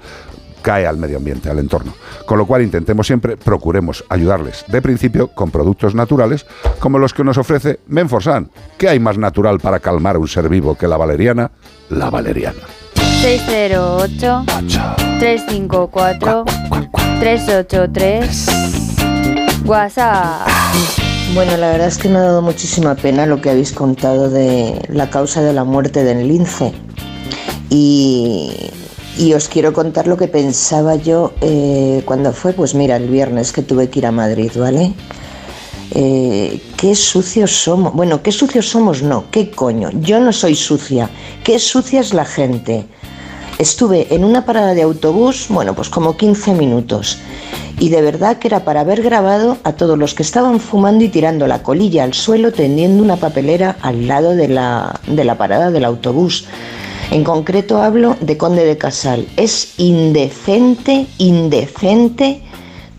cae 0.62 0.86
al 0.86 0.98
medio 0.98 1.18
ambiente, 1.18 1.50
al 1.50 1.60
entorno. 1.60 1.94
Con 2.26 2.38
lo 2.38 2.46
cual 2.46 2.62
intentemos 2.62 3.08
siempre, 3.08 3.38
procuremos 3.38 4.04
ayudarles 4.10 4.66
de 4.68 4.82
principio 4.82 5.30
con 5.30 5.52
productos 5.52 5.96
naturales 5.96 6.46
como 6.80 7.00
los 7.00 7.14
que 7.14 7.24
nos 7.24 7.38
ofrece 7.38 7.80
Menforsan. 7.88 8.52
¿Qué 8.78 8.90
hay 8.90 9.00
más 9.00 9.18
natural 9.18 9.60
para 9.60 9.80
calmar 9.80 10.18
a 10.18 10.20
un 10.20 10.28
ser 10.28 10.50
vivo 10.50 10.76
que 10.76 10.88
la 10.88 10.98
valeriana? 10.98 11.52
La 11.90 12.10
valeriana. 12.10 12.60
608 13.22 14.46
354 15.20 16.46
383 17.20 18.48
WhatsApp 19.66 21.09
Bueno, 21.34 21.58
la 21.58 21.70
verdad 21.70 21.88
es 21.88 22.00
que 22.00 22.10
me 22.10 22.18
ha 22.18 22.24
dado 22.24 22.42
muchísima 22.42 22.96
pena 22.96 23.28
lo 23.28 23.40
que 23.40 23.52
habéis 23.52 23.72
contado 23.72 24.32
de 24.32 24.82
la 24.90 25.12
causa 25.12 25.44
de 25.44 25.54
la 25.54 25.64
muerte 25.64 26.04
del 26.04 26.28
lince. 26.28 26.74
Y, 27.70 28.72
y 29.18 29.34
os 29.34 29.48
quiero 29.48 29.72
contar 29.72 30.08
lo 30.08 30.18
que 30.18 30.28
pensaba 30.28 30.96
yo 30.96 31.34
eh, 31.42 32.02
cuando 32.06 32.34
fue, 32.34 32.54
pues 32.54 32.74
mira, 32.74 32.96
el 32.96 33.08
viernes 33.10 33.52
que 33.52 33.62
tuve 33.62 33.90
que 33.90 34.00
ir 34.00 34.08
a 34.08 34.12
Madrid, 34.12 34.52
¿vale? 34.56 34.94
Eh, 35.92 36.62
qué 36.78 36.96
sucios 36.96 37.52
somos. 37.52 37.94
Bueno, 37.94 38.24
qué 38.24 38.32
sucios 38.32 38.68
somos, 38.68 39.04
no, 39.04 39.26
qué 39.30 39.52
coño. 39.52 39.92
Yo 40.02 40.20
no 40.20 40.34
soy 40.34 40.56
sucia. 40.56 41.12
Qué 41.44 41.60
sucia 41.60 42.00
es 42.00 42.14
la 42.14 42.26
gente. 42.26 42.88
Estuve 43.60 44.08
en 44.16 44.24
una 44.24 44.46
parada 44.46 44.74
de 44.74 44.84
autobús, 44.84 45.48
bueno, 45.50 45.76
pues 45.76 45.90
como 45.90 46.16
15 46.16 46.54
minutos. 46.54 47.18
Y 47.78 47.90
de 47.90 48.02
verdad 48.02 48.38
que 48.38 48.48
era 48.48 48.64
para 48.64 48.80
haber 48.80 49.02
grabado 49.02 49.58
a 49.66 49.74
todos 49.74 49.98
los 49.98 50.14
que 50.14 50.24
estaban 50.24 50.62
fumando 50.62 51.04
y 51.04 51.10
tirando 51.10 51.46
la 51.46 51.62
colilla 51.62 52.06
al 52.06 52.14
suelo 52.14 52.54
tendiendo 52.54 53.04
una 53.04 53.18
papelera 53.18 53.76
al 53.82 54.08
lado 54.08 54.38
de 54.38 54.48
la, 54.48 54.98
de 55.08 55.26
la 55.26 55.38
parada 55.38 55.72
del 55.72 55.84
autobús. 55.84 56.46
En 57.12 57.26
concreto 57.26 57.82
hablo 57.82 58.16
de 58.22 58.38
Conde 58.38 58.64
de 58.64 58.78
Casal. 58.78 59.28
Es 59.36 59.74
indecente, 59.78 61.08
indecente 61.18 62.42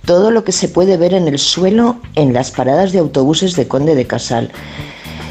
todo 0.04 0.30
lo 0.30 0.44
que 0.44 0.52
se 0.52 0.68
puede 0.68 0.98
ver 0.98 1.14
en 1.14 1.26
el 1.26 1.38
suelo 1.38 1.96
en 2.16 2.34
las 2.34 2.50
paradas 2.50 2.92
de 2.92 2.98
autobuses 2.98 3.56
de 3.56 3.66
Conde 3.66 3.94
de 3.94 4.06
Casal. 4.06 4.50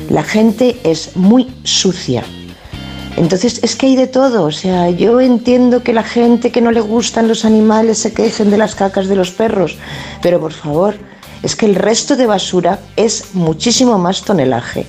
La 0.09 0.23
gente 0.23 0.79
es 0.83 1.15
muy 1.15 1.53
sucia. 1.63 2.23
Entonces 3.17 3.59
es 3.63 3.75
que 3.75 3.87
hay 3.87 3.95
de 3.95 4.07
todo, 4.07 4.43
o 4.43 4.51
sea, 4.51 4.89
yo 4.89 5.19
entiendo 5.19 5.83
que 5.83 5.93
la 5.93 6.03
gente 6.03 6.51
que 6.51 6.61
no 6.61 6.71
le 6.71 6.81
gustan 6.81 7.27
los 7.27 7.43
animales 7.43 7.97
se 7.97 8.13
quejen 8.13 8.49
de 8.49 8.57
las 8.57 8.75
cacas 8.75 9.07
de 9.07 9.15
los 9.15 9.31
perros, 9.31 9.77
pero 10.21 10.39
por 10.39 10.53
favor, 10.53 10.95
es 11.43 11.55
que 11.55 11.65
el 11.65 11.75
resto 11.75 12.15
de 12.15 12.27
basura 12.27 12.79
es 12.95 13.33
muchísimo 13.33 13.97
más 13.97 14.23
tonelaje. 14.23 14.85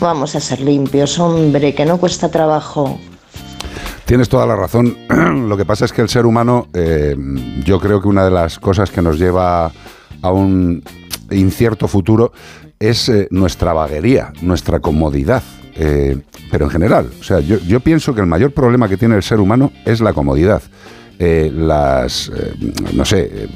Vamos 0.00 0.34
a 0.34 0.40
ser 0.40 0.60
limpios, 0.60 1.18
hombre, 1.18 1.74
que 1.74 1.84
no 1.84 1.98
cuesta 1.98 2.28
trabajo. 2.28 2.98
Tienes 4.04 4.28
toda 4.28 4.46
la 4.46 4.56
razón. 4.56 4.96
Lo 5.48 5.56
que 5.56 5.64
pasa 5.64 5.84
es 5.84 5.92
que 5.92 6.02
el 6.02 6.08
ser 6.08 6.26
humano, 6.26 6.66
eh, 6.74 7.16
yo 7.64 7.78
creo 7.78 8.02
que 8.02 8.08
una 8.08 8.24
de 8.24 8.30
las 8.30 8.58
cosas 8.58 8.90
que 8.90 9.00
nos 9.00 9.18
lleva 9.18 9.70
a 10.22 10.32
un 10.32 10.82
incierto 11.30 11.88
futuro 11.88 12.32
es 12.80 13.08
eh, 13.08 13.28
nuestra 13.30 13.72
vaguería, 13.72 14.32
nuestra 14.42 14.80
comodidad. 14.80 15.42
Eh, 15.74 16.18
pero 16.50 16.66
en 16.66 16.70
general, 16.70 17.10
o 17.18 17.22
sea, 17.22 17.40
yo, 17.40 17.58
yo 17.58 17.80
pienso 17.80 18.14
que 18.14 18.20
el 18.20 18.26
mayor 18.26 18.52
problema 18.52 18.88
que 18.88 18.96
tiene 18.96 19.16
el 19.16 19.22
ser 19.22 19.40
humano 19.40 19.72
es 19.84 20.00
la 20.00 20.12
comodidad. 20.12 20.62
Eh, 21.24 21.52
las, 21.54 22.32
eh, 22.34 22.52
no 22.94 23.04
sé, 23.04 23.30
eh, 23.32 23.48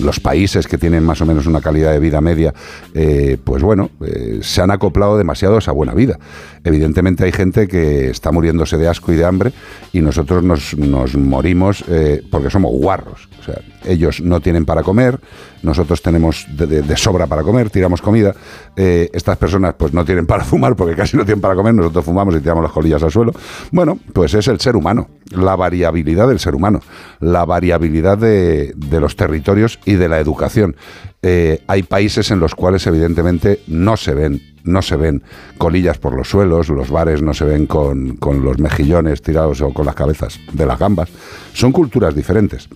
los 0.00 0.20
países 0.20 0.68
que 0.68 0.78
tienen 0.78 1.02
más 1.02 1.20
o 1.20 1.26
menos 1.26 1.48
una 1.48 1.60
calidad 1.60 1.90
de 1.90 1.98
vida 1.98 2.20
media, 2.20 2.54
pues 3.42 3.62
bueno, 3.62 3.90
se 4.40 4.62
han 4.62 4.70
acoplado 4.70 5.18
demasiado 5.18 5.56
a 5.56 5.58
esa 5.58 5.72
buena 5.72 5.94
vida. 5.94 6.16
Evidentemente 6.62 7.24
hay 7.24 7.32
gente 7.32 7.66
que 7.66 8.10
está 8.10 8.30
muriéndose 8.30 8.76
de 8.76 8.88
asco 8.88 9.12
y 9.12 9.16
de 9.16 9.24
hambre 9.24 9.52
y 9.92 10.00
nosotros 10.00 10.44
nos, 10.44 10.76
morimos 11.16 11.84
porque 12.30 12.50
somos 12.50 12.72
guarros. 12.72 13.28
O 13.40 13.42
sea, 13.44 13.60
ellos 13.84 14.20
no 14.20 14.40
tienen 14.40 14.64
para 14.64 14.82
comer, 14.82 15.18
nosotros 15.62 16.02
tenemos 16.02 16.46
de, 16.50 16.96
sobra 16.96 17.26
para 17.26 17.42
comer, 17.42 17.70
tiramos 17.70 18.02
comida. 18.02 18.34
Estas 18.76 19.36
personas 19.38 19.74
pues 19.76 19.92
no 19.92 20.04
tienen 20.04 20.26
para 20.26 20.44
fumar 20.44 20.76
porque 20.76 20.94
casi 20.94 21.16
no 21.16 21.24
tienen 21.24 21.40
para 21.40 21.54
comer, 21.54 21.74
nosotros 21.74 22.04
fumamos 22.04 22.34
y 22.36 22.40
tiramos 22.40 22.62
las 22.62 22.72
colillas 22.72 23.02
al 23.02 23.10
suelo. 23.10 23.32
Bueno, 23.70 23.98
pues 24.12 24.34
es 24.34 24.48
el 24.48 24.60
ser 24.60 24.76
humano, 24.76 25.08
la 25.30 25.56
variabilidad 25.56 26.28
del 26.28 26.38
ser 26.38 26.54
humano, 26.54 26.80
la 27.20 27.44
variabilidad 27.44 28.18
de, 28.18 28.72
de 28.76 29.00
los 29.00 29.16
territorios 29.16 29.78
y 29.84 29.94
de 29.94 30.08
la 30.08 30.18
educación. 30.18 30.76
Eh, 31.22 31.62
hay 31.66 31.82
países 31.82 32.30
en 32.30 32.38
los 32.38 32.54
cuales 32.54 32.86
evidentemente 32.86 33.60
no 33.66 33.96
se 33.96 34.14
ven 34.14 34.40
no 34.64 34.82
se 34.82 34.96
ven 34.96 35.22
colillas 35.56 35.98
por 35.98 36.14
los 36.14 36.28
suelos, 36.28 36.68
los 36.68 36.90
bares 36.90 37.22
no 37.22 37.32
se 37.32 37.44
ven 37.44 37.66
con, 37.66 38.16
con 38.16 38.44
los 38.44 38.58
mejillones 38.58 39.22
tirados 39.22 39.62
o 39.62 39.72
con 39.72 39.86
las 39.86 39.94
cabezas 39.94 40.38
de 40.52 40.66
las 40.66 40.78
gambas. 40.78 41.08
Son 41.54 41.72
culturas 41.72 42.14
diferentes. 42.14 42.68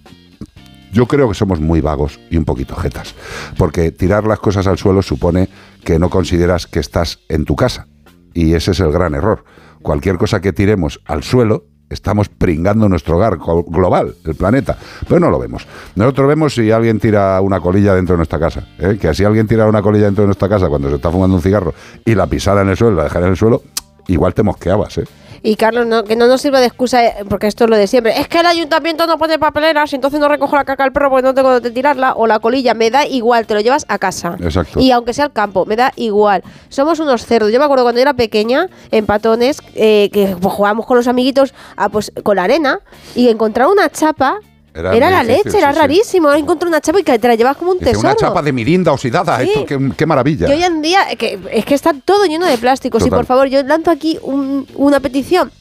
Yo 0.92 1.06
creo 1.06 1.28
que 1.28 1.34
somos 1.34 1.60
muy 1.60 1.80
vagos 1.80 2.20
y 2.30 2.36
un 2.36 2.44
poquito 2.44 2.76
jetas, 2.76 3.14
porque 3.56 3.92
tirar 3.92 4.26
las 4.26 4.40
cosas 4.40 4.66
al 4.66 4.78
suelo 4.78 5.02
supone 5.02 5.48
que 5.84 5.98
no 5.98 6.10
consideras 6.10 6.66
que 6.66 6.80
estás 6.80 7.20
en 7.28 7.44
tu 7.44 7.56
casa. 7.56 7.88
Y 8.34 8.54
ese 8.54 8.72
es 8.72 8.80
el 8.80 8.92
gran 8.92 9.14
error. 9.14 9.44
Cualquier 9.82 10.16
cosa 10.16 10.40
que 10.40 10.52
tiremos 10.52 11.00
al 11.06 11.22
suelo, 11.22 11.66
estamos 11.92 12.28
pringando 12.28 12.88
nuestro 12.88 13.16
hogar 13.16 13.38
global, 13.38 14.14
el 14.24 14.34
planeta, 14.34 14.76
pero 15.08 15.20
no 15.20 15.30
lo 15.30 15.38
vemos. 15.38 15.66
Nosotros 15.94 16.28
vemos 16.28 16.54
si 16.54 16.70
alguien 16.70 16.98
tira 16.98 17.40
una 17.40 17.60
colilla 17.60 17.94
dentro 17.94 18.14
de 18.14 18.18
nuestra 18.18 18.38
casa, 18.38 18.66
¿eh? 18.78 18.98
que 19.00 19.14
si 19.14 19.24
alguien 19.24 19.46
tira 19.46 19.66
una 19.66 19.82
colilla 19.82 20.06
dentro 20.06 20.22
de 20.22 20.28
nuestra 20.28 20.48
casa 20.48 20.68
cuando 20.68 20.88
se 20.88 20.96
está 20.96 21.10
fumando 21.10 21.36
un 21.36 21.42
cigarro 21.42 21.74
y 22.04 22.14
la 22.14 22.26
pisara 22.26 22.62
en 22.62 22.68
el 22.68 22.76
suelo, 22.76 22.96
la 22.96 23.04
dejara 23.04 23.26
en 23.26 23.32
el 23.32 23.36
suelo, 23.36 23.62
igual 24.08 24.34
te 24.34 24.42
mosqueabas, 24.42 24.98
¿eh? 24.98 25.04
Y 25.42 25.56
Carlos, 25.56 25.86
no, 25.86 26.04
que 26.04 26.14
no 26.14 26.26
nos 26.26 26.40
sirva 26.40 26.60
de 26.60 26.66
excusa, 26.66 27.04
eh, 27.04 27.14
porque 27.28 27.46
esto 27.46 27.64
es 27.64 27.70
lo 27.70 27.76
de 27.76 27.86
siempre. 27.86 28.18
Es 28.20 28.28
que 28.28 28.40
el 28.40 28.46
ayuntamiento 28.46 29.06
no 29.06 29.18
pone 29.18 29.38
papeleras, 29.38 29.92
entonces 29.92 30.20
no 30.20 30.28
recojo 30.28 30.54
la 30.54 30.64
caca 30.64 30.84
al 30.84 30.92
perro 30.92 31.10
porque 31.10 31.24
no 31.24 31.34
tengo 31.34 31.50
donde 31.50 31.70
tirarla, 31.70 32.14
o 32.14 32.26
la 32.26 32.38
colilla, 32.38 32.74
me 32.74 32.90
da 32.90 33.06
igual, 33.06 33.46
te 33.46 33.54
lo 33.54 33.60
llevas 33.60 33.84
a 33.88 33.98
casa. 33.98 34.36
Exacto. 34.40 34.80
Y 34.80 34.90
aunque 34.92 35.14
sea 35.14 35.26
al 35.26 35.32
campo, 35.32 35.66
me 35.66 35.76
da 35.76 35.92
igual. 35.96 36.42
Somos 36.68 37.00
unos 37.00 37.26
cerdos. 37.26 37.52
Yo 37.52 37.58
me 37.58 37.64
acuerdo 37.64 37.84
cuando 37.84 38.00
era 38.00 38.14
pequeña, 38.14 38.68
en 38.90 39.06
patones, 39.06 39.60
eh, 39.74 40.10
que 40.12 40.36
pues, 40.40 40.54
jugábamos 40.54 40.86
con 40.86 40.96
los 40.96 41.08
amiguitos 41.08 41.54
ah, 41.76 41.88
pues, 41.88 42.12
con 42.22 42.36
la 42.36 42.44
arena, 42.44 42.80
y 43.14 43.28
encontrar 43.28 43.68
una 43.68 43.88
chapa. 43.88 44.38
Era 44.74 45.10
la 45.10 45.22
leche, 45.22 45.58
era 45.58 45.68
sí, 45.68 45.74
sí. 45.74 45.80
rarísimo. 45.80 46.28
Ahora 46.28 46.40
encontré 46.40 46.68
una 46.68 46.80
chapa 46.80 47.00
y 47.00 47.02
que 47.02 47.18
te 47.18 47.28
la 47.28 47.34
llevas 47.34 47.56
como 47.56 47.72
un 47.72 47.78
tesoro. 47.78 48.00
una 48.00 48.16
chapa 48.16 48.40
de 48.42 48.52
mirinda 48.52 48.92
oxidada, 48.92 49.38
Sí. 49.40 49.48
esto, 49.48 49.66
qué, 49.66 49.92
qué 49.96 50.06
maravilla. 50.06 50.48
Y 50.48 50.52
hoy 50.52 50.64
en 50.64 50.80
día, 50.82 51.10
eh, 51.10 51.16
que, 51.16 51.38
es 51.52 51.64
que 51.64 51.74
está 51.74 51.92
todo 51.92 52.24
lleno 52.24 52.46
de 52.46 52.56
plásticos. 52.58 53.02
Y 53.02 53.06
Total. 53.06 53.18
por 53.18 53.26
favor, 53.26 53.48
yo 53.48 53.62
lanzo 53.62 53.90
aquí 53.90 54.18
un- 54.22 54.66
una 54.74 55.00
petición. 55.00 55.52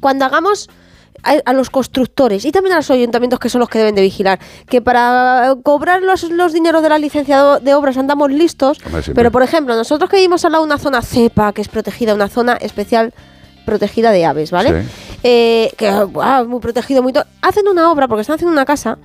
Cuando 0.00 0.24
hagamos 0.24 0.68
a, 1.24 1.32
a 1.44 1.52
los 1.52 1.68
constructores 1.68 2.44
y 2.44 2.52
también 2.52 2.74
a 2.74 2.76
los 2.76 2.90
ayuntamientos 2.90 3.40
que 3.40 3.48
son 3.50 3.58
los 3.58 3.68
que 3.68 3.78
deben 3.78 3.94
de 3.96 4.02
vigilar, 4.02 4.38
que 4.68 4.80
para 4.80 5.54
cobrar 5.64 6.00
los, 6.00 6.22
los 6.30 6.52
dineros 6.52 6.80
de 6.82 6.88
la 6.88 6.98
licencia 6.98 7.58
de 7.58 7.74
obras 7.74 7.96
andamos 7.98 8.30
listos, 8.30 8.78
Hombre, 8.86 9.02
pero 9.14 9.30
por 9.32 9.42
ejemplo, 9.42 9.74
nosotros 9.74 10.08
que 10.08 10.16
vivimos 10.16 10.44
al 10.44 10.52
lado 10.52 10.64
de 10.64 10.68
una 10.68 10.78
zona 10.78 11.02
CEPA, 11.02 11.52
que 11.52 11.60
es 11.60 11.68
protegida, 11.68 12.14
una 12.14 12.28
zona 12.28 12.52
especial 12.54 13.12
protegida 13.68 14.12
de 14.12 14.24
aves, 14.24 14.50
¿vale? 14.50 14.82
Sí. 14.82 14.88
Eh, 15.24 15.72
que 15.76 15.88
ah, 15.88 16.44
muy 16.46 16.60
protegido, 16.60 17.02
muy 17.02 17.12
hacen 17.42 17.68
una 17.68 17.92
obra 17.92 18.08
porque 18.08 18.22
están 18.22 18.36
haciendo 18.36 18.52
una 18.52 18.64
casa 18.64 18.96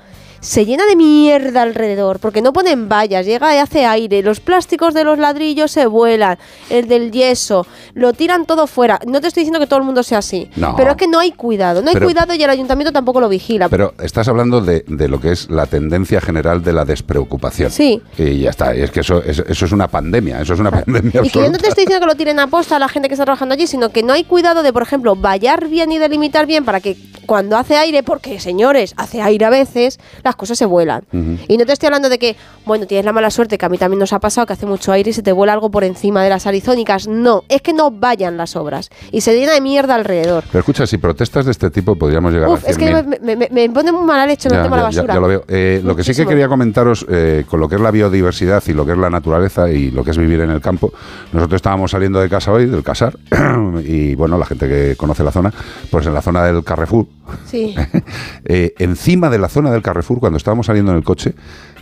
se 0.43 0.65
llena 0.65 0.85
de 0.85 0.95
mierda 0.97 1.61
alrededor 1.61 2.19
porque 2.19 2.41
no 2.41 2.51
ponen 2.51 2.89
vallas, 2.89 3.25
llega 3.25 3.55
y 3.55 3.59
hace 3.59 3.85
aire, 3.85 4.21
los 4.21 4.39
plásticos 4.41 4.93
de 4.93 5.03
los 5.05 5.17
ladrillos 5.17 5.71
se 5.71 5.85
vuelan, 5.85 6.37
el 6.69 6.87
del 6.87 7.11
yeso, 7.11 7.65
lo 7.93 8.11
tiran 8.13 8.45
todo 8.45 8.67
fuera. 8.67 8.99
No 9.07 9.21
te 9.21 9.27
estoy 9.27 9.41
diciendo 9.41 9.59
que 9.59 9.67
todo 9.67 9.79
el 9.79 9.85
mundo 9.85 10.03
sea 10.03 10.17
así, 10.17 10.49
No. 10.57 10.75
pero 10.75 10.91
es 10.91 10.97
que 10.97 11.07
no 11.07 11.19
hay 11.19 11.31
cuidado, 11.31 11.81
no 11.81 11.87
hay 11.89 11.93
Pero- 11.93 12.07
cuidado 12.07 12.33
y 12.35 12.43
el 12.43 12.49
ayuntamiento 12.49 12.91
tampoco 12.91 13.21
lo 13.21 13.29
vigila. 13.29 13.69
Pero 13.69 13.93
estás 14.03 14.27
hablando 14.27 14.59
de, 14.61 14.83
de 14.87 15.07
lo 15.07 15.19
que 15.21 15.31
es 15.31 15.49
la 15.49 15.65
tendencia 15.65 16.19
general 16.19 16.61
de 16.61 16.73
la 16.73 16.83
despreocupación. 16.85 17.71
Sí. 17.71 18.01
Y 18.17 18.39
ya 18.41 18.49
está. 18.49 18.75
Y 18.75 18.81
es 18.81 18.91
que 18.91 18.99
eso, 18.99 19.23
es- 19.23 19.39
eso 19.47 19.65
es 19.65 19.71
una 19.71 19.87
pandemia. 19.87 20.41
Eso 20.41 20.53
es 20.55 20.59
una 20.59 20.71
pandemia 20.71 21.21
Y 21.23 21.29
que 21.29 21.39
yo 21.39 21.49
no 21.49 21.57
te 21.57 21.69
estoy 21.69 21.85
diciendo 21.85 22.05
que 22.05 22.11
lo 22.11 22.15
tiren 22.17 22.39
a 22.39 22.47
posta 22.47 22.75
a 22.75 22.79
la 22.79 22.89
gente 22.89 23.07
que 23.07 23.13
está 23.13 23.23
trabajando 23.25 23.53
allí, 23.53 23.65
sino 23.67 23.89
que 23.91 24.03
no 24.03 24.11
hay 24.13 24.25
cuidado 24.25 24.61
de, 24.61 24.73
por 24.73 24.83
ejemplo, 24.83 25.15
vallar 25.15 25.67
bien 25.69 25.91
y 25.91 25.99
delimitar 25.99 26.45
bien 26.45 26.65
para 26.65 26.81
que 26.81 26.97
cuando 27.25 27.55
hace 27.55 27.77
aire, 27.77 28.03
porque 28.03 28.41
señores, 28.41 28.93
hace 28.97 29.21
aire 29.21 29.45
a 29.45 29.49
veces, 29.49 29.97
las 30.33 30.37
cosas 30.37 30.57
se 30.57 30.65
vuelan. 30.65 31.03
Y 31.47 31.57
no 31.57 31.65
te 31.65 31.73
estoy 31.73 31.87
hablando 31.87 32.09
de 32.09 32.17
que, 32.17 32.35
bueno, 32.65 32.87
tienes 32.87 33.05
la 33.05 33.13
mala 33.13 33.29
suerte, 33.29 33.57
que 33.59 33.65
a 33.65 33.69
mí 33.69 33.77
también 33.77 33.99
nos 33.99 34.13
ha 34.13 34.19
pasado, 34.19 34.47
que 34.47 34.53
hace 34.53 34.65
mucho 34.65 34.91
aire 34.91 35.11
y 35.11 35.13
se 35.13 35.21
te 35.21 35.31
vuela 35.31 35.53
algo 35.53 35.69
por 35.69 35.83
encima 35.83 36.23
de 36.23 36.29
las 36.29 36.47
arizónicas. 36.47 37.07
No, 37.07 37.43
es 37.49 37.61
que 37.61 37.71
no 37.73 37.91
vayan 37.91 38.35
las 38.37 38.55
obras. 38.55 38.89
Y 39.11 39.21
se 39.21 39.35
llena 39.37 39.53
de 39.53 39.61
mierda 39.61 39.93
alrededor. 39.95 40.43
Pero 40.51 40.59
escucha, 40.59 40.87
si 40.87 40.97
protestas 40.97 41.45
de 41.45 41.51
este 41.51 41.69
tipo 41.69 41.95
podríamos 41.95 42.33
llegar 42.33 42.49
Uf, 42.49 42.65
a 42.65 42.69
es 42.71 42.77
que 42.77 42.87
100.000. 42.91 43.19
me, 43.21 43.35
me- 43.35 43.49
me 43.51 43.69
pone 43.69 43.91
muy 43.91 44.03
mala 44.05 44.25
leche 44.25 44.49
en 44.49 44.55
el 44.55 44.63
tema 44.63 44.77
de 44.77 44.83
la 44.83 44.89
ya- 44.89 45.01
basura. 45.01 45.13
ya 45.13 45.19
lo 45.19 45.27
veo. 45.27 45.43
Eh, 45.47 45.81
lo 45.83 45.95
que 45.95 46.03
sí 46.03 46.13
que 46.15 46.25
quería 46.25 46.47
comentaros 46.47 47.05
eh, 47.09 47.45
con 47.47 47.59
lo 47.59 47.69
que 47.69 47.75
es 47.75 47.81
la 47.81 47.91
biodiversidad 47.91 48.63
y 48.67 48.73
lo 48.73 48.85
que 48.85 48.93
es 48.93 48.97
la 48.97 49.09
naturaleza 49.11 49.69
y 49.69 49.91
lo 49.91 50.03
que 50.03 50.11
es 50.11 50.17
vivir 50.17 50.39
en 50.41 50.49
el 50.49 50.61
campo. 50.61 50.91
Nosotros 51.31 51.57
estábamos 51.59 51.91
saliendo 51.91 52.19
de 52.19 52.29
casa 52.29 52.51
hoy, 52.51 52.65
del 52.65 52.81
Casar, 52.83 53.15
y 53.85 54.15
bueno, 54.15 54.37
la 54.37 54.45
gente 54.45 54.67
que 54.67 54.95
conoce 54.95 55.23
la 55.23 55.31
zona, 55.31 55.53
pues 55.91 56.05
en 56.07 56.13
la 56.13 56.21
zona 56.21 56.43
del 56.43 56.63
Carrefour, 56.63 57.05
Sí. 57.45 57.75
eh, 58.45 58.73
encima 58.79 59.29
de 59.29 59.39
la 59.39 59.49
zona 59.49 59.71
del 59.71 59.81
Carrefour, 59.81 60.19
cuando 60.23 60.37
estábamos 60.37 60.67
saliendo 60.67 60.93
en 60.93 60.99
el 60.99 61.03
coche, 61.03 61.35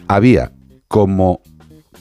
había 0.08 0.52
como 0.88 1.42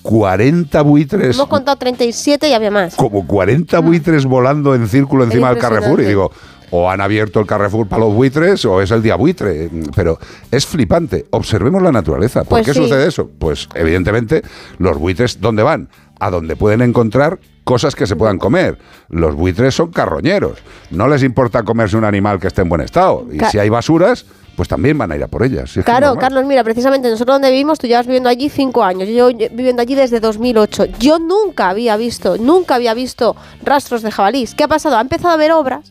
40 0.00 0.80
buitres 0.80 1.36
Hemos 1.36 1.48
contado 1.48 1.76
37 1.76 2.48
y 2.48 2.54
había 2.54 2.70
más. 2.70 2.94
como 2.94 3.26
40 3.26 3.78
buitres 3.80 4.24
volando 4.24 4.74
en 4.74 4.88
círculo 4.88 5.24
encima 5.24 5.50
del 5.50 5.58
Carrefour 5.58 6.00
y 6.00 6.06
digo, 6.06 6.32
o 6.70 6.90
han 6.90 7.02
abierto 7.02 7.40
el 7.40 7.46
Carrefour 7.46 7.86
para 7.88 8.04
los 8.06 8.14
buitres 8.14 8.64
o 8.64 8.80
es 8.80 8.90
el 8.90 9.02
día 9.02 9.16
buitre. 9.16 9.68
Pero 9.94 10.18
es 10.50 10.64
flipante. 10.64 11.26
Observemos 11.30 11.82
la 11.82 11.92
naturaleza. 11.92 12.40
¿Por 12.44 12.48
Pues 12.60 12.64
qué 12.66 12.72
sí. 12.72 12.78
sucede 12.80 13.06
eso? 13.08 13.28
Pues 13.38 13.68
evidentemente 13.74 14.40
los 14.78 14.96
buitres, 14.96 15.38
¿dónde 15.42 15.62
van? 15.62 15.90
A 16.18 16.30
donde 16.30 16.56
pueden 16.56 16.80
encontrar 16.80 17.38
cosas 17.64 17.94
que 17.94 18.06
se 18.06 18.16
puedan 18.16 18.38
comer. 18.38 18.78
Los 19.10 19.34
buitres 19.34 19.74
son 19.74 19.90
carroñeros. 19.90 20.58
No 20.90 21.06
les 21.08 21.22
importa 21.22 21.62
comerse 21.64 21.98
un 21.98 22.04
animal 22.04 22.40
que 22.40 22.46
esté 22.46 22.62
en 22.62 22.70
buen 22.70 22.80
estado. 22.80 23.26
Y 23.30 23.36
Ca- 23.36 23.50
si 23.50 23.58
hay 23.58 23.68
basuras, 23.68 24.24
pues 24.60 24.68
también 24.68 24.98
van 24.98 25.10
a 25.10 25.16
ir 25.16 25.22
a 25.22 25.26
por 25.26 25.42
ellas. 25.42 25.70
Si 25.70 25.82
Claro. 25.82 26.16
Carlos, 26.16 26.44
mira, 26.44 26.62
precisamente 26.62 27.08
nosotros 27.08 27.36
donde 27.36 27.50
vivimos, 27.50 27.78
tú 27.78 27.86
llevas 27.86 28.04
viviendo 28.04 28.28
allí 28.28 28.50
cinco 28.50 28.84
años, 28.84 29.08
yo 29.08 29.28
viviendo 29.28 29.80
allí 29.80 29.94
desde 29.94 30.20
2008. 30.20 30.84
Yo 30.98 31.18
nunca 31.18 31.70
había 31.70 31.96
visto, 31.96 32.36
nunca 32.36 32.74
había 32.74 32.92
visto 32.92 33.36
rastros 33.62 34.02
de 34.02 34.10
jabalís. 34.10 34.54
¿Qué 34.54 34.64
ha 34.64 34.68
pasado? 34.68 34.98
Ha 34.98 35.00
empezado 35.00 35.30
a 35.30 35.32
haber 35.32 35.52
obras 35.52 35.90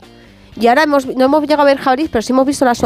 y 0.55 0.67
ahora 0.67 0.83
hemos, 0.83 1.07
no 1.07 1.25
hemos 1.25 1.41
llegado 1.41 1.63
a 1.63 1.65
ver 1.65 1.79
jabalís, 1.79 2.09
pero 2.11 2.21
sí 2.21 2.31
hemos 2.31 2.45
visto 2.45 2.63
las, 2.63 2.79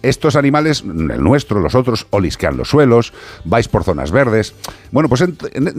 Estos 0.01 0.35
animales, 0.35 0.83
el 0.85 1.21
nuestro, 1.21 1.59
los 1.59 1.75
otros, 1.75 2.07
olisquean 2.11 2.57
los 2.57 2.69
suelos, 2.69 3.13
vais 3.45 3.67
por 3.67 3.83
zonas 3.83 4.11
verdes. 4.11 4.53
Bueno, 4.91 5.09
pues 5.09 5.21
en, 5.21 5.35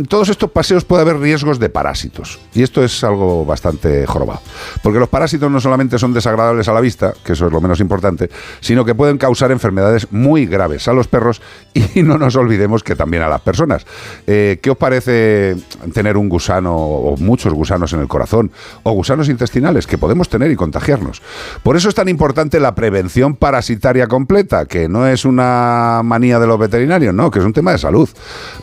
todos 0.06 0.28
estos 0.28 0.50
paseos 0.50 0.84
puede 0.84 1.02
haber 1.02 1.18
riesgos 1.18 1.58
de 1.58 1.68
parásitos. 1.68 2.38
Y 2.54 2.62
esto 2.62 2.84
es 2.84 3.02
algo 3.02 3.44
bastante 3.44 4.06
jorobado. 4.06 4.40
Porque 4.82 4.98
los 4.98 5.08
parásitos 5.08 5.50
no 5.50 5.60
solamente 5.60 5.98
son 5.98 6.12
desagradables 6.12 6.68
a 6.68 6.72
la 6.72 6.80
vista, 6.80 7.14
que 7.24 7.32
eso 7.32 7.46
es 7.46 7.52
lo 7.52 7.60
menos 7.60 7.80
importante, 7.80 8.30
sino 8.60 8.84
que 8.84 8.94
pueden 8.94 9.18
causar 9.18 9.52
enfermedades 9.52 10.12
muy 10.12 10.46
graves 10.46 10.86
a 10.88 10.92
los 10.92 11.08
perros 11.08 11.40
y 11.94 12.02
no 12.02 12.18
nos 12.18 12.36
olvidemos 12.36 12.82
que 12.82 12.96
también 12.96 13.22
a 13.22 13.28
las 13.28 13.40
personas. 13.40 13.86
Eh, 14.26 14.58
¿Qué 14.62 14.70
os 14.70 14.76
parece 14.76 15.56
tener 15.94 16.16
un 16.16 16.28
gusano 16.28 16.76
o 16.76 17.16
muchos 17.16 17.52
gusanos 17.52 17.92
en 17.92 18.00
el 18.00 18.08
corazón 18.08 18.50
o 18.82 18.92
gusanos 18.92 19.28
intestinales 19.28 19.86
que 19.86 19.98
podemos 19.98 20.28
tener 20.28 20.50
y 20.50 20.56
contagiarnos? 20.56 21.22
Por 21.62 21.76
eso 21.76 21.88
es 21.88 21.94
tan 21.94 22.08
importante 22.08 22.60
la 22.60 22.74
prevención 22.74 23.34
parasitaria 23.34 24.06
completa, 24.10 24.66
que 24.66 24.90
no 24.90 25.06
es 25.06 25.24
una 25.24 26.02
manía 26.04 26.38
de 26.38 26.46
los 26.46 26.58
veterinarios, 26.58 27.14
no, 27.14 27.30
que 27.30 27.38
es 27.38 27.44
un 27.46 27.54
tema 27.54 27.72
de 27.72 27.78
salud. 27.78 28.10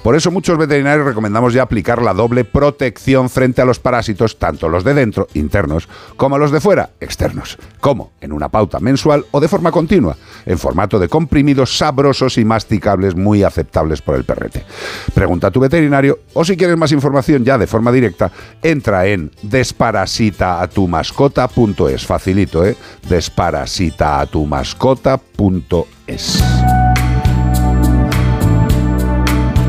Por 0.04 0.16
eso 0.16 0.30
muchos 0.30 0.60
veterinarios 0.60 1.08
recomendamos 1.08 1.54
ya 1.54 1.64
aplicar 1.64 2.04
la 2.04 2.14
doble 2.14 2.43
protección 2.43 3.32
frente 3.32 3.64
a 3.64 3.66
los 3.66 3.80
parásitos, 3.80 4.38
tanto 4.38 4.70
los 4.70 4.84
de 4.84 4.93
dentro, 4.93 5.28
internos, 5.34 5.89
como 6.16 6.38
los 6.38 6.52
de 6.52 6.62
fuera, 6.62 6.91
externos. 7.00 7.58
Como 7.80 8.12
en 8.22 8.32
una 8.32 8.50
pauta 8.50 8.80
mensual 8.80 9.26
o 9.32 9.39
de 9.39 9.48
forma 9.48 9.72
continua, 9.72 10.16
en 10.45 10.60
formato 10.60 11.00
de 11.00 11.10
comprimidos 11.10 11.76
sabrosos 11.78 12.38
y 12.38 12.45
masticables 12.45 13.16
muy 13.16 13.41
aceptables 13.41 14.04
por 14.04 14.14
el 14.16 14.26
perrete. 14.26 14.66
Pregunta 15.14 15.48
a 15.48 15.52
tu 15.52 15.62
veterinario 15.62 16.20
o 16.34 16.45
si 16.45 16.56
quieres 16.58 16.78
más 16.78 16.91
información 16.91 17.43
ya 17.43 17.58
de 17.58 17.66
forma 17.66 17.91
directa, 17.91 18.32
entra 18.62 19.08
en 19.08 19.32
desparasitaatumascota.es. 19.41 22.06
Facilito, 22.06 22.64
¿eh? 22.66 22.78
Desparasitaatumascota.es. 23.10 25.36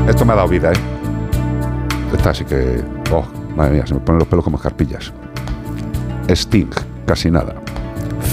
Esto 0.07 0.25
me 0.25 0.33
ha 0.33 0.35
dado 0.35 0.47
vida, 0.47 0.71
¿eh? 0.71 0.75
Esta 2.13 2.33
sí 2.33 2.43
que... 2.43 2.83
Oh, 3.11 3.23
madre 3.55 3.73
mía, 3.73 3.85
se 3.85 3.93
me 3.93 3.99
ponen 3.99 4.19
los 4.19 4.27
pelos 4.27 4.43
como 4.43 4.57
escarpillas. 4.57 5.13
Sting, 6.27 6.71
casi 7.05 7.29
nada. 7.29 7.55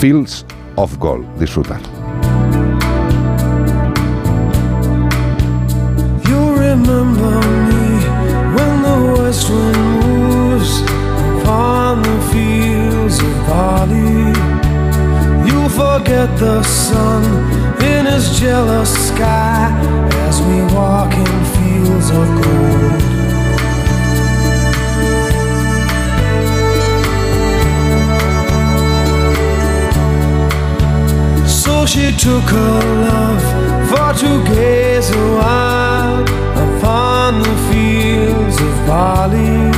Fields 0.01 0.47
of 0.77 0.97
Gold. 0.99 1.27
Disfrutar. 1.39 1.81
You 6.29 6.55
remember 6.57 7.41
me 7.69 8.01
when 8.55 8.83
the 8.83 8.97
west 9.21 9.51
wind 9.51 9.77
moves 10.01 10.83
upon 11.43 12.03
the 12.03 12.19
fields 12.33 13.19
of 13.21 13.47
barley. 13.49 14.16
Forget 15.97 16.39
the 16.39 16.63
sun 16.63 17.25
in 17.83 18.05
his 18.05 18.39
jealous 18.39 19.09
sky 19.09 19.73
as 20.27 20.43
we 20.43 20.61
walk 20.75 21.11
in 21.15 21.45
fields 21.57 22.11
of 22.11 22.27
gold. 22.43 23.01
So 31.49 31.87
she 31.87 32.13
took 32.13 32.45
her 32.45 32.81
love 33.09 33.45
for 33.89 34.13
to 34.21 34.45
gaze 34.55 35.09
a 35.11 35.27
while 35.39 36.21
upon 36.67 37.41
the 37.41 37.57
fields 37.71 38.61
of 38.61 38.87
barley. 38.87 39.73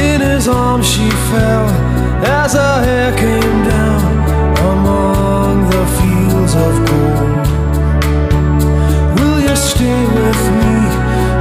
In 0.00 0.20
his 0.20 0.46
arms 0.46 0.86
she 0.88 1.10
fell 1.10 1.68
as 2.24 2.52
her 2.52 2.84
hair 2.84 3.16
came 3.16 3.64
down 3.64 4.11
of 6.54 6.74
gold. 6.86 7.46
Will 9.18 9.40
you 9.40 9.56
stay 9.56 10.02
with 10.18 10.42
me? 10.58 10.74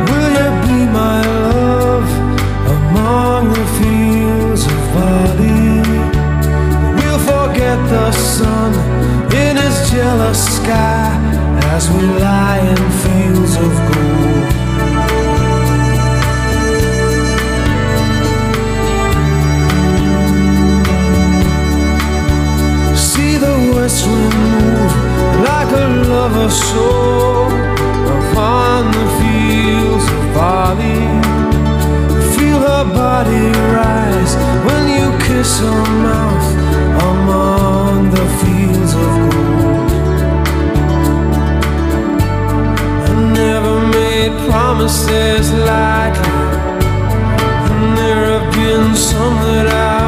Will 0.08 0.32
you 0.40 0.50
be 0.66 0.80
my 0.92 1.22
love 1.52 2.10
among 2.78 3.50
the 3.50 3.66
fields 3.78 4.66
of 4.66 4.80
barley? 4.94 5.82
We'll 6.98 7.20
forget 7.20 7.78
the 7.90 8.12
sun 8.12 8.74
in 9.34 9.58
his 9.58 9.92
jealous 9.92 10.42
sky 10.58 11.12
as 11.76 11.90
we 11.90 12.04
lie 12.20 12.60
in 12.60 12.82
fields 13.04 13.56
of 13.58 13.72
gold. 13.94 14.21
Wind 24.00 24.92
like 25.44 25.72
a 25.84 25.88
lover's 26.08 26.58
soul 26.72 27.48
upon 28.18 28.80
the 28.98 29.08
fields 29.20 30.06
of. 30.34 31.22
Feel 32.36 32.60
her 32.70 32.86
body 33.02 33.46
rise 33.78 34.34
when 34.68 34.84
you 34.96 35.08
kiss 35.26 35.60
her 35.60 35.84
mouth 36.08 36.50
among 37.12 38.12
the 38.18 38.28
fields 38.40 38.94
of 39.06 39.12
gold. 39.32 39.92
I 43.10 43.14
never 43.42 43.76
made 43.98 44.34
promises 44.50 45.52
lightly, 45.70 46.34
and 47.70 47.98
there 47.98 48.24
have 48.32 48.48
been 48.54 48.96
some 48.96 49.36
that 49.48 49.68
I've 49.68 50.01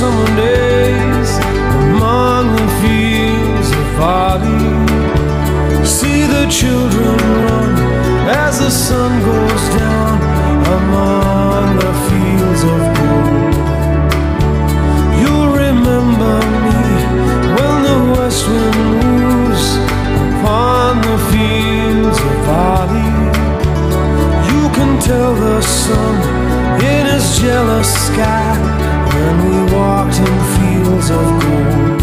summer 0.00 0.26
days 0.34 1.30
among 1.86 2.50
the 2.56 2.68
fields 2.82 3.70
of 3.70 3.86
barley. 3.96 5.86
See 5.86 6.22
the 6.26 6.46
children 6.50 7.16
run 7.44 7.72
as 8.26 8.58
the 8.58 8.70
sun 8.70 9.12
goes 9.30 9.64
down 9.78 10.14
among 10.78 11.66
the 11.84 11.94
fields 12.06 12.62
of 12.74 12.80
gold. 12.98 13.54
You'll 15.20 15.52
remember 15.64 16.36
me 16.66 16.82
when 17.56 17.76
the 17.88 18.00
west 18.14 18.42
wind 18.48 18.78
moves 18.90 19.66
upon 20.26 20.90
the 21.08 21.18
fields 21.30 22.18
of 22.28 22.34
barley. 22.48 23.12
You 24.50 24.64
can 24.76 25.00
tell 25.00 25.34
the 25.36 25.60
sun 25.62 26.14
in 26.82 27.06
his 27.06 27.38
jealous 27.38 27.90
sky 28.08 28.73
fields 31.04 31.10
of 31.10 31.26
gold. 31.42 32.00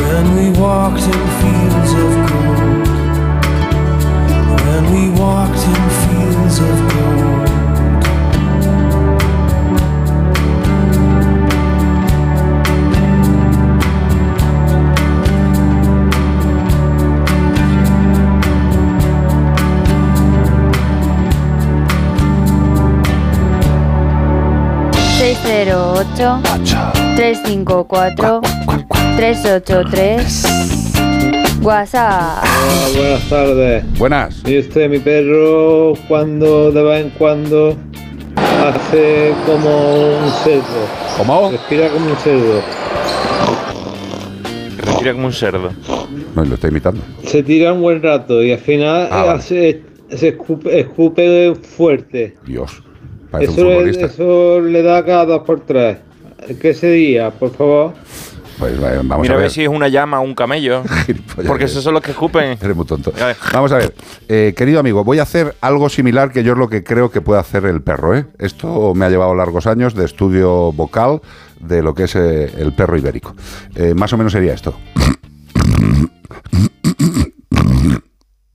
When 0.00 0.26
we 0.36 0.46
walked 0.58 1.02
in 1.02 1.26
fields 1.40 1.92
of 1.92 2.12
gold. 2.28 2.88
When 4.64 4.84
we 4.92 5.02
walked 5.20 5.62
in 5.66 5.82
fields 6.00 6.58
of 6.58 6.78
gold. 6.92 6.98
ocho 26.58 27.07
354 27.18 28.40
383 29.16 31.58
WhatsApp. 31.60 32.44
Hola, 32.44 32.88
buenas 32.96 33.28
tardes. 33.28 33.98
Buenas. 33.98 34.40
Y 34.46 34.58
usted, 34.60 34.88
mi 34.88 35.00
perro, 35.00 35.94
cuando 36.06 36.70
de 36.70 36.80
vez 36.80 37.04
en 37.06 37.10
cuando 37.18 37.76
hace 38.36 39.32
como 39.46 40.18
un 40.20 40.30
cerdo. 40.44 40.62
¿Cómo? 41.16 41.50
Respira 41.50 41.88
como 41.88 42.06
un 42.06 42.16
cerdo. 42.18 42.62
Respira 44.84 45.12
como 45.14 45.26
un 45.26 45.32
cerdo. 45.32 45.72
No, 46.36 46.44
lo 46.44 46.54
está 46.54 46.68
imitando. 46.68 47.00
Se 47.24 47.42
tira 47.42 47.72
un 47.72 47.82
buen 47.82 48.00
rato 48.00 48.44
y 48.44 48.52
al 48.52 48.60
final 48.60 49.08
Ah, 49.10 49.24
vale. 49.24 49.38
hace- 49.40 49.82
se 50.08 50.28
escupe, 50.28 50.78
escupe 50.78 51.52
fuerte. 51.56 52.36
Dios. 52.46 52.80
Eso 53.40 53.66
un 53.66 53.90
le, 53.90 54.04
eso 54.04 54.60
le 54.60 54.82
da 54.82 55.04
cada 55.04 55.26
dos 55.26 55.42
por 55.42 55.66
tres. 55.66 55.96
¿Qué 56.60 56.74
sería, 56.74 57.30
por 57.30 57.54
favor? 57.54 57.94
Pues 58.58 58.80
vamos 58.80 59.20
Mira 59.20 59.34
a 59.34 59.36
a 59.36 59.36
ver. 59.36 59.44
ver 59.44 59.50
si 59.52 59.62
es 59.62 59.68
una 59.68 59.86
llama 59.86 60.18
o 60.20 60.24
un 60.24 60.34
camello. 60.34 60.82
Porque 61.46 61.64
esos 61.64 61.84
son 61.84 61.94
los 61.94 62.02
que 62.02 62.10
escupen. 62.10 62.58
Eres 62.60 62.74
muy 62.74 62.86
tonto. 62.86 63.12
Vamos 63.52 63.70
a 63.70 63.76
ver, 63.76 63.94
eh, 64.28 64.52
querido 64.56 64.80
amigo, 64.80 65.04
voy 65.04 65.20
a 65.20 65.22
hacer 65.22 65.54
algo 65.60 65.88
similar 65.88 66.32
que 66.32 66.42
yo 66.42 66.52
es 66.54 66.58
lo 66.58 66.68
que 66.68 66.82
creo 66.82 67.10
que 67.10 67.20
puede 67.20 67.40
hacer 67.40 67.66
el 67.66 67.82
perro. 67.82 68.16
¿eh? 68.16 68.26
Esto 68.38 68.94
me 68.94 69.04
ha 69.06 69.10
llevado 69.10 69.34
largos 69.34 69.66
años 69.68 69.94
de 69.94 70.04
estudio 70.04 70.72
vocal 70.72 71.20
de 71.60 71.82
lo 71.82 71.94
que 71.94 72.04
es 72.04 72.16
eh, 72.16 72.52
el 72.58 72.74
perro 72.74 72.96
ibérico. 72.96 73.34
Eh, 73.76 73.94
más 73.94 74.12
o 74.12 74.16
menos 74.16 74.32
sería 74.32 74.54
esto. 74.54 74.74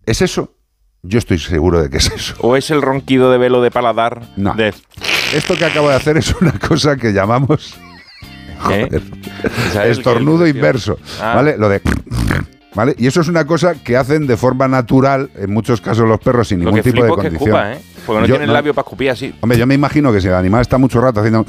¿Es 0.05 0.21
eso? 0.21 0.53
Yo 1.01 1.19
estoy 1.19 1.37
seguro 1.39 1.81
de 1.81 1.89
que 1.89 1.97
es 1.97 2.11
eso. 2.11 2.35
O 2.39 2.55
es 2.55 2.71
el 2.71 2.81
ronquido 2.81 3.31
de 3.31 3.37
velo 3.37 3.61
de 3.61 3.71
paladar. 3.71 4.21
No. 4.35 4.53
De, 4.53 4.73
Esto 5.33 5.55
que 5.57 5.65
acabo 5.65 5.89
de 5.89 5.95
hacer 5.95 6.17
es 6.17 6.33
una 6.39 6.51
cosa 6.59 6.95
que 6.95 7.11
llamamos 7.11 7.75
¿eh? 8.71 8.87
Estornudo 9.85 10.47
inverso, 10.47 10.97
Ah. 11.21 11.33
¿vale? 11.35 11.57
Lo 11.57 11.67
de 11.69 11.81
¿Vale? 12.75 12.95
Y 12.97 13.07
eso 13.07 13.21
es 13.21 13.27
una 13.27 13.45
cosa 13.45 13.75
que 13.75 13.95
hacen 13.97 14.25
de 14.27 14.35
forma 14.37 14.67
natural, 14.67 15.29
en 15.35 15.53
muchos 15.53 15.79
casos 15.81 16.07
los 16.07 16.19
perros, 16.19 16.47
sin 16.47 16.59
Lo 16.59 16.65
ningún 16.71 16.81
que 16.81 16.91
tipo 16.91 17.03
de 17.03 17.09
que 17.09 17.15
condición. 17.15 17.39
escupa, 17.41 17.73
¿eh? 17.73 17.81
Porque 18.05 18.21
no 18.21 18.27
Yo- 18.27 18.33
tiene 18.35 18.45
el 18.45 18.53
labio 18.53 18.73
para 18.73 18.83
escupir 18.83 19.09
así. 19.11 19.33
Hombre, 19.41 19.57
yo 19.57 19.65
me 19.67 19.75
imagino 19.75 20.11
que 20.11 20.19
si 20.19 20.27
el 20.27 20.33
animal 20.33 20.61
está 20.61 20.77
mucho 20.77 20.99
rato 20.99 21.19
haciendo... 21.19 21.45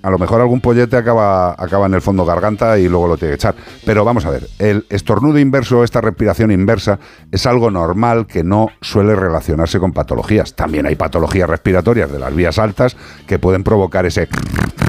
A 0.00 0.10
lo 0.10 0.18
mejor 0.18 0.40
algún 0.40 0.60
pollete 0.60 0.96
acaba, 0.96 1.50
acaba 1.58 1.86
en 1.86 1.94
el 1.94 2.00
fondo 2.00 2.24
garganta 2.24 2.78
y 2.78 2.88
luego 2.88 3.08
lo 3.08 3.16
tiene 3.16 3.32
que 3.32 3.34
echar. 3.34 3.56
Pero 3.84 4.04
vamos 4.04 4.24
a 4.26 4.30
ver, 4.30 4.46
el 4.60 4.86
estornudo 4.90 5.40
inverso, 5.40 5.82
esta 5.82 6.00
respiración 6.00 6.52
inversa, 6.52 7.00
es 7.32 7.44
algo 7.46 7.68
normal 7.72 8.26
que 8.28 8.44
no 8.44 8.68
suele 8.80 9.16
relacionarse 9.16 9.80
con 9.80 9.92
patologías. 9.92 10.54
También 10.54 10.86
hay 10.86 10.94
patologías 10.94 11.50
respiratorias 11.50 12.12
de 12.12 12.20
las 12.20 12.32
vías 12.32 12.60
altas 12.60 12.96
que 13.26 13.40
pueden 13.40 13.64
provocar 13.64 14.06
ese... 14.06 14.28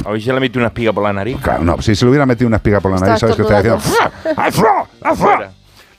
Hoy 0.05 0.21
se 0.21 0.31
le 0.31 0.39
mete 0.39 0.59
una 0.59 0.67
espiga 0.67 0.93
por 0.93 1.03
la 1.03 1.11
nariz. 1.11 1.37
Claro, 1.41 1.63
no, 1.63 1.81
si 1.81 1.95
se 1.95 2.05
le 2.05 2.09
hubiera 2.11 2.27
metido 2.27 2.47
una 2.47 2.57
espiga 2.57 2.79
por 2.79 2.91
la 2.91 2.99
nariz, 2.99 3.19
¿sabes 3.19 3.35
qué 3.35 3.41
está 3.41 3.61
diciendo? 3.63 3.81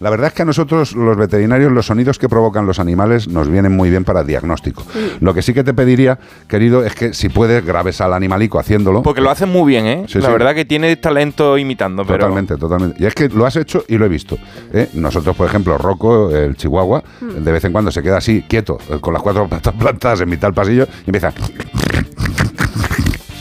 La 0.00 0.08
verdad 0.08 0.28
es 0.28 0.32
que 0.32 0.40
a 0.40 0.44
nosotros, 0.46 0.94
los 0.96 1.14
veterinarios, 1.14 1.70
los 1.70 1.84
sonidos 1.84 2.18
que 2.18 2.26
provocan 2.26 2.64
los 2.66 2.78
animales 2.78 3.28
nos 3.28 3.48
vienen 3.50 3.76
muy 3.76 3.90
bien 3.90 4.02
para 4.04 4.24
diagnóstico. 4.24 4.82
Lo 5.20 5.34
que 5.34 5.42
sí 5.42 5.52
que 5.52 5.62
te 5.62 5.74
pediría, 5.74 6.18
querido, 6.48 6.82
es 6.86 6.94
que 6.94 7.12
si 7.12 7.28
puedes, 7.28 7.62
grabes 7.66 8.00
al 8.00 8.14
animalico 8.14 8.58
haciéndolo. 8.58 9.02
Porque 9.02 9.20
lo 9.20 9.28
hacen 9.30 9.50
muy 9.50 9.68
bien, 9.70 9.84
¿eh? 9.84 10.04
Sí, 10.08 10.18
la 10.18 10.28
sí. 10.28 10.32
verdad 10.32 10.54
que 10.54 10.64
tiene 10.64 10.96
talento 10.96 11.58
imitando, 11.58 12.06
pero. 12.06 12.20
Totalmente, 12.20 12.56
totalmente. 12.56 12.96
Y 13.02 13.04
es 13.04 13.14
que 13.14 13.28
lo 13.28 13.44
has 13.44 13.56
hecho 13.56 13.84
y 13.88 13.98
lo 13.98 14.06
he 14.06 14.08
visto. 14.08 14.38
¿eh? 14.72 14.88
Nosotros, 14.94 15.36
por 15.36 15.46
ejemplo, 15.46 15.76
Rocco, 15.76 16.30
el 16.34 16.56
chihuahua, 16.56 17.04
Hmm. 17.20 17.44
de 17.44 17.52
vez 17.52 17.64
en 17.64 17.72
cuando 17.72 17.90
se 17.90 18.02
queda 18.02 18.16
así, 18.16 18.42
quieto, 18.48 18.78
eh, 18.88 18.96
con 19.02 19.12
las 19.12 19.22
cuatro 19.22 19.46
patas 19.48 19.74
plantadas 19.74 20.22
en 20.22 20.30
mitad 20.30 20.48
del 20.48 20.54
pasillo 20.54 20.86
y 21.04 21.10
empieza... 21.10 21.30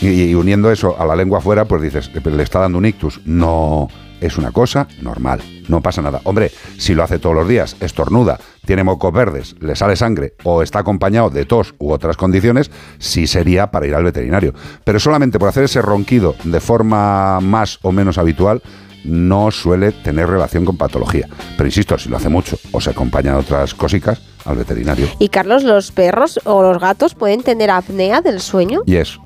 Y, 0.02 0.08
y 0.08 0.34
uniendo 0.34 0.70
eso 0.70 0.94
a 0.98 1.06
la 1.06 1.16
lengua 1.16 1.38
afuera, 1.38 1.64
pues 1.64 1.80
dices, 1.80 2.10
"Eh, 2.14 2.20
le 2.30 2.42
está 2.42 2.58
dando 2.60 2.76
un 2.78 2.84
ictus. 2.86 3.20
No, 3.24 3.88
es 4.20 4.36
una 4.38 4.50
cosa 4.50 4.86
normal, 5.02 5.40
no 5.70 5.80
pasa 5.80 6.02
nada. 6.02 6.20
Hombre, 6.24 6.50
si 6.78 6.94
lo 6.94 7.02
hace 7.02 7.18
todos 7.18 7.34
los 7.34 7.48
días, 7.48 7.76
estornuda, 7.80 8.38
tiene 8.66 8.84
mocos 8.84 9.12
verdes, 9.12 9.56
le 9.60 9.76
sale 9.76 9.96
sangre 9.96 10.34
o 10.44 10.62
está 10.62 10.80
acompañado 10.80 11.30
de 11.30 11.44
tos 11.46 11.74
u 11.78 11.92
otras 11.92 12.16
condiciones, 12.16 12.70
sí 12.98 13.26
sería 13.26 13.70
para 13.70 13.86
ir 13.86 13.94
al 13.94 14.04
veterinario. 14.04 14.52
Pero 14.84 15.00
solamente 15.00 15.38
por 15.38 15.48
hacer 15.48 15.64
ese 15.64 15.80
ronquido 15.80 16.34
de 16.44 16.60
forma 16.60 17.40
más 17.40 17.78
o 17.82 17.92
menos 17.92 18.18
habitual, 18.18 18.62
no 19.04 19.50
suele 19.50 19.92
tener 19.92 20.28
relación 20.28 20.64
con 20.64 20.76
patología. 20.76 21.26
Pero 21.56 21.66
insisto, 21.66 21.96
si 21.98 22.08
lo 22.08 22.16
hace 22.16 22.28
mucho 22.28 22.58
o 22.72 22.80
se 22.80 22.90
acompaña 22.90 23.32
de 23.32 23.38
otras 23.38 23.74
cosicas, 23.74 24.20
al 24.44 24.56
veterinario. 24.56 25.06
Y 25.18 25.28
Carlos, 25.28 25.64
¿los 25.64 25.92
perros 25.92 26.40
o 26.44 26.62
los 26.62 26.80
gatos 26.80 27.14
pueden 27.14 27.42
tener 27.42 27.70
apnea 27.70 28.20
del 28.20 28.40
sueño? 28.40 28.82
Y 28.86 28.96
eso. 28.96 29.22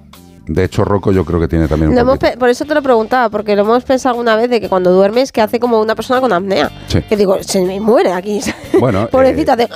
De 0.47 0.65
hecho, 0.65 0.85
Rocco 0.85 1.11
yo 1.13 1.25
creo 1.25 1.41
que 1.41 1.49
tiene 1.49 1.69
también 1.69 1.91
un 1.93 1.99
hemos 1.99 2.19
pe- 2.19 2.37
por 2.37 2.49
eso 2.51 2.65
te 2.65 2.75
lo 2.75 2.83
preguntaba, 2.83 3.31
porque 3.31 3.57
lo 3.57 3.63
hemos 3.63 3.83
pensado 3.85 4.13
alguna 4.15 4.37
vez 4.37 4.51
de 4.51 4.61
que 4.61 4.69
cuando 4.69 4.91
duermes 4.93 5.33
que 5.33 5.41
hace 5.41 5.59
como 5.59 5.81
una 5.81 5.95
persona 5.95 6.21
con 6.21 6.33
apnea. 6.33 6.71
Sí. 6.89 7.01
Que 7.03 7.17
digo, 7.17 7.43
se 7.43 7.63
me 7.65 7.81
muere 7.81 8.13
aquí. 8.13 8.41
Bueno, 8.81 9.07
Pobrecita, 9.09 9.55
de- 9.55 9.69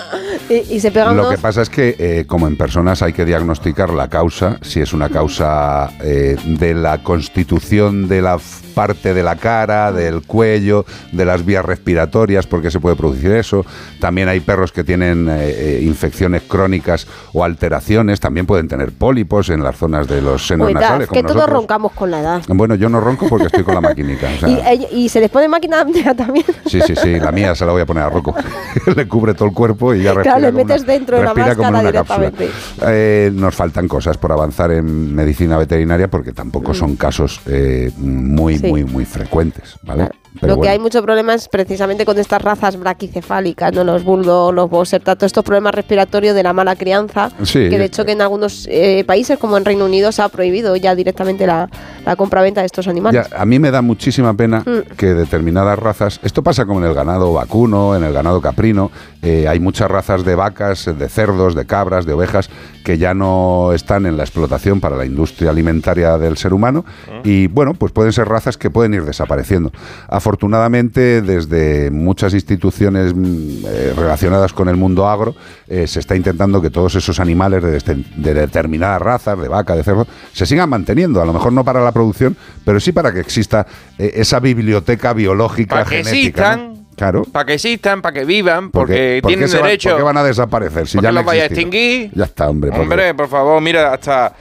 y, 0.51 0.75
y 0.75 0.81
se 0.81 0.91
pega 0.91 1.13
Lo 1.13 1.23
unos- 1.23 1.31
que 1.37 1.39
pasa 1.39 1.63
es 1.63 1.71
que, 1.71 1.95
eh, 1.99 2.25
como 2.27 2.49
en 2.49 2.57
personas, 2.57 3.01
hay 3.01 3.13
que 3.13 3.25
diagnosticar 3.25 3.91
la 3.91 4.09
causa, 4.09 4.59
si 4.61 4.81
es 4.81 4.93
una 4.93 5.09
causa 5.09 5.89
eh, 6.03 6.37
de 6.45 6.75
la 6.75 6.99
constitución 7.05 8.09
de 8.09 8.23
la 8.23 8.35
f- 8.37 8.67
parte 8.75 9.15
de 9.15 9.23
la 9.23 9.37
cara, 9.37 9.93
del 9.93 10.23
cuello, 10.23 10.85
de 11.13 11.25
las 11.25 11.45
vías 11.45 11.65
respiratorias, 11.65 12.47
porque 12.47 12.71
se 12.73 12.81
puede 12.81 12.97
producir 12.97 13.31
eso. 13.33 13.65
También 14.01 14.29
hay 14.29 14.41
perros 14.41 14.73
que 14.73 14.83
tienen 14.85 15.29
eh, 15.29 15.35
eh, 15.49 15.81
infecciones 15.83 16.43
crónicas 16.43 17.07
o 17.33 17.45
alteraciones, 17.45 18.19
también 18.21 18.47
pueden 18.47 18.67
tener 18.69 18.91
pólipos 18.93 19.49
en 19.51 19.63
las 19.63 19.77
zonas 19.77 20.07
de 20.09 20.23
los 20.23 20.51
senos 20.67 20.73
Cuidado, 20.73 20.99
nasales. 20.99 21.09
que 21.09 21.15
como 21.15 21.23
todos 21.23 21.37
nosotros. 21.37 21.57
roncamos 21.61 21.93
con 21.93 22.11
la 22.11 22.21
edad. 22.21 22.43
Bueno, 22.49 22.75
yo 22.75 22.89
no 22.89 23.01
ronco 23.01 23.29
porque 23.29 23.47
estoy 23.47 23.65
con 23.65 23.75
la 23.75 23.81
maquinica. 23.81 24.29
o 24.37 24.41
sea, 24.41 24.49
y, 24.49 24.55
ella- 24.67 24.89
y 24.93 25.09
se 25.09 25.21
les 25.21 25.31
pone 25.31 25.49
máquina 25.49 25.85
también. 26.17 26.47
Sí, 26.67 26.81
sí, 26.87 26.95
sí, 26.97 27.19
la 27.19 27.33
mía 27.33 27.55
se 27.55 27.65
la 27.67 27.73
voy 27.73 27.83
a 27.83 27.87
poner 27.87 28.05
a 28.05 28.11
Rocco. 28.11 28.35
le 28.97 29.09
cubre 29.09 29.35
todo 29.35 29.49
el 29.49 29.55
cuerpo 29.55 29.95
y 29.95 30.03
ya 30.03 30.13
respira. 30.15 30.37
Claro, 30.37 30.41
le 30.41 30.53
metes 30.65 30.83
una- 30.83 30.93
dentro 30.93 31.17
de 31.19 31.25
la 31.25 31.35
máscara 31.35 31.83
directamente. 31.83 32.51
Eh, 32.87 33.31
nos 33.35 33.55
faltan 33.55 33.89
cosas 33.89 34.17
por 34.17 34.33
avanzar 34.33 34.71
en 34.73 35.15
medicina 35.15 35.57
veterinaria 35.59 36.09
porque 36.09 36.33
tampoco 36.33 36.75
son 36.75 36.97
casos 36.97 37.41
eh, 37.47 37.91
muy, 37.99 38.57
Mm. 38.57 38.61
Sí. 38.61 38.67
muy, 38.69 38.85
muy 38.85 39.05
frecuentes, 39.05 39.77
¿vale? 39.83 40.09
Pero 40.41 40.57
Lo 40.57 40.61
que 40.63 40.69
hay 40.69 40.79
mucho 40.79 41.03
problema 41.03 41.35
es 41.35 41.49
precisamente 41.49 42.05
con 42.05 42.19
estas 42.19 42.41
razas 42.43 42.79
braquicefálicas, 42.79 43.73
¿no? 43.73 43.85
los 43.85 44.05
bulldogs, 44.05 44.55
los 44.55 44.71
boxer, 44.71 45.03
todos 45.03 45.23
estos 45.25 45.45
problemas 45.45 45.75
respiratorios 45.75 46.35
de 46.35 46.43
la 46.43 46.53
mala 46.53 46.77
crianza, 46.77 47.31
Sí. 47.43 47.69
que 47.69 47.79
de 47.79 47.85
hecho 47.85 48.05
que 48.05 48.13
en 48.13 48.23
algunos 48.23 48.67
eh, 48.71 49.05
países 49.07 49.39
como 49.39 49.57
en 49.57 49.65
Reino 49.65 49.85
Unido 49.85 50.13
se 50.13 50.23
ha 50.23 50.29
prohibido 50.29 50.77
ya 50.77 50.95
directamente 50.95 51.47
la, 51.47 51.69
la 52.09 52.17
compraventa 52.17 52.61
de 52.63 52.67
estos 52.67 52.89
animales. 52.89 53.29
Ya, 53.31 53.37
a 53.39 53.45
mí 53.45 53.59
me 53.59 53.71
da 53.71 53.83
muchísima 53.83 54.33
pena 54.35 54.61
Mm. 54.65 54.95
que 54.97 55.15
determinadas 55.15 55.79
razas, 55.79 56.21
esto 56.23 56.43
pasa 56.43 56.65
como 56.65 56.81
en 56.81 56.87
el 56.87 56.95
ganado 56.95 57.33
vacuno, 57.35 57.95
en 57.95 58.03
el 58.03 58.13
ganado 58.15 58.41
caprino, 58.41 58.91
eh, 59.21 59.47
hay 59.47 59.61
muchas 59.61 59.91
razas 59.91 60.25
de 60.25 60.35
vacas, 60.35 60.87
de 60.87 61.09
cerdos, 61.09 61.55
de 61.55 61.67
cabras, 61.67 62.07
de 62.07 62.15
ovejas 62.15 62.49
que 62.83 62.97
ya 62.97 63.13
no 63.13 63.73
están 63.75 64.07
en 64.07 64.17
la 64.17 64.23
explotación 64.23 64.81
para 64.81 64.97
la 64.97 65.05
industria 65.05 65.51
alimentaria 65.51 66.17
del 66.17 66.39
ser 66.39 66.55
humano 66.55 66.85
y 67.25 67.47
bueno, 67.49 67.75
pues 67.75 67.93
pueden 67.93 68.13
ser 68.13 68.27
razas 68.29 68.57
que 68.57 68.71
pueden 68.71 68.95
ir 68.95 69.05
desapareciendo. 69.05 69.71
Afortunadamente, 70.09 71.21
desde 71.21 71.91
muchas 71.91 72.33
instituciones 72.33 73.15
mm, 73.15 73.65
eh, 73.67 73.93
relacionadas 73.97 74.53
con 74.53 74.69
el 74.69 74.77
mundo 74.77 75.09
agro, 75.09 75.35
eh, 75.67 75.87
se 75.87 76.01
está 76.01 76.17
intentando 76.17 76.63
que 76.63 76.71
todos 76.71 76.95
esos 76.95 77.21
animales 77.21 77.63
de, 77.63 78.05
de 78.17 78.35
determinadas 78.35 79.03
razas, 79.03 79.39
de 79.39 79.49
vaca, 79.49 79.75
de 79.75 79.83
cerdo, 79.83 80.07
se 80.33 80.47
sigan 80.47 80.71
manteniendo. 80.71 81.21
A 81.21 81.27
lo 81.27 81.33
mejor 81.33 81.53
no 81.53 81.65
para 81.65 81.83
la 81.83 81.93
producción, 81.99 82.37
pero 82.65 82.79
sí 82.81 82.93
para 82.93 83.13
que 83.13 83.21
exista 83.21 83.67
eh, 83.99 84.13
esa 84.15 84.39
biblioteca 84.41 85.13
biológica 85.13 85.77
Para 85.77 85.85
que 85.91 86.05
genética. 86.05 86.57
¿no? 86.57 86.63
existan, 86.63 86.87
Claro. 86.97 87.23
para 87.31 87.45
que 87.47 87.55
existan, 87.55 88.03
para 88.03 88.13
que 88.13 88.25
vivan, 88.25 88.71
porque, 88.71 89.19
¿por 89.23 89.29
tienen 89.31 89.49
van- 89.51 89.63
derecho. 89.63 89.91
¿Por 89.91 89.99
qué 89.99 90.03
van 90.05 90.17
a 90.17 90.25
desaparecer? 90.25 90.87
Si 90.89 90.97
¿Por 90.99 91.05
ya 91.05 91.11
qué 91.11 91.15
no 91.15 91.21
los 91.21 91.27
vaya 91.27 91.43
a 91.43 91.47
extinguir? 91.47 92.11
Ya 92.15 92.25
está, 92.25 92.49
hombre. 92.49 92.71
Hombre, 92.71 93.15
por 93.15 93.29
favor, 93.29 93.61
mira, 93.61 93.93
hasta. 93.93 94.35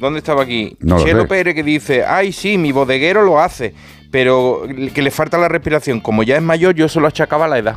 ¿Dónde 0.00 0.18
estaba 0.18 0.42
aquí? 0.42 0.76
No 0.80 0.98
lo 0.98 1.04
Chelo. 1.04 1.28
Pérez 1.28 1.54
que 1.54 1.62
dice: 1.62 2.04
Ay, 2.04 2.32
sí, 2.32 2.58
mi 2.58 2.72
bodeguero 2.72 3.22
lo 3.22 3.40
hace, 3.40 3.72
pero 4.10 4.62
que 4.92 5.00
le 5.00 5.10
falta 5.12 5.38
la 5.38 5.48
respiración. 5.48 6.00
Como 6.00 6.22
ya 6.24 6.36
es 6.36 6.42
mayor, 6.42 6.74
yo 6.74 6.88
se 6.88 6.98
lo 7.00 7.06
achacaba 7.06 7.44
a 7.44 7.48
la 7.48 7.58
edad. 7.58 7.76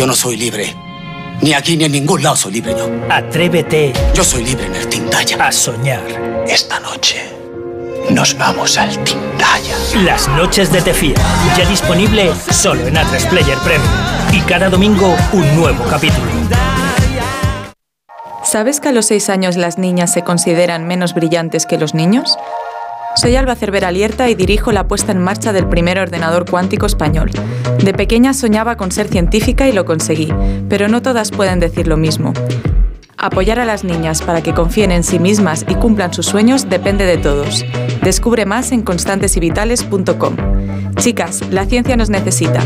Yo 0.00 0.06
no 0.06 0.14
soy 0.14 0.38
libre. 0.38 0.74
Ni 1.42 1.52
aquí 1.52 1.76
ni 1.76 1.84
en 1.84 1.92
ningún 1.92 2.22
lado 2.22 2.34
soy 2.34 2.52
libre 2.52 2.74
yo. 2.74 2.88
Atrévete. 3.10 3.92
Yo 4.14 4.24
soy 4.24 4.42
libre 4.42 4.64
en 4.64 4.74
el 4.74 4.88
Tindaya. 4.88 5.36
A 5.46 5.52
soñar. 5.52 6.00
Esta 6.48 6.80
noche 6.80 7.20
nos 8.08 8.34
vamos 8.38 8.78
al 8.78 8.88
Tindaya. 9.04 9.76
Las 10.02 10.26
noches 10.28 10.72
de 10.72 10.80
Tefía. 10.80 11.16
Ya 11.54 11.68
disponible 11.68 12.32
solo 12.50 12.86
en 12.86 12.94
A3 12.94 13.28
Player 13.28 13.58
Premium. 13.58 13.92
Y 14.32 14.40
cada 14.48 14.70
domingo 14.70 15.14
un 15.34 15.54
nuevo 15.54 15.84
capítulo. 15.84 16.30
¿Sabes 18.42 18.80
que 18.80 18.88
a 18.88 18.92
los 18.92 19.04
6 19.04 19.28
años 19.28 19.56
las 19.58 19.76
niñas 19.76 20.14
se 20.14 20.22
consideran 20.22 20.86
menos 20.86 21.12
brillantes 21.12 21.66
que 21.66 21.76
los 21.76 21.92
niños? 21.92 22.38
Soy 23.16 23.36
Alba 23.36 23.56
Cervera 23.56 23.90
Lierta 23.90 24.30
y 24.30 24.34
dirijo 24.34 24.72
la 24.72 24.86
puesta 24.86 25.12
en 25.12 25.18
marcha 25.18 25.52
del 25.52 25.68
primer 25.68 25.98
ordenador 25.98 26.48
cuántico 26.48 26.86
español. 26.86 27.30
De 27.82 27.92
pequeña 27.92 28.32
soñaba 28.32 28.76
con 28.76 28.92
ser 28.92 29.08
científica 29.08 29.68
y 29.68 29.72
lo 29.72 29.84
conseguí, 29.84 30.32
pero 30.68 30.88
no 30.88 31.02
todas 31.02 31.30
pueden 31.30 31.60
decir 31.60 31.86
lo 31.86 31.96
mismo. 31.96 32.32
Apoyar 33.18 33.58
a 33.58 33.66
las 33.66 33.84
niñas 33.84 34.22
para 34.22 34.42
que 34.42 34.54
confíen 34.54 34.92
en 34.92 35.04
sí 35.04 35.18
mismas 35.18 35.66
y 35.68 35.74
cumplan 35.74 36.14
sus 36.14 36.26
sueños 36.26 36.70
depende 36.70 37.04
de 37.04 37.18
todos. 37.18 37.64
Descubre 38.02 38.46
más 38.46 38.72
en 38.72 38.82
constantesyvitales.com. 38.82 40.36
Chicas, 40.96 41.42
la 41.50 41.66
ciencia 41.66 41.96
nos 41.96 42.08
necesita. 42.08 42.62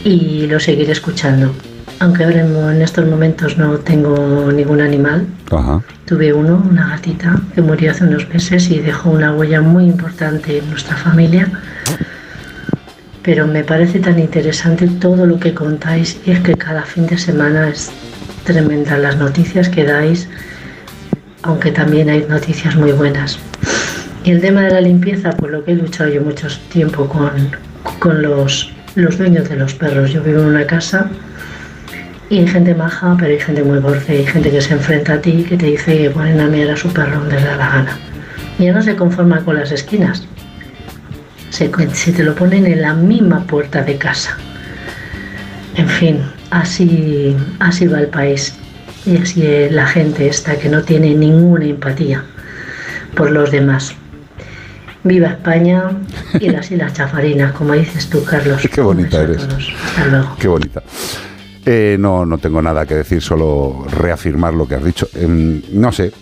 y 0.04 0.46
lo 0.46 0.58
seguiré 0.58 0.92
escuchando. 0.92 1.54
Aunque 1.98 2.24
ahora 2.24 2.40
en 2.40 2.82
estos 2.82 3.06
momentos 3.06 3.56
no 3.56 3.78
tengo 3.78 4.52
ningún 4.52 4.82
animal, 4.82 5.26
Ajá. 5.50 5.82
tuve 6.04 6.32
uno, 6.32 6.62
una 6.70 6.88
gatita, 6.90 7.40
que 7.54 7.62
murió 7.62 7.90
hace 7.90 8.04
unos 8.04 8.28
meses 8.28 8.70
y 8.70 8.80
dejó 8.80 9.10
una 9.10 9.32
huella 9.32 9.62
muy 9.62 9.86
importante 9.86 10.58
en 10.58 10.68
nuestra 10.68 10.96
familia. 10.96 11.48
Pero 13.22 13.46
me 13.46 13.64
parece 13.64 13.98
tan 13.98 14.18
interesante 14.18 14.86
todo 15.00 15.24
lo 15.26 15.40
que 15.40 15.54
contáis 15.54 16.20
y 16.26 16.32
es 16.32 16.40
que 16.40 16.54
cada 16.54 16.82
fin 16.82 17.06
de 17.06 17.16
semana 17.16 17.70
es 17.70 17.90
tremenda 18.44 18.98
las 18.98 19.16
noticias 19.16 19.68
que 19.70 19.84
dais, 19.84 20.28
aunque 21.42 21.72
también 21.72 22.10
hay 22.10 22.26
noticias 22.28 22.76
muy 22.76 22.92
buenas. 22.92 23.38
Y 24.22 24.32
el 24.32 24.40
tema 24.42 24.62
de 24.62 24.70
la 24.70 24.80
limpieza, 24.82 25.30
pues 25.30 25.50
lo 25.50 25.64
que 25.64 25.72
he 25.72 25.76
luchado 25.76 26.10
yo 26.10 26.20
mucho 26.20 26.46
tiempo 26.70 27.08
con, 27.08 27.30
con 28.00 28.20
los, 28.20 28.70
los 28.96 29.16
dueños 29.16 29.48
de 29.48 29.56
los 29.56 29.74
perros. 29.74 30.10
Yo 30.12 30.22
vivo 30.22 30.40
en 30.42 30.48
una 30.48 30.66
casa 30.66 31.08
y 32.28 32.38
hay 32.38 32.48
gente 32.48 32.74
maja, 32.74 33.16
pero 33.18 33.30
hay 33.32 33.40
gente 33.40 33.62
muy 33.62 33.78
borde, 33.78 34.04
hay 34.08 34.26
gente 34.26 34.50
que 34.50 34.60
se 34.60 34.74
enfrenta 34.74 35.14
a 35.14 35.20
ti 35.20 35.44
que 35.48 35.56
te 35.56 35.66
dice 35.66 35.96
que 35.96 36.10
ponen 36.10 36.40
a 36.40 36.46
mirar 36.46 36.74
a 36.74 36.76
su 36.76 36.92
perro 36.92 37.20
donde 37.20 37.36
da 37.36 37.56
la 37.56 37.68
gana. 37.68 37.98
Y 38.58 38.64
ya 38.64 38.72
no 38.72 38.82
se 38.82 38.96
conforma 38.96 39.44
con 39.44 39.56
las 39.56 39.70
esquinas, 39.70 40.24
se, 41.50 41.70
se 41.92 42.12
te 42.12 42.24
lo 42.24 42.34
ponen 42.34 42.66
en 42.66 42.82
la 42.82 42.94
misma 42.94 43.44
puerta 43.44 43.82
de 43.82 43.96
casa. 43.96 44.36
En 45.76 45.88
fin, 45.88 46.20
así, 46.50 47.36
así 47.60 47.86
va 47.86 48.00
el 48.00 48.08
país 48.08 48.54
y 49.04 49.18
así 49.18 49.46
es 49.46 49.70
la 49.70 49.86
gente 49.86 50.26
esta 50.26 50.56
que 50.56 50.68
no 50.68 50.82
tiene 50.82 51.14
ninguna 51.14 51.66
empatía 51.66 52.24
por 53.14 53.30
los 53.30 53.50
demás. 53.50 53.94
Viva 55.04 55.28
España 55.28 55.90
y 56.40 56.48
las 56.48 56.70
Islas 56.72 56.94
Chafarinas, 56.94 57.52
como 57.52 57.74
dices 57.74 58.08
tú, 58.10 58.24
Carlos. 58.24 58.66
Qué 58.72 58.80
bonita 58.80 59.22
eres. 59.22 59.42
Hasta 59.42 60.06
luego. 60.06 60.36
Qué 60.40 60.48
bonita. 60.48 60.82
Eh, 61.68 61.96
no, 61.98 62.24
no 62.24 62.38
tengo 62.38 62.62
nada 62.62 62.86
que 62.86 62.94
decir, 62.94 63.20
solo 63.20 63.84
reafirmar 63.90 64.54
lo 64.54 64.68
que 64.68 64.76
has 64.76 64.84
dicho. 64.84 65.08
Em, 65.14 65.60
no 65.72 65.90
sé, 65.90 66.12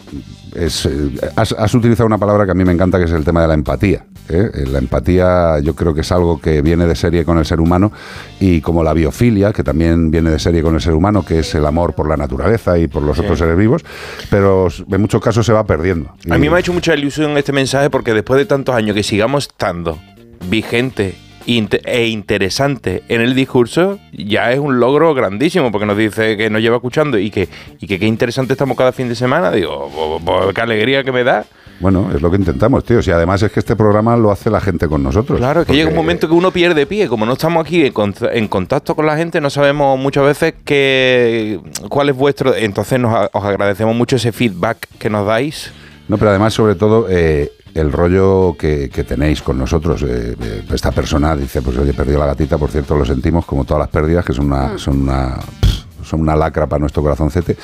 es, 0.55 0.87
eh, 0.87 1.11
has, 1.37 1.53
has 1.53 1.75
utilizado 1.75 2.07
una 2.07 2.17
palabra 2.17 2.47
que 2.47 2.53
a 2.53 2.55
mí 2.55 2.65
me 2.65 2.73
encanta, 2.73 2.99
que 2.99 3.05
es 3.05 3.13
el 3.13 3.25
tema 3.25 3.43
de 3.43 3.49
la 3.49 3.55
empatía. 3.55 4.07
¿eh? 4.29 4.51
Eh, 4.55 4.67
La 4.67 4.79
empatía 4.79 5.61
yo 5.61 5.75
creo 5.75 5.95
que 5.95 6.01
es 6.01 6.13
algo 6.13 6.41
que 6.41 6.63
viene 6.63 6.87
de 6.87 6.95
serie 6.95 7.25
con 7.25 7.39
el 7.39 7.45
ser 7.45 7.61
humano 7.61 7.93
y 8.41 8.61
como 8.61 8.83
la 8.83 8.93
biofilia, 8.93 9.53
que 9.53 9.63
también 9.63 10.11
viene 10.11 10.31
de 10.31 10.39
serie 10.39 10.63
con 10.63 10.75
el 10.75 10.81
ser 10.81 10.95
humano, 10.95 11.25
que 11.25 11.41
es 11.41 11.55
el 11.55 11.67
amor 11.67 11.95
por 11.95 12.09
la 12.09 12.17
naturaleza 12.17 12.79
y 12.79 12.87
por 12.89 13.03
los 13.03 13.19
otros 13.19 13.39
seres 13.39 13.57
vivos, 13.57 13.85
pero 14.31 14.69
en 14.91 15.01
muchos 15.01 15.21
casos 15.21 15.45
se 15.45 15.53
va 15.53 15.67
perdiendo. 15.67 16.15
A 16.31 16.39
mí 16.39 16.49
me 16.49 16.57
ha 16.57 16.61
hecho 16.61 16.73
mucha 16.73 16.95
ilusión 16.95 17.37
este 17.37 17.53
mensaje 17.53 17.91
porque 17.91 18.15
después 18.15 18.39
de 18.39 18.47
tantos 18.47 18.75
años 18.75 18.95
que 18.95 19.03
sigamos 19.03 19.49
estando 19.49 19.99
vigente 20.49 21.17
e 21.47 22.07
interesante 22.07 23.03
en 23.09 23.21
el 23.21 23.35
discurso, 23.35 23.99
ya 24.13 24.53
es 24.53 24.59
un 24.59 24.81
logro 24.81 25.15
grandísimo 25.15 25.71
porque 25.71 25.87
nos 25.87 25.97
dice 25.97 26.37
que 26.37 26.49
nos 26.51 26.61
lleva 26.63 26.77
escuchando 26.77 27.19
y 27.19 27.31
que, 27.31 27.49
y 27.81 27.87
que 27.87 27.99
qué 27.99 28.07
interesante 28.07 28.55
estamos 28.55 28.77
cada 28.77 28.93
fin 28.93 29.09
de 29.09 29.15
semana. 29.15 29.51
Digo, 29.51 29.91
"Pues, 29.95 30.23
pues, 30.25 30.55
qué 30.55 30.61
alegría 30.61 31.05
que 31.05 31.13
me 31.13 31.25
da. 31.25 31.45
Bueno, 31.81 32.11
es 32.15 32.23
lo 32.23 32.31
que 32.31 32.37
intentamos, 32.37 32.85
tío. 32.85 33.01
Y 33.05 33.11
además 33.11 33.43
es 33.43 33.51
que 33.51 33.59
este 33.61 33.75
programa 33.75 34.17
lo 34.17 34.31
hace 34.31 34.49
la 34.49 34.61
gente 34.61 34.87
con 34.87 35.03
nosotros. 35.03 35.39
Claro, 35.39 35.63
es 35.63 35.67
que 35.67 35.75
llega 35.75 35.89
un 35.91 35.97
momento 35.97 36.29
que 36.29 36.35
uno 36.35 36.53
pierde 36.53 36.87
pie. 36.87 37.09
Como 37.09 37.27
no 37.27 37.33
estamos 37.33 37.65
aquí 37.67 37.85
en, 37.87 37.93
con- 37.93 38.15
en 38.33 38.47
contacto 38.49 38.95
con 38.95 39.07
la 39.07 39.17
gente, 39.17 39.41
no 39.41 39.51
sabemos 39.51 39.99
muchas 39.99 40.25
veces 40.25 40.55
qué, 40.65 41.59
cuál 41.89 42.09
es 42.11 42.17
vuestro. 42.17 42.55
Entonces 42.55 43.01
nos, 43.01 43.29
os 43.33 43.45
agradecemos 43.45 43.95
mucho 43.97 44.17
ese 44.17 44.31
feedback 44.33 44.87
que 44.99 45.11
nos 45.11 45.27
dais. 45.27 45.73
No, 46.09 46.19
pero 46.19 46.31
además, 46.31 46.53
sobre 46.55 46.75
todo, 46.75 47.07
eh, 47.09 47.53
el 47.75 47.91
rollo 47.91 48.55
que, 48.59 48.89
que 48.91 49.05
tenéis 49.05 49.43
con 49.43 49.59
nosotros. 49.59 50.03
Eh, 50.03 50.37
eh, 50.41 50.65
esta 50.73 50.93
persona 50.93 51.35
dice, 51.35 51.63
pues 51.63 51.77
oye, 51.79 51.93
perdió 51.95 52.19
la 52.19 52.27
gatita, 52.27 52.59
por 52.59 52.71
cierto, 52.71 52.95
lo 52.97 53.05
sentimos, 53.05 53.45
como 53.47 53.65
todas 53.65 53.81
las 53.81 53.89
pérdidas, 53.89 54.25
que 54.25 54.33
son 54.33 54.47
una, 54.47 54.79
son 54.79 55.03
una, 55.03 55.37
pff, 55.61 56.05
son 56.07 56.21
una 56.21 56.37
lacra 56.37 56.67
para 56.69 56.79
nuestro 56.81 57.03
corazoncete. 57.03 57.57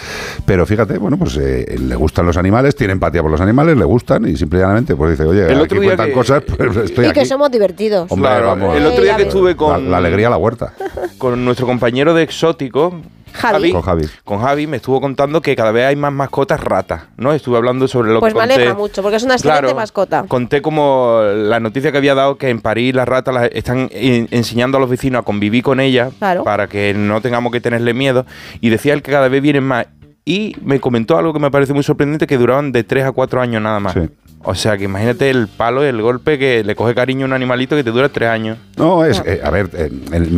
Pero 0.47 0.65
fíjate, 0.67 0.97
bueno, 0.99 1.17
pues 1.19 1.37
eh, 1.37 1.77
le 1.79 1.95
gustan 1.95 2.25
los 2.27 2.37
animales, 2.39 2.75
tiene 2.75 2.95
empatía 2.95 3.21
por 3.23 3.31
los 3.31 3.41
animales, 3.41 3.77
le 3.77 3.85
gustan 3.85 4.27
y 4.27 4.37
simplemente 4.37 4.97
pues 4.97 5.11
dice, 5.13 5.25
oye, 5.29 5.45
El 5.45 5.51
aquí 5.53 5.61
otro 5.65 5.81
día 5.81 5.89
cuentan 5.91 6.07
que- 6.09 6.13
cosas, 6.15 6.43
pues 6.57 6.77
estoy 6.77 7.05
y 7.05 7.09
aquí. 7.09 7.21
que 7.21 7.27
somos 7.27 7.51
divertidos. 7.51 8.11
Hombre, 8.11 8.31
Claro, 8.31 8.47
vamos. 8.47 8.77
el 8.77 8.87
otro 8.87 9.03
día 9.05 9.17
que 9.17 9.23
estuve 9.25 9.55
con- 9.55 9.85
La, 9.85 9.91
la 9.91 9.97
alegría 9.99 10.27
a 10.29 10.31
la 10.31 10.39
huerta. 10.39 10.73
Con 11.19 11.45
nuestro 11.45 11.67
compañero 11.67 12.15
de 12.15 12.23
exótico. 12.23 13.01
Javi. 13.33 13.73
Con 13.73 13.83
Javi. 13.83 14.07
Con 14.25 14.41
Javi 14.41 14.67
me 14.67 14.77
estuvo 14.79 15.01
contando 15.01 15.41
que 15.41 15.55
cada 15.57 15.73
vez 15.73 15.87
hay 15.87 15.97
más 15.97 16.13
mascotas 16.13 16.61
ratas, 16.61 17.03
¿no? 17.17 17.33
Estuve 17.33 17.57
hablando 17.57 17.89
sobre 17.89 18.13
lo 18.13 18.21
Pues 18.21 18.33
que 18.33 18.39
me 18.39 18.43
conté. 18.47 18.55
alegra 18.55 18.75
mucho, 18.75 19.03
porque 19.03 19.17
es 19.17 19.23
una 19.23 19.35
excelente 19.35 19.61
Claro. 19.63 19.75
mascota. 19.77 20.25
Conté 20.29 20.63
como 20.63 21.21
la 21.23 21.61
noticia 21.61 21.93
que 21.93 21.99
había 21.99 22.15
dado 22.15 22.37
que 22.37 22.49
en 22.51 22.61
París 22.61 22.95
las 22.95 23.09
ratas 23.09 23.35
las 23.35 23.51
están 23.53 23.89
en- 23.93 24.29
enseñando 24.31 24.77
a 24.79 24.81
los 24.81 24.91
vecinos 24.91 25.21
a 25.21 25.23
convivir 25.23 25.63
con 25.63 25.81
ellas 25.81 26.13
Claro. 26.19 26.45
para 26.45 26.67
que 26.67 26.95
no 26.95 27.21
tengamos 27.21 27.53
que 27.53 27.61
tenerle 27.61 27.95
miedo. 27.95 28.27
Y 28.61 28.69
decía 28.71 28.93
él 28.95 29.03
que 29.03 29.11
cada 29.11 29.29
vez 29.29 29.43
vienen 29.43 29.65
más. 29.65 29.87
Y 30.25 30.55
me 30.63 30.79
comentó 30.81 31.17
algo 31.19 31.33
que 31.33 31.39
me 31.41 31.51
pareció 31.51 31.75
muy 31.75 31.83
sorprendente, 31.83 32.27
que 32.27 32.37
duraban 32.37 32.73
de 32.73 32.85
3 32.85 33.05
a 33.05 33.13
4 33.13 33.41
años 33.41 33.63
nada 33.63 33.81
más. 33.81 33.97
O 34.43 34.55
sea, 34.55 34.79
que 34.79 34.85
imagínate 34.85 35.29
el 35.29 35.49
palo, 35.49 35.83
el 35.85 36.01
golpe 36.01 36.39
que 36.39 36.63
le 36.65 36.75
coge 36.75 36.95
cariño 36.95 37.25
a 37.25 37.29
un 37.29 37.33
animalito 37.35 37.77
que 37.77 37.85
te 37.85 37.91
dura 37.91 38.09
tres 38.09 38.29
años. 38.31 38.57
No, 38.81 39.05
es, 39.05 39.23
eh, 39.27 39.41
a 39.45 39.51
ver, 39.51 39.71
eh, 39.75 39.91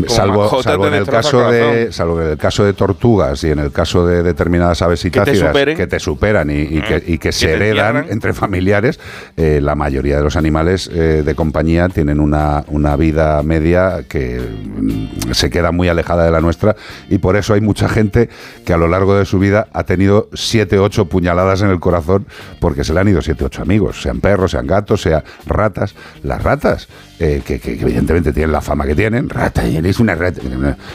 salvo, 0.09 0.49
salvo 0.63 0.87
en 0.89 0.95
el 0.95 1.07
caso 1.07 1.39
de, 1.51 1.93
salvo 1.93 2.21
en 2.23 2.29
el 2.33 2.37
caso 2.39 2.65
de 2.65 2.73
tortugas 2.73 3.45
y 3.45 3.51
en 3.51 3.59
el 3.59 3.73
caso 3.73 4.07
de 4.07 4.23
determinadas 4.23 4.83
aves 4.83 5.01
citácidas 5.01 5.39
superen. 5.49 5.77
que 5.77 5.87
te 5.87 5.99
superan 6.01 6.51
y, 6.51 6.61
y 6.63 6.81
que, 6.83 7.03
y 7.07 7.19
que 7.19 7.33
se 7.33 7.47
heredan 7.53 7.97
entre 8.11 8.33
familiares, 8.35 8.99
eh, 9.37 9.61
la 9.63 9.75
mayoría 9.75 10.17
de 10.17 10.23
los 10.23 10.37
animales 10.37 10.91
eh, 10.93 11.23
de 11.25 11.35
compañía 11.35 11.89
tienen 11.89 12.21
una, 12.21 12.65
una 12.69 12.97
vida 12.97 13.43
media 13.43 14.05
que 14.09 14.41
mm, 14.41 15.33
se 15.33 15.51
queda 15.51 15.73
muy 15.73 15.89
alejada 15.89 16.25
de 16.25 16.31
la 16.31 16.41
nuestra 16.41 16.77
y 17.09 17.19
por 17.19 17.37
eso 17.37 17.55
hay 17.55 17.61
mucha 17.61 17.89
gente 17.89 18.29
que 18.65 18.73
a 18.73 18.77
lo 18.77 18.89
largo 18.89 19.15
de 19.17 19.25
su 19.25 19.39
vida 19.39 19.69
ha 19.73 19.85
tenido 19.85 20.29
siete, 20.35 20.79
ocho 20.79 21.07
puñaladas 21.07 21.63
en 21.63 21.71
el 21.71 21.81
corazón 21.81 22.27
porque 22.61 22.85
se 22.85 22.93
le 22.93 23.01
han 23.01 23.09
ido 23.09 23.23
siete, 23.23 23.45
ocho 23.45 23.63
amigos, 23.63 24.03
sean 24.03 24.21
perros, 24.21 24.51
sean 24.53 24.67
gatos, 24.67 25.03
sean 25.03 25.23
ratas. 25.47 25.95
Las 26.23 26.43
ratas, 26.43 26.89
eh, 27.19 27.43
que, 27.45 27.59
que- 27.61 27.77
tienen 28.33 28.53
la 28.53 28.61
fama 28.61 28.87
que 28.87 28.95
tienen, 28.95 29.29
rata, 29.29 29.67
y 29.67 29.77
eres 29.77 30.01
una 30.01 30.15
rata. 30.15 30.41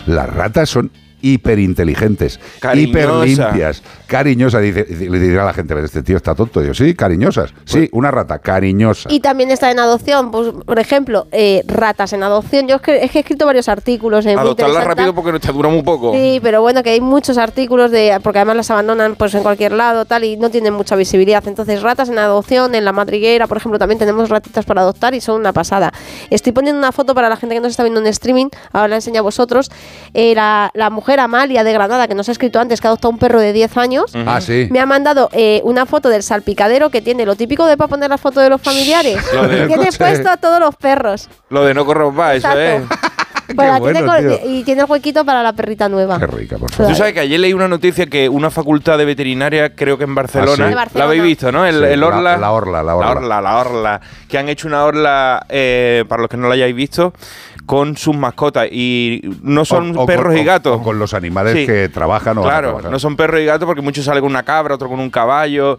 Las 0.05 0.29
ratas 0.29 0.69
son 0.69 0.91
hiperinteligentes, 1.21 2.39
Cariñosa. 2.59 2.89
hiperlimpias, 3.27 3.83
cariñosas. 4.07 4.61
Dice, 4.61 4.85
le 5.09 5.19
dirá 5.19 5.43
a 5.43 5.45
la 5.47 5.53
gente, 5.53 5.73
"Pero 5.73 5.85
este 5.85 6.03
tío 6.03 6.17
está 6.17 6.35
tonto. 6.35 6.61
Digo, 6.61 6.73
sí, 6.73 6.93
cariñosas. 6.95 7.53
Sí, 7.65 7.89
una 7.91 8.11
rata, 8.11 8.39
cariñosa. 8.39 9.09
Y 9.11 9.19
también 9.19 9.51
está 9.51 9.71
en 9.71 9.79
adopción, 9.79 10.31
pues, 10.31 10.49
por 10.65 10.79
ejemplo, 10.79 11.27
eh, 11.31 11.63
ratas 11.67 12.13
en 12.13 12.23
adopción. 12.23 12.67
Yo 12.67 12.75
es 12.77 12.81
que, 12.81 13.03
es 13.03 13.11
que 13.11 13.19
he 13.19 13.21
escrito 13.21 13.45
varios 13.45 13.67
artículos. 13.69 14.25
eh, 14.25 14.29
muy 14.33 14.39
Adoptarla 14.41 14.73
interesantes. 14.73 15.05
rápido 15.05 15.15
porque 15.23 15.39
te 15.39 15.51
dura 15.53 15.69
muy 15.69 15.81
poco. 15.83 16.13
Sí, 16.13 16.39
pero 16.43 16.61
bueno, 16.61 16.83
que 16.83 16.89
hay 16.91 17.01
muchos 17.01 17.37
artículos 17.37 17.91
de 17.91 18.19
porque 18.23 18.39
además 18.39 18.57
las 18.57 18.71
abandonan 18.71 19.15
pues 19.15 19.33
en 19.35 19.43
cualquier 19.43 19.71
lado 19.71 20.05
tal 20.05 20.23
y 20.23 20.37
no 20.37 20.49
tienen 20.49 20.73
mucha 20.73 20.95
visibilidad. 20.95 21.45
Entonces, 21.47 21.81
ratas 21.81 22.09
en 22.09 22.17
adopción, 22.19 22.75
en 22.75 22.85
la 22.85 22.91
madriguera, 22.91 23.47
por 23.47 23.57
ejemplo, 23.57 23.79
también 23.79 23.99
tenemos 23.99 24.29
ratitas 24.29 24.65
para 24.65 24.81
adoptar 24.81 25.13
y 25.13 25.21
son 25.21 25.39
una 25.39 25.53
pasada. 25.53 25.93
Estoy 26.29 26.51
poniendo 26.51 26.77
una 26.79 26.91
foto 26.91 27.15
para 27.15 27.29
la 27.29 27.37
gente 27.37 27.55
que 27.55 27.61
nos 27.61 27.71
está 27.71 27.83
viendo 27.83 27.99
en 27.99 28.07
streaming, 28.07 28.47
ahora 28.71 28.87
la 28.89 28.95
enseño 28.95 29.19
a 29.19 29.23
vosotros. 29.23 29.71
Eh, 30.13 30.33
la, 30.35 30.69
la 30.73 30.89
mujer 30.89 31.06
Amalia 31.19 31.63
de 31.63 31.73
Granada, 31.73 32.07
que 32.07 32.15
nos 32.15 32.27
ha 32.29 32.31
escrito 32.31 32.59
antes, 32.59 32.81
que 32.81 32.87
ha 32.87 32.89
adoptado 32.89 33.11
un 33.11 33.17
perro 33.19 33.39
de 33.39 33.53
10 33.53 33.77
años, 33.77 34.11
Ah, 34.25 34.41
sí. 34.41 34.67
me 34.71 34.79
ha 34.79 34.85
mandado 34.85 35.29
eh, 35.31 35.61
una 35.63 35.85
foto 35.85 36.09
del 36.09 36.23
salpicadero 36.23 36.89
que 36.89 37.01
tiene 37.01 37.25
lo 37.25 37.35
típico 37.35 37.65
de 37.65 37.77
para 37.77 37.87
poner 37.87 38.09
la 38.09 38.17
foto 38.17 38.39
de 38.39 38.49
los 38.49 38.61
familiares. 38.61 39.17
Lo 39.33 39.47
del 39.47 39.67
tiene 39.67 39.85
coche. 39.85 39.97
puesto 39.97 40.29
a 40.29 40.37
todos 40.37 40.59
los 40.59 40.75
perros. 40.75 41.29
Lo 41.49 41.63
de 41.65 41.73
no 41.73 41.85
corromper, 41.85 42.35
eso 42.37 42.51
es. 42.59 42.83
Pues 43.55 43.65
la 43.69 43.79
tiene 43.79 44.03
bueno, 44.03 44.35
tío. 44.35 44.51
y 44.51 44.63
tiene 44.65 44.81
el 44.81 44.91
huequito 44.91 45.23
para 45.23 45.41
la 45.41 45.53
perrita 45.53 45.87
nueva. 45.87 46.19
Qué 46.19 46.27
rica, 46.27 46.57
por 46.57 46.69
Tú 46.69 46.75
favor. 46.83 46.95
sabes 46.95 47.13
que 47.13 47.21
ayer 47.21 47.39
leí 47.39 47.53
una 47.53 47.69
noticia 47.69 48.05
que 48.05 48.27
una 48.27 48.51
facultad 48.51 48.97
de 48.97 49.05
veterinaria, 49.05 49.73
creo 49.73 49.97
que 49.97 50.03
en 50.03 50.13
Barcelona, 50.15 50.51
Ah, 50.51 50.55
sí. 50.57 50.63
De 50.63 50.69
la 50.71 50.75
Barcelona. 50.75 51.05
habéis 51.05 51.23
visto, 51.23 51.49
¿no? 51.53 51.65
El, 51.65 51.75
Sí, 51.79 51.83
el 51.85 51.99
la- 52.01 52.07
orla, 52.07 52.35
la 52.37 52.51
orla, 52.51 52.83
la 52.83 52.95
orla. 52.97 53.07
la 53.13 53.19
orla, 53.21 53.41
la 53.41 53.57
orla, 53.57 54.01
que 54.27 54.37
han 54.37 54.49
hecho 54.49 54.67
una 54.67 54.83
orla 54.83 55.45
eh, 55.47 56.03
para 56.09 56.23
los 56.23 56.29
que 56.29 56.35
no 56.35 56.49
la 56.49 56.55
hayáis 56.55 56.75
visto 56.75 57.13
con 57.67 57.95
sus 57.97 58.15
mascotas 58.15 58.67
y 58.71 59.21
no 59.43 59.63
son 59.65 59.95
O- 59.95 60.01
o 60.03 60.05
perros 60.07 60.33
con- 60.33 60.37
y 60.37 60.43
gatos. 60.43 60.77
o 60.79 60.81
con 60.81 60.97
los 60.97 61.13
animales 61.13 61.53
Sí. 61.53 61.65
que 61.67 61.89
trabajan 61.89 62.37
o 62.39 62.41
Claro, 62.41 62.79
no 62.89 62.97
son 62.97 63.15
perros 63.15 63.41
y 63.41 63.45
gatos 63.45 63.65
porque 63.67 63.81
muchos 63.81 64.05
salen 64.05 64.21
con 64.21 64.31
una 64.31 64.41
cabra, 64.43 64.73
otro 64.73 64.87
con 64.89 64.99
un 65.01 65.09
caballo. 65.11 65.77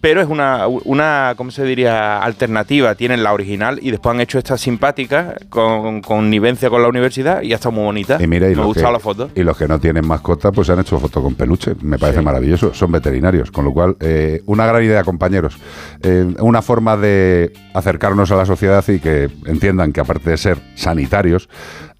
Pero 0.00 0.22
es 0.22 0.28
una, 0.28 0.66
una, 0.66 1.34
¿cómo 1.36 1.50
se 1.50 1.62
diría? 1.64 2.22
Alternativa. 2.22 2.94
Tienen 2.94 3.22
la 3.22 3.32
original 3.34 3.78
y 3.82 3.90
después 3.90 4.14
han 4.14 4.20
hecho 4.20 4.38
esta 4.38 4.56
simpática 4.56 5.34
con 5.50 6.00
connivencia 6.00 6.70
con 6.70 6.80
la 6.80 6.88
universidad 6.88 7.42
y 7.42 7.48
ya 7.48 7.56
está 7.56 7.68
muy 7.70 7.84
bonita. 7.84 8.16
Y 8.20 8.26
mira, 8.26 8.46
y 8.46 8.50
Me 8.50 8.56
los, 8.56 8.66
gusta 8.66 8.86
que, 8.86 8.92
la 8.92 8.98
foto. 8.98 9.30
y 9.34 9.42
los 9.42 9.56
que 9.58 9.68
no 9.68 9.78
tienen 9.78 10.06
mascota, 10.06 10.52
pues 10.52 10.70
han 10.70 10.80
hecho 10.80 10.98
foto 10.98 11.22
con 11.22 11.34
peluche. 11.34 11.74
Me 11.82 11.98
parece 11.98 12.22
maravilloso. 12.22 12.72
Son 12.72 12.90
veterinarios. 12.90 13.50
Con 13.50 13.64
lo 13.66 13.72
cual, 13.72 13.96
eh, 14.00 14.42
una 14.46 14.64
gran 14.66 14.82
idea, 14.82 15.04
compañeros. 15.04 15.58
Eh, 16.02 16.34
una 16.38 16.62
forma 16.62 16.96
de 16.96 17.52
acercarnos 17.74 18.30
a 18.30 18.36
la 18.36 18.46
sociedad 18.46 18.82
y 18.88 19.00
que 19.00 19.28
entiendan 19.44 19.92
que, 19.92 20.00
aparte 20.00 20.30
de 20.30 20.36
ser 20.38 20.58
sanitarios, 20.76 21.48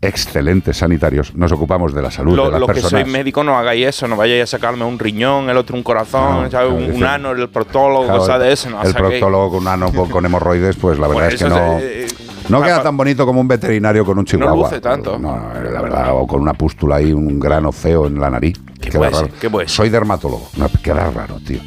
excelentes 0.03 0.79
sanitarios, 0.79 1.35
nos 1.35 1.53
ocupamos 1.53 1.93
de 1.95 2.01
la 2.03 2.11
salud 2.11 2.35
Lo- 2.35 2.47
de 2.47 2.51
las 2.53 2.61
los 2.61 2.69
que 2.69 2.75
personas. 2.75 3.03
sois 3.03 3.07
médicos 3.13 3.45
no 3.45 3.59
hagáis 3.59 3.87
eso, 3.87 4.09
no 4.09 4.17
vayáis 4.17 4.45
a 4.45 4.47
sacarme 4.47 4.85
un 4.85 4.99
riñón, 4.99 5.51
el 5.51 5.57
otro 5.59 5.77
un 5.77 5.83
corazón, 5.83 6.45
No, 6.45 6.51
¿sabes? 6.51 6.73
un, 6.73 6.95
un 6.97 7.05
ano, 7.05 7.33
el 7.33 7.49
proctólogo, 7.51 8.05
Claro, 8.05 8.19
cosas 8.21 8.41
de 8.41 8.53
eso, 8.53 8.71
no 8.71 8.83
el 8.83 8.95
proctólogo 8.95 9.51
con 9.51 9.59
un 9.61 9.69
ano 9.69 9.93
con, 9.93 10.09
con 10.09 10.25
hemorroides, 10.25 10.77
pues 10.77 10.99
la 10.99 11.07
verdad 11.09 11.25
Por 11.25 11.33
es 11.35 11.43
que 11.43 11.49
no. 11.49 11.79
se- 11.79 12.05
eh, 12.05 12.07
no 12.51 12.61
pa- 12.61 12.67
queda 12.67 12.83
tan 12.83 12.97
bonito 12.97 13.25
como 13.27 13.41
un 13.41 13.49
veterinario 13.49 14.05
con 14.05 14.19
un 14.19 14.25
chihuahua. 14.25 14.69
luce 14.69 14.81
tanto. 14.81 15.19
No, 15.19 15.37
no, 15.37 15.61
la 15.71 15.83
verdad, 15.83 16.09
o 16.13 16.27
con 16.27 16.41
una 16.41 16.55
pústula 16.55 16.97
ahí, 16.97 17.13
un 17.13 17.39
grano 17.41 17.73
feo 17.73 18.07
en 18.07 18.21
la 18.21 18.31
nariz. 18.31 18.59
Queda 18.81 18.93
puede 18.99 19.11
raro. 19.11 19.25
ser? 19.27 19.35
¿Qué 19.35 19.51
puede 19.51 19.69
ser? 19.69 19.77
Soy 19.77 19.89
dermatólogo. 19.91 20.49
No, 20.57 20.67
queda 20.83 21.11
raro, 21.11 21.37
tío. 21.47 21.61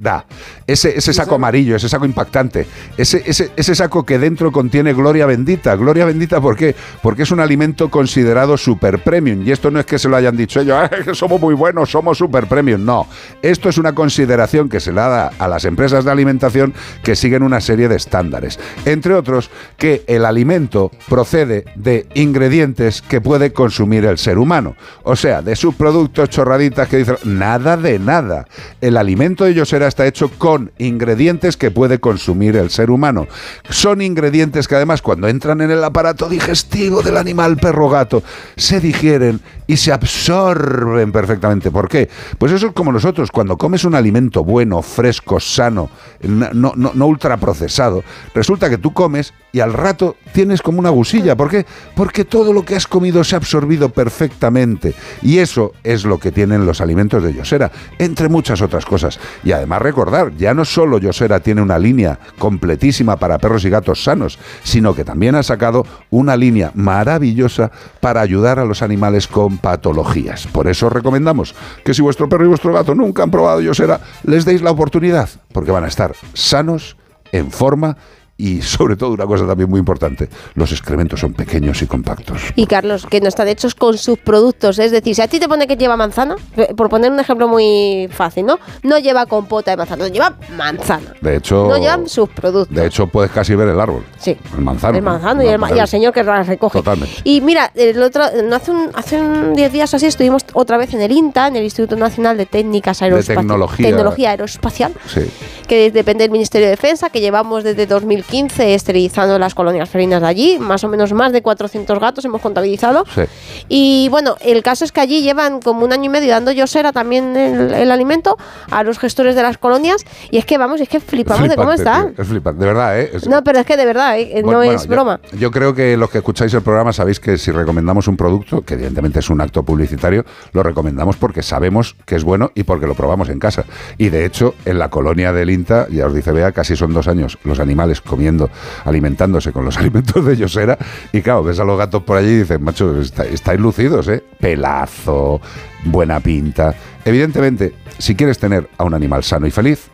será. 0.05 0.25
Ese, 0.67 0.97
ese 0.97 1.13
saco 1.13 1.35
amarillo, 1.35 1.77
ese 1.77 1.89
saco 1.89 2.05
impactante, 2.05 2.67
ese, 2.97 3.23
ese, 3.27 3.51
ese 3.57 3.75
saco 3.75 4.05
que 4.05 4.19
dentro 4.19 4.53
contiene 4.53 4.93
gloria 4.95 5.27
bendita. 5.27 5.75
Gloria 5.77 6.05
bendita, 6.05 6.41
¿por 6.41 6.57
qué? 6.57 6.75
Porque 7.03 7.23
es 7.23 7.31
un 7.31 7.41
alimento 7.41 7.91
considerado 7.91 8.57
super 8.57 9.03
premium. 9.03 9.47
Y 9.47 9.51
esto 9.53 9.71
no 9.71 9.81
es 9.81 9.87
que 9.87 9.99
se 9.99 10.09
lo 10.09 10.17
hayan 10.17 10.37
dicho 10.37 10.61
ellos, 10.61 10.77
"Ah, 10.79 10.89
que 11.05 11.15
somos 11.15 11.41
muy 11.41 11.55
buenos, 11.55 11.91
somos 11.91 12.19
super 12.19 12.47
premium. 12.47 12.85
No, 12.85 13.07
esto 13.43 13.69
es 13.69 13.79
una 13.79 13.95
consideración 13.95 14.69
que 14.69 14.81
se 14.81 14.91
le 14.91 15.01
da 15.01 15.33
a 15.39 15.49
las 15.49 15.65
empresas 15.65 16.05
de 16.05 16.11
alimentación 16.11 16.73
que 17.03 17.17
siguen 17.17 17.43
una 17.43 17.61
serie 17.61 17.89
de 17.89 17.97
estándares. 17.97 18.59
Entre 18.85 19.15
otros, 19.15 19.51
que 19.77 20.05
el 20.07 20.25
alimento 20.25 20.91
procede 21.09 21.65
de 21.75 22.07
ingredientes 22.15 23.03
que 23.03 23.21
puede 23.21 23.53
consumir 23.53 24.05
el 24.07 24.19
ser 24.19 24.39
humano. 24.39 24.77
O 25.03 25.17
sea, 25.17 25.43
de 25.43 25.57
subproductos 25.57 26.31
chorraditas 26.31 26.89
que 26.89 26.99
dicen 26.99 27.17
nada 27.25 27.77
de 27.77 27.99
nada. 27.99 28.47
El 28.81 28.97
alimento 28.97 29.45
de 29.45 29.55
Yosera 29.55 29.89
está 29.95 30.07
hecho 30.09 30.29
con 30.29 30.73
ingredientes 30.79 31.57
que 31.57 31.71
puede 31.71 32.01
consumir 32.01 32.57
el 32.57 32.71
ser 32.71 32.91
humano. 32.91 33.29
Son 33.71 34.03
ingredientes 34.03 34.67
que 34.67 34.75
además 34.75 35.03
cuando 35.03 35.29
entran 35.29 35.61
en 35.61 35.71
el 35.71 35.85
aparato 35.85 36.29
digestivo 36.29 37.01
del 37.01 37.17
animal 37.17 37.57
perro 37.59 37.89
gato 37.89 38.25
se 38.57 38.81
digieren 38.81 39.41
y 39.67 39.77
se 39.77 39.93
absorben 39.93 41.13
perfectamente. 41.13 41.71
¿Por 41.71 41.89
qué? 41.89 42.09
Pues 42.39 42.53
eso 42.53 42.69
es 42.69 42.73
como 42.73 42.93
nosotros, 42.93 43.31
cuando 43.31 43.57
comes 43.57 43.85
un 43.85 43.95
alimento 43.95 44.45
bueno, 44.45 44.83
fresco, 44.83 45.41
sano, 45.41 45.89
no, 46.23 46.73
no, 46.77 46.93
no, 46.95 47.07
ultraprocesado, 47.07 48.03
resulta 48.35 48.69
que 48.69 48.79
tú 48.79 48.93
comes 48.93 49.33
y 49.53 49.61
al 49.61 49.73
rato 49.73 50.17
tienes 50.33 50.63
como 50.63 50.79
una 50.79 50.91
gusilla. 50.91 51.37
¿Por 51.37 51.49
qué? 51.49 51.65
Porque 51.95 52.25
todo 52.25 52.53
lo 52.53 52.65
que 52.65 52.77
has 52.77 52.87
comido 52.87 53.23
se 53.25 53.37
ha 53.37 53.39
absorbido 53.39 53.89
perfectamente. 53.91 54.95
Y 55.23 55.39
eso 55.39 55.73
es 55.83 56.05
lo 56.05 56.19
que 56.19 56.33
tienen 56.33 56.67
los 56.67 56.81
alimentos 56.81 57.23
de 57.23 57.33
Yosera, 57.33 57.71
entre 57.99 58.29
muchas 58.29 58.61
otras 58.63 58.85
cosas. 58.85 59.19
Y 59.45 59.53
además 59.53 59.81
recordar, 59.83 60.37
ya 60.37 60.55
no 60.55 60.65
solo 60.65 60.99
Yosera 60.99 61.41
tiene 61.41 61.63
una 61.63 61.79
línea 61.79 62.19
completísima 62.39 63.17
para 63.17 63.39
perros 63.39 63.65
y 63.65 63.71
gatos 63.71 64.03
sanos, 64.03 64.39
sino 64.63 64.95
que 64.95 65.05
también 65.05 65.35
ha 65.35 65.43
sacado 65.43 65.87
una 66.11 66.37
línea 66.37 66.73
maravillosa 66.75 67.71
para 68.01 68.21
ayudar 68.21 68.59
a 68.59 68.65
los 68.65 68.83
animales 68.83 69.29
con 69.29 69.54
patologías. 69.59 70.47
Por 70.49 70.69
eso 70.69 70.87
os 70.87 70.93
recomendamos 70.93 71.55
que 71.85 71.95
si 71.95 72.03
vuestro 72.03 72.29
perro 72.29 72.45
y 72.45 72.49
vuestro 72.49 72.73
gato 72.73 72.95
nunca 72.95 73.23
han 73.23 73.31
probado 73.31 73.61
Yosera, 73.61 74.01
les 74.25 74.45
deis 74.45 74.63
la 74.63 74.71
oportunidad, 74.71 75.29
porque 75.53 75.71
van 75.71 75.85
a 75.85 75.89
estar 75.89 76.15
sanos, 76.35 76.97
en 77.33 77.51
forma 77.51 77.97
y 78.37 78.63
sobre 78.63 78.97
todo 78.97 79.11
una 79.13 79.27
cosa 79.27 79.47
también 79.47 79.71
muy 79.71 79.79
importante, 79.79 80.29
los 80.55 80.73
excrementos 80.73 81.21
son 81.21 81.35
pequeños 81.35 81.81
y 81.83 81.87
compactos. 81.87 82.41
Y 82.57 82.67
Carlos, 82.67 83.07
que 83.09 83.21
no 83.21 83.29
están 83.29 83.47
hechos 83.49 83.75
con 83.75 83.97
sus 83.97 84.19
productos. 84.19 84.79
Es 84.81 84.91
decir, 84.91 85.15
si 85.15 85.23
a 85.23 85.29
ti 85.29 85.39
te 85.39 85.49
pone 85.49 85.67
que 85.69 85.77
lleva 85.77 85.97
manzana, 85.97 86.35
eh, 86.57 86.75
por 86.77 86.89
poner 86.89 87.13
un 87.13 87.21
ejemplo 87.21 87.47
muy 87.49 88.09
fácil, 88.11 88.47
¿no? 88.47 88.59
No 88.83 88.99
lleva 88.99 89.27
compota 89.27 89.71
de 89.71 89.77
manzana, 89.77 90.05
no 90.09 90.13
lleva 90.13 90.35
manzana. 90.57 91.15
De 91.21 91.37
hecho, 91.37 91.69
No 91.69 91.79
llevan 91.79 92.09
sus 92.09 92.29
productos. 92.29 92.75
de 92.75 92.87
hecho 92.87 93.07
puedes 93.07 93.31
casi 93.31 93.55
ver 93.55 93.69
el 93.69 93.79
árbol. 93.81 94.05
Sí. 94.19 94.37
El 94.57 94.63
manzano. 94.63 94.97
El 94.99 95.03
manzano 95.05 95.43
y, 95.43 95.47
el, 95.47 95.61
y 95.77 95.79
al 95.79 95.89
señor 95.89 96.13
que 96.13 96.25
la 96.25 96.43
recoge. 96.43 96.79
Totalmente. 96.79 97.15
Y 97.25 97.41
mira, 97.41 97.71
el 97.75 98.03
otro, 98.03 98.25
no 98.45 98.57
hace 98.57 98.71
un, 98.73 98.91
hace 98.95 99.21
un 99.21 99.55
10 99.55 99.73
días 99.73 99.93
o 99.93 99.97
así 99.97 100.07
estuvimos 100.07 100.45
otra 100.55 100.77
vez 100.77 100.93
en 100.95 101.01
el 101.03 101.13
INTA, 101.13 101.47
en 101.49 101.57
el 101.57 101.65
Instituto 101.65 101.97
Nacional 101.97 102.37
de 102.37 102.47
Técnicas 102.47 103.01
Aeroespaciales. 103.01 103.41
tecnología. 103.43 103.87
Tecnología 103.87 104.31
Aeroespacial, 104.31 104.93
Sí. 105.07 105.21
que 105.69 105.91
depende 105.93 106.25
del 106.25 106.31
Ministerio 106.33 106.67
de 106.67 106.71
Defensa, 106.73 107.11
que 107.11 107.21
llevamos 107.21 107.63
desde 107.65 107.87
2015 108.29 108.75
esterilizando 108.75 109.39
las 109.39 109.55
colonias 109.55 109.89
felinas 109.89 110.21
de 110.21 110.27
allí. 110.29 110.59
Más 110.59 110.83
o 110.85 110.89
menos 110.89 111.13
más 111.13 111.33
de 111.33 111.43
400 111.43 111.99
gatos 112.01 112.25
hemos 112.25 112.41
contabilizado. 112.41 113.05
Sí. 113.15 113.23
Y 113.69 114.09
bueno, 114.11 114.37
el 114.41 114.63
caso 114.63 114.85
es 114.85 114.93
que 114.93 115.01
allí 115.01 115.23
llevan 115.23 115.61
como 115.61 115.85
un 115.85 115.93
año 115.93 116.05
y 116.05 116.09
medio 116.09 116.31
dando 116.31 116.51
yosera 116.53 116.93
también 116.93 117.37
el, 117.37 117.73
el 117.75 117.91
alimento 117.91 118.37
a 118.71 118.83
los 118.83 118.99
gestores 118.99 119.35
de 119.35 119.43
las 119.43 119.59
colonias. 119.59 120.05
Y 120.31 120.39
es 120.39 120.47
que 120.47 120.59
vamos, 120.59 120.81
es 120.81 120.89
que 120.89 121.01
flipamos 121.01 121.49
de 121.49 121.57
cómo 121.57 121.73
está. 121.73 122.11
tío, 122.13 122.23
Es 122.23 122.29
flipante, 122.29 122.61
de 122.61 122.67
verdad, 122.67 123.01
¿eh? 123.01 123.11
Es- 123.15 123.29
No, 123.29 123.43
pero 123.45 123.61
es 123.61 123.67
que 123.67 123.77
de 123.77 123.85
verdad, 123.85 124.19
¿eh? 124.19 124.33
no 124.37 124.43
Bueno, 124.43 124.59
bueno, 124.59 124.73
es 124.73 124.83
yo- 124.85 124.89
broma. 124.91 125.21
Yo, 125.39 125.51
creo 125.51 125.75
que 125.75 125.97
los 125.97 126.11
que 126.11 126.19
escucháis 126.19 126.53
el 126.55 126.63
programa 126.63 126.93
sabéis 126.93 127.21
que 127.21 127.39
si 127.39 127.51
recomendamos 127.51 128.09
un 128.09 128.17
producto, 128.17 128.63
que 128.63 128.75
evidentemente 128.75 129.19
es 129.21 129.31
un 129.31 129.41
acto 129.41 129.63
publicitario, 129.63 130.25
lo 130.53 130.63
recomendamos 130.63 131.17
porque 131.17 131.43
sabemos 131.43 131.97
que 132.07 132.17
es 132.17 132.25
bueno 132.25 132.51
y 132.55 132.65
porque 132.65 132.87
lo 132.87 132.95
probamos 132.95 133.29
en 133.29 133.39
casa. 133.39 133.65
Y 133.99 134.09
de 134.09 134.25
hecho, 134.25 134.55
en 134.65 134.79
la 134.79 134.89
colonia 134.91 135.33
del 135.33 135.51
INTA, 135.51 135.87
ya 135.91 136.07
os 136.07 136.15
dice 136.15 136.33
Bea, 136.33 136.53
casi 136.53 136.77
son 136.77 136.93
dos 136.93 137.09
años 137.09 137.39
los 137.45 137.61
animales 137.61 138.01
comiendo, 138.15 138.49
alimentándose 138.85 139.53
con 139.53 139.65
los 139.65 139.77
alimentos 139.79 140.25
de 140.25 140.37
Yosera. 140.37 140.79
Y 141.13 141.21
claro, 141.23 141.43
ves 141.43 141.59
a 141.61 141.65
los 141.65 141.77
gatos 141.79 142.03
por 142.05 142.17
allí 142.17 142.29
y 142.31 142.39
dices, 142.39 142.61
macho, 142.61 143.01
está- 143.01 143.25
estáis 143.27 143.59
lucidos, 143.61 144.07
¿eh? 144.09 144.23
Pelazo, 144.41 145.41
buena 145.85 146.21
pinta. 146.21 146.75
Evidentemente, 147.05 147.75
si 147.99 148.15
quieres 148.15 148.39
tener 148.39 148.69
a 148.79 148.85
un 148.85 148.95
animal 148.95 149.25
sano 149.25 149.47
y 149.47 149.51
feliz, 149.51 149.89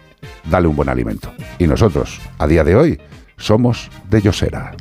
dale 0.48 0.68
un 0.68 0.76
buen 0.76 0.88
alimento. 0.88 1.32
Y 1.58 1.66
nosotros, 1.66 2.20
a 2.38 2.46
día 2.46 2.62
de 2.64 2.76
hoy, 2.76 3.00
somos 3.36 3.90
de 4.08 4.20
Yosera. 4.22 4.72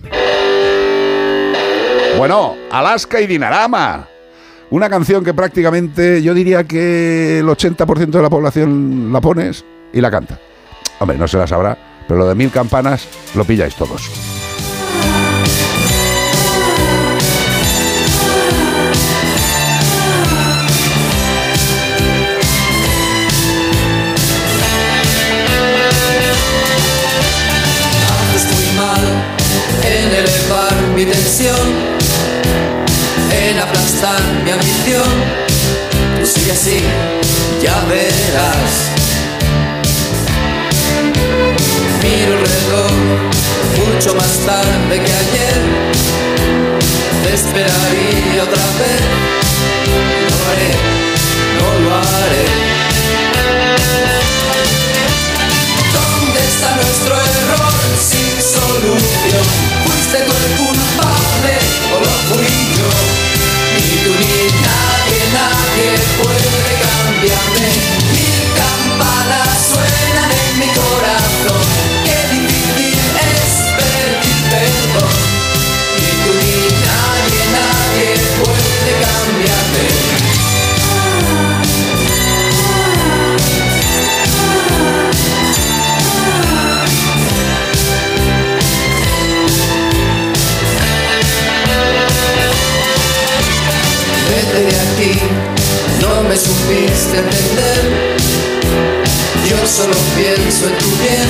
Bueno, 2.17 2.55
Alaska 2.71 3.21
y 3.21 3.27
Dinarama. 3.27 4.07
Una 4.71 4.89
canción 4.89 5.23
que 5.23 5.33
prácticamente 5.33 6.21
yo 6.21 6.33
diría 6.33 6.63
que 6.65 7.39
el 7.39 7.47
80% 7.47 8.09
de 8.09 8.21
la 8.21 8.29
población 8.29 9.11
la 9.11 9.21
pones 9.21 9.65
y 9.93 10.01
la 10.01 10.11
canta. 10.11 10.37
Hombre, 10.99 11.17
no 11.17 11.27
se 11.27 11.37
la 11.37 11.47
sabrá, 11.47 11.77
pero 12.09 12.21
lo 12.21 12.27
de 12.27 12.33
mil 12.33 12.49
campanas 12.49 13.03
lo 13.35 13.45
pilláis 13.45 13.75
todos. 13.75 14.09
En 29.83 30.11
elevar 30.15 30.75
mi 30.95 31.05
tensión, 31.05 31.55
en 33.31 33.59
aplastar 33.59 34.21
mi 34.43 34.51
ambición. 34.51 35.03
Tú 36.19 36.25
sigue 36.25 36.51
así, 36.51 36.81
ya 37.61 37.79
verás. 37.85 38.98
Miro 42.19 42.33
el 42.33 42.43
mucho 43.79 44.13
más 44.13 44.39
tarde 44.45 44.95
que 44.99 45.13
ayer. 45.23 45.61
Te 47.23 47.33
esperaría 47.33 48.43
otra 48.43 48.65
vez. 48.79 49.01
No 49.87 50.35
lo 50.35 50.39
haré, 50.49 50.71
no 51.59 51.69
lo 51.83 51.95
haré. 51.95 52.45
¿Dónde 55.95 56.39
está 56.51 56.69
nuestro 56.75 57.15
error 57.15 57.79
sin 58.11 58.33
solución? 58.57 59.45
¿Fuiste 59.85 60.17
tú 60.25 60.33
el 60.43 60.51
culpable 60.59 61.55
o 61.93 61.99
lo 62.03 62.13
fui 62.27 62.51
yo? 62.79 62.91
Ni 63.75 63.89
tú 64.03 64.11
ni 64.19 64.35
nadie, 64.67 65.19
nadie 65.39 65.89
puede 66.19 66.73
cambiarme. 66.83 67.69
Mil 68.11 68.39
campanas 68.59 69.55
suenan 69.71 69.98
me 96.29 96.37
supiste 96.37 97.17
entender. 97.17 98.17
Yo 99.49 99.57
solo 99.65 99.95
pienso 100.15 100.67
en 100.67 100.77
tu 100.77 100.89
bien, 101.01 101.27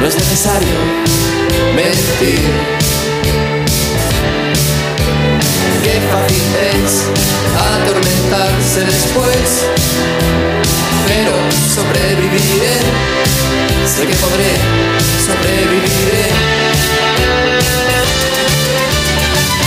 no 0.00 0.06
es 0.08 0.16
necesario 0.16 0.78
mentir. 1.76 2.40
Qué 5.84 6.00
fácil 6.10 6.46
es 6.74 6.90
atormentarse 7.72 8.80
después, 8.84 9.46
pero 11.06 11.32
sobreviviré, 11.72 12.76
sé 13.94 14.06
que 14.08 14.14
podré, 14.16 14.54
sobreviviré. 15.24 16.26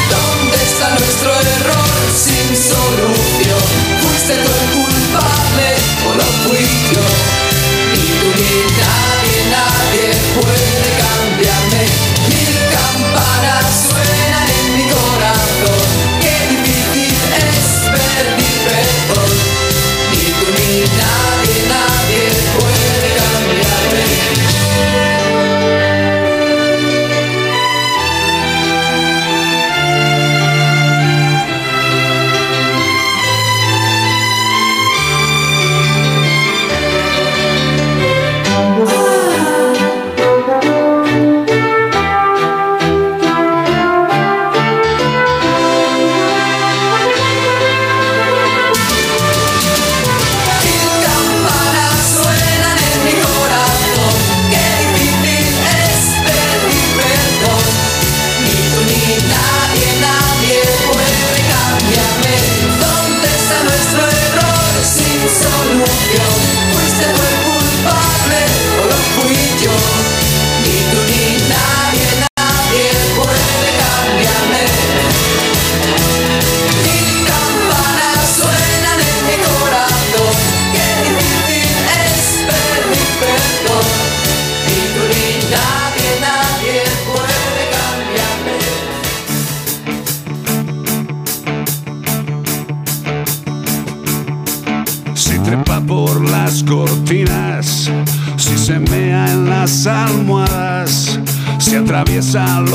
¿Dónde 0.10 0.58
está 0.70 0.90
nuestro 1.00 1.32
error 1.32 1.88
sin 2.14 2.48
solución? 2.58 3.97
¿Fuiste 4.28 4.44
el 4.44 4.50
culpable 4.74 5.68
o 6.06 6.16
lo 6.16 6.24
fui 6.44 6.60
yo? 6.92 7.06
Ni 7.94 8.08
tú 8.20 8.28
ni 8.36 8.52
nadie, 8.76 9.38
nadie 9.50 10.08
puede 10.36 10.97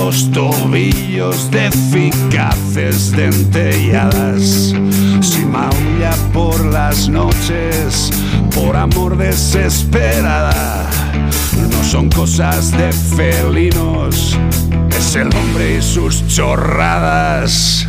los 0.05 0.33
tobillos 0.33 1.49
de 1.53 1.67
eficaces 1.67 3.13
dentelladas. 3.13 4.75
Si 5.21 5.45
maulla 5.45 6.11
por 6.33 6.65
las 6.65 7.09
noches, 7.09 8.11
por 8.53 8.75
amor 8.77 9.17
desesperada. 9.17 10.91
No 11.71 11.85
son 11.85 12.09
cosas 12.09 12.73
de 12.73 12.93
felinos, 12.93 14.37
es 14.99 15.15
el 15.15 15.29
hombre 15.37 15.79
y 15.79 15.83
sus 15.83 16.27
chorradas. 16.27 17.87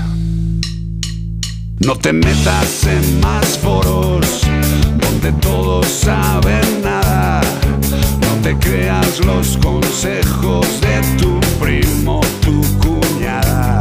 No 1.79 1.95
te 1.95 2.13
metas 2.13 2.85
en 2.85 3.21
más 3.21 3.57
foros 3.57 4.43
donde 5.01 5.31
todos 5.41 5.87
saben 5.87 6.83
nada. 6.83 7.41
Te 8.43 8.57
creas 8.57 9.25
los 9.25 9.57
consejos 9.57 10.81
de 10.81 11.01
tu 11.17 11.39
primo, 11.63 12.19
tu 12.41 12.61
cuñada. 12.79 13.79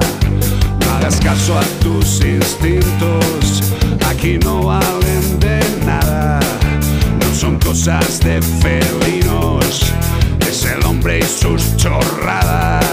No 0.78 0.92
hagas 0.92 1.18
caso 1.20 1.58
a 1.58 1.62
tus 1.80 2.24
instintos, 2.24 3.74
aquí 4.08 4.38
no 4.38 4.62
valen 4.62 5.40
de 5.40 5.60
nada. 5.84 6.38
No 7.18 7.34
son 7.34 7.58
cosas 7.58 8.20
de 8.20 8.40
felinos, 8.40 9.92
es 10.48 10.64
el 10.64 10.84
hombre 10.86 11.18
y 11.18 11.22
sus 11.24 11.76
chorradas. 11.76 12.84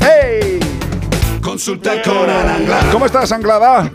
¡Hey! 0.00 0.60
Consulta 1.40 2.00
con 2.00 2.30
Anglada. 2.30 2.92
¿Cómo 2.92 3.06
estás, 3.06 3.32
Anglada? 3.32 3.90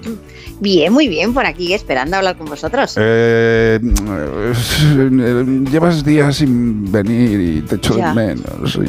Bien, 0.59 0.91
muy 0.91 1.07
bien, 1.07 1.33
por 1.33 1.45
aquí 1.45 1.73
esperando 1.73 2.15
a 2.15 2.19
hablar 2.19 2.35
con 2.37 2.47
vosotros. 2.47 2.95
Eh, 2.99 3.79
eh, 3.79 5.63
llevas 5.71 6.03
días 6.03 6.35
sin 6.37 6.91
venir 6.91 7.39
y 7.39 7.61
te 7.61 7.75
echo 7.75 7.95
de 7.95 8.13
menos 8.13 8.75
y 8.75 8.79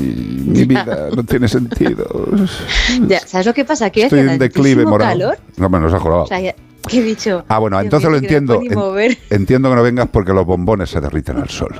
mi 0.47 0.65
vida 0.65 1.09
no 1.15 1.23
tiene 1.25 1.47
sentido. 1.49 2.07
Ya, 3.07 3.21
¿Sabes 3.21 3.47
lo 3.47 3.55
que 3.55 3.65
pasa? 3.65 3.91
Que 3.91 4.05
Estoy 4.05 4.21
en 4.21 4.39
declive 4.39 4.85
moral. 4.85 5.19
calor. 5.19 5.39
No, 5.57 5.69
me 5.69 5.79
nos 5.79 5.93
ha 5.93 5.99
jurado. 6.01 6.23
O 6.23 6.27
sea, 6.27 6.41
ya- 6.41 6.55
que 6.89 6.99
he 6.99 7.03
dicho. 7.03 7.45
Ah, 7.49 7.59
bueno, 7.59 7.77
Dios 7.79 7.85
entonces 7.85 8.11
lo 8.11 8.17
entiendo. 8.17 8.61
En- 8.99 9.17
entiendo 9.31 9.69
que 9.69 9.77
no 9.77 9.83
vengas 9.83 10.09
porque 10.11 10.33
los 10.33 10.47
bombones 10.47 10.89
se 10.89 11.01
derriten 11.01 11.37
al 11.37 11.51
sol. 11.51 11.75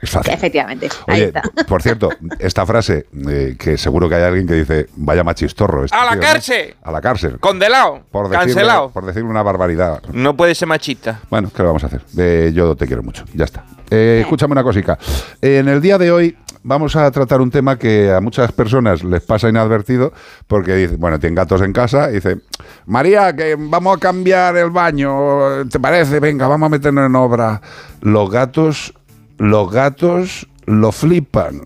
Es 0.00 0.10
fácil. 0.10 0.32
Efectivamente, 0.32 0.88
ahí 1.06 1.14
Oye, 1.20 1.24
está. 1.26 1.42
por 1.68 1.82
cierto, 1.82 2.10
esta 2.38 2.64
frase, 2.64 3.06
eh, 3.28 3.56
que 3.58 3.76
seguro 3.76 4.08
que 4.08 4.14
hay 4.14 4.22
alguien 4.22 4.46
que 4.46 4.54
dice, 4.54 4.86
vaya 4.96 5.24
machistorro. 5.24 5.84
este 5.84 5.96
¡A 5.96 6.04
la 6.04 6.10
tío", 6.12 6.20
¿no? 6.20 6.26
cárcel! 6.26 6.74
A 6.82 6.92
la 6.92 7.00
cárcel. 7.00 7.38
Condenado. 7.40 8.02
Por 8.10 8.28
decirle, 8.28 8.54
Cancelado. 8.54 8.90
por 8.90 9.06
decirle 9.06 9.28
una 9.28 9.42
barbaridad. 9.42 10.02
No 10.12 10.36
puede 10.36 10.54
ser 10.54 10.68
machista. 10.68 11.20
Bueno, 11.30 11.50
¿qué 11.54 11.62
le 11.62 11.66
vamos 11.66 11.82
a 11.84 11.88
hacer? 11.88 12.02
Eh, 12.16 12.52
yo 12.54 12.76
te 12.76 12.86
quiero 12.86 13.02
mucho, 13.02 13.24
ya 13.34 13.44
está. 13.44 13.64
Eh, 13.90 14.18
escúchame 14.22 14.52
una 14.52 14.62
cosica. 14.62 14.98
en 15.40 15.68
el 15.68 15.80
día 15.80 15.98
de 15.98 16.10
hoy 16.12 16.36
vamos 16.62 16.94
a 16.96 17.10
tratar 17.10 17.40
un 17.40 17.50
tema 17.50 17.78
que 17.78 18.12
a 18.12 18.20
muchas 18.20 18.52
personas 18.52 19.02
les 19.02 19.22
pasa 19.22 19.48
inadvertido 19.48 20.12
porque 20.46 20.74
dicen, 20.74 21.00
bueno, 21.00 21.18
tienen 21.18 21.34
gatos 21.34 21.62
en 21.62 21.72
casa 21.72 22.10
y 22.10 22.14
dicen, 22.14 22.42
María, 22.86 23.34
que 23.34 23.56
vamos 23.58 23.96
a 23.96 24.00
cambiar 24.00 24.56
el 24.56 24.70
baño, 24.70 25.66
¿te 25.70 25.80
parece? 25.80 26.20
Venga, 26.20 26.46
vamos 26.46 26.66
a 26.66 26.70
meternos 26.70 27.06
en 27.06 27.16
obra. 27.16 27.60
Los 28.02 28.30
gatos, 28.30 28.92
los 29.38 29.70
gatos 29.70 30.46
lo 30.66 30.92
flipan 30.92 31.62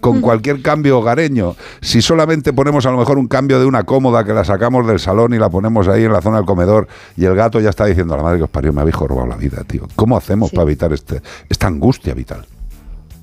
con 0.00 0.22
cualquier 0.22 0.62
cambio 0.62 0.98
hogareño. 1.00 1.56
Si 1.82 2.00
solamente 2.00 2.54
ponemos 2.54 2.86
a 2.86 2.90
lo 2.90 2.96
mejor 2.96 3.18
un 3.18 3.28
cambio 3.28 3.60
de 3.60 3.66
una 3.66 3.82
cómoda 3.84 4.24
que 4.24 4.32
la 4.32 4.44
sacamos 4.44 4.86
del 4.86 4.98
salón 4.98 5.34
y 5.34 5.38
la 5.38 5.50
ponemos 5.50 5.88
ahí 5.88 6.04
en 6.04 6.12
la 6.12 6.22
zona 6.22 6.38
del 6.38 6.46
comedor 6.46 6.88
y 7.18 7.26
el 7.26 7.34
gato 7.34 7.60
ya 7.60 7.68
está 7.68 7.84
diciendo, 7.84 8.16
la 8.16 8.22
madre 8.22 8.38
que 8.38 8.44
os 8.44 8.50
parió, 8.50 8.72
me 8.72 8.80
habéis 8.80 8.96
robado 8.96 9.26
la 9.26 9.36
vida, 9.36 9.62
tío. 9.64 9.86
¿Cómo 9.96 10.16
hacemos 10.16 10.50
para 10.52 10.62
evitar 10.62 10.90
este, 10.94 11.20
esta 11.50 11.66
angustia 11.66 12.14
vital? 12.14 12.46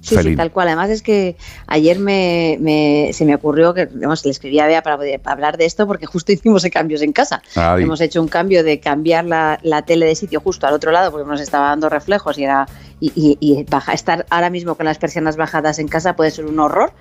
Sí, 0.02 0.16
sí, 0.24 0.36
tal 0.38 0.52
cual. 0.52 0.68
Además 0.70 0.90
es 0.90 1.02
que 1.02 1.36
ayer 1.66 2.00
me, 2.00 2.58
me- 2.62 3.10
se 3.12 3.26
me 3.26 3.36
ocurrió 3.36 3.74
que 3.74 3.88
digamos, 3.88 4.24
le 4.24 4.32
escribí 4.32 4.58
a 4.60 4.66
Bea 4.68 4.82
para, 4.82 4.96
poder- 4.98 5.20
para 5.20 5.34
hablar 5.34 5.58
de 5.58 5.66
esto 5.66 5.86
porque 5.88 6.06
justo 6.06 6.32
hicimos 6.32 6.64
cambios 6.72 7.02
en 7.02 7.12
casa. 7.12 7.42
Ay. 7.56 7.84
Hemos 7.84 8.00
hecho 8.02 8.22
un 8.22 8.28
cambio 8.30 8.64
de 8.64 8.80
cambiar 8.80 9.26
la, 9.26 9.60
la 9.64 9.82
tele 9.82 10.06
de 10.06 10.16
sitio 10.16 10.40
justo 10.40 10.66
al 10.68 10.76
otro 10.76 10.92
lado 10.92 11.12
porque 11.12 11.28
nos 11.28 11.42
estaba 11.42 11.70
dando 11.70 11.90
reflejos 11.90 12.38
y 12.38 12.44
era 12.46 12.68
y, 13.00 13.12
y- 13.16 13.38
y 13.40 13.64
baja- 13.64 13.94
estar 13.94 14.26
ahora 14.30 14.50
mismo 14.50 14.76
con 14.76 14.86
las 14.86 14.98
persianas 14.98 15.38
bajadas 15.38 15.80
en 15.80 15.88
casa 15.88 16.16
puede 16.16 16.32
ser 16.32 16.46
un 16.46 16.60
horror. 16.60 16.92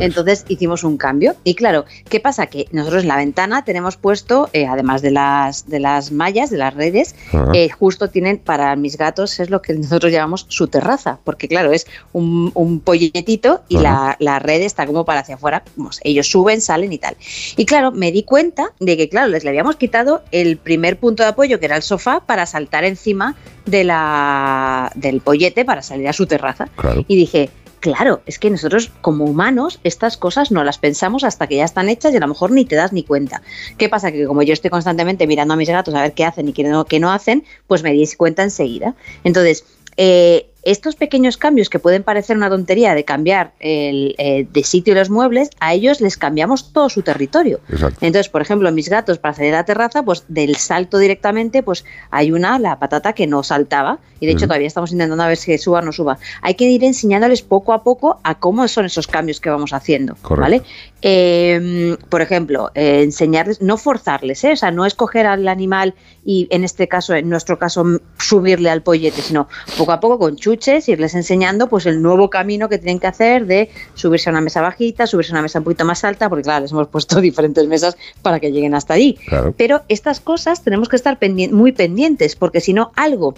Entonces 0.00 0.44
hicimos 0.48 0.84
un 0.84 0.96
cambio. 0.98 1.34
Y 1.44 1.54
claro, 1.54 1.84
¿qué 2.08 2.20
pasa? 2.20 2.46
Que 2.46 2.66
nosotros 2.72 3.02
en 3.02 3.08
la 3.08 3.16
ventana 3.16 3.64
tenemos 3.64 3.96
puesto, 3.96 4.50
eh, 4.52 4.66
además 4.66 5.00
de 5.02 5.12
las, 5.12 5.68
de 5.68 5.80
las 5.80 6.10
mallas, 6.12 6.50
de 6.50 6.58
las 6.58 6.74
redes, 6.74 7.14
Ajá. 7.32 7.50
eh, 7.54 7.68
justo 7.70 8.10
tienen 8.10 8.38
para 8.38 8.74
mis 8.76 8.96
gatos, 8.98 9.38
es 9.40 9.48
lo 9.50 9.62
que 9.62 9.74
nosotros 9.74 10.12
llamamos 10.12 10.46
su 10.48 10.66
terraza, 10.68 11.18
porque 11.24 11.48
claro, 11.48 11.72
es 11.72 11.86
un, 12.12 12.50
un 12.54 12.80
polletito 12.80 13.62
y 13.68 13.78
la, 13.78 14.16
la 14.18 14.38
red 14.38 14.62
está 14.62 14.86
como 14.86 15.04
para 15.04 15.20
hacia 15.20 15.36
afuera, 15.36 15.62
vamos, 15.76 16.00
ellos 16.02 16.28
suben, 16.28 16.60
salen 16.60 16.92
y 16.92 16.98
tal. 16.98 17.16
Y 17.56 17.64
claro, 17.64 17.92
me 17.92 18.10
di 18.12 18.24
cuenta 18.24 18.72
de 18.80 18.96
que, 18.96 19.08
claro, 19.08 19.28
les 19.28 19.44
le 19.44 19.50
habíamos 19.50 19.76
quitado 19.76 20.22
el 20.32 20.56
primer 20.56 20.98
punto 20.98 21.22
de 21.22 21.28
apoyo, 21.30 21.60
que 21.60 21.66
era 21.66 21.76
el 21.76 21.82
sofá, 21.82 22.20
para 22.26 22.44
saltar 22.46 22.84
encima 22.84 23.36
de 23.66 23.84
la, 23.84 24.90
del 24.94 25.20
pollete 25.20 25.64
para 25.64 25.82
salir 25.82 26.08
a 26.08 26.12
su 26.12 26.26
terraza. 26.26 26.68
Claro. 26.76 27.04
Y 27.06 27.16
dije, 27.16 27.50
claro, 27.80 28.20
es 28.26 28.38
que 28.38 28.50
nosotros 28.50 28.90
como 29.00 29.24
humanos 29.24 29.80
estas 29.84 30.16
cosas 30.16 30.50
no 30.50 30.64
las 30.64 30.78
pensamos 30.78 31.24
hasta 31.24 31.46
que 31.46 31.56
ya 31.56 31.64
están 31.64 31.88
hechas 31.88 32.12
y 32.12 32.16
a 32.16 32.20
lo 32.20 32.28
mejor 32.28 32.50
ni 32.50 32.64
te 32.64 32.76
das 32.76 32.92
ni 32.92 33.02
cuenta. 33.02 33.42
¿Qué 33.76 33.88
pasa? 33.88 34.12
Que 34.12 34.26
como 34.26 34.42
yo 34.42 34.52
estoy 34.52 34.70
constantemente 34.70 35.26
mirando 35.26 35.54
a 35.54 35.56
mis 35.56 35.68
gatos 35.68 35.94
a 35.94 36.02
ver 36.02 36.12
qué 36.12 36.24
hacen 36.24 36.48
y 36.48 36.52
qué 36.52 36.64
no, 36.64 36.84
qué 36.84 36.98
no 36.98 37.12
hacen, 37.12 37.44
pues 37.66 37.82
me 37.82 37.92
di 37.92 38.06
cuenta 38.16 38.42
enseguida. 38.42 38.94
Entonces, 39.24 39.64
eh, 39.96 40.48
estos 40.66 40.96
pequeños 40.96 41.36
cambios 41.36 41.70
que 41.70 41.78
pueden 41.78 42.02
parecer 42.02 42.36
una 42.36 42.50
tontería 42.50 42.94
de 42.96 43.04
cambiar 43.04 43.52
el, 43.60 44.16
eh, 44.18 44.48
de 44.52 44.64
sitio 44.64 44.96
los 44.96 45.10
muebles, 45.10 45.50
a 45.60 45.74
ellos 45.74 46.00
les 46.00 46.16
cambiamos 46.16 46.72
todo 46.72 46.88
su 46.88 47.02
territorio. 47.02 47.60
Exacto. 47.68 47.98
Entonces, 48.00 48.28
por 48.28 48.42
ejemplo, 48.42 48.70
mis 48.72 48.88
gatos 48.88 49.18
para 49.18 49.34
salir 49.34 49.54
a 49.54 49.58
la 49.58 49.64
terraza, 49.64 50.02
pues 50.02 50.24
del 50.26 50.56
salto 50.56 50.98
directamente, 50.98 51.62
pues 51.62 51.84
hay 52.10 52.32
una, 52.32 52.58
la 52.58 52.80
patata, 52.80 53.12
que 53.12 53.28
no 53.28 53.44
saltaba. 53.44 54.00
Y 54.18 54.26
de 54.26 54.32
hecho 54.32 54.46
todavía 54.46 54.66
estamos 54.66 54.92
intentando 54.92 55.22
a 55.22 55.28
ver 55.28 55.36
si 55.36 55.56
suba 55.58 55.80
o 55.80 55.82
no 55.82 55.92
suba. 55.92 56.18
Hay 56.40 56.54
que 56.54 56.64
ir 56.64 56.82
enseñándoles 56.82 57.42
poco 57.42 57.74
a 57.74 57.84
poco 57.84 58.18
a 58.24 58.38
cómo 58.38 58.66
son 58.66 58.86
esos 58.86 59.06
cambios 59.06 59.40
que 59.40 59.50
vamos 59.50 59.74
haciendo. 59.74 60.16
Correcto. 60.22 60.40
¿Vale? 60.40 60.62
Eh, 61.02 61.96
por 62.08 62.22
ejemplo, 62.22 62.70
eh, 62.74 63.02
enseñarles, 63.02 63.60
no 63.60 63.76
forzarles, 63.76 64.42
¿eh? 64.44 64.52
o 64.52 64.56
sea, 64.56 64.70
no 64.70 64.86
escoger 64.86 65.26
al 65.26 65.46
animal 65.46 65.94
y 66.24 66.48
en 66.50 66.64
este 66.64 66.88
caso, 66.88 67.14
en 67.14 67.28
nuestro 67.28 67.58
caso, 67.58 67.84
subirle 68.18 68.70
al 68.70 68.82
pollete, 68.82 69.22
sino 69.22 69.48
poco 69.76 69.92
a 69.92 70.00
poco 70.00 70.18
con 70.18 70.36
chuches, 70.36 70.55
irles 70.88 71.14
enseñando 71.14 71.68
pues 71.68 71.86
el 71.86 72.02
nuevo 72.02 72.30
camino 72.30 72.68
que 72.68 72.78
tienen 72.78 72.98
que 72.98 73.06
hacer 73.06 73.46
de 73.46 73.70
subirse 73.94 74.28
a 74.28 74.32
una 74.32 74.40
mesa 74.40 74.60
bajita, 74.60 75.06
subirse 75.06 75.32
a 75.32 75.34
una 75.34 75.42
mesa 75.42 75.58
un 75.58 75.64
poquito 75.64 75.84
más 75.84 76.04
alta, 76.04 76.28
porque 76.28 76.42
claro, 76.42 76.62
les 76.62 76.72
hemos 76.72 76.88
puesto 76.88 77.20
diferentes 77.20 77.66
mesas 77.66 77.96
para 78.22 78.40
que 78.40 78.50
lleguen 78.50 78.74
hasta 78.74 78.94
allí. 78.94 79.18
Claro. 79.26 79.54
Pero 79.56 79.82
estas 79.88 80.20
cosas 80.20 80.62
tenemos 80.62 80.88
que 80.88 80.96
estar 80.96 81.18
muy 81.52 81.72
pendientes, 81.72 82.36
porque 82.36 82.60
si 82.60 82.72
no, 82.72 82.92
algo 82.96 83.34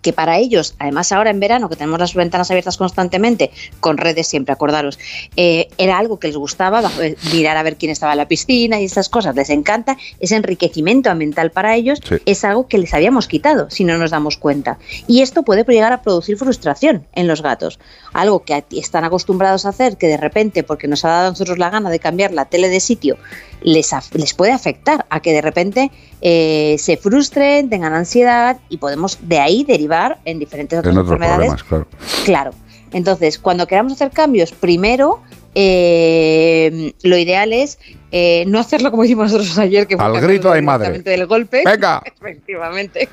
que 0.00 0.12
para 0.12 0.38
ellos, 0.38 0.74
además 0.78 1.12
ahora 1.12 1.30
en 1.30 1.40
verano 1.40 1.68
que 1.68 1.76
tenemos 1.76 1.98
las 2.00 2.14
ventanas 2.14 2.50
abiertas 2.50 2.76
constantemente, 2.76 3.50
con 3.80 3.98
redes 3.98 4.26
siempre, 4.26 4.52
acordaros, 4.52 4.98
eh, 5.36 5.68
era 5.78 5.98
algo 5.98 6.18
que 6.18 6.28
les 6.28 6.36
gustaba, 6.36 6.82
eh, 7.00 7.16
mirar 7.32 7.56
a 7.56 7.62
ver 7.62 7.76
quién 7.76 7.92
estaba 7.92 8.12
en 8.12 8.18
la 8.18 8.28
piscina 8.28 8.80
y 8.80 8.84
esas 8.84 9.08
cosas, 9.08 9.34
les 9.36 9.50
encanta, 9.50 9.96
ese 10.18 10.36
enriquecimiento 10.36 11.10
ambiental 11.10 11.50
para 11.50 11.76
ellos 11.76 12.00
Sí. 12.02 12.16
es 12.24 12.44
algo 12.44 12.66
que 12.68 12.78
les 12.78 12.94
habíamos 12.94 13.28
quitado 13.28 13.68
si 13.70 13.84
no 13.84 13.98
nos 13.98 14.10
damos 14.10 14.36
cuenta. 14.36 14.78
Y 15.06 15.20
esto 15.20 15.42
puede 15.42 15.64
llegar 15.64 15.92
a 15.92 16.02
producir 16.02 16.36
frustración 16.36 17.06
en 17.14 17.28
los 17.28 17.42
gatos, 17.42 17.78
algo 18.12 18.44
que 18.44 18.64
están 18.72 19.04
acostumbrados 19.04 19.66
a 19.66 19.70
hacer, 19.70 19.96
que 19.96 20.06
de 20.08 20.16
repente, 20.16 20.62
porque 20.62 20.88
nos 20.88 21.04
ha 21.04 21.08
dado 21.08 21.26
a 21.28 21.30
nosotros 21.30 21.58
la 21.58 21.70
gana 21.70 21.90
de 21.90 21.98
cambiar 21.98 22.32
la 22.32 22.46
tele 22.46 22.68
de 22.68 22.80
sitio, 22.80 23.16
les, 23.62 23.90
les 24.14 24.34
puede 24.34 24.52
afectar 24.52 25.06
a 25.08 25.20
que 25.20 25.32
de 25.32 25.40
repente 25.40 25.90
eh, 26.20 26.76
se 26.78 26.96
frustren, 26.96 27.68
tengan 27.70 27.92
ansiedad 27.92 28.58
y 28.68 28.78
podemos 28.78 29.18
de 29.22 29.38
ahí 29.38 29.64
derivar 29.64 29.81
en 30.24 30.38
diferentes 30.38 30.78
otras 30.78 30.92
En 30.92 30.98
otros 30.98 31.12
enfermedades. 31.14 31.62
claro. 31.62 31.86
Claro. 32.24 32.50
Entonces, 32.92 33.38
cuando 33.38 33.66
queramos 33.66 33.94
hacer 33.94 34.10
cambios, 34.10 34.52
primero 34.52 35.20
eh, 35.54 36.94
lo 37.02 37.16
ideal 37.18 37.52
es 37.52 37.78
eh, 38.12 38.44
no 38.46 38.58
hacerlo 38.60 38.90
como 38.90 39.04
hicimos 39.04 39.32
nosotros 39.32 39.58
ayer, 39.58 39.86
que 39.86 39.96
fue 39.96 40.04
Al 40.04 40.20
grito 40.20 40.52
hay 40.52 40.60
madre. 40.62 40.98
del 41.00 41.26
golpe. 41.26 41.62
Venga. 41.64 42.02
Efectivamente. 42.20 43.08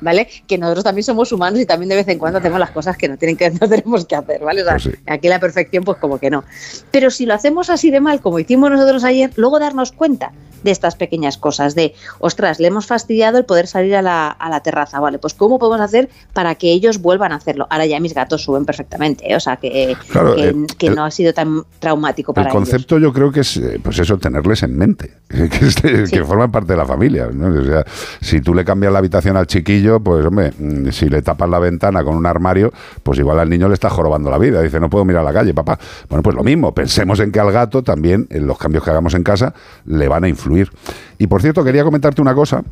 ¿Vale? 0.00 0.28
Que 0.46 0.58
nosotros 0.58 0.84
también 0.84 1.04
somos 1.04 1.30
humanos 1.32 1.60
y 1.60 1.66
también 1.66 1.88
de 1.88 1.96
vez 1.96 2.08
en 2.08 2.18
cuando 2.18 2.38
hacemos 2.40 2.58
las 2.58 2.70
cosas 2.72 2.96
que 2.96 3.08
no, 3.08 3.16
tienen 3.16 3.36
que, 3.36 3.50
no 3.60 3.68
tenemos 3.68 4.04
que 4.04 4.16
hacer, 4.16 4.40
¿vale? 4.42 4.62
O 4.62 4.64
sea, 4.64 4.74
Pues 4.82 4.98
aquí 5.06 5.28
la 5.28 5.38
perfección, 5.40 5.84
pues 5.84 5.98
como 5.98 6.18
que 6.18 6.28
no. 6.30 6.44
Pero 6.90 7.10
si 7.10 7.24
lo 7.26 7.34
hacemos 7.34 7.70
así 7.70 7.90
de 7.90 8.00
mal, 8.00 8.20
como 8.20 8.38
hicimos 8.38 8.70
nosotros 8.70 9.04
ayer, 9.04 9.30
luego 9.36 9.58
darnos 9.60 9.92
cuenta 9.92 10.32
de 10.62 10.70
estas 10.70 10.94
pequeñas 10.94 11.38
cosas, 11.38 11.74
de, 11.74 11.92
ostras, 12.20 12.60
le 12.60 12.68
hemos 12.68 12.86
fastidiado 12.86 13.36
el 13.38 13.44
poder 13.44 13.66
salir 13.66 13.96
a 13.96 14.02
la, 14.02 14.28
a 14.28 14.48
la 14.48 14.60
terraza, 14.60 15.00
¿vale? 15.00 15.18
Pues 15.18 15.34
¿cómo 15.34 15.58
podemos 15.58 15.80
hacer 15.80 16.08
para 16.32 16.54
que 16.54 16.70
ellos 16.72 16.98
vuelvan 17.02 17.32
a 17.32 17.36
hacerlo? 17.36 17.66
Ahora 17.68 17.84
ya 17.86 17.98
mis 17.98 18.14
gatos 18.14 18.42
suben 18.44 18.64
perfectamente, 18.64 19.30
¿eh? 19.32 19.34
o 19.34 19.40
sea, 19.40 19.56
que, 19.56 19.96
Claro, 20.08 20.36
que, 20.36 20.42
el- 20.48 20.66
que 20.78 20.86
el- 20.86 20.94
no 20.94 21.04
ha 21.04 21.10
sido 21.10 21.34
tan 21.34 21.64
traumático 21.80 22.30
El 22.30 22.34
para 22.34 22.50
ellos. 22.50 22.54
concepto 22.54 22.98
yo 23.00 23.12
creo 23.12 23.32
que 23.32 23.40
es, 23.40 23.56
eh, 23.56 23.80
pues 23.82 23.98
eso, 23.98 24.16
tener 24.18 24.31
tenerles 24.32 24.62
en 24.62 24.76
mente, 24.76 25.10
que, 25.28 25.66
este- 25.66 26.04
que 26.04 26.24
forman 26.24 26.50
parte 26.50 26.72
de 26.72 26.76
la 26.78 26.86
familia. 26.86 27.28
¿no? 27.32 27.48
O 27.60 27.64
sea, 27.64 27.84
si 28.20 28.40
tú 28.40 28.54
le 28.54 28.64
cambias 28.64 28.92
la 28.92 28.98
habitación 28.98 29.36
al 29.36 29.46
chiquillo, 29.46 30.00
pues 30.00 30.24
hombre, 30.24 30.52
mm, 30.58 30.88
si 30.90 31.08
le 31.08 31.20
tapas 31.22 31.48
la 31.50 31.58
ventana 31.58 32.02
con 32.02 32.16
un 32.16 32.24
armario, 32.26 32.72
pues 33.02 33.18
igual 33.18 33.38
al 33.38 33.48
niño 33.50 33.68
le 33.68 33.74
está 33.74 33.90
jorobando 33.90 34.30
la 34.30 34.38
vida. 34.38 34.62
Dice, 34.62 34.80
no 34.80 34.88
puedo 34.88 35.04
mirar 35.04 35.20
a 35.22 35.24
la 35.24 35.32
calle, 35.32 35.52
papá. 35.52 35.78
Bueno, 36.08 36.22
pues 36.22 36.34
lo 36.34 36.42
mismo, 36.42 36.72
pensemos 36.74 37.20
en 37.20 37.30
que 37.30 37.40
al 37.40 37.52
gato 37.52 37.82
también, 37.82 38.26
en 38.30 38.46
los 38.46 38.56
cambios 38.58 38.82
que 38.84 38.90
hagamos 38.90 39.14
en 39.14 39.22
casa, 39.22 39.52
le 39.84 40.08
van 40.08 40.24
a 40.24 40.28
influir. 40.28 40.70
Y 41.18 41.26
por 41.26 41.42
cierto, 41.42 41.62
quería 41.62 41.84
comentarte 41.84 42.22
una 42.22 42.34
cosa. 42.34 42.62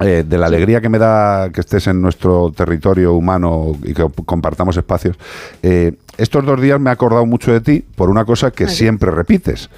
Eh, 0.00 0.24
de 0.26 0.38
la 0.38 0.46
alegría 0.46 0.80
que 0.80 0.88
me 0.88 0.98
da 0.98 1.50
que 1.50 1.60
estés 1.60 1.86
en 1.86 2.00
nuestro 2.02 2.52
territorio 2.54 3.14
humano 3.14 3.76
y 3.84 3.94
que 3.94 4.04
compartamos 4.26 4.76
espacios. 4.76 5.16
Eh, 5.62 5.92
estos 6.16 6.44
dos 6.44 6.60
días 6.60 6.80
me 6.80 6.90
he 6.90 6.92
acordado 6.92 7.26
mucho 7.26 7.52
de 7.52 7.60
ti 7.60 7.84
por 7.94 8.10
una 8.10 8.24
cosa 8.24 8.50
que 8.50 8.68
siempre 8.68 9.10
repites, 9.10 9.70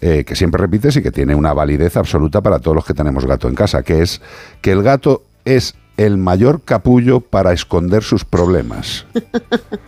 eh, 0.00 0.24
que 0.24 0.36
siempre 0.36 0.60
repites 0.60 0.96
y 0.96 1.02
que 1.02 1.10
tiene 1.10 1.34
una 1.34 1.52
validez 1.52 1.96
absoluta 1.96 2.40
para 2.40 2.58
todos 2.58 2.74
los 2.76 2.84
que 2.84 2.94
tenemos 2.94 3.26
gato 3.26 3.48
en 3.48 3.54
casa, 3.54 3.82
que 3.82 4.02
es 4.02 4.20
que 4.60 4.72
el 4.72 4.82
gato 4.82 5.22
es 5.44 5.74
el 5.96 6.16
mayor 6.18 6.62
capullo 6.64 7.20
para 7.20 7.52
esconder 7.52 8.02
sus 8.02 8.24
problemas. 8.24 9.06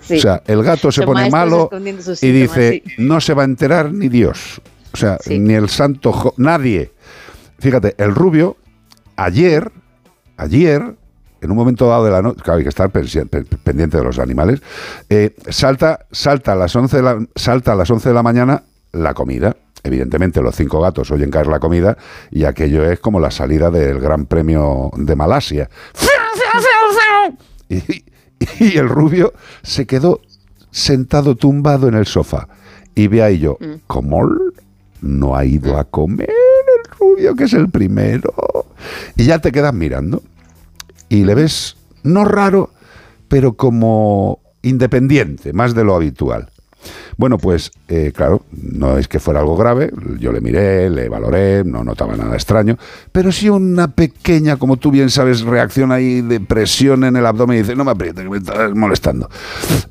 Sí. 0.00 0.18
O 0.18 0.20
sea, 0.20 0.40
el 0.46 0.62
gato 0.62 0.92
se 0.92 1.02
pone 1.02 1.28
malo 1.30 1.68
y 2.22 2.30
dice, 2.30 2.80
sí. 2.86 2.92
no 2.98 3.20
se 3.20 3.34
va 3.34 3.42
a 3.42 3.44
enterar 3.44 3.92
ni 3.92 4.08
Dios. 4.08 4.60
O 4.92 4.96
sea, 4.96 5.18
ni 5.28 5.54
el 5.54 5.68
santo, 5.68 6.12
jo- 6.12 6.32
nadie. 6.36 6.92
Fíjate, 7.58 7.96
el 7.98 8.14
rubio, 8.14 8.56
ayer, 9.16 9.72
ayer, 10.36 10.96
en 11.40 11.50
un 11.50 11.56
momento 11.56 11.88
dado 11.88 12.04
de 12.04 12.10
la 12.10 12.22
noche, 12.22 12.40
claro, 12.42 12.58
hay 12.58 12.64
que 12.64 12.68
estar 12.68 12.90
pendiente 12.90 13.96
de 13.96 14.04
los 14.04 14.18
animales, 14.18 14.62
eh, 15.08 15.34
salta, 15.48 16.06
salta, 16.10 16.52
a 16.52 16.56
las 16.56 16.74
11 16.74 16.96
de 16.96 17.02
la, 17.02 17.26
salta 17.34 17.72
a 17.72 17.76
las 17.76 17.90
11 17.90 18.08
de 18.08 18.14
la 18.14 18.22
mañana 18.22 18.62
la 18.92 19.14
comida. 19.14 19.56
Evidentemente 19.82 20.42
los 20.42 20.56
cinco 20.56 20.80
gatos 20.80 21.10
oyen 21.12 21.30
caer 21.30 21.46
la 21.46 21.60
comida 21.60 21.96
y 22.30 22.44
aquello 22.44 22.90
es 22.90 22.98
como 22.98 23.20
la 23.20 23.30
salida 23.30 23.70
del 23.70 24.00
Gran 24.00 24.26
Premio 24.26 24.90
de 24.96 25.14
Malasia. 25.14 25.70
Y, 27.68 28.04
y 28.58 28.78
el 28.78 28.88
rubio 28.88 29.32
se 29.62 29.86
quedó 29.86 30.20
sentado 30.70 31.36
tumbado 31.36 31.88
en 31.88 31.94
el 31.94 32.06
sofá. 32.06 32.48
Y 32.94 33.08
ve 33.08 33.22
ahí 33.22 33.38
yo, 33.38 33.58
¿cómo 33.86 34.28
no 35.00 35.36
ha 35.36 35.44
ido 35.44 35.78
a 35.78 35.84
comer 35.84 36.30
rubio, 36.98 37.34
que 37.34 37.44
es 37.44 37.52
el 37.52 37.68
primero? 37.70 38.32
Y 39.16 39.24
ya 39.24 39.38
te 39.38 39.52
quedas 39.52 39.74
mirando. 39.74 40.22
Y 41.08 41.24
le 41.24 41.34
ves, 41.34 41.76
no 42.02 42.24
raro, 42.24 42.70
pero 43.28 43.54
como 43.54 44.40
independiente, 44.62 45.52
más 45.52 45.74
de 45.74 45.84
lo 45.84 45.94
habitual. 45.94 46.50
Bueno, 47.16 47.38
pues 47.38 47.70
eh, 47.88 48.12
claro, 48.14 48.42
no 48.52 48.98
es 48.98 49.08
que 49.08 49.18
fuera 49.18 49.40
algo 49.40 49.56
grave, 49.56 49.90
yo 50.18 50.32
le 50.32 50.40
miré, 50.40 50.90
le 50.90 51.08
valoré, 51.08 51.64
no 51.64 51.82
notaba 51.82 52.16
nada 52.16 52.34
extraño, 52.34 52.76
pero 53.10 53.32
sí 53.32 53.48
una 53.48 53.88
pequeña, 53.88 54.56
como 54.56 54.76
tú 54.76 54.90
bien 54.90 55.10
sabes, 55.10 55.42
reacción 55.42 55.92
ahí 55.92 56.20
de 56.20 56.40
presión 56.40 57.04
en 57.04 57.16
el 57.16 57.26
abdomen 57.26 57.56
y 57.56 57.62
dice, 57.62 57.74
no 57.74 57.84
me 57.84 57.92
aprietes, 57.92 58.22
que 58.22 58.30
me 58.30 58.38
estás 58.38 58.74
molestando. 58.74 59.30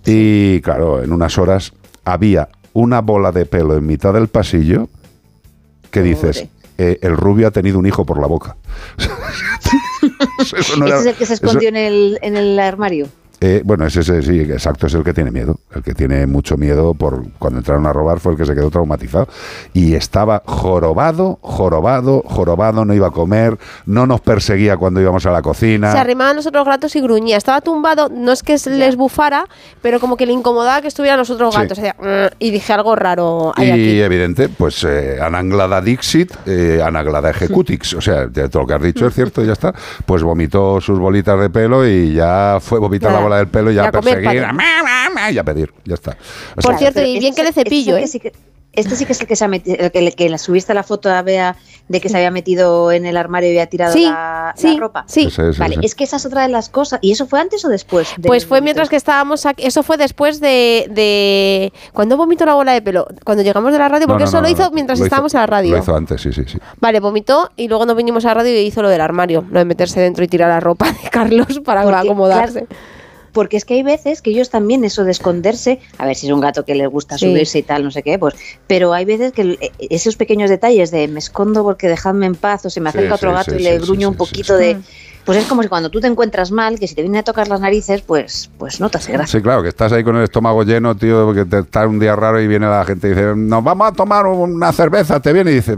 Y 0.06 0.62
claro, 0.62 1.04
en 1.04 1.12
unas 1.12 1.38
horas 1.38 1.74
había 2.04 2.50
una 2.74 3.02
bola 3.02 3.32
de 3.32 3.46
pelo 3.46 3.76
en 3.76 3.86
mitad 3.86 4.14
del 4.14 4.28
pasillo 4.28 4.90
que 5.90 6.02
dices, 6.02 6.48
eh, 6.78 7.00
el 7.02 7.16
rubio 7.18 7.48
ha 7.48 7.52
tenido 7.52 7.80
un 7.80 7.86
hijo 7.86 8.06
por 8.06 8.20
la 8.20 8.28
boca. 8.28 8.56
Eso 10.40 10.78
no 10.78 10.86
¿Ese 10.86 10.94
era- 10.94 11.00
es 11.00 11.06
el 11.08 11.16
que 11.16 11.26
se 11.26 11.34
eso- 11.34 11.46
escondió 11.46 11.70
en, 11.70 11.76
el, 11.76 12.20
en 12.22 12.36
el 12.38 12.60
armario? 12.60 13.08
Eh, 13.42 13.62
bueno, 13.66 13.86
ese, 13.86 14.00
ese 14.02 14.22
sí, 14.22 14.40
exacto, 14.42 14.88
es 14.88 14.94
el 14.94 15.04
que 15.04 15.14
tiene 15.14 15.32
miedo. 15.32 15.58
El 15.74 15.84
que 15.84 15.94
tiene 15.94 16.26
mucho 16.28 16.58
miedo 16.58 16.94
por 16.94 17.24
cuando 17.38 17.60
entraron 17.60 17.86
a 17.86 17.94
robar 17.94 18.20
fue 18.20 18.32
el 18.34 18.38
que 18.38 18.46
se 18.46 18.56
quedó 18.56 18.70
traumatizado. 18.72 19.28
Y 19.74 19.94
estaba 19.96 20.42
jorobado, 20.46 21.38
jorobado, 21.42 22.24
jorobado, 22.26 22.86
no 22.86 22.94
iba 22.94 23.08
a 23.08 23.12
comer, 23.12 23.58
no 23.86 24.06
nos 24.08 24.22
perseguía 24.22 24.78
cuando 24.78 25.02
íbamos 25.02 25.26
a 25.26 25.32
la 25.32 25.42
cocina. 25.42 25.92
Se 25.92 25.98
arrimaba 25.98 26.32
a 26.32 26.34
nosotros 26.34 26.66
gatos 26.66 26.96
y 26.96 27.02
gruñía. 27.02 27.38
Estaba 27.38 27.62
tumbado, 27.62 28.10
no 28.10 28.32
es 28.32 28.42
que 28.44 28.58
se 28.58 28.70
les 28.72 28.96
bufara, 28.96 29.46
pero 29.82 30.00
como 30.00 30.18
que 30.18 30.26
le 30.26 30.34
incomodaba 30.34 30.82
que 30.82 30.88
estuvieran 30.88 31.20
los 31.20 31.30
otros 31.30 31.54
Sí. 31.54 31.62
gatos. 31.62 31.80
Y 32.40 32.52
dije 32.52 32.74
algo 32.74 32.96
raro 32.96 33.54
hay 33.56 33.68
Y 33.68 33.72
aquí. 33.72 34.02
evidente, 34.02 34.50
pues 34.50 34.84
eh, 34.84 35.20
Ananglada 35.22 35.82
Dixit, 35.82 36.32
eh, 36.46 36.82
Anaglada 36.84 37.30
Ejecutix. 37.30 37.94
O 37.94 38.02
sea, 38.02 38.28
de 38.28 38.50
todo 38.50 38.64
lo 38.64 38.68
que 38.68 38.74
has 38.74 38.82
dicho 38.82 39.08
es 39.08 39.14
cierto 39.14 39.44
y 39.44 39.48
ya 39.48 39.54
está. 39.54 39.74
Pues 40.06 40.24
vomitó 40.24 40.80
sus 40.82 41.00
bolitas 41.00 41.40
de 41.40 41.50
pelo 41.50 41.88
y 41.88 42.14
ya 42.14 42.58
fue 42.62 42.80
vomitar 42.80 43.12
la 43.12 43.20
bola 43.20 43.35
del 43.38 43.48
pelo 43.48 43.72
y 43.72 43.76
ya 43.76 43.88
a 43.88 43.92
pedir, 45.44 45.74
ya 45.84 45.94
está. 45.96 46.18
O 46.58 46.62
Por 46.62 46.64
sea, 46.72 46.78
cierto, 46.78 47.02
y 47.02 47.20
bien 47.20 47.26
este 47.34 47.36
que 47.36 47.44
le 47.44 47.50
este 47.50 47.64
cepillo, 47.64 47.96
el 47.98 48.02
que 48.02 48.06
¿eh? 48.06 48.08
sí 48.08 48.20
que- 48.20 48.34
Este 48.74 48.96
sí 48.98 49.06
que 49.06 49.14
es 49.14 49.22
el 49.22 49.28
que 49.28 49.38
se 49.38 49.46
ha 49.46 49.48
metido, 49.48 49.78
el 49.94 50.16
que, 50.16 50.30
le 50.30 50.38
subiste 50.38 50.74
la 50.74 50.84
foto 50.84 51.10
a 51.10 51.22
Bea 51.22 51.56
de 51.88 52.02
que 52.02 52.10
se 52.10 52.18
había 52.18 52.30
metido 52.30 52.92
en 52.92 53.06
el 53.06 53.16
armario 53.16 53.48
y 53.48 53.52
había 53.54 53.68
tirado 53.68 53.94
Sí, 53.94 54.04
la, 54.04 54.54
ropa. 54.78 55.06
sí. 55.08 55.30
Vale, 55.58 55.76
ese. 55.76 55.86
es 55.86 55.96
que 55.96 56.04
esa 56.04 56.18
es 56.18 56.26
otra 56.26 56.42
de 56.42 56.50
las 56.50 56.68
cosas. 56.68 57.00
¿Y 57.02 57.14
eso 57.14 57.26
fue 57.26 57.40
antes 57.40 57.64
o 57.64 57.70
después? 57.70 58.10
de 58.18 58.28
Pues 58.28 58.46
fue 58.46 58.60
mientras 58.60 58.90
que 58.90 58.98
estábamos 58.98 59.46
aquí. 59.46 59.66
Eso 59.66 59.82
fue 59.82 59.96
después 59.96 60.42
de. 60.42 60.88
de 60.90 61.72
cuando 61.94 62.18
vomitó 62.18 62.46
la 62.46 62.56
bola 62.56 62.74
de 62.74 62.82
pelo? 62.82 63.08
Cuando 63.24 63.44
llegamos 63.44 63.72
de 63.72 63.80
la 63.80 63.88
radio, 63.88 64.08
porque 64.08 64.24
no, 64.24 64.28
eso 64.30 64.38
no, 64.42 64.44
lo 64.44 64.50
hizo 64.50 64.70
mientras 64.72 65.00
Lo 65.00 65.06
hizo- 65.06 65.08
estábamos 65.08 65.34
en 65.36 65.40
la 65.40 65.48
radio. 65.48 65.72
Lo 65.72 65.78
hizo 65.82 65.96
antes, 65.96 66.20
sí, 66.22 66.34
sí, 66.34 66.44
sí. 66.46 66.58
Vale, 66.82 67.00
vomitó 67.00 67.52
y 67.56 67.70
luego 67.70 67.86
nos 67.86 67.96
vinimos 67.96 68.26
a 68.26 68.30
la 68.30 68.34
radio 68.34 68.52
y 68.60 68.66
hizo 68.66 68.82
lo 68.82 68.90
del 68.90 69.00
armario, 69.00 69.46
lo 69.52 69.60
de 69.60 69.64
meterse 69.66 70.02
dentro 70.02 70.26
y 70.26 70.28
tirar 70.28 70.50
la 70.50 70.60
ropa 70.60 70.92
de 70.92 71.10
Carlos 71.12 71.62
para 71.64 71.84
Porque, 71.84 71.98
acomodarse. 72.00 72.68
Porque 73.36 73.58
es 73.58 73.66
que 73.66 73.74
hay 73.74 73.84
veces 73.84 74.22
que 74.22 74.30
ellos 74.30 74.50
también, 74.50 74.86
eso 74.86 75.04
de 75.04 75.12
esconderse, 75.12 75.80
a 75.98 76.06
ver 76.06 76.16
si 76.16 76.26
es 76.28 76.32
un 76.34 76.40
gato 76.40 76.64
que 76.64 76.74
le 76.74 76.88
gusta 76.88 77.18
Sí. 77.18 77.26
subirse 77.26 77.60
y 77.60 77.64
tal, 77.64 77.84
no 77.84 77.92
sé 77.92 78.02
qué, 78.02 78.18
pues, 78.18 78.34
pero 78.66 78.94
hay 78.94 79.04
veces 79.04 79.34
que 79.34 79.42
el- 79.42 79.60
esos 79.78 80.16
pequeños 80.16 80.50
detalles 80.50 80.90
de 80.90 81.08
me 81.10 81.20
escondo 81.20 81.62
porque 81.62 81.90
dejadme 81.90 82.28
en 82.28 82.36
paz 82.36 82.66
o 82.66 82.70
se 82.70 82.80
me 82.80 82.92
Sí, 82.92 82.98
acerca 82.98 83.16
otro 83.16 83.32
sí, 83.32 83.36
gato 83.36 83.52
sí, 83.52 83.58
y 83.58 83.64
le 83.64 83.78
gruño 83.80 84.08
sí, 84.08 84.12
un 84.12 84.14
sí, 84.14 84.18
poquito 84.18 84.58
sí. 84.58 84.64
de... 84.64 84.78
Pues 85.26 85.40
es 85.40 85.46
como 85.46 85.64
si 85.64 85.70
cuando 85.70 85.90
tú 85.90 86.00
te 86.00 86.08
encuentras 86.08 86.52
mal, 86.52 86.80
que 86.80 86.88
si 86.88 86.96
te 86.96 87.02
vienen 87.02 87.20
a 87.20 87.24
tocar 87.24 87.48
las 87.48 87.60
narices, 87.60 88.02
pues, 88.02 88.50
pues 88.58 88.80
no 88.80 88.90
te 88.90 88.98
hace 88.98 89.12
gracia. 89.14 89.40
Sí, 89.40 89.44
claro, 89.44 89.64
que 89.64 89.70
estás 89.70 89.92
ahí 89.92 90.04
con 90.04 90.16
el 90.16 90.24
estómago 90.24 90.64
lleno, 90.64 90.96
tío, 90.96 91.34
que 91.34 91.46
te 91.46 91.60
está 91.60 91.88
un 91.88 92.00
día 92.00 92.16
raro 92.16 92.40
y 92.42 92.48
viene 92.48 92.68
la 92.68 92.86
gente 92.86 93.08
y 93.08 93.10
dice, 93.12 93.34
nos 93.36 93.64
vamos 93.64 93.88
a 93.88 93.92
tomar 93.92 94.28
una 94.28 94.72
cerveza, 94.72 95.20
te 95.20 95.34
viene 95.34 95.52
y 95.52 95.56
dice, 95.56 95.78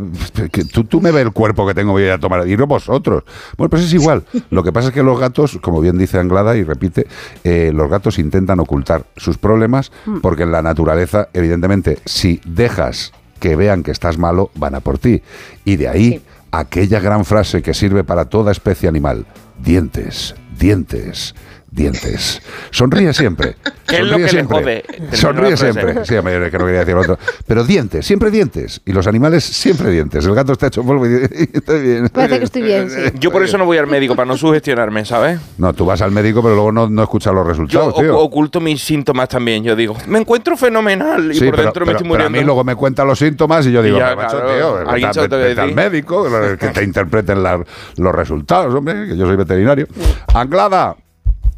que 0.52 0.66
tú, 0.66 0.84
tú 0.84 1.00
me 1.02 1.12
ves 1.12 1.24
el 1.26 1.32
cuerpo 1.32 1.66
que 1.66 1.74
tengo, 1.74 1.94
voy 1.94 2.04
a 2.04 2.06
ir 2.08 2.12
a 2.12 2.20
tomar, 2.20 2.48
y 2.48 2.58
no 2.58 2.68
vosotros. 2.68 3.24
Bueno, 3.58 3.70
pues 3.70 3.84
es 3.84 3.94
igual. 3.94 4.24
Lo 4.50 4.64
que 4.64 4.72
pasa 4.72 4.90
es 4.90 4.94
que 4.94 5.04
los 5.04 5.20
gatos, 5.20 5.58
como 5.62 5.80
bien 5.82 5.98
dice 5.98 6.20
Anglada 6.20 6.56
y 6.58 6.64
repite, 6.64 7.08
eh, 7.44 7.72
los 7.74 7.90
gatos 7.90 8.20
intentan 8.20 8.60
ocultar 8.60 9.06
sus 9.16 9.38
problemas 9.38 9.92
Mm. 10.06 10.20
porque 10.20 10.44
en 10.44 10.52
la 10.52 10.62
naturaleza, 10.62 11.30
evidentemente, 11.34 12.00
si 12.06 12.42
dejas 12.46 13.12
que 13.40 13.56
vean 13.56 13.84
que 13.84 13.92
estás 13.92 14.18
malo, 14.18 14.50
van 14.56 14.76
a 14.76 14.80
por 14.80 14.98
ti. 14.98 15.22
Y 15.66 15.76
de 15.76 15.88
ahí 15.88 16.22
aquella 16.52 17.00
gran 17.00 17.26
frase 17.26 17.62
que 17.62 17.74
sirve 17.74 18.04
para 18.04 18.26
toda 18.26 18.52
especie 18.52 18.90
animal, 18.90 19.26
dientes, 19.60 20.36
dientes, 20.58 21.36
dientes. 21.70 22.42
Sonríe 22.72 23.14
siempre. 23.14 23.56
¿Qué 23.88 23.96
es 23.98 24.02
lo 24.02 24.10
Sonríe 24.10 24.18
que 24.18 24.22
le 24.24 24.30
siempre. 24.30 24.58
jode? 24.58 24.82
Termina 24.82 25.18
Sonríe 25.18 25.58
siempre. 25.58 25.94
Sí, 26.06 26.16
que 26.16 26.58
no 26.58 26.66
quería 26.66 26.80
decir 26.80 26.96
otro. 26.96 27.18
Pero 27.46 27.64
dientes, 27.64 28.06
siempre 28.06 28.32
dientes. 28.32 28.82
Y 28.86 28.94
los 28.94 29.08
animales 29.08 29.44
siempre 29.44 29.90
dientes. 29.92 30.26
El 30.26 30.36
gato 30.36 30.54
está 30.54 30.68
hecho 30.68 30.84
polvo 30.84 31.06
y 31.06 31.10
dice, 31.20 31.50
estoy 31.54 31.82
bien. 31.82 32.10
Parece 32.10 32.40
que 32.40 32.46
estoy 32.46 32.62
bien, 32.64 32.90
sí. 32.90 33.02
Yo 33.20 33.32
por 33.32 33.44
eso 33.44 33.58
no 33.58 33.66
voy 33.66 33.78
al 33.78 33.88
médico, 33.88 34.16
para 34.16 34.26
no 34.26 34.38
sugestionarme, 34.38 35.06
¿sabes? 35.06 35.40
No, 35.58 35.74
tú 35.74 35.86
vas 35.86 36.02
al 36.02 36.12
médico, 36.12 36.42
pero 36.42 36.56
luego 36.56 36.72
no, 36.72 36.90
no 36.90 37.04
escuchas 37.04 37.34
los 37.34 37.44
Yo 37.46 37.50
resultados, 37.50 37.96
tío. 37.96 38.18
oculto 38.18 38.60
mis 38.60 38.82
síntomas 38.82 39.30
también. 39.30 39.64
Yo 39.64 39.76
digo, 39.76 39.96
me 40.08 40.20
encuentro 40.20 40.58
fenomenal 40.58 41.32
y 41.32 41.36
Sí, 41.36 41.46
por 41.46 41.52
pero, 41.52 41.64
dentro 41.64 41.86
me 41.86 41.92
estoy 41.94 42.04
pero 42.10 42.16
a 42.16 42.18
muriendo. 42.30 42.40
mí 42.40 42.46
luego 42.46 42.64
me 42.64 42.76
cuentan 42.76 43.08
los 43.08 43.20
síntomas 43.20 43.66
y 43.68 43.72
yo 43.72 43.82
digo, 43.84 43.98
Y 43.98 44.00
ya, 44.00 44.08
"Pero, 44.10 44.18
macho, 44.22 44.38
claro, 44.38 44.56
tío, 44.56 44.90
alguien 44.90 45.10
vete, 45.16 45.28
lo 45.30 45.38
vete 45.38 45.62
al 45.62 45.68
decir". 45.68 45.76
médico, 45.76 46.28
que 46.60 46.68
te 46.70 46.84
interpreten 46.84 47.44
la- 47.44 47.64
los 47.98 48.16
resultados, 48.16 48.74
hombre, 48.74 49.08
que 49.08 49.18
yo 49.18 49.26
soy 49.26 49.36
veterinario. 49.36 49.88
Anglada, 50.34 50.96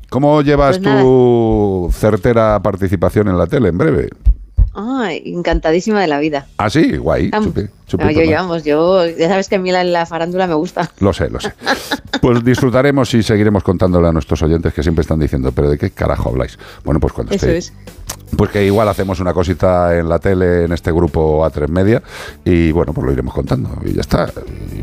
¿cómo 0.09 0.41
llevas 0.41 0.79
Pues 0.79 1.01
tu 1.01 1.89
certera 1.91 2.59
participación 2.61 3.27
en 3.27 3.37
la 3.37 3.47
tele 3.47 3.69
en 3.69 3.77
breve? 3.77 4.09
Ay, 4.73 5.21
encantadísima 5.25 5.99
de 6.01 6.07
la 6.07 6.19
vida. 6.19 6.47
Ah, 6.57 6.69
sí, 6.69 6.97
guay. 6.97 7.31
Chupi- 7.31 7.63
No, 7.63 7.69
chupito 7.87 8.11
yo, 8.11 8.23
yo, 8.23 8.31
vamos, 8.35 8.63
yo, 8.63 9.05
ya 9.07 9.27
sabes 9.27 9.49
que 9.49 9.55
a 9.55 9.59
mí 9.59 9.71
la, 9.71 9.83
la 9.83 10.05
farándula 10.05 10.45
me 10.47 10.53
gusta. 10.53 10.89
Lo 10.99 11.11
sé, 11.11 11.29
lo 11.29 11.39
sé. 11.39 11.53
Pues 12.21 12.43
disfrutaremos 12.43 13.13
y 13.13 13.23
seguiremos 13.23 13.63
contándole 13.63 14.07
a 14.07 14.11
nuestros 14.11 14.41
oyentes 14.43 14.73
que 14.73 14.83
siempre 14.83 15.01
están 15.01 15.19
diciendo, 15.19 15.51
pero 15.51 15.69
¿de 15.69 15.77
qué 15.77 15.89
carajo 15.91 16.29
habláis? 16.29 16.57
Bueno, 16.83 16.99
pues 16.99 17.13
cuando 17.13 17.33
Eso 17.33 17.47
esté 17.47 17.57
es. 17.57 17.73
Pues 18.37 18.51
que 18.51 18.63
igual 18.63 18.87
hacemos 18.87 19.19
una 19.19 19.33
cosita 19.33 19.97
en 19.97 20.07
la 20.07 20.19
tele, 20.19 20.65
en 20.65 20.71
este 20.71 20.91
grupo 20.91 21.43
A3 21.43 21.67
Media, 21.67 22.03
y 22.45 22.71
bueno, 22.71 22.93
pues 22.93 23.05
lo 23.07 23.11
iremos 23.11 23.33
contando, 23.33 23.71
y 23.83 23.93
ya 23.93 24.01
está. 24.01 24.31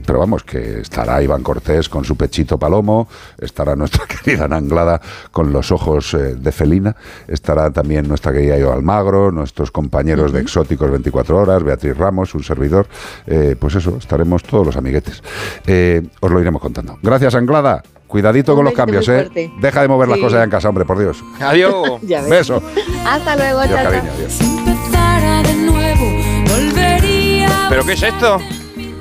Pero 0.04 0.18
vamos, 0.18 0.42
que 0.42 0.80
estará 0.80 1.22
Iván 1.22 1.44
Cortés 1.44 1.88
con 1.88 2.04
su 2.04 2.16
pechito 2.16 2.58
palomo, 2.58 3.06
estará 3.38 3.76
nuestra 3.76 4.04
querida 4.24 4.46
Ana 4.46 4.56
Anglada 4.56 5.00
con 5.30 5.52
los 5.52 5.70
ojos 5.70 6.12
eh, 6.14 6.34
de 6.34 6.50
felina, 6.52 6.96
estará 7.28 7.70
también 7.70 8.08
nuestra 8.08 8.32
querida 8.32 8.58
Yo 8.58 8.72
Almagro, 8.72 9.30
nuestros 9.30 9.70
compañeros 9.76 10.32
de 10.32 10.40
Exóticos 10.40 10.90
24 10.90 11.36
Horas, 11.36 11.62
Beatriz 11.62 11.94
Ramos, 11.98 12.34
un 12.34 12.42
servidor, 12.42 12.86
eh, 13.26 13.56
pues 13.60 13.74
eso, 13.74 13.98
estaremos 13.98 14.42
todos 14.42 14.64
los 14.64 14.74
amiguetes. 14.78 15.22
Eh, 15.66 16.02
os 16.20 16.30
lo 16.30 16.40
iremos 16.40 16.62
contando. 16.62 16.98
Gracias, 17.02 17.34
Anglada. 17.34 17.82
Cuidadito 18.06 18.52
Un 18.52 18.56
con 18.56 18.64
los 18.64 18.72
cambios, 18.74 19.06
¿eh? 19.08 19.24
fuerte. 19.24 19.52
Deja 19.60 19.82
de 19.82 19.88
mover 19.88 20.08
las 20.08 20.18
cosas 20.18 20.38
ya 20.38 20.44
en 20.44 20.50
casa, 20.50 20.70
hombre, 20.70 20.86
por 20.86 20.98
Dios. 20.98 21.22
Adiós. 21.40 22.00
Beso. 22.30 22.62
Hasta 23.06 23.36
luego, 23.36 23.60
Adiós, 23.60 23.80
chao, 23.82 23.90
cariño. 23.92 24.12
Adiós. 24.16 24.38
¿Pero 27.68 27.84
qué 27.84 27.92
es 27.92 28.02
esto? 28.02 28.38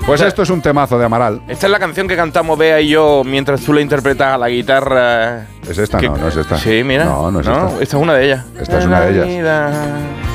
Pues 0.06 0.22
esto 0.22 0.42
es 0.44 0.50
un 0.50 0.62
temazo 0.62 1.00
de 1.00 1.06
Amaral. 1.06 1.42
Esta 1.48 1.68
es 1.68 1.72
la 1.72 1.80
canción 1.80 2.08
que 2.08 2.16
cantamos 2.18 2.60
Bea 2.60 2.82
y 2.82 2.90
yo 2.90 3.24
mientras 3.26 3.62
tú 3.62 3.72
la 3.74 3.80
interpretas 3.82 4.34
a 4.36 4.38
la 4.38 4.50
guitarra. 4.50 5.48
¿Es 5.68 5.78
esta? 5.78 6.00
Que- 6.00 6.10
No, 6.10 6.18
no 6.18 6.28
es 6.28 6.36
esta. 6.36 6.58
Sí, 6.58 6.84
mira. 6.84 7.06
No, 7.06 7.32
no 7.32 7.40
es 7.40 7.48
esta. 7.48 7.68
Esta 7.82 7.98
es 7.98 8.04
una 8.04 8.14
de 8.16 8.26
ellas. 8.26 8.46
Esta 8.60 8.80
es 8.80 8.86
una 8.86 9.02
de 9.02 9.12
ellas. 9.12 10.35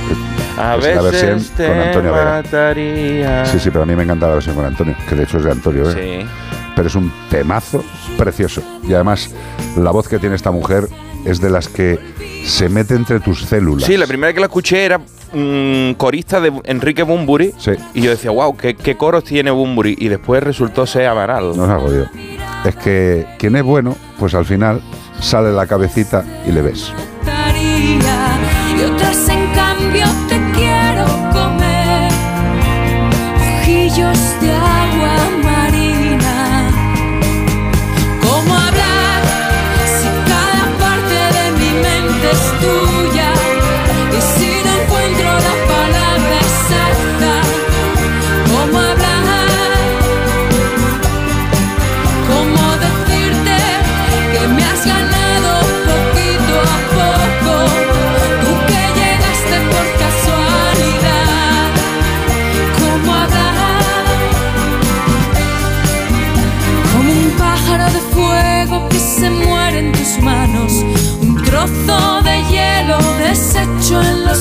A 0.59 0.77
Es 0.77 0.95
la 0.95 1.03
versión 1.03 1.35
veces 1.35 1.49
con 1.51 1.57
te 1.57 1.81
Antonio 1.89 2.13
Vega. 2.13 2.43
mataría. 2.43 3.45
Sí, 3.47 3.59
sí, 3.59 3.71
pero 3.71 3.83
a 3.85 3.87
mí 3.87 3.95
me 3.97 4.03
encanta 4.03 4.29
la 4.29 4.35
versión 4.35 4.55
con 4.57 4.65
Antonio, 4.65 4.95
que 5.09 5.15
de 5.15 5.23
hecho 5.25 5.39
es 5.39 5.45
de 5.45 5.51
Antonio, 5.53 5.91
¿eh? 5.91 6.23
Sí. 6.23 6.29
Pero 6.77 6.89
es 6.89 6.95
un 6.95 7.13
temazo 7.31 7.83
precioso. 8.17 8.63
Y 8.87 8.93
además, 8.95 9.31
la 9.77 9.91
voz 9.91 10.09
que 10.09 10.19
tiene 10.19 10.37
esta 10.37 10.51
mujer 10.51 10.89
es 11.25 11.41
de 11.41 11.51
las 11.51 11.69
que 11.69 11.99
se 12.45 12.69
mete 12.69 12.95
entre 12.95 13.21
tus 13.21 13.43
células. 13.45 13.87
Sí, 13.87 13.97
la 13.97 14.07
primera 14.07 14.29
vez 14.29 14.35
que 14.35 14.41
la 14.41 14.47
escuché 14.47 14.85
era 14.85 14.99
mm, 14.99 15.93
corista 15.95 16.41
de 16.41 16.53
Enrique 16.65 17.03
Bumburi. 17.03 17.53
Y 17.95 18.03
yo 18.03 18.11
decía, 18.11 18.31
wow, 18.31 18.57
¿qué, 18.57 18.75
qué 18.77 18.97
coros 18.97 19.25
tiene 19.25 19.51
Bumburi. 19.51 19.97
Y 19.99 20.09
después 20.09 20.43
resultó 20.43 20.87
ser 20.87 21.07
Amaral. 21.07 21.57
No 21.57 21.67
se 21.67 21.73
ha 21.73 21.79
jodido. 21.79 22.07
Es 22.65 22.77
que 22.77 23.27
quien 23.39 23.57
es 23.57 23.63
bueno, 23.63 23.97
pues 24.19 24.35
al 24.35 24.45
final 24.45 24.81
sale 25.21 25.53
la 25.53 25.67
cabecita 25.67 26.25
y 26.47 26.53
le 26.53 26.63
ves. 26.63 26.93
y 27.61 27.99
otras 29.91 30.07
en 30.07 30.15
cambio 30.29 30.50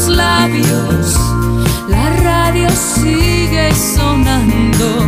labios. 0.10 1.16
La 1.88 2.10
radio 2.22 2.70
sigue 2.70 3.74
sonando. 3.74 5.06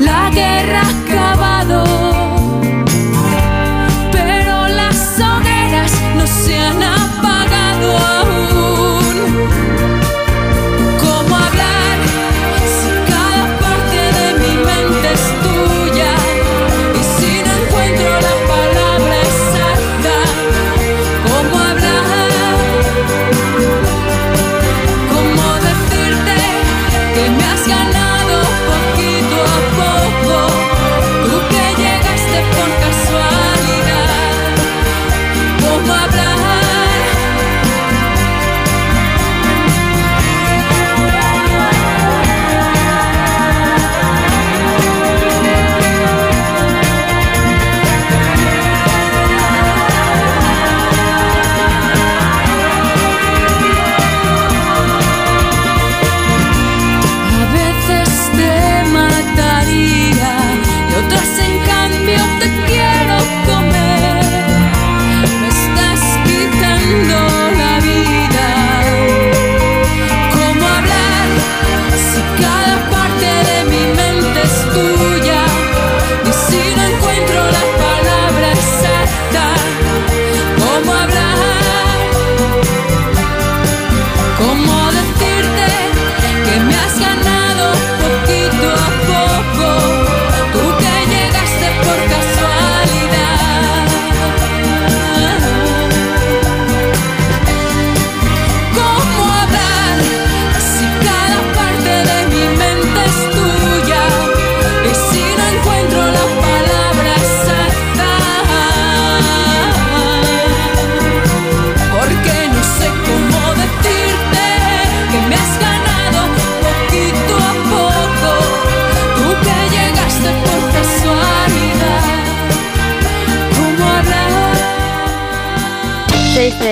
La 0.00 0.30
guerra 0.30 0.82
ha 1.18 1.63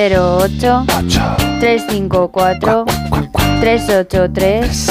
608 0.02 0.84
354 1.60 2.84
383 3.60 4.86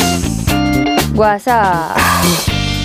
WhatsApp. 1.16 1.98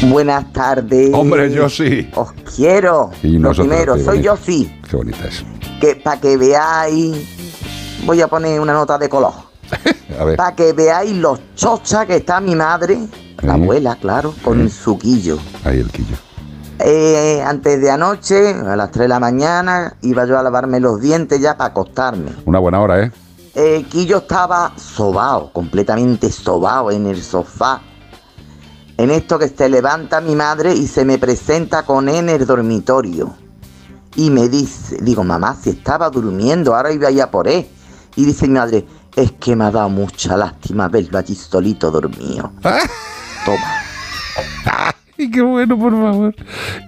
Buenas 0.08 0.52
tardes. 0.52 1.14
Hombre, 1.14 1.52
yo 1.52 1.68
sí. 1.68 2.10
Os 2.16 2.32
quiero. 2.56 3.12
Y 3.22 3.38
Lo 3.38 3.52
primero, 3.52 3.96
soy 3.96 4.22
yo 4.22 4.36
sí. 4.36 4.80
Qué 4.90 4.96
bonita 4.96 5.28
es. 5.28 5.44
Que 5.80 5.94
para 5.94 6.20
que 6.20 6.36
veáis, 6.36 7.16
voy 8.04 8.20
a 8.20 8.26
poner 8.26 8.58
una 8.58 8.72
nota 8.72 8.98
de 8.98 9.08
color. 9.08 9.32
A 10.18 10.24
ver. 10.24 10.36
Para 10.36 10.56
que 10.56 10.72
veáis 10.72 11.12
los 11.12 11.38
chocha 11.54 12.06
que 12.06 12.16
está 12.16 12.40
mi 12.40 12.56
madre, 12.56 12.98
la 13.40 13.54
abuela, 13.54 13.94
claro, 14.00 14.34
con 14.42 14.60
el 14.60 14.72
suquillo. 14.72 15.38
Ahí 15.64 15.78
el 15.78 15.92
quillo. 15.92 16.16
Eh, 16.78 17.42
antes 17.44 17.80
de 17.80 17.90
anoche, 17.90 18.50
a 18.50 18.76
las 18.76 18.90
3 18.90 19.04
de 19.04 19.08
la 19.08 19.20
mañana, 19.20 19.96
iba 20.02 20.26
yo 20.26 20.38
a 20.38 20.42
lavarme 20.42 20.80
los 20.80 21.00
dientes 21.00 21.40
ya 21.40 21.56
para 21.56 21.70
acostarme. 21.70 22.32
Una 22.44 22.58
buena 22.58 22.80
hora, 22.80 23.02
¿eh? 23.02 23.12
Eh, 23.54 23.86
Quillo 23.88 24.18
estaba 24.18 24.72
sobao, 24.76 25.50
completamente 25.52 26.30
sobao 26.30 26.90
en 26.90 27.06
el 27.06 27.22
sofá. 27.22 27.80
En 28.98 29.10
esto 29.10 29.38
que 29.38 29.48
se 29.48 29.68
levanta 29.68 30.20
mi 30.20 30.34
madre 30.34 30.74
y 30.74 30.86
se 30.86 31.04
me 31.04 31.18
presenta 31.18 31.84
con 31.84 32.08
él 32.08 32.16
en 32.16 32.28
el 32.28 32.46
dormitorio. 32.46 33.34
Y 34.14 34.30
me 34.30 34.48
dice, 34.48 34.98
digo, 35.00 35.24
mamá, 35.24 35.56
si 35.58 35.70
estaba 35.70 36.10
durmiendo, 36.10 36.74
ahora 36.74 36.92
iba 36.92 37.10
ya 37.10 37.30
por 37.30 37.48
él. 37.48 37.66
Y 38.14 38.24
dice 38.24 38.46
mi 38.46 38.54
madre, 38.54 38.86
es 39.14 39.32
que 39.32 39.56
me 39.56 39.64
ha 39.64 39.70
dado 39.70 39.88
mucha 39.88 40.36
lástima 40.36 40.88
verlo 40.88 41.18
allí 41.18 41.34
solito 41.34 41.90
dormido. 41.90 42.52
Toma. 43.44 44.92
Y 45.18 45.30
qué 45.30 45.40
bueno, 45.40 45.78
por 45.78 45.92
favor. 45.92 46.34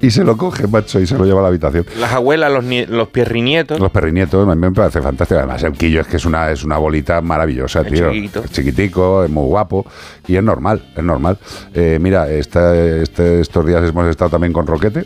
Y 0.03 0.11
se 0.11 0.23
lo 0.23 0.37
coge, 0.37 0.67
macho, 0.67 1.01
y 1.01 1.07
se 1.07 1.17
lo 1.17 1.25
lleva 1.25 1.41
a 1.41 1.43
la 1.43 1.49
habitación. 1.49 1.87
Las 1.99 2.13
abuelas, 2.13 2.53
los, 2.53 2.65
los 2.89 3.09
pierrinietos. 3.09 3.81
Los 3.81 3.91
perrinietos 3.91 4.47
a 4.47 4.55
mí 4.55 4.61
me 4.61 4.71
parece 4.73 5.01
fantástico. 5.01 5.39
Además, 5.39 5.63
el 5.63 5.73
quillo 5.73 6.03
es 6.03 6.07
que 6.09 6.19
es 6.19 6.25
una, 6.27 6.51
es 6.51 6.63
una 6.65 6.77
bolita 6.79 7.21
maravillosa, 7.23 7.85
tío. 7.85 8.11
chiquitito. 8.13 8.45
Es 8.45 8.53
chiquitico, 8.53 9.25
es 9.25 9.31
muy 9.31 9.45
guapo. 9.47 9.87
Y 10.27 10.37
es 10.37 10.43
normal, 10.43 10.83
es 10.95 11.03
normal. 11.05 11.39
Eh, 11.73 11.99
mira, 12.01 12.29
esta- 12.31 12.77
este- 12.77 13.41
estos 13.41 13.67
días 13.67 13.89
hemos 13.89 14.07
estado 14.09 14.31
también 14.31 14.53
con 14.53 14.67
Roquete 14.67 15.05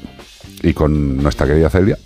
y 0.62 0.72
con 0.72 1.16
nuestra 1.22 1.46
querida 1.46 1.70
Celia. 1.70 1.96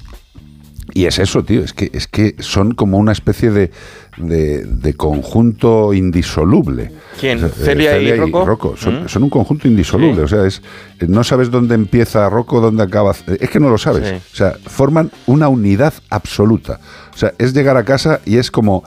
Y 0.97 1.05
es 1.05 1.18
eso, 1.18 1.44
tío, 1.44 1.62
es 1.62 1.74
que, 1.74 1.90
es 1.93 2.06
que 2.06 2.36
son 2.39 2.73
como 2.73 2.97
una 2.97 3.12
especie 3.12 3.51
de, 3.51 3.70
de, 4.16 4.64
de 4.64 4.94
conjunto 4.94 5.93
indisoluble. 5.93 6.90
¿Quién? 7.20 7.44
O 7.44 7.48
sea, 7.48 7.66
¿Celia 7.66 7.98
y 7.98 8.16
Rocco? 8.16 8.78
Son, 8.78 9.05
¿Mm? 9.05 9.09
son 9.10 9.24
un 9.24 9.28
conjunto 9.28 9.68
indisoluble. 9.68 10.23
O 10.23 10.27
sea, 10.27 10.47
es, 10.47 10.62
no 11.06 11.23
sabes 11.23 11.51
dónde 11.51 11.74
empieza 11.74 12.31
Rocco, 12.31 12.62
dónde 12.62 12.82
acaba. 12.82 13.14
Es 13.39 13.51
que 13.51 13.60
no 13.60 13.68
lo 13.68 13.77
sabes. 13.77 14.09
Sí. 14.09 14.14
O 14.14 14.36
sea, 14.36 14.55
forman 14.64 15.10
una 15.27 15.48
unidad 15.48 15.93
absoluta. 16.09 16.81
O 17.12 17.18
sea, 17.18 17.35
es 17.36 17.52
llegar 17.52 17.77
a 17.77 17.85
casa 17.85 18.20
y 18.24 18.39
es 18.39 18.51
como. 18.51 18.82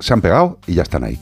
Se 0.00 0.14
han 0.14 0.22
pegado 0.22 0.58
y 0.66 0.74
ya 0.74 0.82
están 0.82 1.04
ahí. 1.04 1.16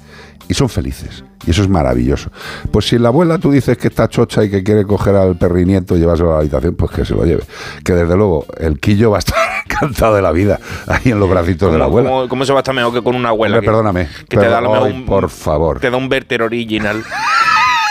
Y 0.48 0.54
son 0.54 0.68
felices. 0.68 1.24
Y 1.46 1.50
eso 1.50 1.62
es 1.62 1.68
maravilloso. 1.68 2.30
Pues 2.70 2.86
si 2.88 2.98
la 2.98 3.08
abuela 3.08 3.38
tú 3.38 3.50
dices 3.50 3.76
que 3.78 3.88
está 3.88 4.08
chocha 4.08 4.44
y 4.44 4.50
que 4.50 4.62
quiere 4.62 4.84
coger 4.84 5.14
al 5.16 5.36
perrinieto 5.36 5.96
y 5.96 6.00
llevárselo 6.00 6.30
a 6.30 6.34
la 6.34 6.40
habitación, 6.40 6.74
pues 6.74 6.90
que 6.90 7.04
se 7.04 7.14
lo 7.14 7.24
lleve. 7.24 7.44
Que 7.82 7.94
desde 7.94 8.14
luego 8.16 8.46
el 8.58 8.78
quillo 8.78 9.10
va 9.10 9.16
a 9.16 9.20
estar 9.20 9.36
encantado 9.66 10.14
de 10.16 10.22
la 10.22 10.32
vida 10.32 10.58
ahí 10.86 11.12
en 11.12 11.18
los 11.20 11.28
bracitos 11.30 11.72
de 11.72 11.78
la 11.78 11.84
¿Cómo, 11.86 11.98
abuela. 11.98 12.10
cómo- 12.10 12.28
cómo 12.28 12.44
se 12.44 12.52
va 12.52 12.58
a 12.58 12.62
estar 12.62 12.74
mejor 12.74 12.92
que 12.92 13.02
con 13.02 13.14
una 13.16 13.30
abuela? 13.30 13.56
Hombre, 13.56 13.66
que- 13.66 13.70
perdóname. 13.70 14.08
Que 14.28 14.36
te 14.36 14.46
da 14.48 14.60
un, 14.82 15.06
por 15.06 15.30
favor. 15.30 15.80
te 15.80 15.90
da 15.90 15.96
un 15.96 16.10
Werther 16.10 16.42
original. 16.42 17.02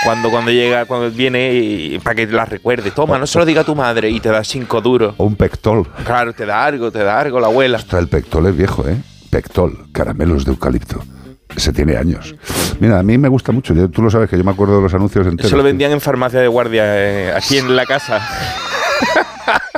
Cuando, 0.04 0.30
cuando 0.30 0.52
llega, 0.52 0.86
cuando 0.86 1.10
viene 1.12 1.54
y- 1.54 2.00
para 2.00 2.16
que 2.16 2.28
la 2.28 2.46
recuerde. 2.46 2.92
Toma, 2.92 3.18
no 3.18 3.26
se 3.26 3.40
lo 3.40 3.46
diga 3.46 3.62
a 3.62 3.64
tu 3.64 3.74
madre 3.74 4.10
y 4.10 4.20
te 4.20 4.30
da 4.30 4.44
cinco 4.44 4.82
duros. 4.82 5.16
O 5.18 5.24
un 5.26 5.36
pectol. 5.36 5.88
Claro, 6.06 6.34
te 6.34 6.46
da 6.46 6.66
algo, 6.66 6.92
te 6.92 7.00
da 7.00 7.20
algo 7.20 7.40
la 7.40 7.48
abuela. 7.48 7.78
Ostras, 7.78 8.02
el 8.02 8.10
pectol 8.10 8.46
es 8.48 8.56
viejo, 8.58 8.88
¿eh? 8.88 8.98
Pectol, 9.30 9.86
caramelos 9.92 10.46
de 10.46 10.52
eucalipto. 10.52 11.02
Ese 11.56 11.72
tiene 11.74 11.98
años. 11.98 12.36
Mira, 12.80 13.00
a 13.00 13.04
mí 13.04 13.18
me 13.18 13.28
gusta 13.28 13.52
mucho. 13.52 13.74
Yo- 13.74 13.90
tú 13.90 14.02
lo 14.02 14.10
sabes 14.10 14.30
que 14.30 14.38
yo 14.38 14.44
me 14.44 14.52
acuerdo 14.52 14.78
de 14.78 14.82
los 14.84 14.94
anuncios 14.94 15.26
enteros. 15.28 15.48
Eso 15.48 15.58
lo 15.58 15.64
vendían 15.64 15.92
en 15.92 16.02
farmacia 16.02 16.40
de 16.40 16.48
guardia 16.48 16.84
eh, 16.86 17.34
aquí 17.36 17.58
en 17.58 17.76
la 17.76 17.86
casa. 17.86 18.22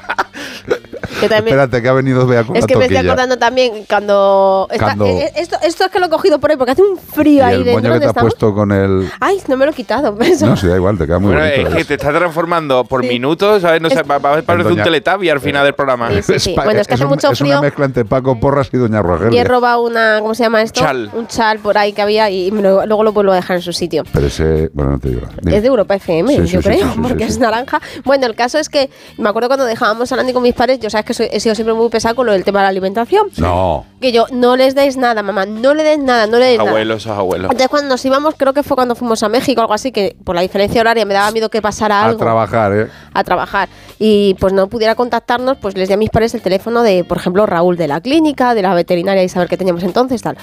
Que 1.30 1.36
también- 1.36 1.56
Espérate, 1.60 1.82
que 1.82 1.90
ha 1.90 1.94
venido 1.94 2.26
Bea 2.28 2.44
con 2.44 2.56
Es 2.56 2.64
la 2.64 2.68
que 2.68 2.76
me 2.78 2.86
estoy 2.86 2.98
acordando 2.98 3.38
también 3.38 3.86
cuando... 3.90 4.68
está- 4.72 4.86
Cuando- 4.86 5.06
eh, 5.08 5.32
esto, 5.36 5.58
esto 5.64 5.86
es 5.86 5.92
que 5.92 6.00
lo 6.00 6.06
he 6.06 6.10
cogido 6.10 6.40
por 6.40 6.52
ahí 6.52 6.58
porque 6.58 6.72
hace 6.72 6.82
un 6.84 6.98
Y 6.98 7.00
frío 7.16 7.46
ahí 7.46 7.56
el 7.56 7.64
dentro 7.66 7.82
moño 7.90 7.94
que 7.94 8.00
te 8.00 8.06
has 8.08 8.14
puesto 8.14 8.54
con 8.54 8.72
el... 8.72 9.10
Ay, 9.20 9.42
no 9.48 9.58
me 9.58 9.66
lo 9.66 9.72
he 9.72 9.74
quitado. 9.74 10.18
eso. 10.22 10.46
No, 10.46 10.58
sí, 10.58 10.68
da 10.68 10.76
igual, 10.76 10.98
te 10.98 11.06
queda 11.06 11.20
muy 11.20 11.34
Bueno, 11.34 11.50
bonito. 11.50 11.70
es 11.70 11.76
que 11.76 11.86
te 11.86 11.94
está 11.96 12.12
transformando 12.12 12.84
por 12.86 13.04
minutos, 13.04 13.62
¿sabes? 13.62 13.82
No 13.82 13.90
sé, 13.90 14.04
va, 14.04 14.18
va 14.18 14.38
a 14.38 14.42
parecer 14.42 14.72
un 14.72 14.84
teletabi 14.84 15.30
al 15.30 15.40
final 15.40 15.64
del 15.64 15.74
programa. 15.74 16.10
Sí, 16.12 16.22
sí, 16.24 16.40
sí. 16.40 16.56
Bueno, 16.56 16.80
es 16.82 16.88
que 16.88 16.94
hace 16.96 17.04
un- 17.04 17.10
mucho 17.10 17.32
es 17.32 17.40
frío. 17.40 17.54
una 17.54 17.62
mezcla 17.62 17.86
entre 17.86 18.06
Paco 18.06 18.40
Porras 18.40 18.70
y 18.72 18.78
Doña 18.78 18.98
Y 18.98 19.00
he 19.00 19.04
Rogelia. 19.04 19.44
robado 19.44 19.82
una, 19.84 20.20
¿cómo 20.22 20.36
se 20.36 20.44
llama 20.44 20.62
esto? 20.62 20.80
Chal. 20.82 21.10
Un 21.14 21.28
chal 21.28 21.60
por 21.60 21.78
ahí 21.78 21.94
que 21.94 22.02
había 22.02 22.30
y 22.30 22.52
lo- 22.52 22.86
luego 22.86 23.04
lo 23.04 23.12
vuelvo 23.14 23.32
a 23.32 23.36
dejar 23.36 23.56
en 23.58 23.62
su 23.62 23.74
sitio. 23.74 24.04
Pero 24.14 24.28
ese... 24.28 24.70
Bueno, 24.74 24.92
no 24.92 25.00
te 25.00 25.10
digo. 25.10 25.22
Dime. 25.42 25.58
Es 25.58 25.62
de 25.64 25.68
Europa 25.68 25.96
FM, 25.96 26.36
Sí, 26.36 26.42
sí, 26.48 26.54
yo 26.54 26.62
sí, 26.62 26.68
creo, 26.70 26.80
sí, 26.88 26.94
sí, 26.94 27.00
porque 27.02 27.24
sí, 27.24 27.30
es 27.30 27.34
sí. 27.36 27.40
naranja. 27.42 27.82
Bueno, 28.04 28.26
el 28.28 28.36
caso 28.36 28.58
es 28.58 28.70
que 28.70 28.90
me 29.18 29.30
acuerdo 29.30 29.48
cuando 29.50 29.66
dejábamos 29.66 30.12
a 30.12 30.16
Andy 30.16 30.34
con 30.34 30.44
mis 30.44 30.54
padres, 30.54 30.80
yo 30.80 30.90
sabes 30.90 31.06
que 31.06 31.14
soy- 31.16 31.30
he 31.32 31.40
sido 31.40 31.56
siempre 31.56 31.74
muy 31.74 31.90
pesado 31.90 32.16
con 32.16 32.26
lo 32.26 32.32
del 32.34 32.44
tema 32.44 32.60
de 32.60 32.64
la 32.64 32.70
alimentación. 32.70 33.28
No. 33.38 33.86
Que 34.00 34.12
yo, 34.12 34.26
no 34.32 34.56
les 34.56 34.76
deis 34.76 34.98
nada, 34.98 35.24
mamá, 35.24 35.46
no 35.46 35.74
le 35.74 35.84
des 35.84 35.98
nada, 36.00 36.28
no 36.28 36.38
le 36.38 36.46
des 36.46 36.58
nada. 36.60 36.70
Abuelos, 36.70 37.08
abuelos. 37.08 37.46
Entonces 37.46 37.70
cuando 37.70 37.90
nos 37.90 38.06
íbamos, 38.06 38.36
creo 38.38 38.54
que 38.54 38.62
fue 38.64 38.76
cuando 38.76 38.96
fuimos 38.96 39.24
a 39.24 39.30
México 39.30 39.62
o 39.62 39.64
algo 39.64 39.74
así, 39.74 39.92
que 39.92 40.16
por 40.24 40.36
la 40.36 40.42
diferencia 40.42 40.82
horaria 40.82 41.06
me 41.06 41.14
daba 41.14 41.32
miedo 41.32 41.50
que 41.50 41.62
pasara 41.62 42.02
A 42.02 42.06
algo 42.06 42.20
trabajar, 42.20 42.74
¿eh? 42.74 42.88
a 43.14 43.24
trabajar 43.24 43.70
y 43.98 44.36
pues 44.40 44.54
no 44.54 44.68
pudiera 44.68 44.94
contactarnos, 44.96 45.58
pues 45.58 45.76
les 45.78 45.88
di 45.88 45.94
a 45.94 45.98
mis 45.98 46.10
padres 46.10 46.34
el 46.36 46.42
teléfono 46.42 46.84
de, 46.84 47.04
por 47.04 47.18
ejemplo, 47.18 47.46
Raúl 47.46 47.78
de 47.78 47.88
la 47.88 48.02
clínica, 48.02 48.54
de 48.54 48.62
la 48.62 48.74
veterinaria 48.74 49.24
y 49.24 49.30
saber 49.30 49.48
qué 49.48 49.58
teníamos 49.58 49.84
entonces, 49.84 50.22
tal. 50.22 50.38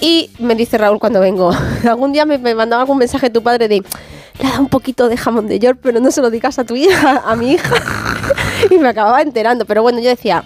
Y 0.00 0.30
me 0.38 0.54
dice 0.54 0.76
Raúl 0.78 0.98
cuando 0.98 1.20
vengo, 1.20 1.50
algún 1.88 2.12
día 2.12 2.26
me, 2.26 2.38
me 2.38 2.54
mandaba 2.54 2.82
algún 2.82 2.98
mensaje 2.98 3.30
tu 3.30 3.42
padre 3.42 3.68
de, 3.68 3.82
le 4.40 4.48
da 4.50 4.60
un 4.60 4.68
poquito 4.68 5.08
de 5.08 5.16
jamón 5.16 5.46
de 5.46 5.58
york, 5.58 5.78
pero 5.82 6.00
no 6.00 6.10
se 6.10 6.20
lo 6.20 6.28
digas 6.30 6.58
a 6.58 6.64
tu 6.64 6.76
hija, 6.76 7.22
a 7.26 7.34
mi 7.36 7.52
hija. 7.52 7.74
y 8.70 8.78
me 8.78 8.88
acababa 8.88 9.20
enterando, 9.22 9.64
pero 9.64 9.82
bueno, 9.82 10.00
yo 10.00 10.08
decía, 10.08 10.44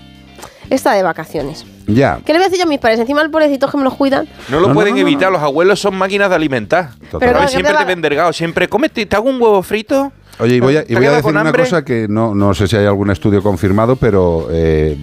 está 0.71 0.93
de 0.93 1.03
vacaciones. 1.03 1.65
Ya. 1.87 2.19
¿Qué 2.25 2.33
le 2.33 2.39
voy 2.41 2.47
a 2.47 2.49
decir 2.49 2.59
yo 2.59 2.65
a 2.67 2.69
mis 2.69 2.81
padres? 2.81 2.99
Encima 2.99 3.23
el 3.23 3.31
pobrecito 3.31 3.69
que 3.71 3.77
me 3.77 3.85
los 3.85 3.95
cuidan. 3.95 4.29
No 4.49 4.59
lo 4.61 4.69
No, 4.69 4.75
pueden 4.75 4.95
no, 4.97 5.01
no, 5.03 5.07
evitar, 5.07 5.29
no. 5.31 5.39
los 5.39 5.43
abuelos 5.43 5.79
son 5.81 5.95
máquinas 5.97 6.29
de 6.31 6.35
alimentar. 6.37 6.91
Pero 7.19 7.47
siempre 7.49 7.71
te 7.73 7.79
va- 7.79 7.85
ven 7.85 8.03
delgado, 8.03 8.33
siempre, 8.33 8.69
cómete, 8.69 9.07
te 9.07 9.15
hago 9.17 9.29
un 9.31 9.41
huevo 9.41 9.63
frito. 9.63 10.13
Oye, 10.39 10.57
y 10.57 10.61
voy 10.61 10.77
a, 10.77 10.83
y 10.83 10.87
¿Te 10.87 10.95
voy 10.95 11.05
a 11.07 11.09
quedas 11.09 11.17
decir 11.25 11.31
una 11.31 11.51
cosa 11.65 11.85
que 11.85 12.07
no, 12.09 12.35
no 12.35 12.53
sé 12.55 12.67
si 12.69 12.77
hay 12.77 12.85
algún 12.87 13.11
estudio 13.11 13.43
confirmado, 13.43 13.97
pero 13.97 14.49
eh, 14.51 14.97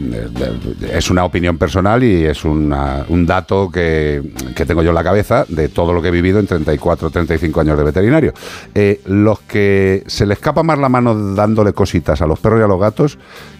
es 0.91 1.09
una 1.09 1.25
opinión 1.25 1.57
personal 1.57 2.03
y 2.03 2.25
es 2.25 2.45
una- 2.45 3.05
un 3.09 3.25
dato 3.25 3.69
que, 3.71 4.21
que 4.55 4.65
tengo 4.65 4.83
yo 4.83 4.89
en 4.89 4.95
la 4.95 5.03
cabeza 5.03 5.45
de 5.47 5.69
todo 5.69 5.91
lo 5.93 6.01
que 6.01 6.09
he 6.09 6.11
vivido 6.11 6.39
en 6.39 6.45
34, 6.47 7.09
35 7.09 7.61
años 7.61 7.77
de 7.77 7.83
veterinario. 7.83 8.33
Eh, 8.75 9.01
los 9.05 9.39
que 9.41 10.03
se 10.07 10.25
le 10.25 10.33
escapa 10.35 10.61
más 10.63 10.77
la 10.77 10.89
mano 10.89 11.33
dándole 11.33 11.73
cositas 11.73 12.21
a 12.21 12.27
los 12.27 12.39
perros 12.39 12.59
y 12.59 12.63
a 12.63 12.67
los 12.67 12.79
gatos, 12.79 13.17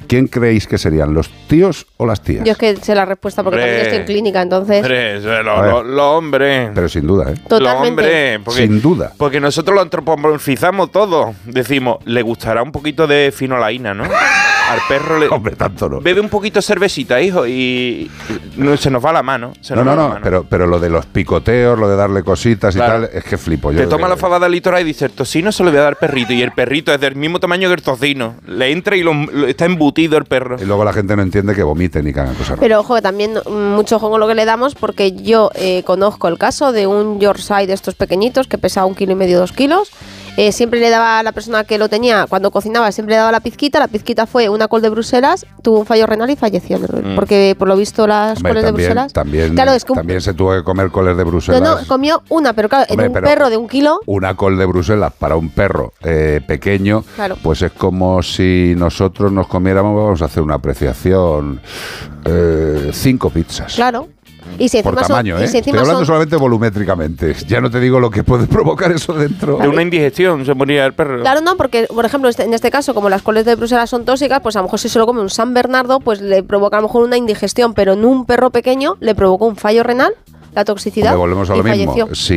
¿quién 0.07 0.27
creéis 0.27 0.67
que 0.67 0.77
serían? 0.77 1.13
¿Los 1.13 1.29
tíos 1.47 1.87
o 1.97 2.05
las 2.05 2.21
tías? 2.21 2.43
Yo 2.45 2.51
es 2.53 2.57
que 2.57 2.75
sé 2.77 2.93
la 2.95 3.05
respuesta 3.05 3.43
porque 3.43 3.57
Hombre. 3.59 3.71
también 3.71 3.85
estoy 3.87 3.99
en 3.99 4.05
clínica, 4.05 4.41
entonces... 4.41 4.77
Hombre, 4.83 5.19
lo, 5.43 5.43
lo- 5.43 5.83
lo 5.83 6.11
hombre. 6.17 6.71
Pero 6.73 6.89
sin 6.89 7.07
duda, 7.07 7.31
¿eh? 7.31 7.35
Lo 7.43 7.49
Totalmente. 7.57 7.89
hombre, 7.89 8.39
porque, 8.43 8.61
Sin 8.67 8.81
duda. 8.81 9.11
Porque 9.17 9.39
nosotros 9.39 9.75
lo 9.75 9.81
antropomorfizamos 9.81 10.91
todo. 10.91 11.33
Decimos, 11.45 11.97
le 12.05 12.21
gustará 12.21 12.61
un 12.63 12.71
poquito 12.71 13.07
de 13.07 13.31
finolaína, 13.35 13.93
¿no? 13.93 14.03
Al 14.69 14.79
perro 14.87 15.19
le. 15.19 15.27
Hombre, 15.27 15.55
tanto 15.55 15.89
no. 15.89 15.99
Bebe 16.01 16.21
un 16.21 16.29
poquito 16.29 16.59
de 16.59 16.63
cervecita, 16.63 17.21
hijo, 17.21 17.45
y 17.45 18.09
no, 18.55 18.75
se 18.77 18.89
nos 18.89 19.03
va 19.03 19.11
la 19.13 19.21
mano. 19.23 19.53
se 19.61 19.75
No, 19.75 19.83
nos 19.83 19.85
no, 19.85 19.91
va 19.91 19.95
la 19.97 20.03
no, 20.03 20.09
mano. 20.15 20.23
pero, 20.23 20.43
pero 20.49 20.67
lo 20.67 20.79
de 20.79 20.89
los 20.89 21.05
picoteos, 21.05 21.77
lo 21.77 21.87
de 21.89 21.95
darle 21.95 22.23
cositas 22.23 22.73
Claro. 22.75 23.03
y 23.03 23.07
tal, 23.07 23.17
es 23.17 23.23
que 23.23 23.37
flipo 23.37 23.71
yo. 23.71 23.79
Te 23.79 23.87
toma 23.87 24.07
que- 24.07 24.11
la 24.11 24.17
fabada 24.17 24.47
litora 24.49 24.79
y 24.81 24.83
dice, 24.83 25.05
el 25.05 25.11
tocino 25.11 25.51
se 25.51 25.63
lo 25.63 25.69
voy 25.69 25.79
a 25.79 25.83
dar 25.83 25.89
al 25.93 25.95
perrito. 25.97 26.33
Y 26.33 26.41
el 26.41 26.51
perrito 26.51 26.93
es 26.93 26.99
del 27.01 27.15
mismo 27.15 27.39
tamaño 27.39 27.67
que 27.69 27.75
el 27.75 27.81
tocino. 27.81 28.35
Le 28.47 28.71
entra 28.71 28.95
y 28.95 29.03
lo- 29.03 29.13
lo- 29.13 29.47
está 29.47 29.65
embutido 29.65 30.17
el 30.17 30.25
perro. 30.25 30.57
Y 30.61 30.65
luego 30.65 30.83
la 30.85 30.93
gente 30.93 31.15
no 31.15 31.21
entiende 31.21 31.53
que 31.53 31.63
vomiten 31.63 32.07
y 32.07 32.13
que 32.13 32.19
hagan 32.21 32.35
cosas. 32.35 32.57
Pero 32.59 32.79
ojo, 32.79 32.95
que 32.95 33.01
también 33.01 33.33
mucho 33.49 33.97
ojo 33.97 34.09
con 34.09 34.19
lo 34.19 34.27
que 34.27 34.35
le 34.35 34.45
damos, 34.45 34.75
porque 34.75 35.11
yo 35.11 35.51
eh, 35.55 35.83
conozco 35.85 36.27
el 36.29 36.37
caso 36.37 36.71
de 36.71 36.87
un 36.87 37.19
Yorkshire 37.19 37.67
de 37.67 37.73
estos 37.73 37.95
pequeñitos 37.95 38.47
que 38.47 38.57
pesaba 38.57 38.85
un 38.87 38.95
kilo 38.95 39.11
y 39.11 39.15
medio, 39.15 39.39
dos 39.39 39.51
kilos. 39.51 39.91
Eh, 40.35 40.51
siempre 40.51 40.79
le 40.79 40.89
daba 40.89 41.19
a 41.19 41.23
la 41.23 41.31
persona 41.31 41.63
que 41.63 41.77
lo 41.77 41.89
tenía, 41.89 42.25
cuando 42.27 42.49
cocinaba, 42.49 42.91
siempre 42.91 43.13
le 43.13 43.17
daba 43.19 43.31
la 43.31 43.39
pizquita. 43.39 43.77
La 43.79 43.87
pizquita 43.87 44.25
fue 44.25 44.49
una 44.49 44.67
col 44.67 44.81
de 44.81 44.89
Bruselas, 44.89 45.45
tuvo 45.61 45.79
un 45.79 45.85
fallo 45.85 46.07
renal 46.07 46.29
y 46.31 46.35
falleció. 46.35 46.79
Mm. 46.79 47.13
Porque 47.15 47.55
por 47.57 47.67
lo 47.67 47.75
visto 47.77 48.07
las 48.07 48.37
Hombre, 48.37 48.51
coles 48.51 48.63
de 48.63 48.71
Bruselas. 48.71 49.13
también, 49.13 49.53
Claro, 49.53 49.73
es 49.73 49.85
que 49.85 49.91
un- 49.91 49.97
también 49.99 50.21
se 50.21 50.33
tuvo 50.33 50.53
que 50.55 50.63
comer 50.63 50.89
coles 50.89 51.15
de 51.17 51.23
no, 51.23 51.29
Bruselas. 51.29 51.61
no, 51.61 51.87
comió 51.87 52.23
una, 52.29 52.53
pero 52.53 52.67
claro, 52.67 52.85
Hombre, 52.89 53.05
en 53.05 53.11
un 53.11 53.13
pero- 53.13 53.27
perro 53.27 53.49
de 53.51 53.57
un 53.57 53.67
kilo. 53.67 53.99
Una 54.07 54.35
col 54.35 54.57
de 54.57 54.65
Bruselas 54.65 55.13
para 55.17 55.35
un 55.35 55.49
perro 55.49 55.93
eh, 56.03 56.41
pequeño, 56.47 57.03
Claro. 57.15 57.37
pues 57.43 57.61
es 57.61 57.71
como 57.71 58.23
si 58.23 58.73
nosotros 58.75 59.31
nos 59.31 59.47
comiéramos, 59.47 59.95
vamos 59.95 60.21
a 60.23 60.25
hacer 60.25 60.41
una 60.41 60.55
apreciación, 60.55 61.61
eh, 62.25 62.89
cinco 62.91 63.29
pizzas. 63.29 63.75
Claro. 63.75 64.07
Y 64.59 64.69
si 64.69 64.81
Por 64.83 64.93
son- 64.99 65.07
tamaño, 65.07 65.39
y 65.39 65.43
¿eh? 65.43 65.47
si 65.47 65.57
Estoy 65.57 65.59
encima 65.59 65.79
hablando 65.79 65.99
son- 65.99 66.05
solamente 66.07 66.35
volumétricamente. 66.35 67.33
Ya 67.47 67.59
no 67.59 67.69
te 67.71 67.79
digo 67.79 67.99
lo 67.99 68.09
que 68.09 68.23
puede 68.23 68.45
provocar 68.47 68.91
eso 68.91 69.13
dentro. 69.13 69.57
De 69.57 69.67
una 69.67 69.81
indigestión 69.81 70.45
se 70.45 70.53
moría 70.53 70.85
el 70.85 70.93
perro. 70.93 71.19
Claro, 71.21 71.41
no, 71.41 71.57
porque, 71.57 71.87
por 71.93 72.05
ejemplo, 72.05 72.29
este- 72.29 72.43
en 72.43 72.53
este 72.53 72.69
caso, 72.71 72.93
como 72.93 73.09
las 73.09 73.21
coles 73.21 73.45
de 73.45 73.55
Bruselas 73.55 73.89
son 73.89 74.05
tóxicas, 74.05 74.41
pues 74.41 74.55
a 74.55 74.59
lo 74.59 74.63
mejor 74.65 74.79
si 74.79 74.89
se 74.89 74.99
lo 74.99 75.05
come 75.05 75.21
un 75.21 75.29
San 75.29 75.53
Bernardo, 75.53 75.99
pues 75.99 76.21
le 76.21 76.43
provoca 76.43 76.77
a 76.77 76.81
lo 76.81 76.87
mejor 76.87 77.03
una 77.03 77.17
indigestión, 77.17 77.73
pero 77.73 77.93
en 77.93 78.05
un 78.05 78.25
perro 78.25 78.51
pequeño 78.51 78.95
le 78.99 79.15
provocó 79.15 79.45
un 79.47 79.55
fallo 79.55 79.83
renal, 79.83 80.13
la 80.53 80.65
toxicidad, 80.65 81.13
Hombre, 81.15 81.19
volvemos 81.35 81.49
a 81.49 81.55
y 81.55 81.57
lo 81.57 81.63
mismo. 81.63 81.93
falleció. 81.93 82.15
Si 82.15 82.35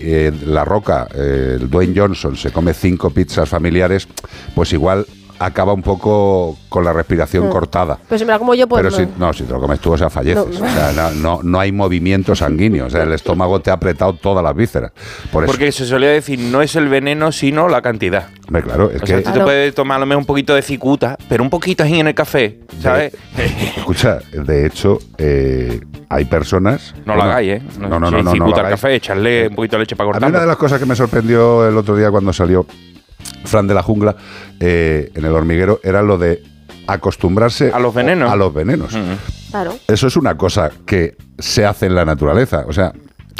eh, 0.00 0.32
La 0.46 0.64
Roca, 0.64 1.06
eh, 1.14 1.58
el 1.60 1.68
Dwayne 1.68 1.92
Johnson, 1.94 2.36
se 2.36 2.50
come 2.50 2.72
cinco 2.72 3.10
pizzas 3.10 3.48
familiares, 3.50 4.08
pues 4.54 4.72
igual 4.72 5.04
acaba 5.40 5.72
un 5.72 5.82
poco 5.82 6.56
con 6.68 6.84
la 6.84 6.92
respiración 6.92 7.48
Mm. 7.48 7.50
cortada. 7.50 7.98
Pero 8.08 8.18
si 8.18 8.24
me 8.26 8.32
la 8.32 8.38
como 8.38 8.54
yo, 8.54 8.68
pues 8.68 8.82
Pero 8.82 8.90
no. 8.90 8.96
si, 8.96 9.18
no, 9.18 9.32
si 9.32 9.42
te 9.44 9.52
lo 9.52 9.60
comes 9.60 9.80
tú, 9.80 9.92
o 9.92 9.98
sea, 9.98 10.10
falleces. 10.10 10.60
No. 10.60 10.66
O 10.66 10.68
sea, 10.70 10.92
no, 10.92 11.10
no, 11.12 11.40
no 11.42 11.58
hay 11.58 11.72
movimiento 11.72 12.36
sanguíneo. 12.36 12.86
O 12.86 12.90
sea, 12.90 13.02
el 13.04 13.12
estómago 13.12 13.58
te 13.60 13.70
ha 13.70 13.74
apretado 13.74 14.12
todas 14.12 14.44
las 14.44 14.54
vísceras. 14.54 14.92
Por 15.32 15.44
eso, 15.44 15.50
Porque 15.52 15.72
se 15.72 15.86
solía 15.86 16.10
decir, 16.10 16.38
no 16.38 16.60
es 16.62 16.76
el 16.76 16.88
veneno, 16.88 17.32
sino 17.32 17.68
la 17.68 17.80
cantidad. 17.82 18.28
hombre, 18.46 18.62
claro, 18.62 18.90
es 18.90 19.02
o 19.02 19.06
sea, 19.06 19.16
que, 19.16 19.22
tú 19.22 19.32
te 19.32 19.40
puedes 19.40 19.74
tomar 19.74 19.96
a 19.96 20.00
lo 20.00 20.06
mejor 20.06 20.20
un 20.20 20.26
poquito 20.26 20.54
de 20.54 20.62
cicuta, 20.62 21.16
pero 21.28 21.42
un 21.42 21.50
poquito 21.50 21.82
así 21.84 21.98
en 21.98 22.08
el 22.08 22.14
café, 22.14 22.60
¿sabes? 22.80 23.16
escucha, 23.76 24.18
de 24.32 24.66
hecho, 24.66 24.98
eh, 25.18 25.80
hay 26.10 26.24
personas... 26.26 26.94
No 27.06 27.16
lo 27.16 27.22
hagáis, 27.22 27.48
¿eh? 27.50 27.62
No, 27.78 27.88
no, 27.88 27.98
no, 28.00 28.18
Si 28.18 28.22
no, 28.24 28.32
cicuta 28.32 28.60
al 28.60 28.70
café, 28.70 28.94
echarle 28.94 29.48
un 29.48 29.54
poquito 29.54 29.76
de 29.76 29.80
leche 29.84 29.96
para 29.96 30.04
A 30.04 30.08
mí 30.08 30.12
cortarlo. 30.12 30.34
una 30.36 30.40
de 30.40 30.46
las 30.48 30.56
cosas 30.56 30.78
que 30.78 30.86
me 30.86 30.94
sorprendió 30.96 31.66
el 31.66 31.76
otro 31.76 31.96
día 31.96 32.10
cuando 32.10 32.32
salió 32.32 32.66
Fran 33.44 33.66
de 33.66 33.74
la 33.74 33.82
Jungla 33.82 34.14
eh, 34.60 35.10
en 35.14 35.24
el 35.24 35.32
hormiguero 35.32 35.80
era 35.82 36.02
lo 36.02 36.18
de 36.18 36.42
acostumbrarse 36.86 37.72
A 37.72 37.78
los 37.78 37.94
venenos. 37.94 38.30
A 38.30 38.36
los 38.36 38.52
venenos. 38.52 38.96
Claro. 39.50 39.74
Eso 39.88 40.06
es 40.06 40.16
una 40.16 40.36
cosa 40.36 40.70
que 40.86 41.16
se 41.38 41.64
hace 41.64 41.86
en 41.86 41.94
la 41.94 42.04
naturaleza. 42.04 42.64
O 42.68 42.72
sea, 42.72 42.92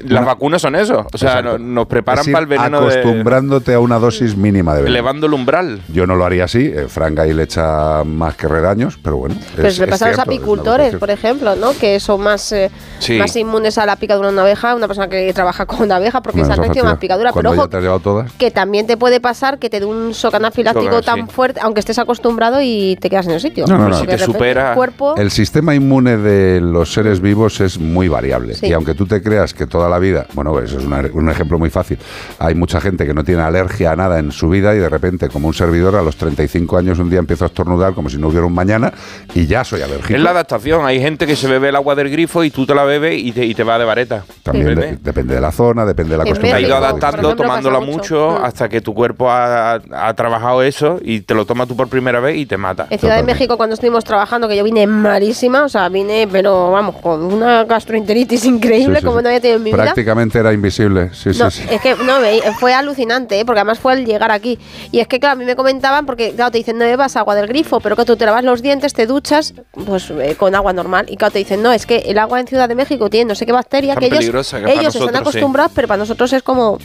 Las 0.07 0.25
vacunas 0.25 0.63
son 0.63 0.75
eso. 0.77 1.07
O 1.13 1.19
sea, 1.19 1.43
nos 1.43 1.87
preparan 1.87 2.25
para 2.27 2.41
el 2.41 2.47
veneno 2.47 2.81
de... 2.87 2.99
acostumbrándote 3.01 3.75
a 3.75 3.81
una 3.81 3.99
dosis 3.99 4.37
mínima 4.37 4.73
de 4.75 4.83
veneno. 4.83 4.95
Elevando 4.97 5.27
el 5.27 5.35
umbral. 5.35 5.83
Yo 5.89 6.07
no 6.07 6.17
lo 6.17 6.25
haría 6.25 6.45
así. 6.45 6.67
eh, 6.67 6.87
Frank 6.89 7.19
ahí 7.19 7.33
le 7.33 7.45
echa 7.45 8.03
más 8.05 8.35
que 8.37 8.49
redaños, 8.49 8.99
pero 9.03 9.17
bueno. 9.17 9.37
Pero 9.57 9.69
es- 9.69 9.77
se 9.77 9.85
le 9.87 9.91
pasa 9.91 10.07
a 10.07 10.11
los 10.11 10.19
apicultores, 10.19 10.97
por 10.97 11.11
ejemplo, 11.11 11.57
¿no? 11.57 11.73
Que 11.79 12.01
son 12.01 12.21
más, 12.23 12.53
eh, 12.53 12.71
Sí. 12.99 13.19
más 13.19 13.35
inmunes 13.37 13.79
a 13.79 13.87
la 13.87 13.97
picadura 13.97 14.29
de 14.29 14.35
una 14.35 14.43
abeja, 14.43 14.75
una 14.75 14.87
persona 14.87 15.09
que 15.09 15.33
trabaja 15.33 15.67
con 15.67 15.83
una 15.83 15.97
abeja, 15.97 16.21
porque 16.23 16.43
no 16.43 16.53
eso 16.53 16.63
tiene 16.63 16.83
más 16.85 16.99
picadura. 16.99 17.33
Pero 17.33 17.51
ojo, 17.51 17.65
ya 17.65 17.69
te 17.71 17.77
has 17.79 17.83
llevado 17.83 18.01
todas. 18.01 18.33
que 18.33 18.51
también 18.51 18.87
te 18.87 18.97
puede 18.97 19.21
pasar 19.21 19.59
que 19.59 19.69
te 19.71 19.81
dé 19.81 19.87
un 19.87 20.13
shock 20.13 20.35
anafiláctico 20.35 21.03
tan 21.03 21.27
sí. 21.27 21.33
fuerte, 21.33 21.61
aunque 21.63 21.81
estés 21.81 21.99
acostumbrado 21.99 22.61
y 22.63 22.97
te 23.01 23.11
quedas 23.11 23.27
en 23.27 23.33
el 23.33 23.41
sitio. 23.41 23.67
No, 23.67 23.77
no, 23.79 23.89
no. 23.89 23.99
Porque 23.99 24.17
de 24.17 24.27
repente 24.27 24.51
El 24.61 24.75
cuerpo, 24.75 25.15
El 25.17 25.31
sistema 25.31 25.75
inmune 25.75 26.17
de 26.17 26.61
los 26.61 26.93
seres 26.93 27.21
vivos 27.21 27.61
es 27.61 27.79
muy 27.79 28.09
variable. 28.09 28.55
Sí. 28.55 28.67
Y 28.67 28.73
aunque 28.73 28.95
tú 28.95 29.07
te 29.07 29.23
creas 29.23 29.53
que 29.55 29.67
toda 29.67 29.89
la 29.91 29.99
vida, 29.99 30.27
bueno, 30.35 30.59
eso 30.61 30.79
es 30.79 30.85
una- 30.85 31.03
un 31.13 31.29
ejemplo 31.31 31.59
muy 31.59 31.71
fácil. 31.71 31.99
Hay 32.39 32.55
mucha 32.55 32.81
gente 32.81 33.07
que 33.07 33.13
no 33.15 33.25
tiene 33.25 33.43
alergia 33.43 33.93
a 33.93 33.97
nada 33.97 34.19
en 34.19 34.33
su 34.33 34.49
vida 34.49 34.75
y 34.75 34.79
de 34.79 34.89
repente, 34.89 35.29
como 35.29 35.49
un 35.49 35.55
servidor, 35.55 35.97
a 35.97 36.03
los 36.03 36.17
35 36.17 36.77
años 36.79 36.99
un 36.99 37.11
día 37.11 37.19
empiezo 37.19 37.45
a 37.45 37.49
estornudar 37.49 37.95
como 37.95 38.09
si 38.09 38.17
no 38.19 38.29
hubiera 38.29 38.47
un 38.47 38.55
mañana 38.55 38.93
y 39.35 39.47
ya 39.47 39.65
soy 39.65 39.83
alérgico. 39.83 40.15
Es 40.15 40.21
la 40.23 40.31
adaptación. 40.31 40.85
Hay 40.87 41.01
gente 41.01 41.27
que 41.27 41.37
se 41.37 41.49
bebe 41.49 41.69
el 41.69 41.77
agua 41.77 41.95
del 41.95 42.09
grifo 42.11 42.43
y 42.45 42.51
tú 42.51 42.65
te 42.67 42.75
la 42.75 42.85
bebes 42.85 43.19
y 43.19 43.33
te, 43.33 43.45
y 43.45 43.55
te 43.55 43.65
va 43.65 43.79
de 43.79 43.85
vareta. 43.85 44.25
También 44.43 44.75
de- 44.75 44.97
depende 45.03 45.35
de 45.35 45.41
la 45.41 45.53
zona, 45.53 45.85
depende 45.85 46.13
de 46.13 46.19
la 46.19 46.25
Te 46.25 46.31
costumbre. 46.31 46.55
ha 46.57 46.61
ido 46.61 46.77
adaptando, 46.77 47.29
ejemplo, 47.29 47.37
tomándola 47.37 47.81
mucho, 47.81 48.29
mucho. 48.31 48.41
Mm. 48.41 48.45
hasta 48.45 48.69
que 48.69 48.81
tu 48.81 48.95
cuerpo 48.95 49.31
ha, 49.31 49.75
ha 49.75 50.15
trabajado 50.15 50.63
eso 50.63 50.99
y 51.03 51.21
te 51.21 51.35
lo 51.35 51.45
tomas 51.45 51.67
tú 51.69 51.77
por 51.77 51.89
primera 51.89 52.21
vez 52.21 52.37
y 52.37 52.47
te 52.47 52.57
mata. 52.57 52.87
en 52.91 52.99
Ciudad 52.99 53.17
de 53.17 53.23
México, 53.25 53.57
cuando 53.57 53.75
estuvimos 53.75 54.05
trabajando, 54.05 54.49
que 54.49 54.57
yo 54.57 54.65
vine 54.65 54.87
malísima, 54.87 55.65
o 55.65 55.69
sea, 55.69 55.89
vine, 55.89 56.29
pero 56.31 56.71
vamos, 56.71 56.97
con 56.97 57.23
una 57.23 57.65
gastroenteritis 57.65 58.45
increíble, 58.45 58.97
Sí, 58.97 59.01
sí, 59.01 59.07
como 59.07 59.19
sí. 59.19 59.23
no 59.25 59.29
había 59.29 59.41
tenido 59.41 59.57
en 59.59 59.65
mi 59.65 59.73
vida. 59.73 59.80
Prácticamente 59.85 60.39
era 60.39 60.53
invisible. 60.53 61.11
Sí, 61.13 61.31
No, 61.39 61.51
sí, 61.51 61.63
sí. 61.63 61.69
es 61.71 61.81
que 61.81 61.95
no, 61.97 62.21
me- 62.21 62.41
fue 62.59 62.73
alucinante, 62.75 63.39
¿eh? 63.41 63.45
porque 63.45 63.61
además 63.61 63.79
fue 63.79 63.95
el 63.95 64.05
llegar 64.07 64.31
aquí. 64.31 64.59
Y 64.93 65.01
es 65.01 65.09
que, 65.09 65.21
claro, 65.21 65.33
a 65.33 65.37
mí 65.37 65.45
me 65.45 65.57
comentaban, 65.57 66.07
porque, 66.07 66.33
claro, 66.35 66.51
te 66.51 66.59
dicen, 66.59 66.79
no 66.79 66.85
bebas 66.85 67.17
agua 67.17 67.35
del 67.35 67.47
grifo, 67.47 67.81
pero 67.81 67.97
que 67.97 68.05
tú 68.05 68.17
te 68.17 68.27
lavas 68.27 68.45
los 68.45 68.63
dientes, 68.63 68.93
te 68.95 69.07
duchas, 69.07 69.55
pues 69.87 70.11
eh, 70.11 70.35
con 70.39 70.55
agua 70.55 70.73
normal. 70.73 71.07
Y 71.09 71.17
claro, 71.17 71.33
te 71.33 71.39
dicen, 71.39 71.63
no, 71.63 71.73
es 71.73 71.87
que 71.87 71.99
el 71.99 72.19
agua 72.19 72.41
en 72.41 72.47
Ciudad 72.47 72.69
de 72.69 72.75
México 72.75 73.11
tiene 73.11 73.29
no 73.29 73.35
sé 73.35 73.47
qué 73.47 73.53
bacteria, 73.53 73.95
Tan 73.95 74.01
que 74.01 74.07
ellos, 74.07 74.31
que 74.51 74.59
están 74.99 75.13
sí. 75.15 75.17
acostumbrados, 75.21 75.73
pero 75.75 75.89
para 75.89 75.99
nosotros 75.99 76.33
es 76.33 76.43
como 76.43 76.79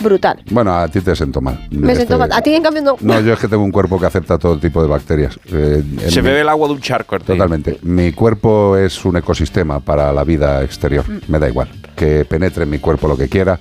brutal. 0.00 0.40
Bueno, 0.50 0.72
a 0.78 0.86
ti 0.86 1.00
te 1.00 1.16
siento 1.16 1.40
mal. 1.40 1.56
Me 1.70 1.94
siento 1.96 2.14
Este- 2.14 2.16
mal. 2.16 2.32
A 2.32 2.40
ti, 2.40 2.54
en 2.54 2.62
cambio, 2.62 2.82
no. 2.82 2.96
No, 3.00 3.20
yo 3.20 3.32
es 3.32 3.38
que 3.40 3.48
tengo 3.48 3.64
un 3.64 3.72
cuerpo 3.72 3.98
que 3.98 4.06
acepta 4.06 4.38
todo 4.38 4.56
tipo 4.58 4.80
de 4.80 4.86
bacterias. 4.86 5.36
Eh, 5.52 5.82
Se 6.08 6.22
mi- 6.22 6.28
bebe 6.28 6.42
el 6.42 6.48
agua 6.48 6.68
de 6.68 6.74
un 6.74 6.80
charco. 6.80 7.18
Totalmente. 7.18 7.78
Mi 7.82 8.12
cuerpo 8.12 8.76
es 8.76 9.04
un 9.04 9.16
ecosistema 9.16 9.80
para 9.80 10.12
la 10.12 10.22
vida 10.22 10.62
exterior. 10.62 11.04
Mm. 11.08 11.18
Me 11.26 11.40
da 11.40 11.48
igual. 11.48 11.68
Que 11.98 12.24
penetre 12.24 12.62
en 12.62 12.70
mi 12.70 12.78
cuerpo 12.78 13.08
lo 13.08 13.16
que 13.16 13.28
quiera, 13.28 13.58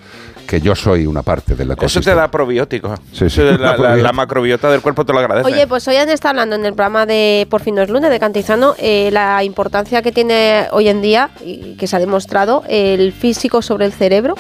que 0.48 0.62
yo 0.62 0.74
soy 0.76 1.06
una 1.06 1.22
parte 1.22 1.54
del 1.56 1.68
Eso 1.68 1.74
ecosistema. 1.74 2.16
te 2.16 2.20
da 2.22 2.32
probióticos. 2.32 3.00
Sí, 3.12 3.18
sí. 3.20 3.26
Eso 3.26 3.44
de 3.46 3.58
la, 3.60 3.78
la- 3.78 3.96
la 3.98 4.14
macrobiota 4.14 4.70
del 4.72 4.82
cuerpo 4.82 5.06
te 5.06 5.14
lo 5.14 5.20
agradece. 5.20 5.46
Oye, 5.52 5.68
pues 5.68 5.88
hoy 5.88 5.98
han 5.98 6.10
estado 6.10 6.32
hablando 6.32 6.56
en 6.56 6.66
el 6.66 6.74
programa 6.74 7.06
de 7.06 7.46
Por 7.50 7.62
fin 7.62 7.76
no 7.76 7.82
es 7.82 7.90
lunes 7.90 8.10
de 8.10 8.20
Cantizano 8.20 8.74
eh, 8.80 9.10
la 9.12 9.44
importancia 9.44 10.02
que 10.02 10.12
tiene 10.12 10.68
hoy 10.72 10.88
en 10.90 11.02
día 11.02 11.30
y 11.46 11.76
que 11.76 11.86
se 11.88 11.96
ha 11.96 12.00
demostrado 12.00 12.64
el 12.68 13.12
físico 13.14 13.62
sobre 13.62 13.86
el 13.86 13.92
cerebro 13.94 14.36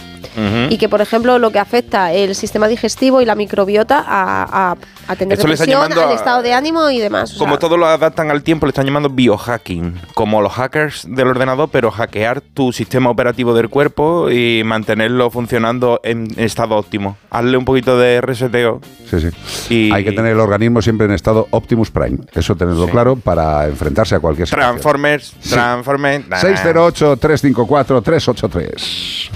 y 0.69 0.77
que, 0.77 0.87
por 0.87 1.01
ejemplo, 1.01 1.39
lo 1.39 1.49
que 1.51 1.57
afecta 1.57 2.13
el 2.13 2.35
sistema 2.35 2.67
digestivo 2.67 3.21
y 3.21 3.25
la 3.25 3.33
microbiota 3.33 4.03
a, 4.05 4.71
a, 4.71 4.77
a 5.07 5.15
tener 5.15 5.35
Esto 5.37 5.47
depresión, 5.49 5.91
al 5.91 5.97
a- 6.09 6.13
estado 6.13 6.43
de 6.43 6.53
ánimo 6.53 6.89
y 6.91 6.99
demás. 6.99 7.35
o 7.35 7.39
Como 7.39 7.53
sea, 7.53 7.59
todo 7.59 7.75
lo 7.75 7.87
adaptan 7.87 8.29
al 8.29 8.43
tiempo, 8.43 8.67
le 8.67 8.69
están 8.69 8.85
llamando 8.85 9.09
biohacking. 9.09 9.99
Como 10.13 10.41
los 10.41 10.53
hackers 10.53 11.07
del 11.09 11.27
ordenador, 11.27 11.69
pero 11.71 11.89
hackear 11.89 12.41
tu 12.41 12.71
sistema 12.71 13.09
operativo 13.09 13.55
del 13.55 13.69
cuerpo 13.69 14.29
y 14.29 14.61
mantenerlo 14.63 15.31
funcionando 15.31 15.96
en 16.03 16.27
estado 16.37 16.75
óptimo. 16.75 17.17
Hazle 17.29 17.57
un 17.57 17.65
poquito 17.65 17.97
de 17.97 18.21
reseteo. 18.21 18.81
Sí, 19.09 19.19
sí. 19.19 19.29
Y- 19.73 19.91
Hay 19.93 20.03
que 20.03 20.11
tener 20.11 20.33
el 20.33 20.39
organismo 20.39 20.81
siempre 20.81 21.05
en 21.05 21.13
estado 21.13 21.47
Optimus 21.51 21.91
Prime. 21.91 22.17
Eso 22.33 22.55
tenerlo 22.55 22.87
claro 22.87 23.15
para 23.15 23.67
enfrentarse 23.67 24.15
a 24.15 24.19
cualquier 24.19 24.47
situación. 24.47 24.71
Transformers, 24.73 25.33
Transformers. 25.49 26.27
na, 26.27 26.37
na. 26.37 26.41
608-354-383. 26.41 29.29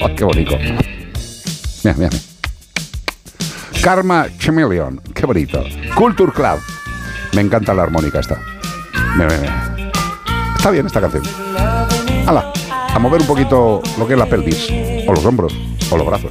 ¡Ay, 0.00 0.14
qué 0.16 0.24
bonito! 0.24 0.56
Mira, 1.84 1.96
mira. 1.96 2.10
Karma 3.82 4.26
Chameleon. 4.38 5.00
Qué 5.14 5.26
bonito. 5.26 5.62
Culture 5.94 6.32
Club. 6.32 6.58
Me 7.34 7.40
encanta 7.42 7.72
la 7.74 7.82
armónica 7.84 8.18
esta. 8.20 8.40
Mira, 9.16 9.28
mira, 9.28 9.40
mira. 9.40 9.90
Está 10.56 10.70
bien 10.70 10.86
esta 10.86 11.00
canción. 11.00 11.22
¡Hala! 12.26 12.52
A 12.94 12.98
mover 12.98 13.20
un 13.20 13.26
poquito 13.26 13.82
lo 13.98 14.06
que 14.06 14.14
es 14.14 14.18
la 14.18 14.26
pelvis. 14.26 14.68
O 15.06 15.12
los 15.12 15.24
hombros. 15.24 15.54
O 15.90 15.96
los 15.96 16.06
brazos. 16.06 16.30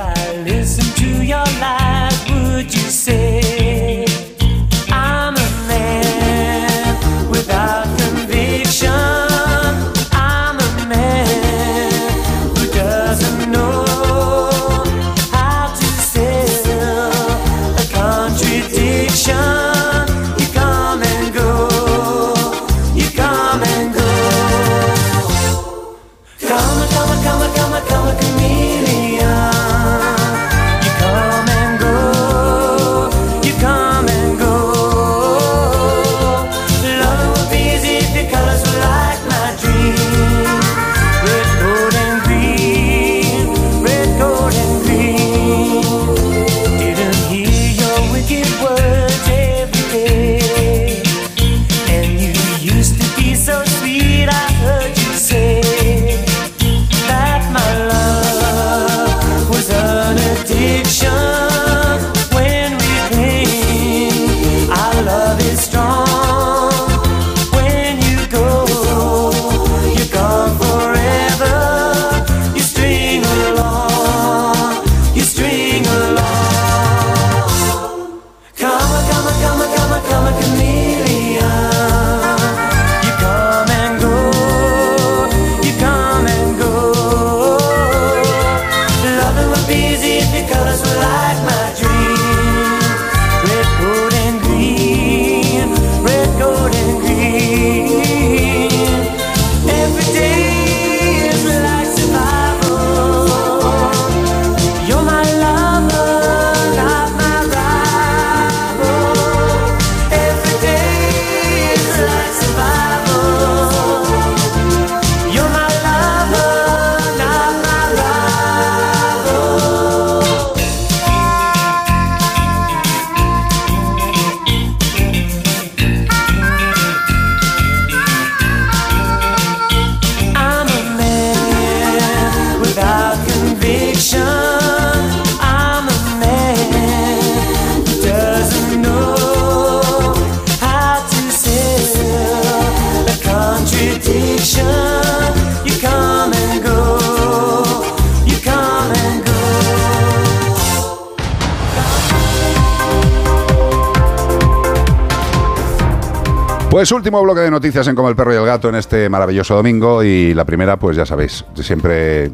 Pues 156.77 156.91
último 156.91 157.19
bloque 157.23 157.41
de 157.41 157.49
noticias 157.49 157.87
en 157.87 157.95
Como 157.95 158.07
el 158.07 158.15
Perro 158.15 158.31
y 158.35 158.37
el 158.37 158.45
Gato 158.45 158.69
en 158.69 158.75
este 158.75 159.09
maravilloso 159.09 159.55
domingo 159.55 160.03
y 160.03 160.35
la 160.35 160.45
primera, 160.45 160.77
pues 160.77 160.95
ya 160.95 161.07
sabéis, 161.07 161.43
siempre 161.55 162.31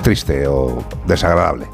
triste 0.00 0.46
o 0.46 0.84
desagradable. 1.08 1.66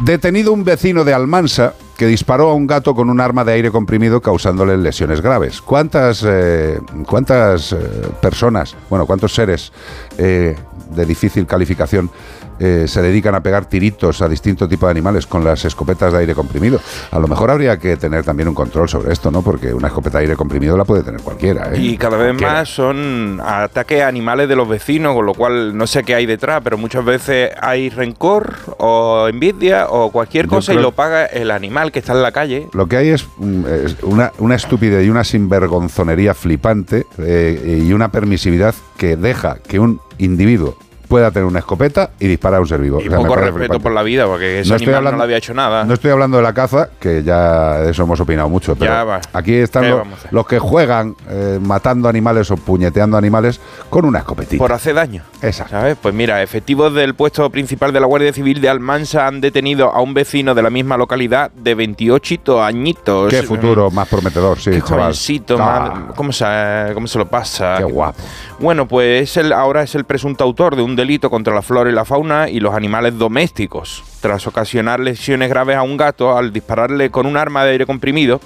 Detenido 0.00 0.52
un 0.52 0.64
vecino 0.64 1.02
de 1.02 1.14
Almansa 1.14 1.72
que 1.96 2.06
disparó 2.06 2.50
a 2.50 2.54
un 2.54 2.66
gato 2.66 2.94
con 2.94 3.08
un 3.08 3.22
arma 3.22 3.42
de 3.42 3.52
aire 3.52 3.70
comprimido 3.70 4.20
causándole 4.20 4.76
lesiones 4.76 5.22
graves. 5.22 5.62
¿Cuántas, 5.62 6.22
eh, 6.26 6.78
cuántas 7.06 7.72
eh, 7.72 7.78
personas, 8.20 8.76
bueno, 8.90 9.06
cuántos 9.06 9.32
seres 9.34 9.72
eh, 10.18 10.54
de 10.90 11.06
difícil 11.06 11.46
calificación 11.46 12.10
eh, 12.58 12.84
se 12.86 13.02
dedican 13.02 13.34
a 13.34 13.42
pegar 13.42 13.66
tiritos 13.66 14.22
a 14.22 14.28
distintos 14.28 14.68
tipos 14.68 14.86
de 14.86 14.92
animales 14.92 15.26
con 15.26 15.44
las 15.44 15.64
escopetas 15.64 16.12
de 16.12 16.20
aire 16.20 16.34
comprimido? 16.34 16.80
A 17.10 17.18
lo 17.18 17.28
mejor 17.28 17.50
habría 17.50 17.78
que 17.78 17.96
tener 17.96 18.24
también 18.24 18.48
un 18.48 18.54
control 18.54 18.88
sobre 18.88 19.12
esto, 19.12 19.30
¿no? 19.30 19.42
Porque 19.42 19.72
una 19.72 19.88
escopeta 19.88 20.18
de 20.18 20.24
aire 20.24 20.36
comprimido 20.36 20.76
la 20.76 20.84
puede 20.84 21.02
tener 21.02 21.20
cualquiera. 21.20 21.72
¿eh? 21.72 21.80
Y 21.80 21.96
cada 21.96 22.16
vez 22.16 22.28
Cualquiera. 22.28 22.52
más 22.52 22.68
son 22.68 23.40
ataques 23.44 24.02
a 24.02 24.08
animales 24.08 24.48
de 24.48 24.56
los 24.56 24.68
vecinos, 24.68 25.14
con 25.14 25.26
lo 25.26 25.34
cual 25.34 25.76
no 25.76 25.86
sé 25.86 26.02
qué 26.04 26.14
hay 26.14 26.26
detrás, 26.26 26.60
pero 26.62 26.78
muchas 26.78 27.04
veces 27.04 27.50
hay 27.60 27.90
rencor 27.90 28.54
o 28.78 29.28
envidia 29.28 29.86
o 29.88 30.10
cualquier 30.10 30.46
cosa 30.46 30.72
y 30.74 30.78
lo 30.78 30.92
paga 30.92 31.26
el 31.26 31.50
animal 31.50 31.92
que 31.92 31.98
está 32.00 32.12
en 32.12 32.22
la 32.22 32.32
calle. 32.32 32.68
Lo 32.72 32.86
que 32.86 32.96
hay 32.96 33.08
es, 33.08 33.26
mm, 33.36 33.66
es 33.66 33.96
una, 34.02 34.32
una 34.38 34.54
estupidez 34.54 35.06
y 35.06 35.10
una 35.10 35.24
sinvergonzonería 35.24 36.34
flipante 36.34 37.06
eh, 37.18 37.82
y 37.86 37.92
una 37.92 38.10
permisividad 38.10 38.74
que 38.96 39.16
deja 39.16 39.58
que 39.66 39.78
un 39.78 40.00
individuo 40.18 40.76
pueda 41.14 41.30
tener 41.30 41.46
una 41.46 41.60
escopeta 41.60 42.10
y 42.18 42.26
disparar 42.26 42.58
a 42.58 42.60
un 42.62 42.66
ser 42.66 42.80
vivo. 42.80 42.98
Y 43.00 43.06
O 43.06 43.10
sea, 43.10 43.18
me 43.20 43.24
poco 43.24 43.36
respeto 43.36 43.56
flipante. 43.58 43.82
por 43.84 43.92
la 43.92 44.02
vida, 44.02 44.26
porque 44.26 44.58
ese 44.60 44.68
No 44.70 44.74
estoy 44.74 44.86
animal 44.86 44.96
hablando- 44.98 45.12
no 45.12 45.18
le 45.18 45.24
había 45.24 45.36
hecho 45.36 45.54
nada. 45.54 45.84
No 45.84 45.94
estoy 45.94 46.10
hablando 46.10 46.38
de 46.38 46.42
la 46.42 46.52
caza, 46.52 46.88
que 46.98 47.22
ya 47.22 47.78
de 47.78 47.92
eso 47.92 48.02
hemos 48.02 48.18
opinado 48.18 48.48
mucho, 48.48 48.74
pero 48.74 48.90
Ya 48.92 49.04
va. 49.04 49.20
aquí 49.32 49.54
están 49.54 49.84
¿Qué 49.84 49.96
los, 50.32 50.44
que 50.48 50.58
juegan 50.58 51.14
eh, 51.30 51.60
matando 51.62 52.08
animales 52.08 52.50
o 52.50 52.56
puñeteando 52.56 53.16
animales 53.16 53.60
con 53.90 54.04
una 54.06 54.18
escopetita. 54.18 54.58
Por 54.60 54.72
hacer 54.72 54.96
daño. 54.96 55.22
Exacto. 55.40 55.70
¿Sabes? 55.70 55.96
Pues 56.02 56.12
mira, 56.12 56.42
efectivos 56.42 56.92
del 56.92 57.14
puesto 57.14 57.48
principal 57.50 57.92
de 57.92 58.00
la 58.00 58.06
Guardia 58.06 58.32
Civil 58.32 58.60
de 58.60 58.68
Almansa 58.68 59.28
han 59.28 59.40
detenido 59.40 59.90
a 59.94 60.00
un 60.02 60.14
vecino 60.14 60.52
de 60.52 60.62
la 60.62 60.70
misma 60.70 60.96
localidad 60.96 61.52
de 61.52 61.76
28 61.76 62.60
añitos. 62.60 63.30
Qué 63.30 63.44
futuro 63.44 63.88
más 63.92 64.08
prometedor, 64.08 64.58
sí, 64.58 64.70
Qué 64.72 64.82
chaval. 64.82 64.98
jovencito, 65.04 65.56
Ah, 65.60 66.08
¿cómo, 66.16 66.32
se, 66.32 66.44
¿cómo 66.92 67.06
se 67.06 67.18
lo 67.18 67.26
pasa? 67.28 67.76
Qué 67.78 67.84
guapo. 67.84 68.18
Bueno, 68.58 68.88
pues 68.88 69.22
es 69.30 69.36
el, 69.36 69.52
ahora 69.52 69.82
es 69.82 69.94
el 69.94 70.04
presunto 70.04 70.42
autor 70.42 70.74
de 70.76 70.82
un 70.82 70.96
delito 70.96 71.03
contra 71.30 71.54
la 71.54 71.62
flora 71.62 71.90
y 71.90 71.92
la 71.92 72.04
fauna 72.04 72.48
y 72.48 72.60
los 72.60 72.74
animales 72.74 73.18
domésticos. 73.18 74.02
Tras 74.20 74.46
ocasionar 74.46 75.00
lesiones 75.00 75.50
graves 75.50 75.76
a 75.76 75.82
un 75.82 75.98
gato 75.98 76.36
al 76.36 76.50
dispararle 76.50 77.10
con 77.10 77.26
un 77.26 77.36
arma 77.36 77.62
de 77.62 77.72
aire 77.72 77.84
comprimido, 77.84 78.40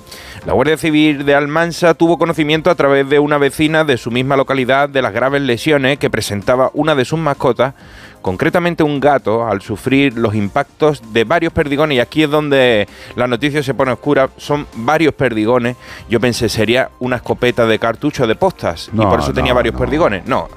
la 0.44 0.52
Guardia 0.52 0.76
Civil 0.76 1.24
de 1.24 1.36
Almansa 1.36 1.94
tuvo 1.94 2.18
conocimiento 2.18 2.68
a 2.70 2.74
través 2.74 3.09
de 3.09 3.20
una 3.20 3.39
vecina 3.39 3.85
de 3.85 3.97
su 3.97 4.10
misma 4.10 4.36
localidad 4.36 4.89
de 4.89 5.02
las 5.02 5.12
graves 5.12 5.40
lesiones 5.40 5.98
que 5.98 6.10
presentaba 6.10 6.70
una 6.74 6.97
de 6.97 7.05
sus 7.05 7.20
mascotas, 7.20 7.74
concretamente 8.22 8.82
un 8.82 8.98
gato, 8.98 9.47
al 9.47 9.62
sufrir 9.62 10.18
los 10.18 10.35
impactos 10.35 11.12
de 11.12 11.22
varios 11.22 11.52
perdigones. 11.52 11.97
Y 11.97 12.01
aquí 12.01 12.24
es 12.24 12.30
donde 12.30 12.89
la 13.14 13.28
noticia 13.28 13.62
se 13.62 13.72
pone 13.72 13.93
oscura. 13.93 14.30
Son 14.36 14.66
varios 14.74 15.14
perdigones. 15.14 15.76
Yo 16.10 16.18
pensé, 16.18 16.48
sería 16.48 16.90
una 16.98 17.16
escopeta 17.16 17.66
de 17.66 17.78
cartucho 17.78 18.26
de 18.26 18.35
postas. 18.35 18.90
y 18.93 18.97
por 18.97 19.20
eso 19.20 19.32
tenía 19.32 19.55
varios 19.55 19.74
no. 19.74 19.78
perdigones. 19.78 20.26
No. 20.26 20.48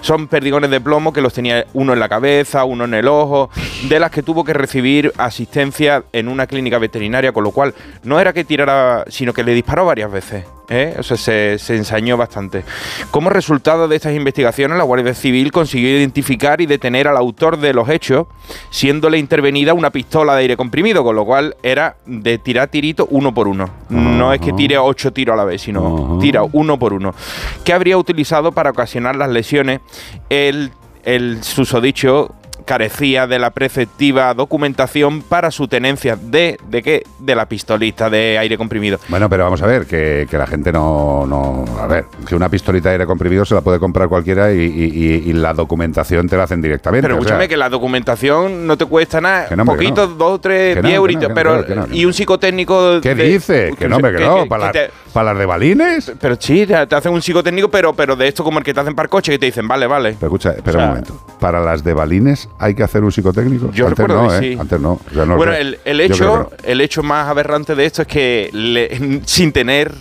Son 0.00 0.28
perdigones 0.28 0.70
de 0.70 0.80
plomo 0.80 1.12
que 1.12 1.20
los 1.20 1.32
tenía 1.32 1.66
uno 1.74 1.92
en 1.92 2.00
la 2.00 2.08
cabeza, 2.08 2.64
uno 2.64 2.84
en 2.84 2.94
el 2.94 3.08
ojo, 3.08 3.50
de 3.88 4.00
las 4.00 4.10
que 4.10 4.22
tuvo 4.22 4.44
que 4.44 4.52
recibir 4.52 5.12
asistencia 5.18 6.04
en 6.12 6.28
una 6.28 6.46
clínica 6.46 6.78
veterinaria, 6.78 7.32
con 7.32 7.44
lo 7.44 7.50
cual 7.50 7.74
no 8.02 8.20
era 8.20 8.32
que 8.32 8.44
tirara, 8.44 9.04
sino 9.08 9.32
que 9.32 9.44
le 9.44 9.54
disparó 9.54 9.86
varias 9.86 10.10
veces. 10.10 10.44
¿Eh? 10.68 10.94
O 10.98 11.02
sea, 11.02 11.16
se, 11.16 11.58
se 11.58 11.76
ensañó 11.76 12.16
bastante. 12.16 12.64
Como 13.10 13.30
resultado 13.30 13.88
de 13.88 13.96
estas 13.96 14.14
investigaciones, 14.14 14.76
la 14.78 14.84
Guardia 14.84 15.14
Civil 15.14 15.52
consiguió 15.52 15.88
identificar 15.90 16.60
y 16.60 16.66
detener 16.66 17.08
al 17.08 17.16
autor 17.16 17.58
de 17.58 17.72
los 17.72 17.88
hechos, 17.88 18.26
siéndole 18.70 19.18
intervenida 19.18 19.74
una 19.74 19.90
pistola 19.90 20.34
de 20.34 20.42
aire 20.42 20.56
comprimido, 20.56 21.04
con 21.04 21.16
lo 21.16 21.24
cual 21.24 21.56
era 21.62 21.96
de 22.06 22.38
tirar 22.38 22.68
tirito 22.68 23.06
uno 23.10 23.32
por 23.32 23.48
uno. 23.48 23.70
No 23.88 24.32
es 24.32 24.40
que 24.40 24.52
tire 24.52 24.78
ocho 24.78 25.12
tiros 25.12 25.34
a 25.34 25.36
la 25.36 25.44
vez, 25.44 25.62
sino 25.62 26.18
tira 26.20 26.42
uno 26.42 26.78
por 26.78 26.92
uno. 26.92 27.14
Que 27.64 27.72
habría 27.72 27.98
utilizado 27.98 28.52
para 28.52 28.70
ocasionar 28.70 29.16
las 29.16 29.30
lesiones. 29.30 29.80
El, 30.28 30.72
el 31.04 31.42
susodicho 31.42 32.34
carecía 32.66 33.26
de 33.26 33.38
la 33.38 33.50
preceptiva 33.50 34.34
documentación 34.34 35.22
para 35.22 35.50
su 35.50 35.68
tenencia 35.68 36.16
de, 36.20 36.58
¿de 36.68 36.82
qué? 36.82 37.02
De 37.18 37.34
la 37.34 37.46
pistolita 37.46 38.10
de 38.10 38.36
aire 38.38 38.58
comprimido. 38.58 38.98
Bueno, 39.08 39.30
pero 39.30 39.44
vamos 39.44 39.62
a 39.62 39.66
ver, 39.66 39.86
que, 39.86 40.26
que 40.30 40.36
la 40.36 40.46
gente 40.46 40.72
no, 40.72 41.24
no... 41.26 41.64
A 41.80 41.86
ver, 41.86 42.04
que 42.28 42.34
una 42.34 42.48
pistolita 42.48 42.88
de 42.90 42.94
aire 42.96 43.06
comprimido 43.06 43.44
se 43.44 43.54
la 43.54 43.60
puede 43.62 43.78
comprar 43.78 44.08
cualquiera 44.08 44.52
y, 44.52 44.58
y- 44.60 44.64
y- 44.66 45.30
y 45.30 45.32
la 45.32 45.54
documentación 45.54 46.28
te 46.28 46.36
la 46.36 46.42
hacen 46.42 46.60
directamente. 46.60 47.02
Pero 47.06 47.14
sea, 47.14 47.20
escúchame 47.22 47.48
que 47.48 47.56
la 47.56 47.68
documentación 47.70 48.66
no 48.66 48.76
te 48.76 48.84
cuesta 48.84 49.20
nada, 49.20 49.46
Que 49.48 49.56
no, 49.56 49.62
hombre, 49.62 49.78
que 49.78 49.84
poquito, 49.84 50.06
no. 50.08 50.14
dos, 50.14 50.40
tres, 50.40 50.82
diez 50.82 50.94
euritos, 50.94 51.30
pero 51.34 51.64
y 51.92 52.04
un 52.04 52.12
psicotécnico. 52.12 53.00
¿Qué 53.00 53.14
de- 53.14 53.24
dice? 53.28 53.74
Que 53.78 53.88
no, 53.88 53.96
hombre, 53.96 54.16
que 54.16 54.24
no, 54.24 54.46
para, 54.46 54.72
las- 54.72 54.90
para 55.12 55.30
las 55.32 55.38
de 55.38 55.46
balines. 55.46 56.12
Pero 56.20 56.36
sí, 56.38 56.66
te 56.66 56.74
hacen 56.74 57.12
un 57.12 57.22
psicotécnico, 57.22 57.70
pero, 57.70 57.92
pero 57.94 58.16
de 58.16 58.26
esto 58.28 58.42
como 58.42 58.58
el 58.58 58.64
que 58.64 58.74
te 58.74 58.80
hacen 58.80 58.94
para 58.94 59.08
coche, 59.08 59.32
que 59.32 59.38
te 59.38 59.46
dicen, 59.46 59.66
vale, 59.68 59.86
vale. 59.86 60.16
Pero 60.18 60.26
escucha, 60.26 60.50
espera 60.52 60.78
O 60.78 60.80
sea, 60.80 60.82
un 60.82 60.88
momento. 60.88 61.20
¿Para 61.38 61.60
las 61.60 61.84
de 61.84 61.94
balines 61.94 62.48
hay 62.58 62.74
que 62.74 62.82
hacer 62.82 63.04
un 63.04 63.12
psicotécnico? 63.12 63.70
Yo 63.72 63.86
Antes 63.86 63.98
recuerdo 64.06 64.22
no, 64.32 64.40
que 64.40 64.52
¿eh? 64.52 64.58
Antes 64.58 64.80
no. 64.80 64.92
O 64.92 65.00
sea, 65.12 65.26
no 65.26 65.36
bueno, 65.36 65.52
el, 65.52 66.00
hecho, 66.00 66.50
el 66.64 66.80
hecho 66.80 67.02
más 67.02 67.28
aberrante 67.28 67.74
de 67.74 67.84
esto 67.86 68.02
es 68.02 68.08
que 68.08 68.50
le- 68.52 69.20
sin 69.26 69.52
tener 69.52 69.92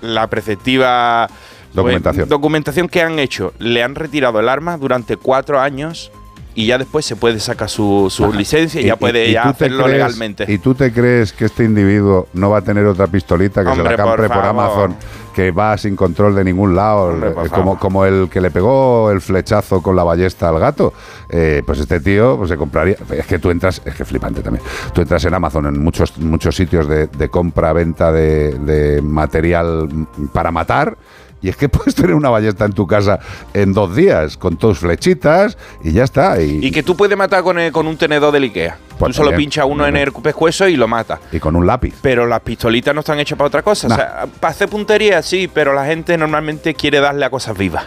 la 0.00 0.26
preceptiva 0.28 1.26
pues, 1.28 1.74
Documentación. 1.74 2.28
documentación 2.28 2.88
que 2.88 3.00
han 3.02 3.18
hecho, 3.18 3.54
le 3.58 3.82
han 3.82 3.94
retirado 3.94 4.40
el 4.40 4.48
arma 4.48 4.76
durante 4.76 5.16
cuatro 5.16 5.60
años 5.60 6.10
y 6.54 6.66
ya 6.66 6.78
después 6.78 7.04
se 7.06 7.16
puede 7.16 7.40
sacar 7.40 7.68
su, 7.68 8.08
su 8.10 8.32
licencia 8.32 8.80
y, 8.80 8.84
ya 8.84 8.96
puede 8.96 9.28
y 9.28 9.32
ya 9.32 9.44
hacerlo 9.44 9.84
crees- 9.84 9.92
legalmente. 9.92 10.44
¿Y 10.48 10.58
tú 10.58 10.74
te 10.74 10.92
crees 10.92 11.32
que 11.32 11.46
este 11.46 11.64
individuo 11.64 12.28
no 12.34 12.50
va 12.50 12.58
a 12.58 12.62
tener 12.62 12.84
otra 12.86 13.06
pistolita 13.06 13.64
que 13.64 13.74
se 13.74 13.82
la 13.82 13.96
compre 13.96 14.28
por. 14.28 14.44
Amazon, 14.44 14.96
que 15.34 15.50
va 15.50 15.78
sin 15.78 15.96
control 15.96 16.34
de 16.34 16.44
ningún 16.44 16.76
lado, 16.76 17.04
Hombre, 17.04 17.30
eh, 17.30 17.48
como, 17.50 17.78
como 17.78 18.04
el 18.04 18.28
que 18.30 18.40
le 18.42 18.50
pegó 18.50 19.10
el 19.10 19.20
flechazo 19.22 19.80
con 19.82 19.96
la 19.96 20.04
ballesta 20.04 20.50
al 20.50 20.58
gato? 20.58 20.92
Eh, 21.30 21.62
pues 21.64 21.78
este 21.78 22.00
tío 22.00 22.36
pues, 22.36 22.50
se 22.50 22.56
compraría. 22.58 22.96
Es 23.16 23.26
que 23.26 23.38
tú 23.38 23.50
entras, 23.50 23.80
es 23.84 23.94
que 23.94 24.04
flipante 24.04 24.42
también. 24.42 24.62
Tú 24.92 25.00
entras 25.00 25.24
en 25.24 25.32
Amazon, 25.32 25.66
en 25.66 25.82
muchos, 25.82 26.18
muchos 26.18 26.54
sitios 26.54 26.86
de, 26.86 27.06
de 27.06 27.28
compra-venta 27.30 28.12
de, 28.12 28.58
de 28.58 29.00
material 29.00 29.88
para 30.34 30.50
matar. 30.50 30.98
Y 31.42 31.48
es 31.48 31.56
que 31.56 31.68
puedes 31.68 31.94
tener 31.94 32.14
una 32.14 32.30
ballesta 32.30 32.64
en 32.64 32.72
tu 32.72 32.86
casa 32.86 33.18
en 33.52 33.72
dos 33.72 33.94
días, 33.96 34.36
con 34.36 34.56
tus 34.56 34.78
flechitas, 34.78 35.58
y 35.82 35.92
ya 35.92 36.04
está. 36.04 36.40
Y, 36.40 36.64
Y 36.64 36.70
que 36.70 36.82
tú 36.82 36.96
puedes 36.96 37.16
matar 37.18 37.42
con, 37.42 37.58
el- 37.58 37.72
con 37.72 37.86
un 37.86 37.96
tenedor 37.96 38.32
del 38.32 38.44
Ikea. 38.44 38.78
Pues 38.98 39.16
tú 39.16 39.22
solo 39.24 39.36
pinchas 39.36 39.66
uno 39.68 39.86
en 39.86 39.96
el 39.96 40.12
pescuezo 40.12 40.68
y 40.68 40.76
lo 40.76 40.86
matas. 40.86 41.18
y 41.32 41.40
con 41.40 41.56
un 41.56 41.66
lápiz. 41.66 41.94
Pero 42.00 42.26
las 42.26 42.40
pistolitas 42.40 42.94
no 42.94 43.00
están 43.00 43.18
hechas 43.18 43.36
para 43.36 43.48
otra 43.48 43.62
cosa. 43.62 43.88
Nah. 43.88 43.94
O 43.94 43.98
sea, 43.98 44.26
para 44.40 44.50
hacer 44.52 44.68
puntería 44.68 45.20
sí, 45.22 45.50
pero 45.52 45.72
la 45.74 45.84
gente 45.84 46.16
normalmente 46.16 46.74
quiere 46.74 47.00
darle 47.00 47.24
a 47.24 47.30
cosas 47.30 47.58
vivas. 47.58 47.84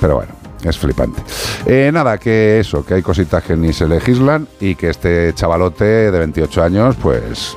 Pero 0.00 0.16
bueno, 0.16 0.32
es 0.62 0.78
flipante. 0.78 1.22
Eh, 1.66 1.90
nada, 1.92 2.16
que 2.18 2.60
eso, 2.60 2.84
que 2.86 2.94
hay 2.94 3.02
cositas 3.02 3.42
que 3.44 3.56
ni 3.56 3.72
se 3.74 3.86
legislan 3.86 4.48
y 4.60 4.74
que 4.74 4.88
este 4.88 5.32
chavalote 5.34 5.84
de 5.84 6.18
28 6.18 6.62
años, 6.62 6.96
pues 7.02 7.56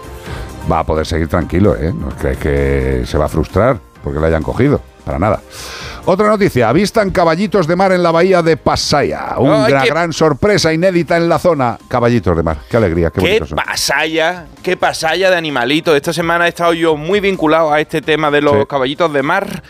va 0.70 0.80
a 0.80 0.84
poder 0.84 1.06
seguir 1.06 1.28
tranquilo, 1.30 1.76
¿eh? 1.78 1.94
No 1.98 2.10
crees 2.10 2.38
que 2.38 3.04
se 3.06 3.18
va 3.18 3.26
a 3.26 3.30
frustrar 3.30 3.80
porque 4.04 4.20
le 4.20 4.28
hayan 4.28 4.44
cogido, 4.44 4.82
para 5.08 5.18
nada. 5.20 5.42
Otra 6.06 6.28
noticia, 6.28 6.70
avistan 6.70 7.10
caballitos 7.10 7.66
de 7.68 7.76
mar 7.76 7.92
en 7.92 8.02
la 8.04 8.12
bahía 8.12 8.42
de 8.42 8.56
Pasaya. 8.56 9.36
Una 9.40 9.66
Ay, 9.66 9.74
qué- 9.82 9.90
gran 9.90 10.14
sorpresa 10.14 10.72
inédita 10.72 11.18
en 11.18 11.28
la 11.28 11.40
zona. 11.40 11.78
Caballitos 11.88 12.36
de 12.38 12.44
mar, 12.44 12.58
qué 12.70 12.78
alegría, 12.78 13.10
qué, 13.10 13.22
Qué 13.22 13.42
pasalla, 13.56 14.46
qué 14.64 14.78
pasalla 14.78 15.30
de 15.30 15.36
animalitos. 15.36 15.96
Esta 15.96 16.14
semana 16.14 16.46
he 16.46 16.50
estado 16.50 16.74
yo 16.74 16.96
muy 16.96 17.20
vinculado 17.20 17.74
a 17.74 17.82
este 17.82 18.02
tema 18.02 18.30
de 18.32 18.42
los 18.42 18.54
Sí. 18.60 18.66
caballitos 18.70 19.12
de 19.12 19.24
mar. 19.24 19.64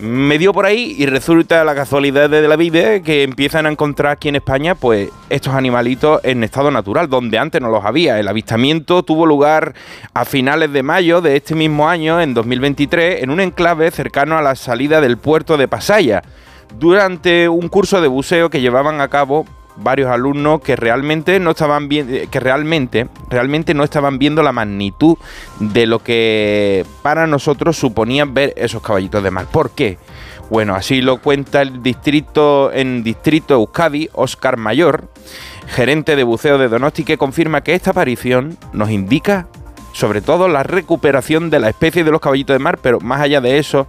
Me 0.00 0.38
dio 0.38 0.52
por 0.52 0.64
ahí 0.64 0.94
y 0.96 1.06
resulta 1.06 1.64
la 1.64 1.74
casualidad 1.74 2.30
de 2.30 2.46
la 2.46 2.54
vida 2.54 3.00
que 3.00 3.24
empiezan 3.24 3.66
a 3.66 3.70
encontrar 3.70 4.12
aquí 4.12 4.28
en 4.28 4.36
España 4.36 4.76
pues 4.76 5.10
estos 5.28 5.54
animalitos 5.54 6.20
en 6.22 6.44
estado 6.44 6.70
natural, 6.70 7.08
donde 7.08 7.36
antes 7.36 7.60
no 7.60 7.68
los 7.68 7.84
había. 7.84 8.20
El 8.20 8.28
avistamiento 8.28 9.02
tuvo 9.02 9.26
lugar 9.26 9.74
a 10.14 10.24
finales 10.24 10.72
de 10.72 10.84
mayo 10.84 11.20
de 11.20 11.34
este 11.34 11.56
mismo 11.56 11.88
año, 11.88 12.20
en 12.20 12.32
2023, 12.32 13.24
en 13.24 13.30
un 13.30 13.40
enclave 13.40 13.90
cercano 13.90 14.38
a 14.38 14.42
la 14.42 14.54
salida 14.54 15.00
del 15.00 15.18
puerto 15.18 15.56
de 15.56 15.66
Pasaya, 15.66 16.22
durante 16.78 17.48
un 17.48 17.68
curso 17.68 18.00
de 18.00 18.06
buceo 18.06 18.50
que 18.50 18.60
llevaban 18.60 19.00
a 19.00 19.08
cabo 19.08 19.46
varios 19.80 20.10
alumnos 20.10 20.60
que 20.60 20.76
realmente 20.76 21.40
no 21.40 21.50
estaban 21.50 21.88
bien, 21.88 22.28
que 22.30 22.40
realmente, 22.40 23.08
realmente 23.28 23.74
no 23.74 23.84
estaban 23.84 24.18
viendo 24.18 24.42
la 24.42 24.52
magnitud 24.52 25.16
de 25.60 25.86
lo 25.86 26.00
que 26.00 26.84
para 27.02 27.26
nosotros 27.26 27.76
suponía 27.76 28.24
ver 28.24 28.54
esos 28.56 28.82
caballitos 28.82 29.22
de 29.22 29.30
mar. 29.30 29.46
¿Por 29.50 29.70
qué? 29.70 29.98
Bueno, 30.50 30.74
así 30.74 31.02
lo 31.02 31.18
cuenta 31.20 31.60
el 31.62 31.82
distrito 31.82 32.72
en 32.72 33.02
distrito 33.02 33.54
Euskadi, 33.54 34.08
Oscar 34.14 34.56
Mayor, 34.56 35.08
gerente 35.66 36.16
de 36.16 36.24
buceo 36.24 36.56
de 36.56 36.68
Donosti, 36.68 37.04
que 37.04 37.18
confirma 37.18 37.62
que 37.62 37.74
esta 37.74 37.90
aparición 37.90 38.56
nos 38.72 38.90
indica 38.90 39.46
sobre 39.92 40.20
todo 40.20 40.48
la 40.48 40.62
recuperación 40.62 41.50
de 41.50 41.58
la 41.58 41.68
especie 41.68 42.04
de 42.04 42.10
los 42.10 42.20
caballitos 42.20 42.54
de 42.54 42.60
mar, 42.60 42.78
pero 42.80 43.00
más 43.00 43.20
allá 43.20 43.40
de 43.40 43.58
eso, 43.58 43.86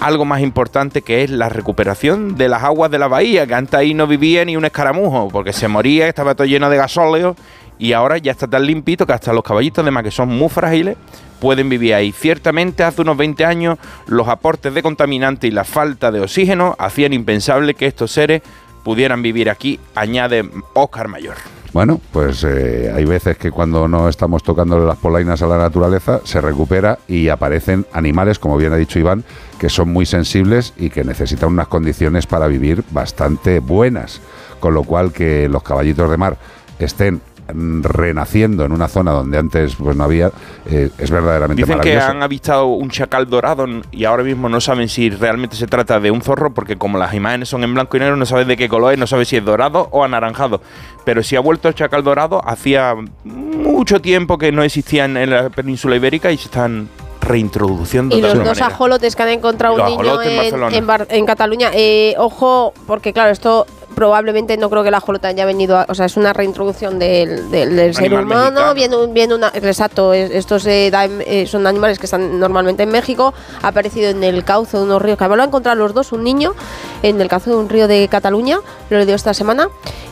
algo 0.00 0.24
más 0.24 0.40
importante 0.40 1.02
que 1.02 1.24
es 1.24 1.30
la 1.30 1.48
recuperación 1.48 2.36
de 2.36 2.48
las 2.48 2.62
aguas 2.62 2.90
de 2.90 2.98
la 2.98 3.08
bahía, 3.08 3.46
que 3.46 3.54
antes 3.54 3.74
ahí 3.74 3.94
no 3.94 4.06
vivía 4.06 4.44
ni 4.44 4.56
un 4.56 4.64
escaramujo, 4.64 5.28
porque 5.28 5.52
se 5.52 5.68
moría, 5.68 6.08
estaba 6.08 6.34
todo 6.34 6.46
lleno 6.46 6.70
de 6.70 6.76
gasóleo 6.76 7.36
y 7.78 7.92
ahora 7.92 8.18
ya 8.18 8.32
está 8.32 8.46
tan 8.46 8.66
limpito 8.66 9.06
que 9.06 9.12
hasta 9.12 9.32
los 9.32 9.42
caballitos 9.42 9.84
de 9.84 9.90
mar 9.90 10.04
que 10.04 10.10
son 10.10 10.28
muy 10.28 10.48
frágiles 10.48 10.96
pueden 11.40 11.68
vivir 11.68 11.94
ahí. 11.94 12.12
Ciertamente 12.12 12.82
hace 12.82 13.02
unos 13.02 13.16
20 13.16 13.44
años 13.44 13.78
los 14.06 14.28
aportes 14.28 14.74
de 14.74 14.82
contaminantes 14.82 15.48
y 15.48 15.52
la 15.52 15.64
falta 15.64 16.10
de 16.10 16.20
oxígeno 16.20 16.74
hacían 16.78 17.12
impensable 17.12 17.74
que 17.74 17.86
estos 17.86 18.10
seres 18.10 18.42
pudieran 18.84 19.22
vivir 19.22 19.50
aquí, 19.50 19.78
añade 19.94 20.48
Oscar 20.74 21.08
Mayor. 21.08 21.57
Bueno, 21.72 22.00
pues 22.12 22.44
eh, 22.44 22.90
hay 22.94 23.04
veces 23.04 23.36
que 23.36 23.50
cuando 23.50 23.86
no 23.88 24.08
estamos 24.08 24.42
tocándole 24.42 24.86
las 24.86 24.96
polainas 24.96 25.42
a 25.42 25.46
la 25.46 25.58
naturaleza, 25.58 26.20
se 26.24 26.40
recupera 26.40 26.98
y 27.06 27.28
aparecen 27.28 27.86
animales, 27.92 28.38
como 28.38 28.56
bien 28.56 28.72
ha 28.72 28.76
dicho 28.76 28.98
Iván, 28.98 29.22
que 29.58 29.68
son 29.68 29.90
muy 29.90 30.06
sensibles 30.06 30.72
y 30.78 30.88
que 30.88 31.04
necesitan 31.04 31.50
unas 31.50 31.68
condiciones 31.68 32.26
para 32.26 32.46
vivir 32.46 32.84
bastante 32.90 33.60
buenas. 33.60 34.20
Con 34.60 34.74
lo 34.74 34.82
cual 34.82 35.12
que 35.12 35.48
los 35.48 35.62
caballitos 35.62 36.10
de 36.10 36.16
mar 36.16 36.38
estén 36.78 37.20
renaciendo 37.48 38.64
en 38.64 38.72
una 38.72 38.88
zona 38.88 39.12
donde 39.12 39.38
antes 39.38 39.74
pues 39.76 39.96
no 39.96 40.04
había, 40.04 40.30
eh, 40.66 40.90
es 40.98 41.10
verdaderamente 41.10 41.62
Dicen 41.62 41.80
que 41.80 41.98
han 41.98 42.22
avistado 42.22 42.66
un 42.66 42.90
chacal 42.90 43.28
dorado 43.28 43.66
y 43.90 44.04
ahora 44.04 44.22
mismo 44.22 44.48
no 44.48 44.60
saben 44.60 44.88
si 44.88 45.10
realmente 45.10 45.56
se 45.56 45.66
trata 45.66 46.00
de 46.00 46.10
un 46.10 46.20
zorro 46.20 46.52
porque 46.52 46.76
como 46.76 46.98
las 46.98 47.14
imágenes 47.14 47.48
son 47.48 47.64
en 47.64 47.74
blanco 47.74 47.96
y 47.96 48.00
negro 48.00 48.16
no 48.16 48.26
sabes 48.26 48.46
de 48.46 48.56
qué 48.56 48.68
color 48.68 48.92
es, 48.92 48.98
no 48.98 49.06
sabes 49.06 49.28
si 49.28 49.36
es 49.36 49.44
dorado 49.44 49.88
o 49.92 50.04
anaranjado. 50.04 50.60
Pero 51.04 51.22
si 51.22 51.36
ha 51.36 51.40
vuelto 51.40 51.68
el 51.68 51.74
chacal 51.74 52.04
dorado, 52.04 52.46
hacía 52.46 52.94
mucho 53.24 54.00
tiempo 54.00 54.38
que 54.38 54.52
no 54.52 54.62
existían 54.62 55.16
en 55.16 55.30
la 55.30 55.48
península 55.50 55.96
ibérica 55.96 56.30
y 56.30 56.36
se 56.36 56.44
están 56.44 56.88
reintroduciendo 57.28 58.16
Y 58.16 58.20
de 58.20 58.22
los 58.22 58.32
alguna 58.32 58.50
dos 58.50 58.58
manera. 58.60 58.74
ajolotes 58.74 59.14
que 59.16 59.22
han 59.22 59.28
encontrado 59.28 59.76
Los 59.76 59.90
un 59.92 60.02
niño 60.02 60.22
en 60.22 60.86
en, 61.10 61.26
Cataluña. 61.26 61.70
Eh, 61.74 62.14
ojo, 62.18 62.72
porque 62.86 63.12
claro, 63.12 63.30
esto 63.30 63.66
probablemente 63.94 64.56
no 64.56 64.70
creo 64.70 64.82
que 64.82 64.90
el 64.90 64.94
ajolote 64.94 65.26
haya 65.26 65.44
venido 65.44 65.76
a, 65.76 65.84
o 65.88 65.94
sea 65.94 66.06
es 66.06 66.16
una 66.16 66.32
reintroducción 66.32 67.00
del, 67.00 67.50
del- 67.50 67.74
del 67.74 67.94
ser 67.96 68.14
humano 68.14 68.68
un- 68.70 69.12
viene 69.12 69.34
una 69.34 69.48
exacto 69.48 70.12
es- 70.12 70.30
estos 70.30 70.64
eh, 70.66 70.88
da 70.92 71.06
eh, 71.06 71.46
son 71.48 71.66
animales 71.66 71.98
que 71.98 72.06
están 72.06 72.38
normalmente 72.38 72.84
en 72.84 72.90
México 72.90 73.34
ha 73.60 73.68
aparecido 73.68 74.10
en 74.10 74.22
el 74.22 74.44
cauce 74.44 74.76
de 74.76 74.84
unos 74.84 75.02
ríos 75.02 75.18
que 75.18 75.24
además 75.24 75.38
lo 75.38 75.42
han 75.42 75.48
encontrado 75.48 75.76
los 75.78 75.94
dos 75.94 76.12
un 76.12 76.22
niño 76.22 76.54
en 77.02 77.20
el 77.20 77.26
cauce 77.28 77.50
de 77.50 77.56
un 77.56 77.68
río 77.68 77.88
de 77.88 78.06
Cataluña 78.08 78.60
lo 78.90 79.04
dio 79.04 79.16
esta 79.16 79.34
semana 79.34 79.68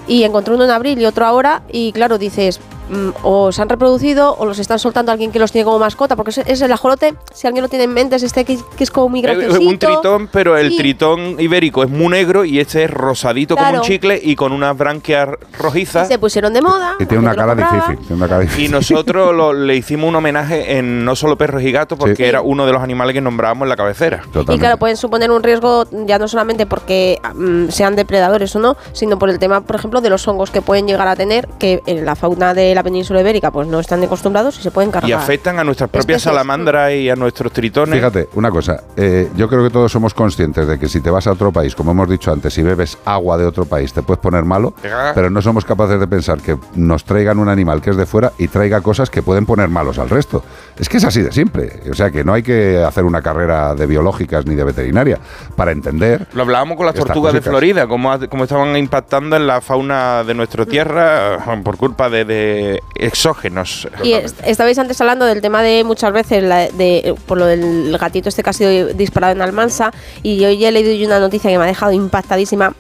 y 0.09 0.25
encontró 0.25 0.57
uno 0.57 0.65
en 0.65 0.71
abril 0.71 1.01
y 1.01 1.07
otro 1.07 1.25
ahora 1.25 1.63
y 1.71 1.93
claro 1.93 2.19
dices 2.19 2.59
mm, 2.89 3.09
o 3.23 3.53
se 3.53 3.63
han 3.63 3.69
reproducido 3.69 4.35
o 4.37 4.45
los 4.47 4.59
están 4.59 4.79
soltando 4.79 5.11
a 5.11 5.15
alguien 5.15 5.33
que 5.33 5.39
los 5.39 5.53
tiene 5.53 5.65
como 5.65 5.79
mascota 5.79 6.17
porque 6.17 6.31
es, 6.31 6.39
es 6.39 6.61
el 6.63 6.73
ajolote 6.73 7.15
si 7.35 7.47
alguien 7.47 7.63
lo 7.63 7.69
tiene 7.69 7.85
en 7.85 7.95
mente 7.95 8.17
es 8.17 8.23
este 8.23 8.45
que, 8.45 8.59
que 8.77 8.85
es 8.85 8.91
como 8.91 9.09
muy 9.09 9.21
Eh, 9.21 9.23
graciosito 9.23 9.69
un 9.69 9.79
tritón, 9.79 10.29
pero 10.33 10.57
el 10.57 10.71
Sí. 10.71 10.77
tritón 10.79 11.41
ibérico 11.41 11.83
es 11.83 11.91
muy 11.91 12.09
negro 12.09 12.45
y 12.45 12.61
este 12.61 12.85
es 12.85 12.91
rosadito 12.91 13.57
como 13.57 13.71
un 13.75 13.81
chicle 13.81 14.21
y 14.23 14.37
con 14.37 14.53
unas 14.53 14.77
branquias 14.77 15.29
rojizas. 15.59 16.09
se 16.09 16.19
pusieron 16.19 16.53
de 16.53 16.63
moda 16.63 16.97
Y 16.99 17.07
tiene 17.07 17.23
una 17.25 17.35
cara 17.35 17.55
difícil. 17.55 17.99
Tiene 17.99 18.15
una 18.17 18.29
cara 18.29 18.41
difícil. 18.43 18.65
Y 18.65 18.69
nosotros 18.69 19.35
lo- 19.35 19.53
le 19.53 19.75
hicimos 19.77 20.09
un 20.09 20.17
homenaje 20.17 20.77
en 20.79 21.05
no 21.05 21.17
solo 21.17 21.37
perros 21.37 21.63
y 21.63 21.73
gatos, 21.73 21.99
porque 21.99 22.17
Sí. 22.17 22.25
era 22.25 22.41
uno 22.43 22.67
de 22.67 22.73
los 22.73 22.83
animales 22.83 23.15
que 23.15 23.21
nombrábamos 23.21 23.65
en 23.67 23.69
la 23.71 23.77
cabecera. 23.77 24.23
Y 24.49 24.59
claro, 24.59 24.77
pueden 24.77 24.97
suponer 24.97 25.31
un 25.31 25.43
riesgo 25.43 25.87
ya 26.07 26.19
no 26.19 26.29
solamente 26.29 26.67
porque 26.67 27.19
mm, 27.35 27.69
sean 27.71 27.97
depredadores 27.97 28.55
o 28.57 28.59
no, 28.59 28.77
sino 28.93 29.19
por 29.19 29.31
el 29.31 29.39
tema, 29.39 29.61
por 29.63 29.77
ejemplo, 29.77 30.01
de 30.01 30.11
los 30.11 30.27
hongos 30.29 30.51
que 30.51 30.63
pueden 30.63 30.87
llegar 30.87 31.09
a 31.09 31.17
tener, 31.17 31.49
que 31.59 31.83
en 31.87 32.05
la 32.05 32.15
fauna 32.15 32.55
de 32.55 32.75
la 32.77 32.85
península 32.85 33.21
ibérica 33.21 33.51
pues 33.51 33.67
no 33.67 33.81
están 33.81 34.03
acostumbrados 34.05 34.59
y 34.59 34.63
se 34.63 34.71
pueden 34.71 34.91
cargar. 34.93 35.09
Y 35.11 35.13
afectan 35.13 35.59
a 35.59 35.65
nuestras 35.65 35.91
propias 35.91 36.19
Especies. 36.19 36.23
salamandras 36.23 36.93
y 36.93 37.11
a 37.11 37.17
nuestros 37.17 37.51
tritones. 37.53 37.95
Fíjate, 37.95 38.29
una 38.35 38.51
cosa, 38.51 38.85
eh, 38.97 39.29
yo 39.35 39.49
creo 39.49 39.65
que 39.65 39.71
todos 39.71 39.91
somos 39.91 40.15
conscientes 40.15 40.69
de 40.69 40.79
que 40.79 40.89
si 40.89 41.01
te 41.01 41.11
vas 41.11 41.27
a 41.27 41.33
otro 41.33 41.51
país, 41.51 41.75
como 41.75 41.91
hemos 41.91 42.09
dicho 42.09 42.31
antes, 42.31 42.55
si 42.55 42.63
bebes 42.63 42.99
agua 43.05 43.37
de 43.39 43.47
otro 43.47 43.65
país 43.65 43.93
te 43.93 44.03
puedes 44.03 44.21
poner 44.21 44.45
malo, 44.45 44.75
pero 45.15 45.31
no 45.31 45.43
somos 45.43 45.65
capaces 45.65 45.99
de 45.99 46.07
pensar 46.07 46.39
que 46.41 46.57
nos 46.75 47.05
traigan 47.05 47.39
un 47.39 47.49
animal 47.49 47.81
que 47.81 47.91
es 47.91 47.97
de 47.97 48.07
fuera 48.07 48.33
y 48.39 48.49
traiga 48.49 48.81
cosas 48.83 49.09
que 49.11 49.23
pueden 49.23 49.47
poner 49.47 49.69
malos 49.69 49.99
al 49.99 50.11
resto. 50.11 50.45
Es 50.79 50.89
que 50.89 50.99
es 50.99 51.05
así 51.05 51.23
de 51.23 51.33
simple, 51.33 51.81
o 51.91 51.95
sea 51.95 52.11
que 52.11 52.23
no 52.23 52.35
hay 52.35 52.43
que 52.43 52.85
hacer 52.85 53.05
una 53.05 53.23
carrera 53.23 53.75
de 53.75 53.87
biológicas 53.87 54.45
ni 54.47 54.55
de 54.55 54.65
veterinaria 54.65 55.19
para 55.57 55.73
entender. 55.73 56.27
Lo 56.35 56.43
hablábamos 56.43 56.77
con 56.77 56.85
las 56.87 56.95
tortugas 56.95 57.33
de. 57.33 57.41
Florida, 57.41 57.87
cómo, 57.87 58.13
cómo 58.29 58.45
estaban 58.45 58.77
impactando 58.77 59.37
en 59.37 59.47
la 59.47 59.61
fauna 59.61 60.25
de 60.25 60.35
nuestra 60.35 60.67
tierra 60.67 61.39
por 61.65 61.77
culpa 61.77 62.11
de, 62.11 62.25
de 62.25 62.66
exógenos. 62.95 63.89
Y 64.03 64.13
es- 64.13 64.35
estabais 64.45 64.79
antes 64.79 65.01
hablando 65.01 65.25
del 65.25 65.41
tema 65.41 65.63
de 65.63 65.85
muchas 65.85 66.13
veces, 66.13 66.43
la- 66.43 66.69
de, 66.69 67.15
por 67.27 67.39
lo 67.39 67.47
del 67.47 67.97
gatito 67.99 68.29
este 68.29 68.43
que 68.43 68.51
ha 68.51 68.53
sido 68.53 68.87
disparado 68.95 69.33
en 69.35 69.43
Almansa, 69.43 69.93
y 70.23 70.45
hoy 70.45 70.65
he 70.65 70.73
leído 70.73 71.07
una 71.07 71.19
noticia 71.21 71.51
que 71.51 71.59
me 71.59 71.65
ha 71.65 71.69
dejado 71.69 71.93
impactadísima. 71.93 72.75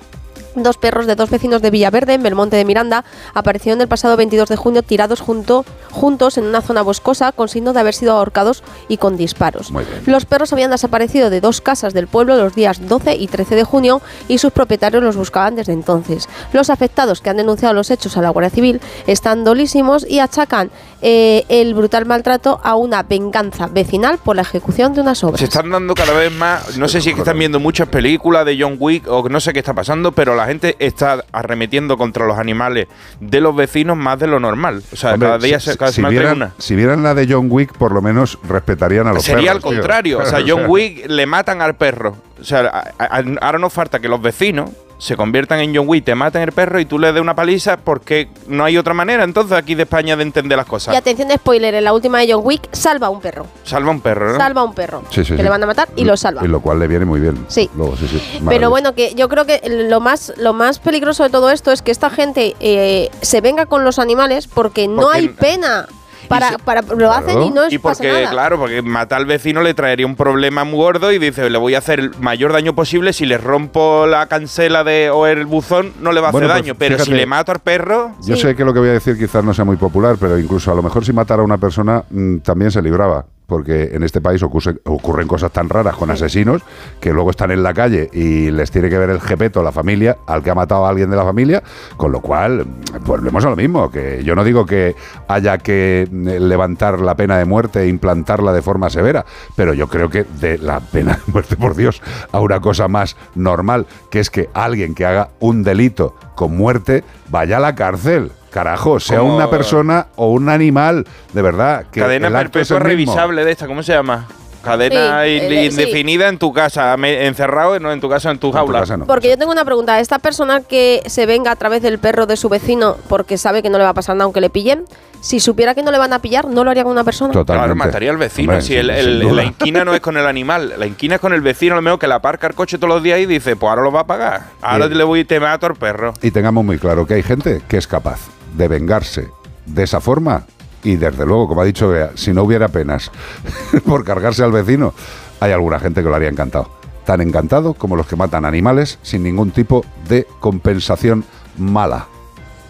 Dos 0.56 0.78
perros 0.78 1.06
de 1.06 1.16
dos 1.16 1.28
vecinos 1.28 1.60
de 1.60 1.70
Villaverde, 1.70 2.14
en 2.14 2.22
Belmonte 2.22 2.56
de 2.56 2.64
Miranda, 2.64 3.04
aparecieron 3.34 3.80
el 3.82 3.88
pasado 3.88 4.16
22 4.16 4.48
de 4.48 4.56
junio 4.56 4.82
tirados 4.82 5.20
junto, 5.20 5.66
juntos 5.90 6.38
en 6.38 6.44
una 6.44 6.62
zona 6.62 6.80
boscosa 6.80 7.32
con 7.32 7.48
signo 7.48 7.74
de 7.74 7.80
haber 7.80 7.92
sido 7.92 8.12
ahorcados 8.14 8.62
y 8.88 8.96
con 8.96 9.18
disparos. 9.18 9.70
Los 10.06 10.24
perros 10.24 10.54
habían 10.54 10.70
desaparecido 10.70 11.28
de 11.28 11.42
dos 11.42 11.60
casas 11.60 11.92
del 11.92 12.06
pueblo 12.06 12.36
los 12.36 12.54
días 12.54 12.88
12 12.88 13.16
y 13.16 13.26
13 13.26 13.54
de 13.54 13.64
junio 13.64 14.00
y 14.28 14.38
sus 14.38 14.50
propietarios 14.50 15.02
los 15.02 15.16
buscaban 15.16 15.56
desde 15.56 15.74
entonces. 15.74 16.26
Los 16.52 16.70
afectados 16.70 17.20
que 17.20 17.28
han 17.28 17.36
denunciado 17.36 17.74
los 17.74 17.90
hechos 17.90 18.16
a 18.16 18.22
la 18.22 18.30
Guardia 18.30 18.50
Civil 18.50 18.80
están 19.06 19.44
dolísimos 19.44 20.06
y 20.08 20.20
achacan 20.20 20.70
eh, 21.02 21.44
el 21.48 21.74
brutal 21.74 22.06
maltrato 22.06 22.60
a 22.62 22.76
una 22.76 23.02
venganza 23.02 23.66
vecinal 23.66 24.18
por 24.18 24.36
la 24.36 24.42
ejecución 24.42 24.94
de 24.94 25.02
unas 25.02 25.22
obras. 25.22 25.40
Se 25.40 25.44
están 25.44 25.70
dando 25.70 25.94
cada 25.94 26.14
vez 26.14 26.32
más, 26.32 26.78
no 26.78 26.88
sé 26.88 27.02
si 27.02 27.10
es 27.10 27.14
que 27.14 27.20
están 27.20 27.38
viendo 27.38 27.60
muchas 27.60 27.88
películas 27.88 28.46
de 28.46 28.56
John 28.58 28.76
Wick 28.78 29.06
o 29.08 29.28
no 29.28 29.38
sé 29.40 29.52
qué 29.52 29.58
está 29.58 29.74
pasando, 29.74 30.12
pero 30.12 30.34
la 30.46 30.50
gente 30.52 30.76
está 30.78 31.24
arremetiendo 31.32 31.98
contra 31.98 32.24
los 32.24 32.38
animales 32.38 32.86
de 33.18 33.40
los 33.40 33.56
vecinos 33.56 33.96
más 33.96 34.16
de 34.20 34.28
lo 34.28 34.38
normal. 34.38 34.80
O 34.92 34.96
sea, 34.96 35.14
Hombre, 35.14 35.28
cada 35.28 35.38
día 35.38 35.58
si, 35.58 35.70
se, 35.70 35.76
cada 35.76 35.90
si 35.90 36.02
vieran, 36.04 36.36
una. 36.36 36.52
si 36.58 36.76
vieran 36.76 37.02
la 37.02 37.14
de 37.14 37.26
John 37.28 37.48
Wick, 37.50 37.76
por 37.76 37.90
lo 37.92 38.00
menos 38.00 38.38
respetarían 38.48 39.08
a 39.08 39.12
los 39.12 39.24
Sería 39.24 39.54
perros, 39.54 39.64
al 39.64 39.70
tío. 39.70 39.80
contrario. 39.80 40.18
O 40.20 40.26
sea, 40.26 40.38
John 40.46 40.66
Wick 40.68 41.06
le 41.08 41.26
matan 41.26 41.62
al 41.62 41.74
perro. 41.74 42.16
O 42.40 42.44
sea, 42.44 42.94
ahora 43.40 43.58
nos 43.58 43.72
falta 43.72 43.98
que 43.98 44.08
los 44.08 44.22
vecinos 44.22 44.70
se 44.98 45.16
conviertan 45.16 45.60
en 45.60 45.74
John 45.74 45.86
Wick, 45.88 46.04
te 46.04 46.14
maten 46.14 46.42
el 46.42 46.52
perro 46.52 46.80
y 46.80 46.86
tú 46.86 46.98
le 46.98 47.12
des 47.12 47.20
una 47.20 47.34
paliza 47.34 47.76
porque 47.76 48.28
no 48.46 48.64
hay 48.64 48.78
otra 48.78 48.94
manera 48.94 49.24
entonces 49.24 49.56
aquí 49.56 49.74
de 49.74 49.82
España 49.82 50.16
de 50.16 50.22
entender 50.22 50.56
las 50.56 50.66
cosas. 50.66 50.94
Y 50.94 50.96
atención 50.96 51.28
de 51.28 51.34
spoiler, 51.34 51.74
en 51.74 51.84
la 51.84 51.92
última 51.92 52.20
de 52.20 52.32
John 52.32 52.42
Wick 52.44 52.68
salva 52.72 53.08
a 53.08 53.10
un 53.10 53.20
perro. 53.20 53.46
Salva 53.64 53.90
un 53.90 54.00
perro, 54.00 54.32
¿no? 54.32 54.38
Salva 54.38 54.60
a 54.62 54.64
un 54.64 54.74
perro. 54.74 55.02
Sí, 55.10 55.24
sí, 55.24 55.32
que 55.32 55.36
sí. 55.38 55.42
le 55.42 55.48
van 55.48 55.62
a 55.62 55.66
matar 55.66 55.88
y 55.96 56.04
lo 56.04 56.16
salva. 56.16 56.44
Y 56.44 56.48
lo 56.48 56.60
cual 56.60 56.78
le 56.78 56.88
viene 56.88 57.04
muy 57.04 57.20
bien. 57.20 57.44
Sí. 57.48 57.70
Luego, 57.76 57.96
sí, 57.96 58.08
sí, 58.08 58.40
Pero 58.48 58.70
bueno, 58.70 58.94
que 58.94 59.14
yo 59.14 59.28
creo 59.28 59.44
que 59.44 59.60
lo 59.66 60.00
más, 60.00 60.32
lo 60.36 60.52
más 60.52 60.78
peligroso 60.78 61.24
de 61.24 61.30
todo 61.30 61.50
esto 61.50 61.72
es 61.72 61.82
que 61.82 61.90
esta 61.90 62.10
gente 62.10 62.56
eh, 62.60 63.10
se 63.22 63.40
venga 63.40 63.66
con 63.66 63.84
los 63.84 63.98
animales 63.98 64.46
porque 64.46 64.88
no 64.88 65.10
hay 65.10 65.28
pena. 65.28 65.86
Para, 66.28 66.58
para, 66.58 66.82
lo 66.82 67.12
hacen 67.12 67.42
y 67.42 67.50
no 67.50 67.64
es 67.64 67.72
y 67.72 67.78
pasa 67.78 68.02
porque, 68.02 68.12
nada. 68.12 68.30
claro, 68.30 68.58
porque 68.58 68.82
matar 68.82 69.18
al 69.18 69.26
vecino 69.26 69.62
le 69.62 69.74
traería 69.74 70.06
un 70.06 70.16
problema 70.16 70.64
muy 70.64 70.76
gordo 70.76 71.12
y 71.12 71.18
dice, 71.18 71.48
le 71.50 71.58
voy 71.58 71.74
a 71.74 71.78
hacer 71.78 72.00
el 72.00 72.10
mayor 72.20 72.52
daño 72.52 72.74
posible, 72.74 73.12
si 73.12 73.26
le 73.26 73.38
rompo 73.38 74.06
la 74.06 74.26
cancela 74.26 74.84
de, 74.84 75.10
o 75.10 75.26
el 75.26 75.46
buzón, 75.46 75.92
no 76.00 76.12
le 76.12 76.20
va 76.20 76.28
a 76.28 76.32
Bueno, 76.32 76.46
hacer 76.46 76.56
pues, 76.56 76.66
daño, 76.66 76.78
pero 76.78 77.04
si 77.04 77.12
le 77.12 77.26
mato 77.26 77.52
al 77.52 77.60
perro... 77.60 78.12
Yo 78.22 78.36
sé 78.36 78.54
que 78.54 78.64
lo 78.64 78.72
que 78.72 78.80
voy 78.80 78.88
a 78.88 78.92
decir 78.92 79.18
quizás 79.18 79.44
no 79.44 79.54
sea 79.54 79.64
muy 79.64 79.76
popular, 79.76 80.16
pero 80.18 80.38
incluso 80.38 80.72
a 80.72 80.74
lo 80.74 80.82
mejor 80.82 81.04
si 81.04 81.12
matara 81.12 81.42
a 81.42 81.44
una 81.44 81.58
persona 81.58 82.04
mm, 82.10 82.38
también 82.38 82.70
se 82.70 82.82
libraba. 82.82 83.24
Porque 83.46 83.90
en 83.94 84.02
este 84.02 84.20
país 84.20 84.42
ocurre- 84.42 84.80
ocurren 84.84 85.28
cosas 85.28 85.52
tan 85.52 85.68
raras 85.68 85.94
con 85.96 86.10
asesinos 86.10 86.62
que 87.00 87.12
luego 87.12 87.30
están 87.30 87.50
en 87.52 87.62
la 87.62 87.72
calle 87.74 88.08
y 88.12 88.50
les 88.50 88.70
tiene 88.70 88.90
que 88.90 88.98
ver 88.98 89.10
el 89.10 89.20
jepeto 89.20 89.62
la 89.62 89.70
familia 89.72 90.16
al 90.26 90.42
que 90.42 90.50
ha 90.50 90.54
matado 90.54 90.84
a 90.84 90.88
alguien 90.88 91.10
de 91.10 91.16
la 91.16 91.24
familia. 91.24 91.62
Con 91.96 92.10
lo 92.10 92.20
cual, 92.20 92.66
mm, 92.66 93.04
volvemos 93.04 93.44
a 93.44 93.50
lo 93.50 93.56
mismo. 93.56 93.90
Que 93.90 94.24
yo 94.24 94.34
no 94.34 94.42
digo 94.42 94.66
que 94.66 94.96
haya 95.28 95.58
que 95.58 96.08
mm, 96.10 96.26
levantar 96.48 96.98
la 97.00 97.14
pena 97.14 97.38
de 97.38 97.44
muerte 97.44 97.82
e 97.82 97.88
implantarla 97.88 98.52
de 98.52 98.62
forma 98.62 98.90
severa, 98.90 99.24
pero 99.54 99.74
yo 99.74 99.86
creo 99.88 100.10
que 100.10 100.24
de 100.40 100.58
la 100.58 100.80
pena 100.80 101.14
de 101.26 101.32
muerte, 101.32 101.56
por 101.56 101.76
Dios, 101.76 102.02
a 102.32 102.40
una 102.40 102.60
cosa 102.60 102.88
más 102.88 103.16
normal, 103.36 103.86
que 104.10 104.20
es 104.20 104.30
que 104.30 104.50
alguien 104.54 104.94
que 104.94 105.06
haga 105.06 105.30
un 105.38 105.62
delito 105.62 106.14
con 106.34 106.56
muerte 106.56 107.04
vaya 107.28 107.58
a 107.58 107.60
la 107.60 107.74
cárcel. 107.74 108.32
Carajo, 108.56 108.98
sea 108.98 109.18
Como- 109.18 109.36
una 109.36 109.50
persona 109.50 110.06
o 110.16 110.30
un 110.30 110.48
animal, 110.48 111.06
de 111.34 111.42
verdad. 111.42 111.84
Que 111.92 112.00
Cadena 112.00 112.30
perpetua 112.30 112.78
mismo. 112.78 112.88
revisable 112.88 113.44
de 113.44 113.50
esta, 113.52 113.66
¿cómo 113.66 113.82
se 113.82 113.92
llama? 113.92 114.26
Cadena 114.64 115.24
Sí, 115.24 115.30
in- 115.32 115.42
el- 115.44 115.50
sí. 115.50 115.80
indefinida 115.82 116.28
en 116.28 116.38
tu 116.38 116.54
casa, 116.54 116.96
me- 116.96 117.26
encerrado, 117.26 117.78
no 117.78 117.92
en 117.92 118.00
tu 118.00 118.08
casa, 118.08 118.30
en 118.30 118.38
tu 118.38 118.50
jaula. 118.52 118.82
Porque 119.06 119.28
yo 119.28 119.36
tengo 119.36 119.52
una 119.52 119.64
pregunta. 119.66 120.00
¿Esta 120.00 120.18
persona 120.18 120.62
que 120.62 121.02
se 121.04 121.26
venga 121.26 121.50
a 121.50 121.56
través 121.56 121.82
del 121.82 121.98
perro 121.98 122.24
de 122.26 122.36
su 122.38 122.48
vecino 122.48 122.96
porque 123.10 123.36
sabe 123.36 123.62
que 123.62 123.68
no 123.68 123.76
le 123.76 123.84
va 123.84 123.90
a 123.90 123.94
pasar 123.94 124.16
nada 124.16 124.24
aunque 124.24 124.40
le 124.40 124.48
pillen, 124.50 124.84
si 125.20 125.38
supiera 125.38 125.74
que 125.74 125.82
no 125.82 125.90
le 125.92 125.98
van 125.98 126.12
a 126.14 126.18
pillar, 126.20 126.48
¿no 126.48 126.64
lo 126.64 126.70
haría 126.70 126.82
con 126.82 126.92
una 126.92 127.04
persona? 127.04 127.32
Claro, 127.44 127.76
mataría 127.76 128.10
al 128.10 128.16
vecino. 128.16 128.52
Hombre, 128.52 128.62
si 128.62 128.68
sin- 128.68 128.78
el- 128.78 128.86
sin 128.96 128.98
el- 129.08 129.20
duda. 129.20 129.32
la 129.34 129.44
inquina 129.44 129.84
no 129.84 129.94
es 129.94 130.00
con 130.00 130.16
el 130.16 130.26
animal, 130.26 130.74
la 130.78 130.86
inquina 130.86 131.16
es 131.16 131.20
con 131.20 131.32
el 131.34 131.42
vecino, 131.42 131.74
a 131.74 131.76
lo 131.76 131.82
mejor 131.82 131.98
que 132.00 132.08
le 132.08 132.14
aparca 132.14 132.46
el 132.48 132.54
coche 132.54 132.78
todos 132.78 132.88
los 132.92 133.02
días 133.02 133.20
y 133.20 133.26
dice, 133.26 133.54
pues 133.54 133.68
ahora 133.70 133.82
lo 133.82 133.92
va 133.92 134.00
a 134.00 134.06
pagar. 134.06 134.44
Ahora 134.62 134.86
Bien. 134.86 134.98
le 134.98 135.04
voy 135.04 135.20
y 135.20 135.24
te 135.26 135.38
mato 135.38 135.66
al 135.66 135.74
perro. 135.76 136.14
Y 136.22 136.30
tengamos 136.32 136.64
muy 136.64 136.78
claro 136.78 137.06
que 137.06 137.14
hay 137.14 137.22
gente 137.22 137.60
que 137.68 137.76
es 137.76 137.86
capaz 137.86 138.18
de 138.56 138.68
vengarse 138.68 139.28
de 139.66 139.82
esa 139.82 140.00
forma. 140.00 140.46
Y 140.82 140.96
desde 140.96 141.26
luego, 141.26 141.48
como 141.48 141.62
ha 141.62 141.64
dicho 141.64 141.88
Bea, 141.88 142.12
si 142.14 142.32
no 142.32 142.44
hubiera 142.44 142.68
penas 142.68 143.10
por 143.86 144.04
cargarse 144.04 144.44
al 144.44 144.52
vecino, 144.52 144.94
hay 145.40 145.52
alguna 145.52 145.80
gente 145.80 146.02
que 146.02 146.08
lo 146.08 146.14
haría 146.14 146.28
encantado. 146.28 146.70
tan 147.04 147.20
encantado 147.20 147.74
como 147.74 147.94
los 147.94 148.06
que 148.06 148.16
matan 148.16 148.44
animales 148.44 148.98
sin 149.02 149.22
ningún 149.22 149.52
tipo 149.52 149.84
de 150.08 150.26
compensación 150.40 151.24
mala. 151.56 152.06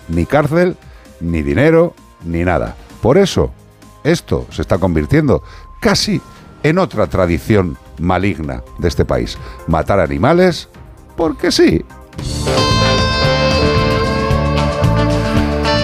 Ni 0.09 0.27
cárcel, 0.27 0.77
ni 1.21 1.43
dinero, 1.43 1.95
ni 2.25 2.45
nada. 2.45 2.77
Por 3.01 3.19
eso, 3.19 3.53
esto 4.05 4.47
se 4.51 4.63
está 4.63 4.79
convirtiendo 4.79 5.43
casi 5.81 6.21
en 6.63 6.79
otra 6.79 7.07
tradición 7.07 7.79
maligna 7.99 8.63
de 8.79 8.89
este 8.89 9.05
país. 9.05 9.39
Matar 9.67 10.01
animales 10.01 10.69
porque 11.17 11.51
sí. 11.51 11.85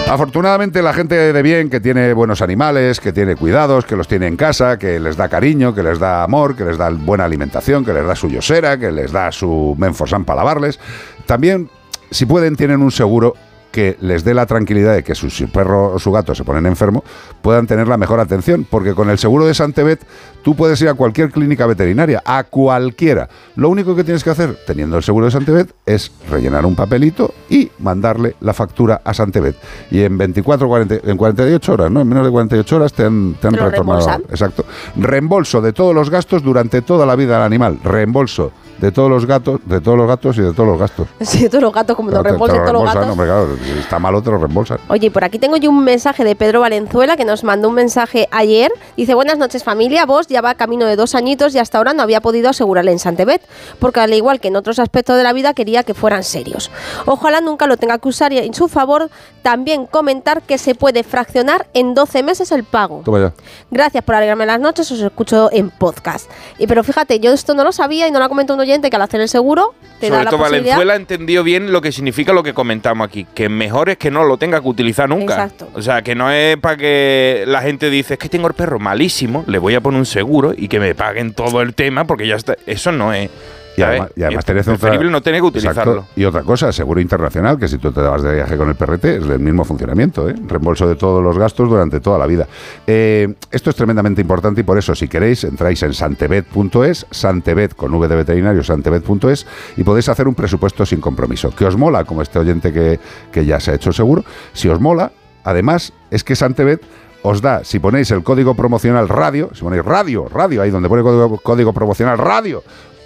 Afortunadamente 0.09 0.83
la 0.83 0.93
gente 0.93 1.15
de 1.15 1.41
bien 1.41 1.69
que 1.69 1.79
tiene 1.79 2.13
buenos 2.13 2.41
animales, 2.41 2.99
que 2.99 3.11
tiene 3.11 3.35
cuidados, 3.35 3.85
que 3.85 3.95
los 3.95 4.07
tiene 4.07 4.27
en 4.27 4.35
casa, 4.35 4.77
que 4.77 4.99
les 4.99 5.17
da 5.17 5.27
cariño, 5.27 5.73
que 5.73 5.81
les 5.81 5.97
da 5.97 6.23
amor, 6.23 6.55
que 6.55 6.65
les 6.65 6.77
da 6.77 6.89
buena 6.89 7.25
alimentación, 7.25 7.83
que 7.83 7.93
les 7.93 8.05
da 8.05 8.15
su 8.15 8.29
yosera, 8.29 8.77
que 8.77 8.91
les 8.91 9.11
da 9.11 9.31
su 9.31 9.75
menforsan 9.77 10.23
para 10.23 10.37
lavarles, 10.37 10.79
también 11.25 11.69
si 12.11 12.27
pueden 12.27 12.55
tienen 12.55 12.81
un 12.81 12.91
seguro 12.91 13.33
que 13.73 13.97
les 14.01 14.23
dé 14.23 14.35
la 14.35 14.45
tranquilidad 14.45 14.93
de 14.93 15.03
que 15.03 15.15
su, 15.15 15.31
su 15.31 15.49
perro 15.49 15.95
o 15.95 15.99
su 15.99 16.11
gato 16.11 16.35
se 16.35 16.43
ponen 16.43 16.67
enfermo, 16.67 17.03
puedan 17.41 17.65
tener 17.65 17.87
la 17.87 17.97
mejor 17.97 18.19
atención, 18.19 18.67
porque 18.69 18.93
con 18.93 19.09
el 19.09 19.17
seguro 19.17 19.47
de 19.47 19.55
Santebet 19.55 19.99
tú 20.43 20.55
puedes 20.55 20.79
ir 20.83 20.89
a 20.89 20.93
cualquier 20.93 21.31
clínica 21.31 21.65
veterinaria, 21.65 22.21
a 22.23 22.43
cualquiera. 22.43 23.27
Lo 23.55 23.69
único 23.69 23.95
que 23.95 24.03
tienes 24.03 24.23
que 24.23 24.29
hacer, 24.29 24.55
teniendo 24.67 24.95
el 24.95 25.01
seguro 25.03 25.25
de 25.25 25.31
Santebet, 25.31 25.73
es 25.87 26.11
rellenar 26.29 26.67
un 26.67 26.75
papelito 26.75 27.33
y 27.49 27.71
mandarle 27.79 28.35
la 28.41 28.53
factura 28.53 29.01
a 29.03 29.11
Santebet. 29.11 29.55
Y 29.89 30.03
en 30.03 30.19
24, 30.19 30.67
40, 30.67 30.95
en 31.09 31.17
48 31.17 31.73
horas, 31.73 31.91
¿no? 31.91 32.01
En 32.01 32.07
menos 32.07 32.25
de 32.25 32.31
48 32.31 32.75
horas 32.75 32.93
te 32.93 33.03
han, 33.03 33.33
te 33.41 33.47
han 33.47 33.55
retornado. 33.55 34.05
reembolsan. 34.05 34.21
Exacto. 34.29 34.65
Reembolso 34.95 35.61
de 35.61 35.73
todos 35.73 35.95
los 35.95 36.11
gastos 36.11 36.43
durante 36.43 36.83
toda 36.83 37.07
la 37.07 37.15
vida 37.15 37.33
del 37.33 37.43
animal. 37.43 37.79
Reembolso 37.83 38.51
de 38.83 38.91
todos 38.91 39.09
los 39.09 39.25
gatos, 39.25 39.61
de 39.63 39.79
todos 39.79 39.97
los 39.97 40.05
gatos 40.07 40.37
y 40.37 40.41
de 40.41 40.51
todos 40.51 40.67
los 40.67 40.77
gastos. 40.77 41.07
Sí, 41.21 41.47
todos 41.47 41.61
los 41.63 41.71
gatos, 41.73 41.95
como 41.95 42.09
Te- 42.09 42.17
te 42.17 42.23
reembolsan 42.23 42.59
todos 42.65 42.73
los 42.73 42.83
gatos. 42.83 43.09
hombre, 43.11 43.25
claro, 43.27 43.47
si 43.63 43.79
está 43.79 43.97
malo 43.97 44.21
te 44.21 44.29
lo 44.29 44.37
reembolsan. 44.39 44.77
Oye, 44.89 45.09
por 45.09 45.23
aquí 45.23 45.39
tengo 45.39 45.55
yo 45.55 45.69
un 45.69 45.83
mensaje 45.85 46.25
de 46.25 46.35
Pedro 46.35 46.59
Valenzuela 46.59 47.15
que 47.15 47.23
nos 47.23 47.45
mandó 47.45 47.69
un 47.69 47.75
mensaje 47.75 48.27
ayer. 48.31 48.71
Dice, 48.97 49.13
buenas 49.13 49.37
noches 49.37 49.63
familia, 49.63 50.05
vos 50.05 50.27
ya 50.27 50.41
va 50.41 50.55
camino 50.55 50.85
de 50.85 50.97
dos 50.97 51.15
añitos 51.15 51.55
y 51.55 51.59
hasta 51.59 51.77
ahora 51.77 51.93
no 51.93 52.03
había 52.03 52.19
podido 52.19 52.49
asegurarle 52.49 52.91
en 52.91 52.99
Santebet, 52.99 53.41
porque 53.79 54.01
al 54.01 54.13
igual 54.13 54.41
que 54.41 54.49
en 54.49 54.57
otros 54.57 54.79
aspectos 54.79 55.15
de 55.15 55.23
la 55.23 55.31
vida 55.31 55.53
quería 55.53 55.83
que 55.83 55.93
fueran 55.93 56.23
serios. 56.23 56.69
Ojalá 57.05 57.39
nunca 57.39 57.67
lo 57.67 57.77
tenga 57.77 57.97
que 57.99 58.09
usar 58.09 58.33
y 58.33 58.39
en 58.39 58.53
su 58.53 58.67
favor 58.67 59.09
también 59.43 59.85
comentar 59.85 60.41
que 60.41 60.57
se 60.57 60.75
puede 60.75 61.03
fraccionar 61.03 61.67
en 61.73 61.93
12 61.93 62.21
meses 62.21 62.51
el 62.51 62.65
pago. 62.65 63.01
Toma 63.05 63.19
ya. 63.19 63.33
Gracias 63.71 64.03
por 64.03 64.15
alegrarme 64.15 64.45
las 64.45 64.59
noches, 64.59 64.91
os 64.91 64.99
escucho 64.99 65.49
en 65.53 65.69
podcast. 65.69 66.29
Y 66.59 66.67
pero 66.67 66.83
fíjate, 66.83 67.19
yo 67.21 67.31
esto 67.31 67.53
no 67.53 67.63
lo 67.63 67.71
sabía 67.71 68.07
y 68.07 68.11
no 68.11 68.19
lo 68.19 68.25
ha 68.25 68.29
comentado 68.29 68.55
un 68.55 68.61
oyente 68.61 68.72
que 68.81 68.95
al 68.95 69.01
hacer 69.01 69.21
el 69.21 69.29
seguro 69.29 69.73
te 69.99 70.09
da 70.09 70.17
Sobre 70.17 70.23
la 70.25 70.29
todo. 70.31 70.39
Valenzuela 70.41 70.95
entendió 70.95 71.43
bien 71.43 71.71
lo 71.71 71.81
que 71.81 71.91
significa 71.91 72.33
lo 72.33 72.43
que 72.43 72.53
comentamos 72.53 73.07
aquí, 73.07 73.25
que 73.33 73.49
mejor 73.49 73.89
es 73.89 73.97
que 73.97 74.11
no 74.11 74.23
lo 74.23 74.37
tenga 74.37 74.61
que 74.61 74.67
utilizar 74.67 75.07
nunca. 75.09 75.33
Exacto. 75.33 75.69
O 75.73 75.81
sea, 75.81 76.01
que 76.01 76.15
no 76.15 76.31
es 76.31 76.57
para 76.57 76.77
que 76.77 77.43
la 77.47 77.61
gente 77.61 77.89
dice, 77.89 78.15
es 78.15 78.19
que 78.19 78.29
tengo 78.29 78.47
el 78.47 78.53
perro 78.53 78.79
malísimo, 78.79 79.43
le 79.47 79.57
voy 79.57 79.75
a 79.75 79.81
poner 79.81 79.99
un 79.99 80.05
seguro 80.05 80.53
y 80.55 80.67
que 80.67 80.79
me 80.79 80.95
paguen 80.95 81.33
todo 81.33 81.61
el 81.61 81.73
tema 81.73 82.05
porque 82.05 82.27
ya 82.27 82.35
está. 82.35 82.55
Eso 82.65 82.91
no 82.91 83.13
es. 83.13 83.29
Y 83.75 83.81
además, 83.81 84.09
y 84.15 84.23
además 84.23 84.45
tenés 84.45 84.67
otra- 84.67 84.97
no 85.01 85.21
tener 85.21 85.41
que 85.41 85.47
utilizarlo. 85.47 85.93
Exacto. 85.93 86.11
Y 86.15 86.25
otra 86.25 86.43
cosa, 86.43 86.71
seguro 86.71 87.01
internacional, 87.01 87.57
que 87.57 87.67
si 87.67 87.77
tú 87.77 87.91
te 87.91 88.01
vas 88.01 88.21
de 88.21 88.35
viaje 88.35 88.55
con 88.55 88.69
el 88.69 88.75
perrete, 88.75 89.17
es 89.17 89.23
el 89.23 89.39
mismo 89.39 89.63
funcionamiento, 89.65 90.29
¿eh? 90.29 90.35
reembolso 90.47 90.87
de 90.87 90.95
todos 90.95 91.23
los 91.23 91.37
gastos 91.37 91.67
durante 91.69 91.99
toda 91.99 92.17
la 92.19 92.27
vida. 92.27 92.47
Eh, 92.85 93.33
esto 93.51 93.69
es 93.69 93.75
tremendamente 93.75 94.21
importante 94.21 94.61
y 94.61 94.63
por 94.63 94.77
eso, 94.77 94.93
si 94.93 95.07
queréis, 95.07 95.43
entráis 95.43 95.81
en 95.83 95.93
santebet.es, 95.93 97.05
santebet 97.09 97.75
con 97.75 97.93
V 97.93 98.07
de 98.07 98.15
veterinario, 98.15 98.63
santebet.es, 98.63 99.45
y 99.77 99.83
podéis 99.83 100.09
hacer 100.09 100.27
un 100.27 100.35
presupuesto 100.35 100.85
sin 100.85 101.01
compromiso. 101.01 101.49
Que 101.55 101.65
os 101.65 101.75
mola, 101.77 102.03
como 102.03 102.21
este 102.21 102.39
oyente 102.39 102.71
que, 102.71 102.99
que 103.31 103.45
ya 103.45 103.59
se 103.59 103.71
ha 103.71 103.75
hecho 103.75 103.91
seguro, 103.91 104.23
si 104.53 104.69
os 104.69 104.79
mola, 104.79 105.11
además, 105.43 105.93
es 106.11 106.23
que 106.23 106.35
Santebet 106.35 106.81
os 107.25 107.41
da, 107.41 107.63
si 107.63 107.79
ponéis 107.79 108.11
el 108.11 108.21
código 108.21 108.53
promocional 108.53 109.07
radio, 109.07 109.49
si 109.53 109.61
ponéis 109.61 109.83
radio, 109.85 110.27
radio, 110.27 110.61
ahí 110.61 110.69
donde 110.69 110.89
pone 110.89 111.01
código, 111.03 111.37
código 111.37 111.71
promocional 111.73 112.17
radio, 112.17 112.61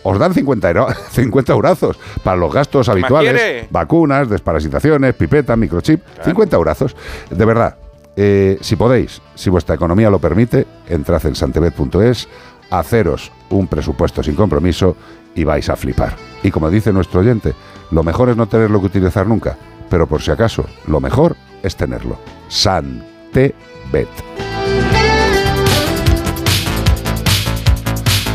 os 0.10 0.18
dan 0.20 0.34
50, 0.34 0.68
euro- 0.70 0.88
50 1.12 1.54
eurazos 1.54 2.00
para 2.24 2.38
los 2.38 2.54
gastos 2.54 2.88
habituales, 2.90 3.34
quiere? 3.34 3.68
vacunas, 3.70 4.30
desparasitaciones, 4.30 5.14
pipeta, 5.16 5.56
microchip, 5.56 6.02
50 6.24 6.56
eurazos. 6.56 6.96
De 7.30 7.46
verdad, 7.46 7.76
eh, 8.16 8.58
si 8.62 8.76
podéis, 8.76 9.22
si 9.36 9.50
vuestra 9.50 9.76
economía 9.76 10.10
lo 10.10 10.20
permite, 10.20 10.66
entrad 10.88 11.26
en 11.26 11.36
santebet.es, 11.36 12.28
haceros 12.70 13.32
un 13.50 13.68
presupuesto 13.68 14.24
sin 14.24 14.36
compromiso 14.36 14.96
y 15.36 15.44
vais 15.44 15.70
a 15.70 15.76
flipar. 15.76 16.16
Y 16.44 16.52
como 16.52 16.70
dice 16.70 16.92
nuestro 16.94 17.20
oyente, 17.20 17.54
lo 17.92 18.04
mejor 18.04 18.30
es 18.30 18.38
no 18.38 18.48
tenerlo 18.48 18.80
que 18.80 18.88
utilizar 18.88 19.28
nunca, 19.28 19.58
pero 19.90 20.08
por 20.08 20.22
si 20.22 20.32
acaso, 20.32 20.66
lo 20.88 21.00
mejor 21.00 21.36
es 21.64 21.76
tenerlo. 21.76 22.18
Santebet. 22.48 24.08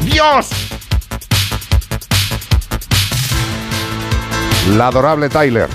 ¡Dios! 0.05 0.51
La 4.71 4.87
adorable 4.89 5.29
Tyler, 5.29 5.69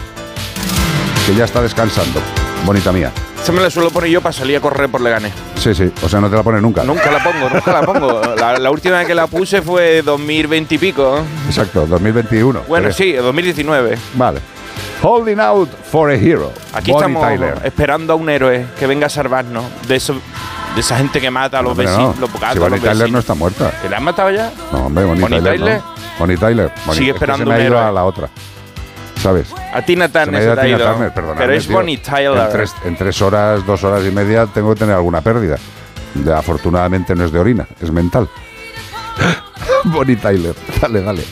que 1.25 1.35
ya 1.35 1.45
está 1.45 1.61
descansando. 1.61 2.21
Bonita 2.65 2.91
mía. 2.91 3.11
Esa 3.41 3.51
me 3.51 3.61
la 3.61 3.69
suelo 3.69 3.91
poner 3.91 4.09
yo 4.09 4.21
para 4.21 4.33
salir 4.33 4.57
a 4.57 4.59
correr 4.59 4.89
por 4.89 5.01
Leganés. 5.01 5.33
Sí, 5.55 5.73
sí, 5.75 5.91
o 6.01 6.09
sea, 6.09 6.19
no 6.19 6.29
te 6.29 6.35
la 6.35 6.43
pone 6.43 6.59
nunca. 6.61 6.83
Nunca 6.83 7.11
la 7.11 7.23
pongo, 7.23 7.49
nunca 7.49 7.71
la 7.73 7.81
pongo. 7.81 8.21
La, 8.37 8.57
la 8.57 8.71
última 8.71 8.97
vez 8.99 9.07
que 9.07 9.15
la 9.15 9.27
puse 9.27 9.61
fue 9.61 10.01
2020 10.01 10.75
y 10.75 10.77
pico. 10.77 11.17
¿eh? 11.17 11.21
Exacto, 11.47 11.85
2021. 11.85 12.61
Bueno, 12.67 12.91
sí, 12.91 13.13
2019. 13.13 13.97
Vale. 14.15 14.39
Holding 15.01 15.39
out 15.39 15.69
for 15.91 16.09
a 16.09 16.15
hero. 16.15 16.51
Aquí 16.73 16.91
Bonnie 16.91 17.07
estamos 17.13 17.23
Tyler. 17.23 17.61
esperando 17.63 18.13
a 18.13 18.15
un 18.15 18.29
héroe 18.29 18.65
que 18.79 18.87
venga 18.87 19.07
a 19.07 19.09
salvarnos 19.09 19.63
de 19.87 19.95
eso, 19.95 20.15
de 20.75 20.81
esa 20.81 20.97
gente 20.97 21.21
que 21.21 21.29
mata 21.29 21.59
a 21.59 21.61
los 21.61 21.71
Hombre, 21.71 21.85
vecinos, 21.87 22.15
no. 22.15 22.21
los 22.21 22.33
gatos, 22.33 22.53
Si 22.53 22.59
Bonnie 22.59 22.79
los 22.79 22.89
Tyler 22.89 23.11
no 23.11 23.19
está 23.19 23.33
muerta. 23.35 23.71
¿Que 23.81 23.89
la 23.89 23.97
han 23.97 24.03
matado 24.03 24.31
ya? 24.31 24.51
No, 24.71 24.85
hombre, 24.87 25.05
Bonnie, 25.05 25.21
Bonnie 25.21 25.39
Tyler. 25.39 25.59
Tyler. 25.59 25.77
no. 25.77 25.93
Bonnie 26.19 26.37
Tyler. 26.37 26.71
Bonnie- 26.85 26.97
Sigue 26.97 27.09
es 27.11 27.13
que 27.13 27.17
esperando 27.17 27.43
se 27.45 27.49
me 27.49 27.53
ha 27.53 27.57
un 27.57 27.63
ido 27.63 27.75
héroe. 27.77 27.87
a 27.89 27.91
la 27.91 28.03
otra. 28.05 28.29
¿Sabes? 29.21 29.47
A 29.73 29.81
Tina 29.81 30.07
Se 30.07 30.19
me 30.19 30.25
Turner 30.25 30.35
ha 30.35 30.39
se 30.39 30.43
ido 30.45 30.53
a 30.53 30.55
Tina 30.63 30.77
ido. 30.77 30.91
Turner, 30.91 31.13
perdonadme, 31.13 31.41
Pero 31.41 31.53
es. 31.53 31.67
Bonnie 31.67 31.97
Tyler. 31.97 32.37
En 32.45 32.51
tres, 32.51 32.75
en 32.85 32.95
tres 32.95 33.21
horas, 33.21 33.65
dos 33.65 33.83
horas 33.83 34.05
y 34.05 34.11
media 34.11 34.45
tengo 34.47 34.73
que 34.73 34.79
tener 34.79 34.95
alguna 34.95 35.21
pérdida. 35.21 35.57
De- 36.13 36.33
afortunadamente 36.33 37.15
no 37.15 37.25
es 37.25 37.31
de 37.31 37.39
orina, 37.39 37.67
es 37.81 37.91
mental. 37.91 38.29
Bonnie 39.85 40.15
Tyler. 40.17 40.53
Dale, 40.81 41.01
dale. 41.01 41.23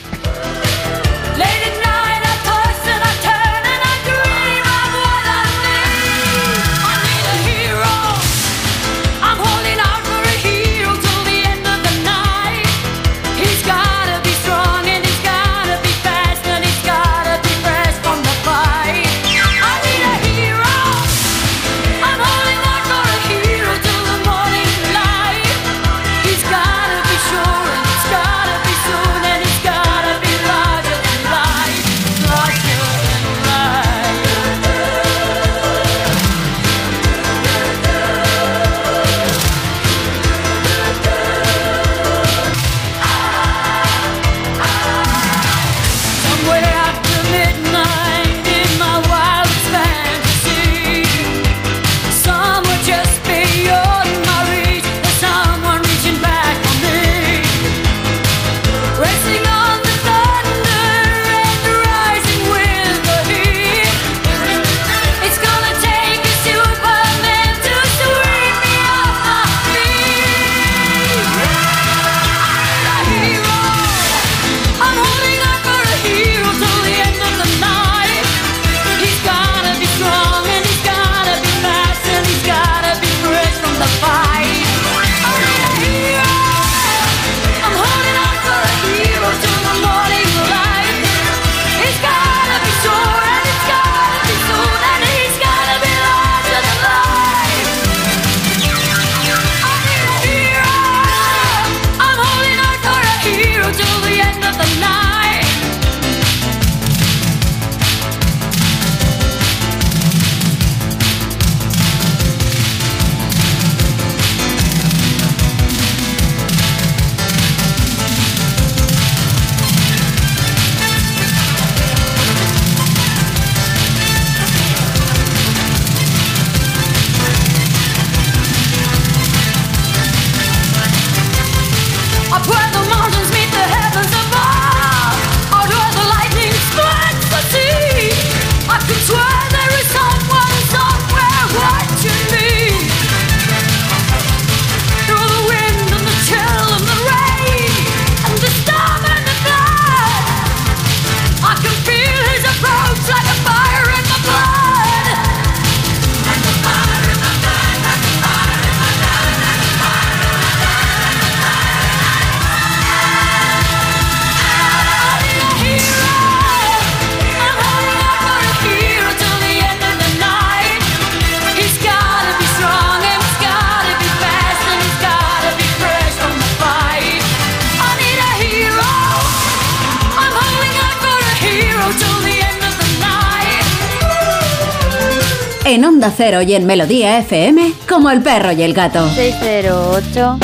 Onda 186.06 186.16
Cero 186.16 186.42
y 186.44 186.54
en 186.54 186.68
Melodía 186.68 187.18
FM, 187.18 187.74
como 187.90 188.12
el 188.12 188.22
perro 188.22 188.52
y 188.52 188.62
el 188.62 188.76
gato. 188.76 189.10
608 189.10 190.38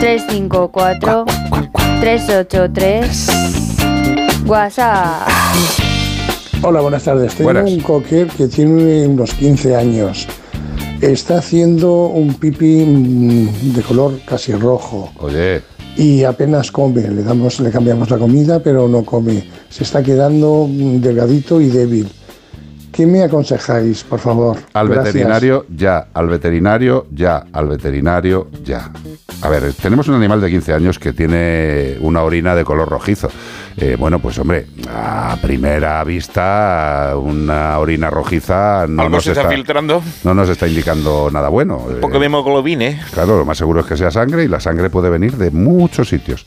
354 0.00 1.24
383 2.00 3.26
WhatsApp. 4.44 5.28
Hola, 6.60 6.82
buenas 6.82 7.04
tardes. 7.04 7.34
Tengo 7.34 7.58
un 7.62 7.80
cocker 7.80 8.26
que 8.26 8.48
tiene 8.48 9.06
unos 9.06 9.32
15 9.32 9.76
años. 9.76 10.28
Está 11.00 11.38
haciendo 11.38 12.08
un 12.08 12.34
pipí 12.34 12.84
mm, 12.84 13.72
de 13.72 13.80
color 13.80 14.20
casi 14.26 14.52
rojo. 14.52 15.10
Oye. 15.20 15.62
Y 15.96 16.22
apenas 16.24 16.70
come. 16.70 17.00
Le, 17.08 17.22
damos, 17.22 17.60
le 17.60 17.70
cambiamos 17.70 18.10
la 18.10 18.18
comida, 18.18 18.62
pero 18.62 18.86
no 18.88 19.06
come. 19.06 19.42
Se 19.70 19.84
está 19.84 20.02
quedando 20.02 20.66
mm, 20.68 21.00
delgadito 21.00 21.62
y 21.62 21.68
débil. 21.68 22.12
¿Qué 22.92 23.06
me 23.06 23.22
aconsejáis, 23.22 24.04
por 24.04 24.20
favor? 24.20 24.58
Al 24.74 24.88
Gracias. 24.88 25.14
veterinario 25.14 25.64
ya, 25.74 26.08
al 26.12 26.28
veterinario 26.28 27.06
ya, 27.10 27.46
al 27.52 27.66
veterinario 27.68 28.48
ya. 28.62 28.90
A 29.40 29.48
ver, 29.48 29.72
tenemos 29.72 30.08
un 30.08 30.14
animal 30.14 30.40
de 30.42 30.50
15 30.50 30.74
años 30.74 30.98
que 30.98 31.14
tiene 31.14 31.96
una 32.00 32.22
orina 32.22 32.54
de 32.54 32.64
color 32.64 32.88
rojizo. 32.88 33.30
Eh, 33.76 33.96
bueno, 33.98 34.18
pues 34.18 34.38
hombre, 34.38 34.66
a 34.88 35.36
primera 35.40 36.02
vista, 36.04 37.14
una 37.16 37.78
orina 37.78 38.10
rojiza 38.10 38.86
no 38.88 39.02
Algo 39.02 39.16
nos, 39.16 39.24
se 39.24 39.32
está, 39.32 39.48
filtrando. 39.48 40.02
no 40.24 40.34
nos 40.34 40.48
está 40.48 40.66
indicando 40.68 41.30
nada 41.32 41.48
bueno. 41.48 41.76
Un 41.78 42.00
poco 42.00 42.18
de 42.18 42.26
hemoglobina. 42.26 42.84
¿eh? 42.86 43.00
Claro, 43.12 43.38
lo 43.38 43.44
más 43.44 43.58
seguro 43.58 43.80
es 43.80 43.86
que 43.86 43.96
sea 43.96 44.10
sangre 44.10 44.44
y 44.44 44.48
la 44.48 44.60
sangre 44.60 44.90
puede 44.90 45.08
venir 45.10 45.36
de 45.36 45.50
muchos 45.50 46.08
sitios. 46.08 46.44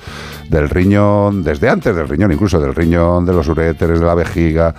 Del 0.49 0.69
riñón, 0.69 1.43
desde 1.43 1.69
antes 1.69 1.95
del 1.95 2.07
riñón, 2.07 2.31
incluso 2.31 2.59
del 2.59 2.75
riñón, 2.75 3.25
de 3.25 3.33
los 3.33 3.47
uréteres, 3.47 3.99
de 3.99 4.05
la 4.05 4.13
vejiga, 4.15 4.75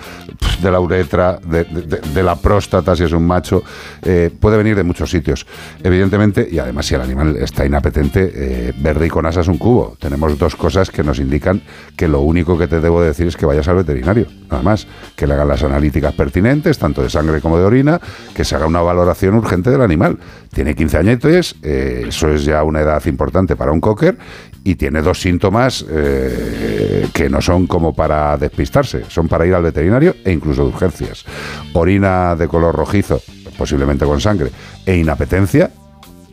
de 0.62 0.70
la 0.70 0.78
uretra, 0.80 1.38
de, 1.44 1.64
de- 1.64 1.82
de- 1.82 2.00
de 2.14 2.22
la 2.22 2.36
próstata, 2.36 2.94
si 2.94 3.02
es 3.04 3.12
un 3.12 3.26
macho. 3.26 3.62
eh, 4.02 4.30
puede 4.40 4.56
venir 4.56 4.76
de 4.76 4.84
muchos 4.84 5.10
sitios. 5.10 5.46
Evidentemente, 5.82 6.46
y 6.50 6.58
además 6.58 6.86
si 6.86 6.94
el 6.94 7.00
animal 7.00 7.36
está 7.36 7.66
inapetente, 7.66 8.30
eh, 8.34 8.72
verde 8.78 9.06
y 9.06 9.08
con 9.08 9.26
asas 9.26 9.48
un 9.48 9.58
cubo. 9.58 9.96
Tenemos 9.98 10.38
dos 10.38 10.54
cosas 10.54 10.90
que 10.90 11.02
nos 11.02 11.18
indican 11.18 11.60
que 11.96 12.06
lo 12.08 12.20
único 12.20 12.35
que 12.44 12.68
te 12.68 12.80
debo 12.80 13.02
decir 13.02 13.26
es 13.26 13.36
que 13.36 13.46
vayas 13.46 13.66
al 13.68 13.76
veterinario. 13.76 14.26
Nada 14.50 14.62
más, 14.62 14.86
que 15.14 15.26
le 15.26 15.34
hagan 15.34 15.48
las 15.48 15.62
analíticas 15.62 16.12
pertinentes, 16.14 16.78
tanto 16.78 17.02
de 17.02 17.10
sangre 17.10 17.40
como 17.40 17.58
de 17.58 17.64
orina, 17.64 18.00
que 18.34 18.44
se 18.44 18.54
haga 18.54 18.66
una 18.66 18.80
valoración 18.80 19.34
urgente 19.34 19.70
del 19.70 19.80
animal. 19.80 20.18
Tiene 20.52 20.74
15 20.74 20.98
añetes, 20.98 21.56
eh, 21.62 22.04
eso 22.08 22.28
es 22.28 22.44
ya 22.44 22.62
una 22.62 22.80
edad 22.80 23.04
importante 23.06 23.56
para 23.56 23.72
un 23.72 23.80
cocker, 23.80 24.18
y 24.64 24.74
tiene 24.74 25.00
dos 25.00 25.20
síntomas 25.20 25.84
eh, 25.88 27.08
que 27.12 27.28
no 27.28 27.40
son 27.40 27.66
como 27.66 27.94
para 27.94 28.36
despistarse, 28.36 29.04
son 29.08 29.28
para 29.28 29.46
ir 29.46 29.54
al 29.54 29.62
veterinario 29.62 30.14
e 30.24 30.32
incluso 30.32 30.62
de 30.62 30.68
urgencias. 30.68 31.24
Orina 31.72 32.34
de 32.34 32.48
color 32.48 32.74
rojizo, 32.74 33.20
posiblemente 33.56 34.04
con 34.04 34.20
sangre, 34.20 34.50
e 34.84 34.96
inapetencia, 34.96 35.70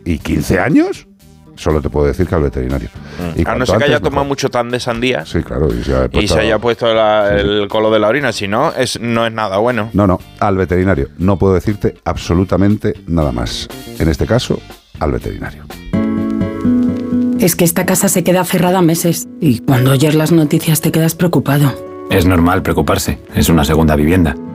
y 0.06 0.18
15 0.18 0.60
años, 0.60 1.08
solo 1.64 1.82
te 1.82 1.90
puedo 1.90 2.06
decir 2.08 2.28
que 2.28 2.36
al 2.36 2.44
veterinario. 2.44 2.90
Y 3.36 3.48
A 3.48 3.56
no 3.56 3.66
ser 3.66 3.78
que 3.80 3.86
haya 3.86 4.00
tomado 4.00 4.26
mucho 4.26 4.50
tan 4.50 4.70
de 4.70 4.80
sandía 4.80 5.26
Sí, 5.26 5.42
claro, 5.42 5.68
y 5.74 5.84
se 5.84 5.96
ha 5.96 6.06
y 6.06 6.10
puesto- 6.10 6.34
se 6.36 6.40
haya 6.42 6.60
puesto 6.60 6.94
la- 6.94 7.34
el 7.40 7.68
color 7.70 7.94
de 7.94 8.00
la 8.00 8.08
orina. 8.10 8.32
Si 8.32 8.48
no, 8.48 8.72
es, 8.74 9.00
no 9.00 9.26
es 9.26 9.34
nada 9.34 9.58
bueno. 9.58 9.90
No, 9.94 10.06
no, 10.06 10.20
al 10.40 10.58
veterinario. 10.58 11.10
No 11.18 11.38
puedo 11.40 11.54
decirte 11.54 11.96
absolutamente 12.06 12.94
nada 13.08 13.32
más. 13.32 13.68
En 14.00 14.10
este 14.10 14.26
caso, 14.26 14.60
al 15.00 15.12
veterinario. 15.12 15.64
Es 17.40 17.56
que 17.56 17.66
esta 17.66 17.86
casa 17.86 18.08
se 18.08 18.24
queda 18.24 18.44
cerrada 18.46 18.82
meses 18.82 19.28
y 19.42 19.60
cuando 19.60 19.92
oyes 19.92 20.16
las 20.16 20.32
noticias 20.32 20.80
te 20.82 20.92
quedas 20.92 21.16
preocupado. 21.16 21.74
Es 22.10 22.26
normal 22.26 22.62
preocuparse, 22.62 23.20
es 23.36 23.50
una 23.50 23.66
segunda 23.66 23.96
vivienda. 23.96 24.36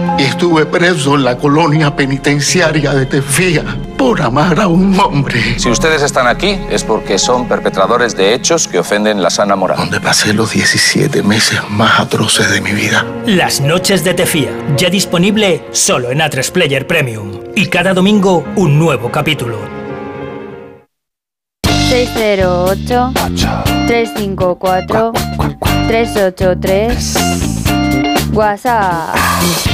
900-146-146. 0.00 0.20
Estuve 0.20 0.66
preso 0.66 1.14
en 1.14 1.24
la 1.24 1.36
colonia 1.36 1.94
penitenciaria 1.94 2.92
de 2.92 3.06
Tefía 3.06 3.64
por 3.96 4.20
amar 4.22 4.60
a 4.60 4.68
un 4.68 4.98
hombre. 4.98 5.58
Si 5.58 5.68
ustedes 5.68 6.02
están 6.02 6.26
aquí 6.26 6.58
es 6.70 6.84
porque 6.84 7.18
son 7.18 7.48
perpetradores 7.48 8.16
de 8.16 8.34
hechos 8.34 8.68
que 8.68 8.78
ofenden 8.78 9.22
la 9.22 9.30
sana 9.30 9.56
moral. 9.56 9.78
Donde 9.78 10.00
pasé 10.00 10.32
los 10.32 10.52
17 10.52 11.22
meses 11.22 11.60
más 11.70 12.00
atroces 12.00 12.50
de 12.50 12.60
mi 12.60 12.72
vida. 12.72 13.04
Las 13.26 13.60
noches 13.60 14.04
de 14.04 14.14
Tefía, 14.14 14.50
ya 14.76 14.90
disponible 14.90 15.64
solo 15.72 16.10
en 16.10 16.20
A3 16.20 16.50
Player 16.50 16.86
Premium. 16.86 17.40
Y 17.54 17.66
cada 17.66 17.92
domingo 17.92 18.44
un 18.56 18.78
nuevo 18.78 19.10
capítulo. 19.10 19.58
608 21.90 23.12
354 23.86 25.12
383 25.88 27.40
WhatsApp. 28.32 29.69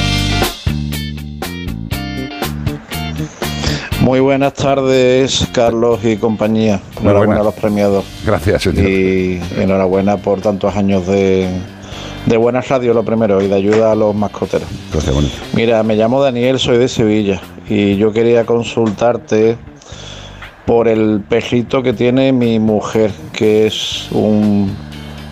Muy 4.07 4.21
buenas 4.21 4.55
tardes, 4.55 5.49
Carlos 5.51 5.99
y 6.05 6.17
compañía. 6.17 6.81
Enhorabuena 7.01 7.41
a 7.41 7.43
los 7.43 7.55
premiados. 7.55 8.05
Gracias, 8.25 8.63
señor. 8.63 8.89
Y 8.89 9.43
enhorabuena 9.57 10.17
por 10.17 10.41
tantos 10.41 10.77
años 10.77 11.09
de, 11.09 11.49
de 12.25 12.37
buena 12.37 12.61
radio, 12.61 12.95
lo 12.95 13.03
primero, 13.03 13.43
y 13.43 13.49
de 13.49 13.57
ayuda 13.57 13.91
a 13.91 13.95
los 13.97 14.15
mascoteros. 14.15 14.69
Gracias, 14.93 15.13
bonito. 15.13 15.35
Mira, 15.55 15.83
me 15.83 15.97
llamo 15.97 16.23
Daniel, 16.23 16.61
soy 16.61 16.79
de 16.79 16.87
Sevilla, 16.87 17.41
y 17.69 17.97
yo 17.97 18.13
quería 18.13 18.47
consultarte 18.47 19.59
por 20.67 20.87
el 20.87 21.25
pejito 21.29 21.83
que 21.83 21.93
tiene 21.93 22.33
mi 22.33 22.61
mujer, 22.61 23.11
que 23.33 23.67
es 23.67 24.07
un 24.13 24.71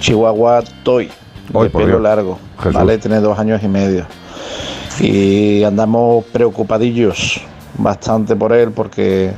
chihuahua 0.00 0.64
toy, 0.82 1.10
de 1.48 1.70
pelo 1.70 1.86
Dios. 1.86 2.02
largo, 2.02 2.40
Jesús. 2.58 2.74
¿vale? 2.74 2.98
Tiene 2.98 3.20
dos 3.20 3.38
años 3.38 3.62
y 3.62 3.68
medio. 3.68 4.04
Y 4.98 5.62
andamos 5.62 6.24
preocupadillos 6.32 7.40
bastante 7.78 8.36
por 8.36 8.52
él 8.52 8.70
porque 8.72 9.32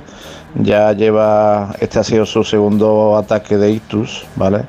ya 0.54 0.92
lleva, 0.92 1.74
este 1.80 1.98
ha 1.98 2.04
sido 2.04 2.26
su 2.26 2.44
segundo 2.44 3.16
ataque 3.16 3.56
de 3.56 3.72
ictus, 3.72 4.24
¿vale? 4.36 4.64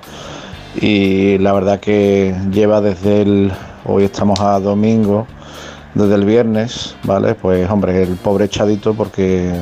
Y 0.80 1.38
la 1.40 1.54
verdad 1.54 1.80
que 1.80 2.36
lleva 2.52 2.82
desde 2.82 3.22
el, 3.22 3.52
hoy 3.86 4.04
estamos 4.04 4.40
a 4.40 4.60
domingo, 4.60 5.28
desde 5.94 6.16
el 6.16 6.26
viernes, 6.26 6.96
¿vale? 7.04 7.36
Pues 7.36 7.70
hombre, 7.70 8.04
el 8.04 8.16
pobre 8.16 8.46
echadito 8.46 8.94
porque 8.94 9.54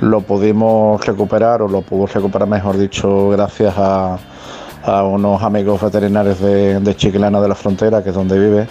lo 0.00 0.20
pudimos 0.22 1.04
recuperar 1.06 1.62
o 1.62 1.68
lo 1.68 1.82
pudo 1.82 2.06
recuperar, 2.06 2.48
mejor 2.48 2.76
dicho, 2.76 3.28
gracias 3.30 3.74
a, 3.76 4.18
a 4.84 5.04
unos 5.04 5.42
amigos 5.42 5.80
veterinarios 5.80 6.40
de, 6.40 6.80
de 6.80 6.96
Chiclana 6.96 7.40
de 7.40 7.48
la 7.48 7.54
Frontera, 7.54 8.02
que 8.02 8.10
es 8.10 8.14
donde 8.14 8.38
vive, 8.38 8.66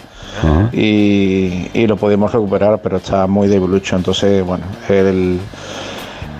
y, 0.71 1.69
y 1.73 1.87
lo 1.87 1.97
pudimos 1.97 2.31
recuperar, 2.31 2.79
pero 2.81 2.97
está 2.97 3.27
muy 3.27 3.47
debilucho. 3.47 3.95
Entonces, 3.95 4.45
bueno, 4.45 4.65
el 4.89 5.39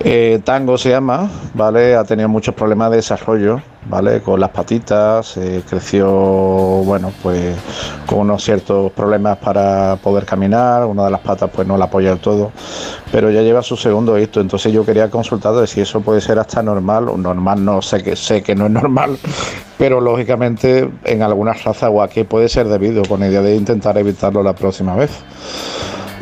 eh, 0.04 0.42
Tango 0.44 0.78
se 0.78 0.90
llama, 0.90 1.30
¿vale? 1.54 1.96
Ha 1.96 2.04
tenido 2.04 2.30
muchos 2.30 2.56
problemas 2.56 2.90
de 2.92 2.98
desarrollo, 2.98 3.62
¿vale? 3.86 4.22
Con 4.22 4.40
las 4.40 4.50
patitas, 4.50 5.38
eh, 5.38 5.64
creció, 5.70 6.10
bueno, 6.10 7.12
pues 7.22 7.56
con 8.06 8.20
unos 8.20 8.44
ciertos 8.44 8.92
problemas 8.92 9.38
para 9.38 9.98
poder 9.98 10.26
caminar, 10.26 10.86
una 10.86 11.06
de 11.06 11.12
las 11.12 11.22
patas 11.22 11.50
pues 11.54 11.68
no 11.68 11.78
la 11.78 11.86
apoya 11.86 12.10
del 12.10 12.20
todo, 12.20 12.52
pero 13.12 13.30
ya 13.32 13.42
lleva 13.42 13.62
su 13.62 13.76
segundo 13.76 14.18
hito, 14.18 14.42
entonces 14.42 14.72
yo 14.72 14.86
quería 14.86 15.10
consultar 15.10 15.54
de 15.54 15.68
si 15.68 15.82
eso 15.82 16.02
puede 16.02 16.22
ser 16.22 16.40
hasta 16.40 16.62
normal, 16.62 17.10
o 17.10 17.18
normal 17.18 17.64
no 17.64 17.82
sé 17.82 18.04
que 18.04 18.16
sé 18.16 18.42
que 18.42 18.56
no 18.56 18.66
es 18.66 18.72
normal, 18.72 19.18
pero 19.78 20.02
lógicamente 20.02 20.90
en 21.04 21.22
algunas 21.22 21.64
razas 21.64 21.90
o 21.92 22.02
a 22.02 22.08
qué 22.08 22.26
puede 22.26 22.50
ser 22.50 22.68
debido, 22.68 23.04
con 23.04 23.20
la 23.20 23.28
idea 23.28 23.42
de 23.42 23.56
intentar 23.56 23.98
evitarlo 23.98 24.44
la 24.44 24.54
próxima 24.54 24.96
vez. 24.96 25.12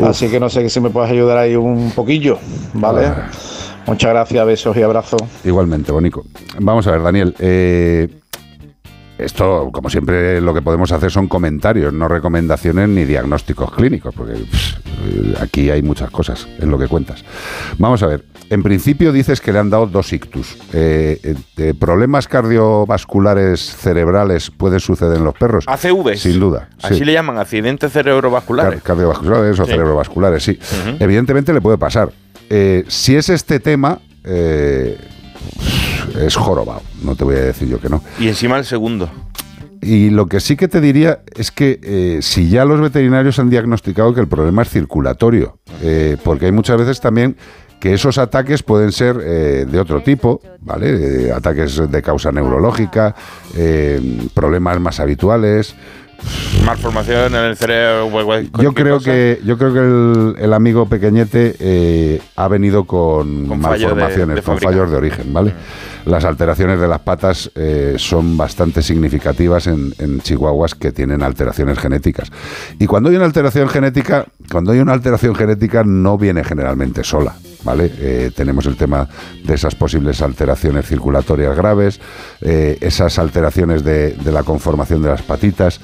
Así 0.04 0.30
que 0.30 0.40
no 0.40 0.50
sé 0.50 0.70
si 0.70 0.80
me 0.80 0.90
puedes 0.90 1.12
ayudar 1.12 1.38
ahí 1.38 1.58
un 1.58 1.92
poquillo, 1.92 2.38
¿vale? 2.74 3.12
Muchas 3.88 4.12
gracias, 4.12 4.46
besos 4.46 4.78
y 4.78 4.82
abrazos. 4.84 5.22
Igualmente, 5.44 5.92
Bonico. 5.92 6.24
Vamos 6.60 6.86
a 6.88 6.92
ver, 6.92 7.02
Daniel. 7.02 7.36
eh, 7.40 8.08
esto, 9.18 9.70
como 9.74 9.90
siempre, 9.90 10.40
lo 10.40 10.54
que 10.54 10.62
podemos 10.62 10.94
hacer 10.94 11.12
son 11.12 11.28
comentarios, 11.28 11.92
no 11.92 12.08
recomendaciones 12.08 12.88
ni 12.88 13.04
diagnósticos 13.04 13.70
clínicos, 13.74 14.16
porque 14.16 14.34
pff, 14.36 15.42
aquí 15.42 15.70
hay 15.70 15.82
muchas 15.82 16.10
cosas 16.10 16.48
en 16.60 16.72
lo 16.72 16.80
que 16.80 16.88
cuentas. 16.88 17.26
Vamos 17.78 18.02
a 18.02 18.08
ver. 18.08 18.24
En 18.50 18.64
principio 18.64 19.12
dices 19.12 19.42
que 19.42 19.52
le 19.52 19.60
han 19.60 19.70
dado 19.70 19.88
dos 19.88 20.14
ictus. 20.14 20.56
Eh, 20.74 21.20
eh, 21.22 21.36
eh, 21.58 21.74
¿Problemas 21.78 22.30
cardiovasculares 22.30 23.60
cerebrales 23.60 24.52
pueden 24.52 24.80
suceder 24.80 25.18
en 25.18 25.26
los 25.26 25.34
perros? 25.36 25.66
ACVs. 25.68 26.22
Sin 26.22 26.40
duda. 26.40 26.70
Así 26.82 26.96
sí. 27.00 27.04
le 27.06 27.12
llaman, 27.12 27.38
accidentes 27.38 27.92
cerebrovasculares. 27.92 28.76
Car- 28.76 28.84
cardiovasculares 28.84 29.60
o 29.60 29.66
Sí. 29.66 29.72
cerebrovasculares, 29.72 30.44
sí. 30.44 30.58
Evidentemente 31.00 31.52
le 31.54 31.60
puede 31.62 31.78
pasar. 31.78 32.10
Eh, 32.50 32.84
si 32.88 33.16
es 33.16 33.30
este 33.30 33.60
tema, 33.60 34.00
eh, 34.24 34.98
es 36.20 36.36
jorobado. 36.36 36.82
No 37.04 37.16
te 37.16 37.24
voy 37.24 37.36
a 37.36 37.42
decir 37.42 37.68
yo 37.68 37.80
que 37.80 37.90
no. 37.90 38.04
Y 38.20 38.28
encima 38.28 38.58
el 38.58 38.66
segundo. 38.66 39.10
Y 39.82 40.10
lo 40.10 40.26
que 40.28 40.40
sí 40.40 40.58
que 40.58 40.68
te 40.68 40.82
diría 40.82 41.22
es 41.36 41.52
que 41.52 41.80
eh, 41.82 42.20
si 42.22 42.50
ya 42.50 42.66
los 42.66 42.82
veterinarios 42.82 43.40
han 43.40 43.50
diagnosticado 43.50 44.14
que 44.14 44.20
el 44.20 44.28
problema 44.28 44.64
es 44.64 44.70
circulatorio, 44.70 45.60
porque 46.24 46.48
hay 46.48 46.52
muchas 46.52 46.78
veces 46.78 47.00
también 47.00 47.38
que 47.80 47.94
esos 47.94 48.18
ataques 48.18 48.62
pueden 48.62 48.92
ser 48.92 49.20
eh, 49.24 49.66
de 49.70 49.80
otro 49.80 50.02
tipo, 50.04 50.42
¿vale? 50.60 51.28
Eh, 51.28 51.32
ataques 51.32 51.90
de 51.90 52.02
causa 52.02 52.32
neurológica, 52.32 53.16
eh, 53.56 54.28
problemas 54.34 54.80
más 54.80 55.00
habituales. 55.00 55.76
Malformación 56.66 57.36
en 57.36 57.44
el 57.46 57.56
cerebro. 57.58 58.10
Yo 58.62 58.74
creo 58.74 59.00
que 59.00 59.40
yo 59.46 59.58
creo 59.58 59.74
que 59.74 59.80
el, 59.80 60.36
el 60.40 60.54
amigo 60.54 60.88
pequeñete 60.88 61.56
eh, 61.60 62.22
ha 62.36 62.48
venido 62.48 62.84
con, 62.86 63.48
Con 63.48 63.62
fallo 63.62 63.90
de- 63.90 63.96
malformaciones, 63.96 64.36
de 64.36 64.42
con 64.42 64.58
fallos 64.60 64.92
de 64.92 64.98
origen, 64.98 65.34
¿vale? 65.34 65.54
Las 66.06 66.26
alteraciones 66.26 66.80
de 66.80 66.88
las 66.88 67.00
patas 67.00 67.52
eh, 67.56 67.96
son 67.98 68.38
bastante 68.38 68.82
significativas 68.82 69.68
en, 69.68 69.94
en 70.00 70.22
chihuahuas 70.22 70.74
que 70.76 70.92
tienen 70.92 71.22
alteraciones 71.24 71.78
genéticas. 71.78 72.32
Y 72.80 72.86
cuando 72.88 73.10
hay 73.10 73.16
una 73.16 73.26
alteración 73.26 73.68
genética, 73.70 74.26
cuando 74.52 74.72
hay 74.72 74.80
una 74.80 74.94
alteración 74.94 75.36
genética 75.36 75.84
no 75.86 76.18
viene 76.18 76.44
generalmente 76.44 77.04
sola, 77.04 77.36
¿vale? 77.64 77.92
Eh, 77.98 78.32
tenemos 78.36 78.66
el 78.66 78.76
tema 78.76 79.08
de 79.44 79.54
esas 79.54 79.76
posibles 79.76 80.22
alteraciones 80.22 80.86
circulatorias 80.86 81.56
graves, 81.56 82.00
eh, 82.42 82.78
esas 82.82 83.20
alteraciones 83.20 83.84
de, 83.84 84.14
de 84.14 84.32
la 84.32 84.44
conformación 84.44 85.02
de 85.02 85.10
las 85.10 85.22
patitas. 85.22 85.80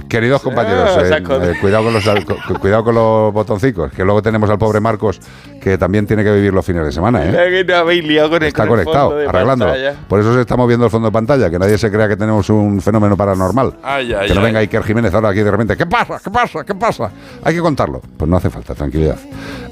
Queridos 0.09 0.41
compañeros, 0.43 0.91
Ah, 0.97 1.01
eh, 1.03 1.23
eh, 1.53 1.55
cuidado, 1.61 1.85
con 1.85 1.93
los, 1.95 2.05
cu- 2.05 2.59
cuidado 2.61 2.85
con 2.85 2.95
los 2.95 3.33
botoncicos, 3.33 3.93
que 3.93 4.05
luego 4.05 4.23
tenemos 4.23 4.49
al 4.51 4.59
pobre 4.59 4.79
Marcos 4.81 5.21
que 5.67 5.77
también 5.77 6.07
tiene 6.07 6.23
que 6.23 6.31
vivir 6.33 6.53
los 6.55 6.65
fines 6.65 6.85
de 6.85 6.93
semana. 6.93 7.25
¿eh? 7.25 7.29
Mira 7.29 7.45
que 7.51 7.65
no 7.65 7.75
habéis 7.75 8.05
liado 8.05 8.31
con 8.31 8.41
el- 8.41 8.47
Está 8.49 8.63
el 8.63 8.69
conectado, 8.69 9.19
arreglándolo. 9.29 9.73
pantalla. 9.73 9.95
Por 10.09 10.21
eso 10.21 10.33
se 10.33 10.43
está 10.43 10.57
moviendo 10.57 10.85
el 10.85 10.93
fondo 10.93 11.09
de 11.09 11.13
pantalla, 11.13 11.51
que 11.51 11.59
nadie 11.59 11.77
se 11.77 11.91
crea 11.91 12.07
que 12.07 12.17
tenemos 12.17 12.49
un 12.51 12.81
fenómeno 12.81 13.17
paranormal. 13.17 13.75
Ay, 13.83 14.13
ay, 14.13 14.29
que 14.29 14.35
no 14.35 14.41
ay. 14.43 14.47
venga 14.47 14.61
Iker 14.61 14.85
Jiménez 14.85 15.13
ahora 15.13 15.31
aquí 15.31 15.41
de 15.41 15.51
repente. 15.51 15.77
¿Qué 15.77 15.87
pasa? 15.87 16.21
¿Qué 16.23 16.31
pasa? 16.31 16.65
¿Qué 16.65 16.75
pasa? 16.77 17.11
Hay 17.43 17.53
que 17.53 17.61
contarlo. 17.61 18.01
Pues 18.17 18.31
no 18.31 18.37
hace 18.37 18.49
falta, 18.49 18.77
tranquilidad. 18.77 19.17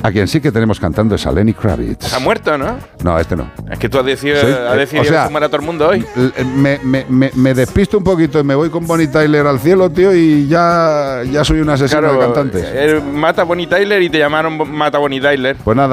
A 0.02 0.10
quien 0.10 0.26
sí 0.26 0.40
que 0.40 0.50
tenemos 0.50 0.80
cantando 0.80 1.14
es 1.14 1.24
a 1.28 1.30
Lenny 1.32 1.54
Kravitz. 1.54 2.04
Está 2.06 2.18
muerto, 2.18 2.58
¿no? 2.58 2.76
No, 3.04 3.16
este 3.18 3.36
no. 3.36 3.48
Es 3.70 3.78
que 3.78 3.88
tú 3.88 3.98
has 4.00 4.04
decidido, 4.04 4.38
has 4.40 4.74
eh, 4.74 4.78
decidido 4.78 5.02
o 5.02 5.06
sea, 5.06 5.24
a 5.26 5.28
todo 5.48 5.56
el 5.56 5.62
mundo 5.62 5.88
hoy. 5.88 6.04
Eh, 6.16 6.44
Me, 6.44 6.80
me, 6.82 7.06
me, 7.08 7.30
me 7.36 7.54
despisto 7.54 7.98
un 7.98 8.04
poquito 8.04 8.40
y 8.40 8.42
me 8.44 8.56
voy 8.56 8.68
con 8.68 8.84
Bonnie 8.86 9.06
Tyler 9.06 9.46
al 9.46 9.60
cielo, 9.60 9.90
tío, 9.90 10.12
y 10.14 10.48
ya, 10.48 11.22
ya 11.30 11.44
soy 11.44 11.60
un 11.60 11.70
asesino 11.70 12.12
de 12.12 12.18
cantantes. 12.18 12.64
eh, 12.66 13.00
Mata 13.00 13.44
Bonnie 13.44 13.68
Tyler 13.68 14.02
y 14.02 14.10
te 14.10 14.18
llamaron 14.18 14.58
Mata 14.72 14.98
Bonnie 14.98 15.20
Tyler. 15.20 15.56
Pues 15.62 15.76
nada, 15.76 15.83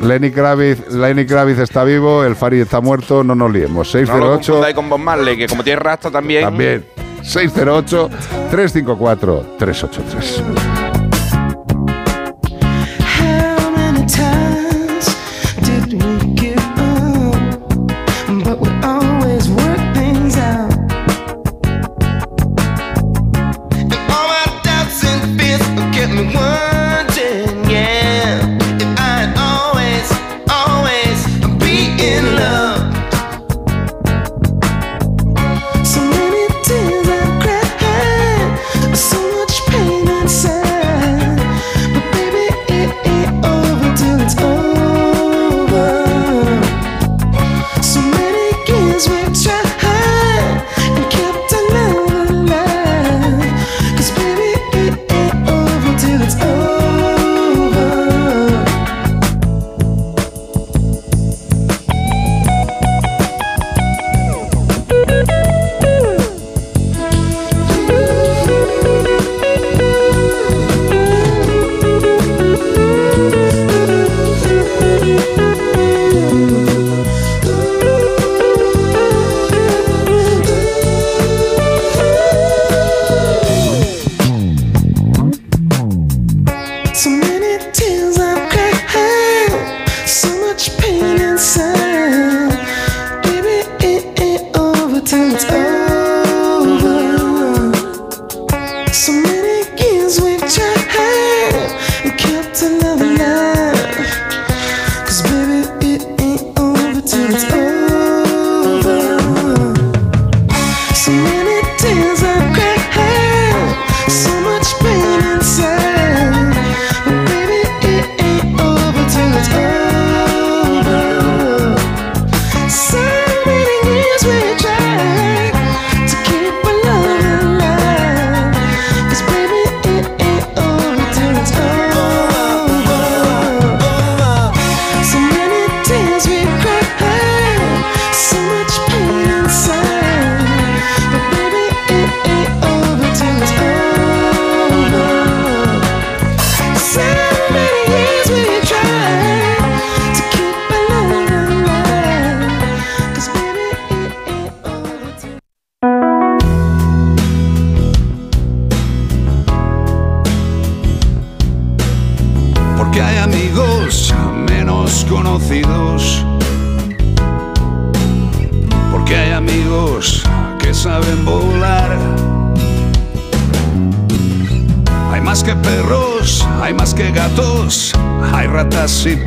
Lenny 0.00 0.30
Kravitz, 0.30 0.92
Lenny 0.92 1.26
Kravitz 1.26 1.58
está 1.58 1.84
vivo, 1.84 2.24
el 2.24 2.36
Fari 2.36 2.60
está 2.60 2.80
muerto, 2.80 3.22
no 3.22 3.34
nos 3.34 3.52
liemos. 3.52 3.94
No 3.94 4.00
lo 4.18 4.38
608 4.40 4.74
con 4.74 4.88
Bob 4.88 4.98
Marley, 4.98 5.36
que 5.36 5.46
como 5.46 5.62
tiene 5.62 5.80
rasta 5.80 6.10
también. 6.10 6.42
también. 6.42 6.84
608 7.22 8.10
354 8.50 9.56
383. 9.58 11.05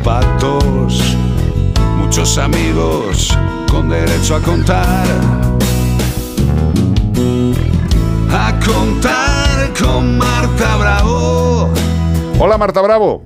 y 0.00 0.04
patos. 0.04 1.16
Muchos 1.98 2.38
amigos 2.38 3.36
con 3.70 3.88
derecho 3.88 4.36
a 4.36 4.40
contar. 4.40 5.06
A 8.32 8.60
contar 8.64 9.72
con 9.80 10.18
Marta 10.18 10.76
Bravo. 10.76 11.70
Hola 12.38 12.58
Marta 12.58 12.80
Bravo. 12.80 13.22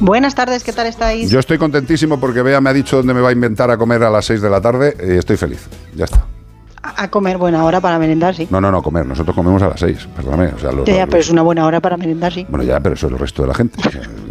Buenas 0.00 0.34
tardes, 0.34 0.62
¿qué 0.62 0.72
tal 0.72 0.86
estáis? 0.86 1.28
Yo 1.28 1.40
estoy 1.40 1.58
contentísimo 1.58 2.20
porque 2.20 2.42
Bea 2.42 2.60
me 2.60 2.70
ha 2.70 2.72
dicho 2.72 2.98
dónde 2.98 3.14
me 3.14 3.20
va 3.20 3.30
a 3.30 3.32
inventar 3.32 3.68
a 3.70 3.76
comer 3.76 4.04
a 4.04 4.10
las 4.10 4.26
6 4.26 4.40
de 4.40 4.50
la 4.50 4.60
tarde 4.60 4.96
y 5.04 5.16
estoy 5.16 5.36
feliz. 5.36 5.66
Ya 5.96 6.04
está. 6.04 6.24
A 7.00 7.08
comer, 7.08 7.38
buena 7.38 7.64
hora 7.64 7.80
para 7.80 7.96
merendar, 7.96 8.34
sí. 8.34 8.48
No, 8.50 8.60
no, 8.60 8.72
no, 8.72 8.82
comer. 8.82 9.06
Nosotros 9.06 9.34
comemos 9.36 9.62
a 9.62 9.68
las 9.68 9.78
6, 9.78 10.08
perdóname. 10.16 10.48
O 10.48 10.58
sea, 10.58 10.72
los- 10.72 10.84
Ya, 10.84 10.94
ya, 10.94 11.00
los- 11.02 11.10
pero 11.10 11.20
es 11.20 11.30
una 11.30 11.42
buena 11.42 11.64
hora 11.64 11.80
para 11.80 11.96
merendar, 11.96 12.32
sí. 12.32 12.44
Bueno, 12.48 12.64
ya, 12.64 12.80
pero 12.80 12.96
eso 12.96 13.06
es 13.06 13.12
el 13.12 13.18
resto 13.20 13.42
de 13.42 13.48
la 13.48 13.54
gente. 13.54 13.78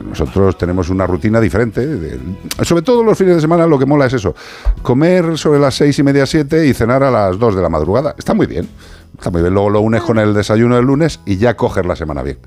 Nosotros 0.10 0.58
tenemos 0.58 0.90
una 0.90 1.08
rutina 1.08 1.40
diferente. 1.40 1.86
de- 1.88 2.20
sobre 2.64 2.82
todo 2.82 3.04
los 3.04 3.18
fines 3.18 3.36
de 3.36 3.42
semana 3.42 3.66
lo 3.68 3.80
que 3.80 3.86
mola 3.86 4.06
es 4.08 4.14
eso. 4.14 4.36
Comer 4.82 5.38
sobre 5.38 5.60
las 5.60 5.76
seis 5.76 5.98
y 6.00 6.04
media, 6.04 6.26
siete 6.26 6.68
y 6.68 6.74
cenar 6.74 7.04
a 7.04 7.10
las 7.12 7.40
2 7.40 7.56
de 7.56 7.62
la 7.62 7.70
madrugada. 7.70 8.14
Está 8.18 8.34
muy 8.34 8.48
bien. 8.48 8.68
Está 9.18 9.32
muy 9.32 9.42
bien. 9.42 9.54
Luego 9.54 9.70
lo 9.72 9.82
unes 9.82 10.04
con 10.04 10.20
el 10.20 10.34
desayuno 10.34 10.76
del 10.76 10.86
lunes 10.86 11.20
y 11.26 11.38
ya 11.38 11.56
coges 11.56 11.86
la 11.86 11.96
semana 11.96 12.22
bien. 12.22 12.38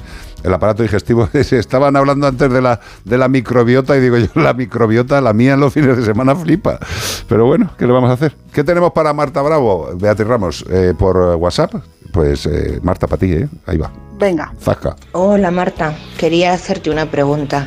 El 0.45 0.55
aparato 0.55 0.83
digestivo, 0.83 1.29
se 1.43 1.59
estaban 1.59 1.97
hablando 1.97 2.27
antes 2.27 2.51
de 2.51 2.63
la, 2.63 2.81
de 3.05 3.19
la 3.19 3.29
microbiota 3.29 3.97
y 3.97 4.01
digo 4.01 4.17
yo, 4.19 4.29
la 4.35 4.55
microbiota, 4.55 5.21
la 5.21 5.33
mía 5.33 5.55
en 5.55 5.61
los 5.61 5.73
fines 5.73 5.97
de 5.97 6.05
semana 6.05 6.37
flipa. 6.37 6.79
Pero 7.29 7.47
bueno, 7.47 7.71
¿qué 7.77 7.87
le 7.87 7.93
vamos 7.93 8.11
a 8.11 8.15
hacer? 8.15 8.37
¿Qué 8.53 8.63
tenemos 8.63 8.93
para 8.93 9.13
Marta 9.13 9.43
Bravo? 9.43 9.91
Beatriz 9.97 10.29
Ramos, 10.29 10.65
eh, 10.71 10.95
por 10.97 11.17
WhatsApp. 11.17 11.75
Pues 12.13 12.47
eh, 12.47 12.81
Marta, 12.83 13.07
para 13.07 13.21
ti, 13.21 13.33
¿eh? 13.33 13.49
Ahí 13.67 13.77
va. 13.77 13.91
Venga. 14.19 14.53
Zasca. 14.61 14.97
Hola 15.13 15.51
Marta, 15.51 15.97
quería 16.19 16.53
hacerte 16.53 16.91
una 16.91 17.07
pregunta. 17.11 17.67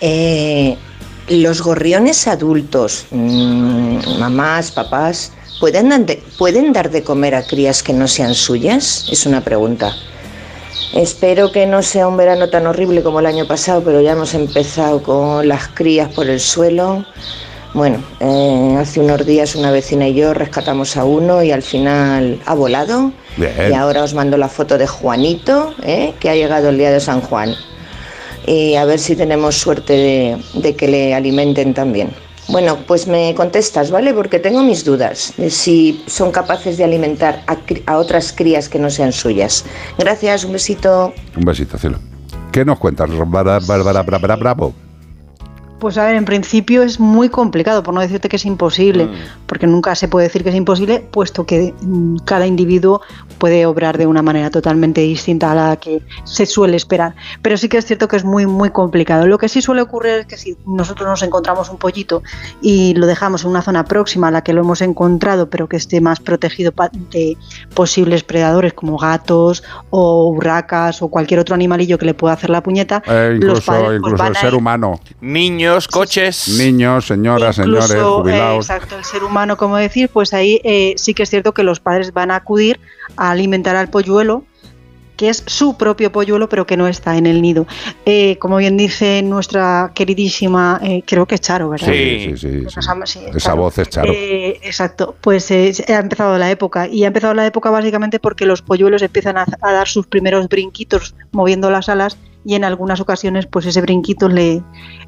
Eh, 0.00 0.76
¿Los 1.28 1.60
gorriones 1.60 2.26
adultos, 2.26 3.06
mm, 3.10 4.18
mamás, 4.18 4.70
papás, 4.70 5.32
¿pueden, 5.60 5.88
dar 5.90 6.00
de- 6.06 6.22
¿pueden 6.38 6.72
dar 6.72 6.90
de 6.90 7.02
comer 7.02 7.34
a 7.34 7.42
crías 7.46 7.82
que 7.82 7.92
no 7.92 8.08
sean 8.08 8.34
suyas? 8.34 9.06
Es 9.10 9.26
una 9.26 9.42
pregunta. 9.42 9.94
Espero 10.94 11.52
que 11.52 11.66
no 11.66 11.82
sea 11.82 12.08
un 12.08 12.16
verano 12.16 12.48
tan 12.48 12.66
horrible 12.66 13.02
como 13.02 13.20
el 13.20 13.26
año 13.26 13.46
pasado, 13.46 13.82
pero 13.84 14.00
ya 14.00 14.12
hemos 14.12 14.34
empezado 14.34 15.02
con 15.02 15.46
las 15.46 15.68
crías 15.68 16.08
por 16.12 16.28
el 16.28 16.40
suelo. 16.40 17.04
Bueno, 17.74 18.02
eh, 18.20 18.76
hace 18.80 18.98
unos 19.00 19.26
días 19.26 19.54
una 19.54 19.70
vecina 19.70 20.08
y 20.08 20.14
yo 20.14 20.32
rescatamos 20.32 20.96
a 20.96 21.04
uno 21.04 21.42
y 21.42 21.52
al 21.52 21.62
final 21.62 22.40
ha 22.46 22.54
volado. 22.54 23.12
Bien. 23.36 23.52
Y 23.70 23.74
ahora 23.74 24.02
os 24.02 24.14
mando 24.14 24.38
la 24.38 24.48
foto 24.48 24.78
de 24.78 24.86
Juanito, 24.86 25.74
¿eh? 25.82 26.14
que 26.18 26.30
ha 26.30 26.34
llegado 26.34 26.70
el 26.70 26.78
día 26.78 26.90
de 26.90 27.00
San 27.00 27.20
Juan. 27.20 27.54
Y 28.46 28.76
a 28.76 28.86
ver 28.86 28.98
si 28.98 29.14
tenemos 29.14 29.56
suerte 29.56 29.92
de, 29.92 30.38
de 30.54 30.74
que 30.74 30.88
le 30.88 31.14
alimenten 31.14 31.74
también. 31.74 32.10
Bueno, 32.48 32.78
pues 32.86 33.06
me 33.06 33.34
contestas, 33.34 33.90
¿vale? 33.90 34.14
Porque 34.14 34.38
tengo 34.38 34.62
mis 34.62 34.84
dudas 34.84 35.34
de 35.36 35.50
si 35.50 36.02
son 36.06 36.30
capaces 36.32 36.78
de 36.78 36.84
alimentar 36.84 37.42
a, 37.46 37.56
a 37.86 37.98
otras 37.98 38.32
crías 38.32 38.68
que 38.68 38.78
no 38.78 38.88
sean 38.90 39.12
suyas. 39.12 39.64
Gracias, 39.98 40.44
un 40.44 40.52
besito. 40.52 41.12
Un 41.36 41.44
besito, 41.44 41.76
cielo. 41.78 41.98
¿Qué 42.50 42.64
nos 42.64 42.78
cuentas, 42.78 43.10
Bárbara 43.10 43.58
Bárbara 43.60 44.02
Bra- 44.04 44.38
Bravo? 44.38 44.74
Pues 45.78 45.96
a 45.96 46.04
ver, 46.06 46.16
en 46.16 46.24
principio 46.24 46.82
es 46.82 46.98
muy 46.98 47.28
complicado, 47.28 47.82
por 47.84 47.94
no 47.94 48.00
decirte 48.00 48.28
que 48.28 48.36
es 48.36 48.44
imposible, 48.44 49.04
Mm. 49.06 49.10
porque 49.46 49.66
nunca 49.68 49.94
se 49.94 50.08
puede 50.08 50.26
decir 50.26 50.42
que 50.42 50.48
es 50.50 50.54
imposible, 50.56 50.98
puesto 51.10 51.46
que 51.46 51.72
mm, 51.80 52.16
cada 52.24 52.46
individuo 52.46 53.00
puede 53.38 53.64
obrar 53.66 53.96
de 53.96 54.06
una 54.06 54.20
manera 54.20 54.50
totalmente 54.50 55.00
distinta 55.02 55.52
a 55.52 55.54
la 55.54 55.76
que 55.76 56.02
se 56.24 56.46
suele 56.46 56.76
esperar. 56.76 57.14
Pero 57.42 57.56
sí 57.56 57.68
que 57.68 57.76
es 57.78 57.84
cierto 57.86 58.08
que 58.08 58.16
es 58.16 58.24
muy, 58.24 58.46
muy 58.46 58.70
complicado. 58.70 59.26
Lo 59.28 59.38
que 59.38 59.48
sí 59.48 59.62
suele 59.62 59.82
ocurrir 59.82 60.14
es 60.14 60.26
que 60.26 60.36
si 60.36 60.56
nosotros 60.66 61.08
nos 61.08 61.22
encontramos 61.22 61.70
un 61.70 61.76
pollito 61.76 62.22
y 62.60 62.94
lo 62.94 63.06
dejamos 63.06 63.44
en 63.44 63.50
una 63.50 63.62
zona 63.62 63.84
próxima 63.84 64.28
a 64.28 64.30
la 64.32 64.42
que 64.42 64.52
lo 64.52 64.62
hemos 64.62 64.80
encontrado, 64.82 65.48
pero 65.48 65.68
que 65.68 65.76
esté 65.76 66.00
más 66.00 66.18
protegido 66.18 66.72
de 67.12 67.36
posibles 67.74 68.24
predadores 68.24 68.72
como 68.74 68.98
gatos 68.98 69.62
o 69.90 70.28
urracas 70.30 71.00
o 71.02 71.08
cualquier 71.08 71.38
otro 71.40 71.54
animalillo 71.54 71.98
que 71.98 72.06
le 72.06 72.14
pueda 72.14 72.34
hacer 72.34 72.50
la 72.50 72.62
puñeta, 72.62 73.02
Eh, 73.06 73.28
los 73.34 73.36
incluso 73.36 73.62
padres 73.66 73.84
pues, 73.86 73.96
incluso 73.98 74.16
van 74.16 74.32
el 74.32 74.36
a 74.36 74.40
ser 74.40 74.52
ir- 74.52 74.56
humano. 74.56 75.00
Niños, 75.68 75.88
coches. 75.88 76.48
Niños, 76.58 77.06
señoras, 77.06 77.58
Incluso, 77.58 77.88
señores, 77.88 78.34
eh, 78.34 78.56
exacto, 78.56 78.96
el 78.96 79.04
ser 79.04 79.22
humano, 79.24 79.56
como 79.56 79.76
decir, 79.76 80.08
pues 80.08 80.32
ahí 80.32 80.60
eh, 80.64 80.94
sí 80.96 81.14
que 81.14 81.22
es 81.24 81.30
cierto 81.30 81.52
que 81.52 81.62
los 81.62 81.78
padres 81.80 82.12
van 82.12 82.30
a 82.30 82.36
acudir 82.36 82.80
a 83.16 83.30
alimentar 83.30 83.76
al 83.76 83.88
polluelo, 83.88 84.44
que 85.16 85.28
es 85.28 85.42
su 85.46 85.76
propio 85.76 86.12
polluelo, 86.12 86.48
pero 86.48 86.64
que 86.66 86.76
no 86.76 86.86
está 86.86 87.16
en 87.16 87.26
el 87.26 87.42
nido. 87.42 87.66
Eh, 88.06 88.36
como 88.38 88.56
bien 88.56 88.76
dice 88.76 89.20
nuestra 89.22 89.90
queridísima, 89.94 90.78
eh, 90.82 91.02
creo 91.04 91.26
que 91.26 91.34
es 91.34 91.40
Charo, 91.40 91.68
¿verdad? 91.70 91.88
Sí, 91.92 92.20
sí, 92.20 92.36
sí. 92.36 92.58
sí. 92.60 92.76
Nos 92.76 92.88
ama- 92.88 93.04
sí, 93.06 93.20
Esa 93.34 93.54
voz 93.54 93.76
es 93.78 93.88
Charo. 93.90 94.12
Eh, 94.12 94.60
exacto, 94.62 95.16
pues 95.20 95.50
eh, 95.50 95.72
ha 95.88 95.94
empezado 95.98 96.38
la 96.38 96.50
época 96.50 96.86
y 96.86 97.02
ha 97.04 97.08
empezado 97.08 97.34
la 97.34 97.44
época 97.46 97.68
básicamente 97.70 98.20
porque 98.20 98.46
los 98.46 98.62
polluelos 98.62 99.02
empiezan 99.02 99.36
a, 99.38 99.44
a 99.60 99.72
dar 99.72 99.88
sus 99.88 100.06
primeros 100.06 100.48
brinquitos 100.48 101.14
moviendo 101.32 101.70
las 101.70 101.88
alas 101.88 102.16
y 102.48 102.54
en 102.54 102.64
algunas 102.64 102.98
ocasiones 102.98 103.44
pues 103.44 103.66
ese 103.66 103.82
brinquito 103.82 104.26
le, 104.26 104.62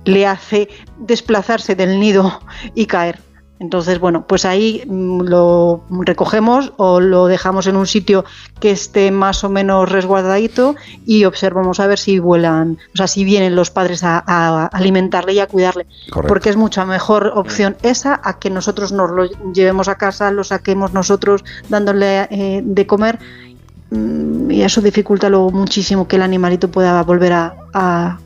le 0.04 0.26
hace 0.26 0.68
desplazarse 0.98 1.74
del 1.74 1.98
nido 1.98 2.38
y 2.74 2.84
caer. 2.84 3.18
Entonces, 3.58 3.98
bueno, 3.98 4.26
pues 4.26 4.44
ahí 4.44 4.82
mm, 4.86 5.22
lo 5.22 5.82
recogemos 5.88 6.74
o 6.76 7.00
lo 7.00 7.28
dejamos 7.28 7.66
en 7.66 7.76
un 7.76 7.86
sitio 7.86 8.26
que 8.58 8.70
esté 8.70 9.10
más 9.10 9.42
o 9.42 9.48
menos 9.48 9.90
resguardadito 9.90 10.76
y 11.06 11.24
observamos 11.24 11.80
a 11.80 11.86
ver 11.86 11.98
si 11.98 12.18
vuelan, 12.18 12.78
o 12.92 12.96
sea, 12.96 13.06
si 13.06 13.24
vienen 13.24 13.56
los 13.56 13.70
padres 13.70 14.04
a, 14.04 14.22
a 14.26 14.66
alimentarle 14.66 15.32
y 15.32 15.38
a 15.40 15.46
cuidarle. 15.46 15.86
Correcto. 16.10 16.28
Porque 16.28 16.50
es 16.50 16.56
mucha 16.56 16.84
mejor 16.84 17.32
opción 17.34 17.76
esa 17.82 18.20
a 18.22 18.38
que 18.38 18.50
nosotros 18.50 18.92
nos 18.92 19.10
lo 19.10 19.24
llevemos 19.52 19.88
a 19.88 19.94
casa, 19.94 20.30
lo 20.30 20.44
saquemos 20.44 20.92
nosotros 20.92 21.42
dándole 21.70 22.28
eh, 22.30 22.60
de 22.62 22.86
comer 22.86 23.18
mm, 23.18 23.49
y 23.90 24.62
eso 24.62 24.80
dificulta 24.80 25.28
luego 25.28 25.50
muchísimo 25.50 26.06
que 26.06 26.16
el 26.16 26.22
animalito 26.22 26.70
pueda 26.70 27.02
volver 27.02 27.32
a, 27.32 27.54
a- 27.74 28.18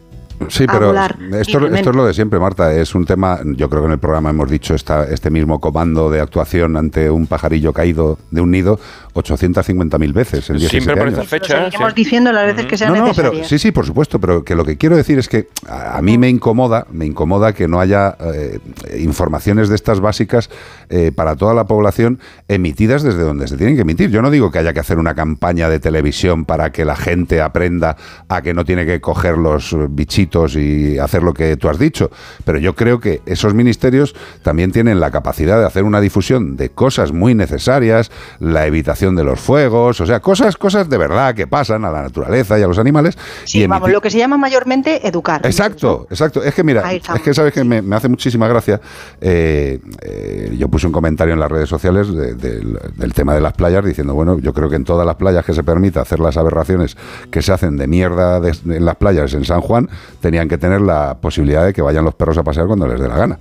Sí, 0.48 0.66
pero 0.66 0.88
volar 0.88 1.16
esto, 1.32 1.64
esto 1.68 1.90
es 1.90 1.96
lo 1.96 2.04
de 2.04 2.12
siempre, 2.12 2.40
Marta. 2.40 2.74
Es 2.74 2.94
un 2.96 3.06
tema, 3.06 3.38
yo 3.56 3.70
creo 3.70 3.82
que 3.82 3.86
en 3.86 3.92
el 3.92 3.98
programa 4.00 4.30
hemos 4.30 4.50
dicho 4.50 4.74
esta, 4.74 5.04
este 5.04 5.30
mismo 5.30 5.60
comando 5.60 6.10
de 6.10 6.20
actuación 6.20 6.76
ante 6.76 7.08
un 7.08 7.28
pajarillo 7.28 7.72
caído 7.72 8.18
de 8.32 8.40
un 8.40 8.50
nido 8.50 8.80
850.000 9.14 10.12
veces 10.12 10.50
en 10.50 10.56
17 10.58 10.68
Siempre 10.70 10.94
por 10.96 11.06
años. 11.08 11.18
esta 11.20 11.28
fecha. 11.28 11.56
Lo 11.60 11.64
seguiremos 11.66 11.94
diciendo 11.94 12.32
las 12.32 12.46
veces 12.46 12.66
que 12.66 12.76
sean 12.76 12.92
No, 12.92 12.98
no, 12.98 13.04
necesarias. 13.06 13.32
pero 13.34 13.48
sí, 13.48 13.58
sí, 13.58 13.72
por 13.72 13.86
supuesto, 13.86 14.20
pero 14.20 14.44
que 14.44 14.54
lo 14.54 14.64
que 14.64 14.76
quiero 14.76 14.96
decir 14.96 15.18
es 15.18 15.28
que 15.28 15.48
a, 15.68 15.98
a 15.98 16.02
mí 16.02 16.18
me 16.18 16.28
incomoda, 16.28 16.86
me 16.90 17.06
incomoda 17.06 17.52
que 17.52 17.68
no 17.68 17.80
haya 17.80 18.16
eh, 18.20 18.58
informaciones 18.98 19.68
de 19.68 19.74
estas 19.76 20.00
básicas 20.00 20.50
eh, 20.88 21.12
para 21.14 21.36
toda 21.36 21.54
la 21.54 21.64
población 21.66 22.18
emitidas 22.48 23.02
desde 23.02 23.20
donde 23.22 23.46
se 23.48 23.56
tienen 23.56 23.74
que 23.76 23.82
emitir. 23.82 24.10
Yo 24.10 24.22
no 24.22 24.30
digo 24.30 24.50
que 24.50 24.58
haya 24.58 24.72
que 24.72 24.80
hacer 24.80 24.98
una 24.98 25.14
campaña 25.14 25.68
de 25.68 25.78
televisión 25.80 26.44
para 26.44 26.72
que 26.72 26.84
la 26.84 26.96
gente 26.96 27.40
aprenda 27.40 27.96
a 28.28 28.42
que 28.42 28.54
no 28.54 28.64
tiene 28.64 28.86
que 28.86 29.00
coger 29.00 29.38
los 29.38 29.76
bichitos 29.90 30.56
y 30.56 30.98
hacer 30.98 31.22
lo 31.22 31.34
que 31.34 31.56
tú 31.56 31.68
has 31.68 31.78
dicho, 31.78 32.10
pero 32.44 32.58
yo 32.58 32.74
creo 32.74 33.00
que 33.00 33.20
esos 33.26 33.54
ministerios 33.54 34.14
también 34.42 34.72
tienen 34.72 35.00
la 35.00 35.10
capacidad 35.10 35.58
de 35.58 35.66
hacer 35.66 35.84
una 35.84 36.00
difusión 36.00 36.56
de 36.56 36.70
cosas 36.70 37.12
muy 37.12 37.34
necesarias, 37.34 38.10
la 38.40 38.66
evitación 38.66 39.03
de 39.14 39.24
los 39.24 39.40
fuegos, 39.40 40.00
o 40.00 40.06
sea, 40.06 40.20
cosas, 40.20 40.56
cosas 40.56 40.88
de 40.88 40.96
verdad 40.98 41.34
que 41.34 41.46
pasan 41.46 41.84
a 41.84 41.90
la 41.90 42.02
naturaleza 42.02 42.58
y 42.58 42.62
a 42.62 42.66
los 42.66 42.78
animales. 42.78 43.18
Sí, 43.44 43.62
y 43.62 43.66
vamos, 43.66 43.90
lo 43.90 44.00
que 44.00 44.10
se 44.10 44.18
llama 44.18 44.36
mayormente 44.38 45.06
educar. 45.06 45.40
Exacto, 45.44 46.06
exacto. 46.10 46.42
Es 46.42 46.54
que 46.54 46.62
mira, 46.64 46.92
es 46.92 47.02
que 47.22 47.34
sabes 47.34 47.52
que 47.52 47.64
me, 47.64 47.82
me 47.82 47.96
hace 47.96 48.08
muchísima 48.08 48.46
gracia. 48.48 48.80
eh, 49.20 49.80
eh, 50.02 50.54
yo 50.58 50.68
puse 50.68 50.86
un 50.86 50.92
comentario 50.92 51.34
en 51.34 51.40
las 51.40 51.50
redes 51.50 51.68
sociales 51.68 52.08
de- 52.14 52.34
del- 52.34 52.78
del 52.96 53.12
tema 53.12 53.34
de 53.34 53.40
las 53.40 53.52
playas 53.54 53.84
diciendo, 53.84 54.14
bueno, 54.14 54.38
yo 54.38 54.52
creo 54.52 54.68
que 54.70 54.76
en 54.76 54.84
todas 54.84 55.06
las 55.06 55.16
playas 55.16 55.44
que 55.44 55.52
se 55.52 55.62
permita 55.64 56.00
hacer 56.00 56.20
las 56.20 56.36
aberraciones 56.36 56.96
que 57.30 57.42
se 57.42 57.52
hacen 57.52 57.76
de 57.76 57.86
mierda 57.86 58.40
de- 58.40 58.54
en 58.76 58.84
las 58.84 58.96
playas 58.96 59.34
en 59.34 59.44
San 59.44 59.60
Juan, 59.60 59.88
tenían 60.20 60.48
que 60.48 60.58
tener 60.58 60.80
la 60.80 61.18
posibilidad 61.20 61.64
de 61.64 61.72
que 61.72 61.82
vayan 61.82 62.04
los 62.04 62.14
perros 62.14 62.38
a 62.38 62.42
pasear 62.44 62.66
cuando 62.66 62.86
les 62.86 63.00
dé 63.00 63.08
la 63.08 63.16
gana. 63.16 63.38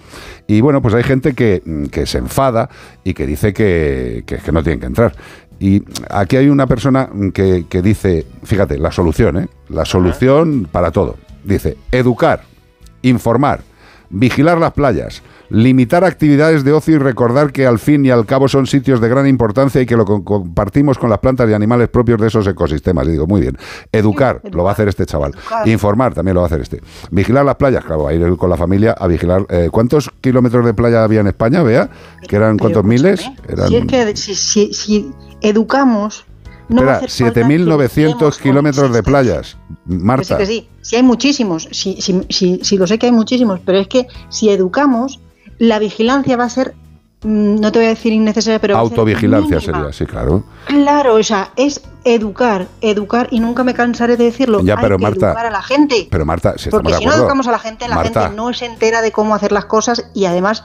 Y 0.48 0.62
bueno, 0.62 0.82
pues 0.82 0.94
hay 0.94 1.04
gente 1.04 1.34
que, 1.34 1.62
que 1.92 2.06
se 2.06 2.18
enfada 2.18 2.70
y 3.04 3.14
que 3.14 3.26
dice 3.28 3.54
que, 3.54 4.24
que, 4.26 4.38
que 4.38 4.52
no 4.52 4.64
tienen 4.64 4.80
que 4.80 4.88
entrar. 4.88 5.14
Y 5.64 5.82
aquí 6.10 6.36
hay 6.36 6.50
una 6.50 6.68
persona 6.68 7.08
que, 7.34 7.66
que 7.70 7.82
dice, 7.82 8.26
fíjate, 8.44 8.78
la 8.78 8.92
solución, 8.92 9.38
¿eh? 9.38 9.48
La 9.70 9.86
solución 9.86 10.68
para 10.70 10.92
todo. 10.92 11.16
Dice, 11.46 11.78
educar, 11.90 12.42
informar, 13.02 13.62
vigilar 14.10 14.58
las 14.58 14.74
playas, 14.74 15.22
Limitar 15.50 16.04
actividades 16.04 16.64
de 16.64 16.72
ocio 16.72 16.96
y 16.96 16.98
recordar 16.98 17.52
que 17.52 17.68
al 17.68 17.78
fin 17.78 18.04
y 18.06 18.10
al 18.10 18.26
cabo 18.26 18.48
son 18.48 18.66
sitios 18.66 19.00
de 19.00 19.08
gran 19.08 19.28
importancia 19.28 19.80
y 19.82 19.86
que 19.86 19.96
lo 19.96 20.04
co- 20.04 20.24
compartimos 20.24 20.98
con 20.98 21.12
las 21.12 21.20
plantas 21.20 21.48
y 21.48 21.54
animales 21.54 21.90
propios 21.90 22.20
de 22.20 22.28
esos 22.28 22.48
ecosistemas. 22.48 23.08
Y 23.08 23.12
digo, 23.12 23.28
muy 23.28 23.40
bien. 23.42 23.56
Educar, 23.92 24.42
lo 24.52 24.64
va 24.64 24.72
a 24.72 24.74
hacer 24.74 24.88
este 24.88 25.06
chaval. 25.06 25.32
Educar. 25.36 25.68
Informar, 25.68 26.16
también 26.16 26.34
lo 26.34 26.42
va 26.42 26.46
a 26.46 26.48
hacer 26.48 26.62
este. 26.62 26.82
Vigilar 27.12 27.46
las 27.46 27.56
playas, 27.58 27.84
claro, 27.86 28.08
a 28.08 28.14
ir 28.14 28.36
con 28.38 28.50
la 28.50 28.58
familia 28.58 28.94
a 28.98 29.06
vigilar. 29.06 29.46
eh, 29.50 29.68
¿Cuántos 29.72 30.10
kilómetros 30.22 30.66
de 30.66 30.74
playa 30.74 31.04
había 31.04 31.20
en 31.20 31.28
España, 31.28 31.62
Vea? 31.62 31.88
¿Que 32.28 32.36
eran 32.38 32.58
cuántos 32.58 32.84
miles? 32.84 33.30
Eran, 33.48 33.68
Si 33.68 33.76
es 33.76 33.86
que 33.86 34.16
si, 34.16 34.34
si- 34.34 34.74
si 34.74 35.12
educamos, 35.44 36.26
no 36.70 36.82
espera, 36.82 36.98
hacer 36.98 37.26
falta 37.26 37.42
que 37.42 37.42
7.900 37.42 38.02
eduquemos 38.02 38.20
con 38.20 38.44
kilómetros 38.44 38.94
de 38.94 39.04
playas. 39.04 39.58
Que 39.88 39.94
sí, 39.94 40.04
Marta. 40.04 40.38
que 40.38 40.46
sí. 40.46 40.70
Sí 40.82 40.96
hay 40.96 41.04
muchísimos, 41.04 41.68
sí, 41.72 41.98
sí, 42.00 42.26
sí, 42.30 42.60
sí 42.64 42.78
lo 42.78 42.88
sé 42.88 42.98
que 42.98 43.06
hay 43.06 43.12
muchísimos, 43.12 43.60
pero 43.64 43.78
es 43.78 43.88
que 43.88 44.08
si 44.30 44.50
educamos, 44.50 45.20
la 45.60 45.80
vigilancia 45.80 46.36
va 46.38 46.46
a 46.46 46.50
ser, 46.50 46.74
mm, 47.24 47.60
no 47.60 47.72
te 47.72 47.80
voy 47.80 47.86
a 47.86 47.90
decir 47.90 48.14
innecesaria, 48.14 48.60
pero 48.60 48.78
Autovigilancia 48.78 49.60
sería, 49.60 49.94
sí, 49.94 50.06
claro. 50.06 50.44
Claro, 50.66 51.16
o 51.16 51.24
sea, 51.24 51.52
es 51.56 51.82
educar, 52.06 52.68
educar, 52.82 53.28
y 53.32 53.40
nunca 53.40 53.64
me 53.64 53.74
cansaré 53.74 54.18
de 54.18 54.26
decirlo. 54.26 54.62
Ya, 54.62 54.76
hay 54.76 54.82
pero 54.82 54.98
que 54.98 55.04
Marta, 55.04 55.28
educar 55.28 55.46
a 55.46 55.52
la 55.52 55.62
gente. 55.62 56.08
Pero 56.10 56.26
Marta, 56.26 56.58
si 56.58 56.70
Porque 56.70 56.94
si 56.96 57.06
no 57.06 57.14
educamos 57.14 57.48
a 57.48 57.52
la 57.52 57.60
gente, 57.60 57.88
la 57.88 57.96
Marta, 57.96 58.24
gente 58.24 58.36
no 58.36 58.54
se 58.54 58.66
entera 58.66 59.02
de 59.02 59.12
cómo 59.12 59.36
hacer 59.36 59.52
las 59.52 59.66
cosas 59.66 60.10
y 60.14 60.26
además 60.26 60.64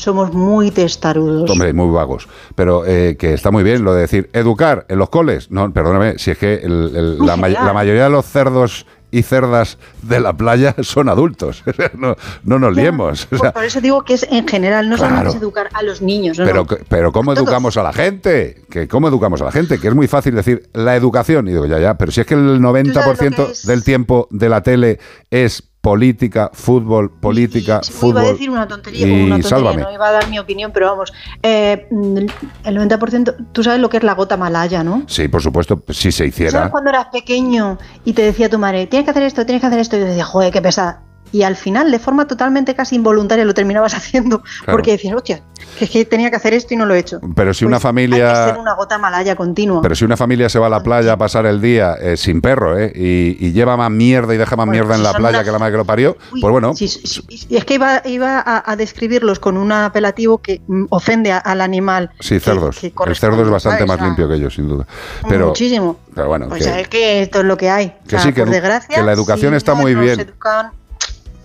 somos 0.00 0.32
muy 0.32 0.70
testarudos. 0.70 1.50
Hombre, 1.50 1.72
muy 1.72 1.90
vagos. 1.94 2.28
Pero 2.54 2.84
eh, 2.86 3.16
que 3.18 3.34
está 3.34 3.50
muy 3.50 3.62
bien 3.62 3.84
lo 3.84 3.94
de 3.94 4.02
decir 4.02 4.30
educar 4.32 4.86
en 4.88 4.98
los 4.98 5.10
coles. 5.10 5.50
No, 5.50 5.70
perdóname, 5.72 6.18
si 6.18 6.30
es 6.32 6.38
que 6.38 6.54
el- 6.54 7.18
la, 7.18 7.36
mayoría 7.36 8.04
de 8.04 8.10
los 8.10 8.26
cerdos 8.26 8.86
y 9.12 9.22
cerdas 9.22 9.76
de 10.02 10.20
la 10.20 10.32
playa 10.34 10.74
son 10.82 11.08
adultos. 11.08 11.64
No, 11.98 12.14
no 12.44 12.58
nos 12.60 12.74
liemos. 12.76 13.24
O 13.24 13.28
Por, 13.30 13.38
sea, 13.40 13.52
por 13.52 13.64
eso 13.64 13.80
digo 13.80 14.02
que 14.04 14.14
es 14.14 14.24
en 14.30 14.46
general, 14.46 14.88
no 14.88 14.96
Claro. 14.96 15.10
solamente 15.10 15.36
es 15.36 15.42
educar 15.42 15.68
a 15.74 15.82
los 15.82 16.00
niños. 16.00 16.38
no, 16.38 16.44
pero, 16.44 16.66
pero 16.88 17.12
¿cómo 17.12 17.32
educamos 17.32 17.76
a 17.76 17.82
la 17.82 17.92
gente? 17.92 18.62
Que 18.70 18.86
¿Cómo 18.88 19.08
educamos 19.08 19.40
a 19.42 19.44
la 19.46 19.52
gente? 19.52 19.78
Que 19.78 19.88
es 19.88 19.94
muy 19.94 20.06
fácil 20.08 20.34
decir 20.34 20.70
la 20.72 20.94
educación. 20.96 21.48
Y 21.48 21.52
digo, 21.52 21.66
ya, 21.66 21.78
ya, 21.78 21.98
pero 21.98 22.12
si 22.12 22.20
es 22.20 22.26
que 22.26 22.34
el 22.34 22.60
90% 22.60 23.34
que 23.62 23.66
del 23.66 23.82
tiempo 23.84 24.28
de 24.30 24.48
la 24.48 24.62
tele 24.62 24.98
es 25.30 25.69
política, 25.80 26.50
fútbol, 26.52 27.10
política, 27.10 27.80
fútbol. 27.82 28.22
iba 28.22 28.28
a 28.28 28.32
decir 28.32 28.50
una 28.50 28.68
tontería, 28.68 29.06
y 29.06 29.10
como 29.10 29.24
una 29.24 29.36
tontería, 29.36 29.48
sálvame. 29.48 29.82
no 29.82 29.92
iba 29.92 30.08
a 30.08 30.12
dar 30.12 30.28
mi 30.28 30.38
opinión, 30.38 30.72
pero 30.72 30.86
vamos, 30.86 31.12
eh, 31.42 31.86
mm, 31.90 32.16
el 32.64 32.76
90%, 32.76 33.34
tú 33.52 33.62
sabes 33.62 33.80
lo 33.80 33.88
que 33.88 33.96
es 33.96 34.02
la 34.02 34.14
gota 34.14 34.36
malaya, 34.36 34.84
¿no? 34.84 35.04
Sí, 35.06 35.28
por 35.28 35.42
supuesto, 35.42 35.82
si 35.88 36.12
se 36.12 36.18
¿Sabes 36.18 36.34
hiciera. 36.34 36.70
cuando 36.70 36.90
eras 36.90 37.06
pequeño 37.06 37.78
y 38.04 38.12
te 38.12 38.22
decía 38.22 38.50
tu 38.50 38.58
madre, 38.58 38.86
tienes 38.86 39.04
que 39.04 39.10
hacer 39.10 39.22
esto, 39.22 39.46
tienes 39.46 39.60
que 39.60 39.66
hacer 39.68 39.78
esto? 39.80 39.96
Y 39.96 40.00
yo 40.00 40.06
decía, 40.06 40.24
joder, 40.24 40.52
qué 40.52 40.60
pesada. 40.60 41.02
Y 41.32 41.42
al 41.44 41.54
final, 41.56 41.90
de 41.90 41.98
forma 41.98 42.26
totalmente 42.26 42.74
casi 42.74 42.96
involuntaria, 42.96 43.44
lo 43.44 43.54
terminabas 43.54 43.94
haciendo. 44.00 44.42
Porque 44.66 44.92
decías, 44.92 45.14
hostia, 45.14 45.42
que 45.78 45.84
es 45.84 45.90
que 45.90 46.04
tenía 46.04 46.30
que 46.30 46.36
hacer 46.36 46.54
esto 46.54 46.74
y 46.74 46.76
no 46.76 46.86
lo 46.86 46.94
he 46.94 46.98
hecho. 46.98 47.20
Pero 47.36 47.54
si 47.54 47.64
una 47.64 47.78
Pues 47.78 47.84
Hay 47.86 47.94
que 48.06 48.10
familia. 48.10 48.44
ser 48.46 48.58
una 48.58 48.74
gota 48.74 48.98
malaya 48.98 49.36
continua. 49.36 49.80
Pero 49.82 49.94
si 49.94 50.04
una 50.04 50.16
familia 50.16 50.48
se 50.48 50.58
va 50.58 50.66
a 50.66 50.70
la 50.70 50.82
playa 50.82 51.12
a 51.12 51.16
pasar 51.16 51.46
el 51.46 51.60
día 51.60 51.94
eh, 52.00 52.16
sin 52.16 52.40
perro, 52.40 52.78
¿eh? 52.78 52.92
Y, 52.94 53.36
y 53.38 53.52
lleva 53.52 53.76
más 53.76 53.90
mierda 53.90 54.34
y 54.34 54.38
deja 54.38 54.56
más 54.56 54.66
mierda 54.66 54.94
en 54.94 55.00
si 55.00 55.04
la 55.04 55.12
playa 55.12 55.44
que 55.44 55.50
la 55.52 55.58
madre 55.58 55.72
que 55.72 55.78
lo 55.78 55.84
parió, 55.84 56.16
Uy, 56.32 56.40
pues 56.40 56.50
bueno, 56.50 56.72
y 56.78 57.56
es 57.56 57.64
que 57.64 57.74
iba, 57.74 58.02
iba 58.04 58.38
a, 58.44 58.62
a 58.70 58.76
describirlos 58.76 59.38
con 59.38 59.56
un 59.56 59.70
apelativo 59.72 60.38
que 60.38 60.60
mm, 60.66 60.86
ofende 60.90 61.32
a- 61.32 61.38
al 61.38 61.60
animal. 61.60 62.10
sí, 62.20 62.40
cerdos. 62.40 62.78
que 62.80 62.92
el 63.06 63.16
cerdo 63.16 63.42
es 63.42 63.48
bastante 63.50 63.86
¿sabes? 63.86 63.88
más 63.98 64.00
limpio 64.06 64.28
que 64.28 64.34
ellos, 64.34 64.54
sin 64.54 64.68
duda. 64.68 64.86
Pero, 65.28 65.48
Muchísimo. 65.48 65.96
pero 66.14 66.28
bueno, 66.28 66.46
O 66.46 66.50
que, 66.54 66.80
es 66.80 66.88
que 66.88 67.22
esto 67.22 67.38
es 67.40 67.44
lo 67.44 67.56
que 67.56 67.70
hay. 67.70 67.90
que 68.08 68.16
O 68.16 68.18
sea, 68.18 68.20
sí, 68.20 68.32
que 68.32 68.42
por 68.42 68.50
desgracia, 68.50 68.96
que 68.96 69.02
la 69.02 69.12
educación 69.12 69.52
si 69.52 69.56
está 69.56 69.74
muy 69.74 69.94
bien. 69.94 70.18
educan- 70.18 70.70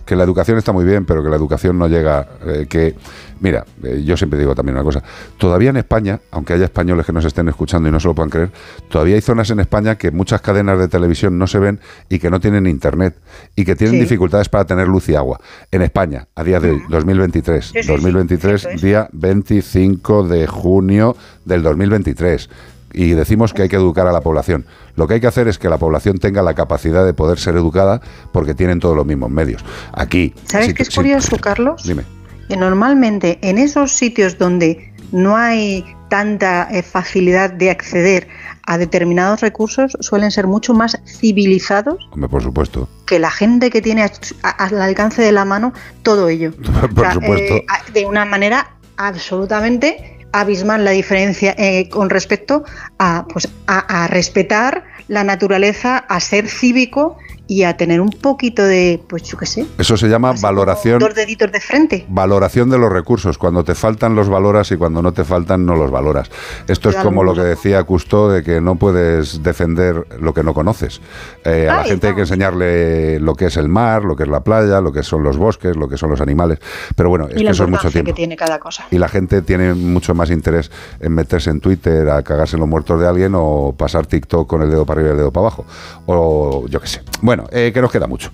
que 0.06 0.16
la 0.16 0.24
educación 0.24 0.56
está 0.56 0.72
muy 0.72 0.84
bien, 0.86 1.04
pero 1.04 1.22
que 1.22 1.28
la 1.28 1.36
educación 1.36 1.78
no 1.78 1.88
llega. 1.88 2.26
eh, 2.46 2.66
que 2.68 2.94
Mira, 3.38 3.66
eh, 3.82 4.02
yo 4.02 4.16
siempre 4.16 4.38
digo 4.38 4.54
también 4.54 4.76
una 4.76 4.82
cosa. 4.84 5.02
Todavía 5.36 5.68
en 5.68 5.76
España, 5.76 6.18
aunque 6.30 6.54
haya 6.54 6.64
españoles 6.64 7.04
que 7.04 7.12
nos 7.12 7.22
estén 7.26 7.46
escuchando 7.50 7.86
y 7.86 7.92
no 7.92 8.00
se 8.00 8.08
lo 8.08 8.14
puedan 8.14 8.30
creer, 8.30 8.50
todavía 8.88 9.14
hay 9.16 9.20
zonas 9.20 9.50
en 9.50 9.60
España 9.60 9.96
que 9.98 10.10
muchas 10.10 10.40
cadenas 10.40 10.78
de 10.78 10.88
televisión 10.88 11.36
no 11.36 11.46
se 11.46 11.58
ven 11.58 11.78
y 12.08 12.18
que 12.18 12.30
no 12.30 12.40
tienen 12.40 12.66
internet 12.66 13.14
y 13.54 13.66
que 13.66 13.76
tienen 13.76 13.96
Sí. 13.96 14.00
dificultades 14.00 14.48
para 14.48 14.64
tener 14.64 14.88
luz 14.88 15.10
y 15.10 15.16
agua. 15.16 15.38
En 15.70 15.82
España, 15.82 16.28
a 16.34 16.42
día 16.44 16.60
de 16.60 16.70
hoy, 16.70 16.82
2023. 16.88 17.62
Sí, 17.66 17.72
sí, 17.74 17.82
sí, 17.82 17.88
2023, 17.92 18.68
día 18.80 19.06
25 19.12 20.22
de 20.28 20.46
junio 20.46 21.14
del 21.44 21.62
2023. 21.62 22.48
Y 22.96 23.10
decimos 23.10 23.52
que 23.52 23.62
hay 23.62 23.68
que 23.68 23.76
educar 23.76 24.06
a 24.08 24.12
la 24.12 24.22
población. 24.22 24.64
Lo 24.96 25.06
que 25.06 25.14
hay 25.14 25.20
que 25.20 25.26
hacer 25.28 25.46
es 25.48 25.58
que 25.58 25.68
la 25.68 25.76
población 25.78 26.18
tenga 26.18 26.42
la 26.42 26.54
capacidad 26.54 27.04
de 27.04 27.12
poder 27.14 27.38
ser 27.38 27.54
educada 27.54 28.00
porque 28.32 28.54
tienen 28.54 28.80
todos 28.80 28.96
los 28.96 29.04
mismos 29.06 29.30
medios. 29.30 29.62
Aquí. 29.92 30.32
¿Sabes 30.46 30.68
si 30.68 30.74
qué 30.74 30.82
es 30.82 30.88
si- 30.88 30.96
curioso, 30.96 31.36
Carlos? 31.36 31.82
Dime. 31.84 32.02
Que 32.48 32.56
normalmente 32.56 33.38
en 33.42 33.58
esos 33.58 33.92
sitios 33.92 34.38
donde 34.38 34.92
no 35.12 35.36
hay 35.36 35.84
tanta 36.08 36.68
eh, 36.70 36.82
facilidad 36.82 37.50
de 37.50 37.70
acceder 37.70 38.28
a 38.66 38.78
determinados 38.78 39.40
recursos 39.42 39.96
suelen 40.00 40.30
ser 40.30 40.46
mucho 40.46 40.72
más 40.72 40.98
civilizados 41.06 42.08
Hombre, 42.12 42.28
por 42.28 42.42
supuesto. 42.42 42.88
que 43.06 43.18
la 43.18 43.30
gente 43.30 43.70
que 43.70 43.82
tiene 43.82 44.08
al 44.42 44.80
alcance 44.82 45.20
de 45.22 45.32
la 45.32 45.44
mano 45.44 45.72
todo 46.02 46.28
ello. 46.28 46.52
Por 46.94 47.12
supuesto. 47.12 47.54
eh, 47.56 47.66
de 47.92 48.06
una 48.06 48.24
manera 48.24 48.70
absolutamente 48.96 50.15
abismal 50.32 50.84
la 50.84 50.90
diferencia 50.90 51.54
eh, 51.56 51.88
con 51.88 52.10
respecto 52.10 52.64
a, 52.98 53.26
pues, 53.28 53.48
a, 53.66 54.04
a 54.04 54.06
respetar 54.08 54.84
la 55.08 55.24
naturaleza, 55.24 55.98
a 55.98 56.20
ser 56.20 56.48
cívico 56.48 57.16
y 57.48 57.62
a 57.62 57.76
tener 57.76 58.00
un 58.00 58.10
poquito 58.10 58.62
de, 58.64 59.00
pues 59.08 59.22
yo 59.22 59.38
qué 59.38 59.46
sé, 59.46 59.66
Eso 59.78 59.96
se 59.96 60.08
llama 60.08 60.34
valoración. 60.40 60.98
dos 60.98 61.14
deditos 61.14 61.52
de 61.52 61.60
frente. 61.60 62.04
Valoración 62.08 62.70
de 62.70 62.78
los 62.78 62.92
recursos. 62.92 63.38
Cuando 63.38 63.62
te 63.64 63.74
faltan 63.74 64.14
los 64.14 64.28
valoras 64.28 64.70
y 64.72 64.76
cuando 64.76 65.00
no 65.02 65.12
te 65.12 65.24
faltan 65.24 65.64
no 65.64 65.76
los 65.76 65.90
valoras. 65.90 66.30
Esto 66.66 66.88
es 66.90 66.96
como 66.96 67.22
lo 67.22 67.34
que 67.34 67.42
decía 67.42 67.84
Cousteau 67.84 68.28
de 68.28 68.42
que 68.42 68.60
no 68.60 68.76
puedes 68.76 69.42
defender 69.42 70.06
lo 70.20 70.34
que 70.34 70.42
no 70.42 70.54
conoces. 70.54 71.00
Eh, 71.44 71.68
a 71.68 71.76
la 71.78 71.84
gente 71.84 72.08
hay 72.08 72.14
que 72.14 72.22
enseñarle 72.22 73.20
lo 73.20 73.34
que 73.34 73.46
es 73.46 73.56
el 73.56 73.68
mar, 73.68 74.04
lo 74.04 74.16
que 74.16 74.24
es 74.24 74.28
la 74.28 74.40
playa, 74.40 74.80
lo 74.80 74.92
que 74.92 75.02
son 75.02 75.22
los 75.22 75.36
bosques, 75.36 75.76
lo 75.76 75.88
que 75.88 75.96
son 75.96 76.10
los 76.10 76.20
animales. 76.20 76.58
Pero 76.96 77.10
bueno, 77.10 77.28
es 77.28 77.40
y 77.40 77.44
que 77.44 77.50
eso 77.50 77.64
es 77.64 77.70
mucho 77.70 77.90
tiempo. 77.90 78.08
que 78.08 78.14
tiene 78.14 78.36
cada 78.36 78.58
cosa. 78.58 78.86
Y 78.90 78.98
la 78.98 79.08
gente 79.08 79.42
tiene 79.42 79.74
mucho 79.74 80.14
más 80.14 80.30
interés 80.30 80.70
en 81.00 81.12
meterse 81.14 81.50
en 81.50 81.60
Twitter 81.60 82.08
a 82.10 82.22
cagarse 82.22 82.56
en 82.56 82.60
los 82.60 82.68
muertos 82.68 83.00
de 83.00 83.06
alguien 83.06 83.32
o 83.36 83.74
pasar 83.76 84.06
TikTok 84.06 84.48
con 84.48 84.62
el 84.62 84.70
dedo 84.70 84.84
para 84.84 85.00
arriba 85.00 85.10
y 85.10 85.12
el 85.12 85.18
dedo 85.18 85.30
para 85.30 85.46
abajo. 85.46 85.64
O 86.06 86.66
yo 86.68 86.80
qué 86.80 86.86
sé. 86.88 87.02
Bueno, 87.22 87.35
eh, 87.50 87.70
que 87.72 87.80
nos 87.80 87.90
queda 87.90 88.06
mucho. 88.06 88.30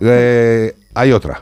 Eh, 0.00 0.74
hay 0.94 1.12
otra. 1.12 1.40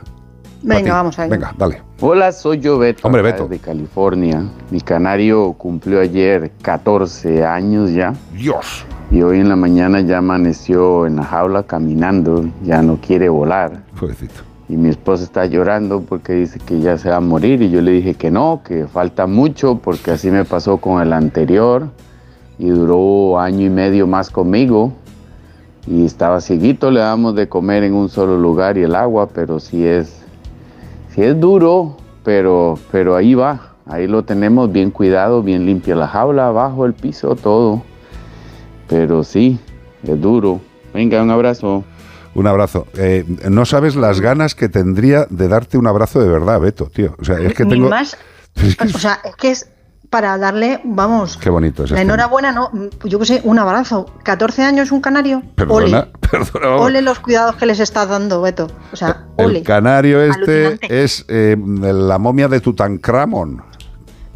Venga, 0.61 0.93
vamos 0.93 1.17
allá. 1.17 1.29
Venga, 1.29 1.53
dale. 1.57 1.81
Hola, 2.01 2.31
soy 2.31 2.59
yo 2.59 2.77
Beto. 2.77 3.07
Hombre, 3.07 3.21
Beto. 3.21 3.47
De 3.47 3.59
California. 3.59 4.43
Mi 4.71 4.81
canario 4.81 5.53
cumplió 5.53 6.01
ayer 6.01 6.51
14 6.61 7.45
años 7.45 7.91
ya. 7.91 8.13
Dios. 8.33 8.85
Y 9.11 9.21
hoy 9.21 9.39
en 9.39 9.49
la 9.49 9.55
mañana 9.55 10.01
ya 10.01 10.19
amaneció 10.19 11.07
en 11.07 11.15
la 11.15 11.23
jaula 11.23 11.63
caminando. 11.63 12.45
Ya 12.63 12.81
no 12.81 12.97
quiere 12.97 13.29
volar. 13.29 13.83
Pobrecito. 13.99 14.41
Y 14.67 14.75
mi 14.75 14.89
esposa 14.89 15.23
está 15.23 15.45
llorando 15.45 16.01
porque 16.01 16.33
dice 16.33 16.59
que 16.59 16.79
ya 16.79 16.97
se 16.97 17.09
va 17.09 17.17
a 17.17 17.21
morir. 17.21 17.61
Y 17.61 17.69
yo 17.69 17.81
le 17.81 17.91
dije 17.91 18.13
que 18.13 18.29
no, 18.29 18.61
que 18.63 18.85
falta 18.87 19.27
mucho 19.27 19.79
porque 19.79 20.11
así 20.11 20.29
me 20.29 20.45
pasó 20.45 20.77
con 20.77 21.01
el 21.01 21.13
anterior. 21.13 21.87
Y 22.57 22.67
duró 22.67 23.39
año 23.39 23.65
y 23.65 23.69
medio 23.69 24.07
más 24.07 24.29
conmigo. 24.29 24.93
Y 25.89 26.05
estaba 26.05 26.39
cieguito, 26.39 26.91
le 26.91 26.99
damos 26.99 27.33
de 27.33 27.49
comer 27.49 27.83
en 27.83 27.95
un 27.95 28.09
solo 28.09 28.37
lugar 28.37 28.77
y 28.77 28.83
el 28.83 28.93
agua, 28.93 29.27
pero 29.27 29.59
sí 29.59 29.83
es, 29.85 30.21
sí 31.15 31.23
es 31.23 31.39
duro, 31.39 31.97
pero, 32.23 32.77
pero 32.91 33.15
ahí 33.15 33.33
va. 33.33 33.73
Ahí 33.87 34.05
lo 34.05 34.23
tenemos 34.23 34.71
bien 34.71 34.91
cuidado, 34.91 35.41
bien 35.41 35.65
limpia 35.65 35.95
la 35.95 36.07
jaula, 36.07 36.47
abajo 36.47 36.85
el 36.85 36.93
piso, 36.93 37.35
todo. 37.35 37.81
Pero 38.87 39.23
sí, 39.23 39.59
es 40.03 40.21
duro. 40.21 40.61
Venga, 40.93 41.23
un 41.23 41.31
abrazo. 41.31 41.83
Un 42.35 42.45
abrazo. 42.45 42.85
Eh, 42.95 43.25
no 43.49 43.65
sabes 43.65 43.95
las 43.95 44.21
ganas 44.21 44.53
que 44.53 44.69
tendría 44.69 45.25
de 45.31 45.47
darte 45.47 45.79
un 45.79 45.87
abrazo 45.87 46.21
de 46.21 46.29
verdad, 46.29 46.59
Beto, 46.59 46.85
tío. 46.85 47.15
O 47.19 47.25
sea, 47.25 47.39
es 47.39 47.55
que 47.55 47.65
Ni 47.65 47.71
tengo. 47.71 47.89
más, 47.89 48.15
o 48.95 48.97
sea, 48.99 49.19
es 49.23 49.35
que 49.35 49.49
es 49.51 49.71
para 50.09 50.37
darle, 50.37 50.81
vamos, 50.83 51.37
Qué 51.37 51.49
bonito 51.49 51.83
es 51.83 51.91
la 51.91 51.97
este. 51.97 52.03
enhorabuena, 52.05 52.51
no, 52.51 52.71
yo 53.03 53.19
qué 53.19 53.25
sé, 53.25 53.41
un 53.43 53.59
abrazo. 53.59 54.07
14 54.23 54.63
años 54.63 54.91
un 54.91 55.01
canario. 55.01 55.43
Perdona, 55.55 55.75
Ole, 55.75 56.07
perdona. 56.31 56.75
ole 56.77 57.01
los 57.01 57.19
cuidados 57.19 57.55
que 57.55 57.65
les 57.65 57.79
estás 57.79 58.09
dando, 58.09 58.41
Beto. 58.41 58.67
O 58.91 58.95
sea, 58.95 59.25
El 59.37 59.45
ole. 59.47 59.63
canario 59.63 60.21
este 60.21 60.65
Alucinante. 60.65 61.03
es 61.03 61.25
eh, 61.27 61.55
la 61.57 62.17
momia 62.17 62.47
de 62.47 62.59
Tutankamón. 62.59 63.63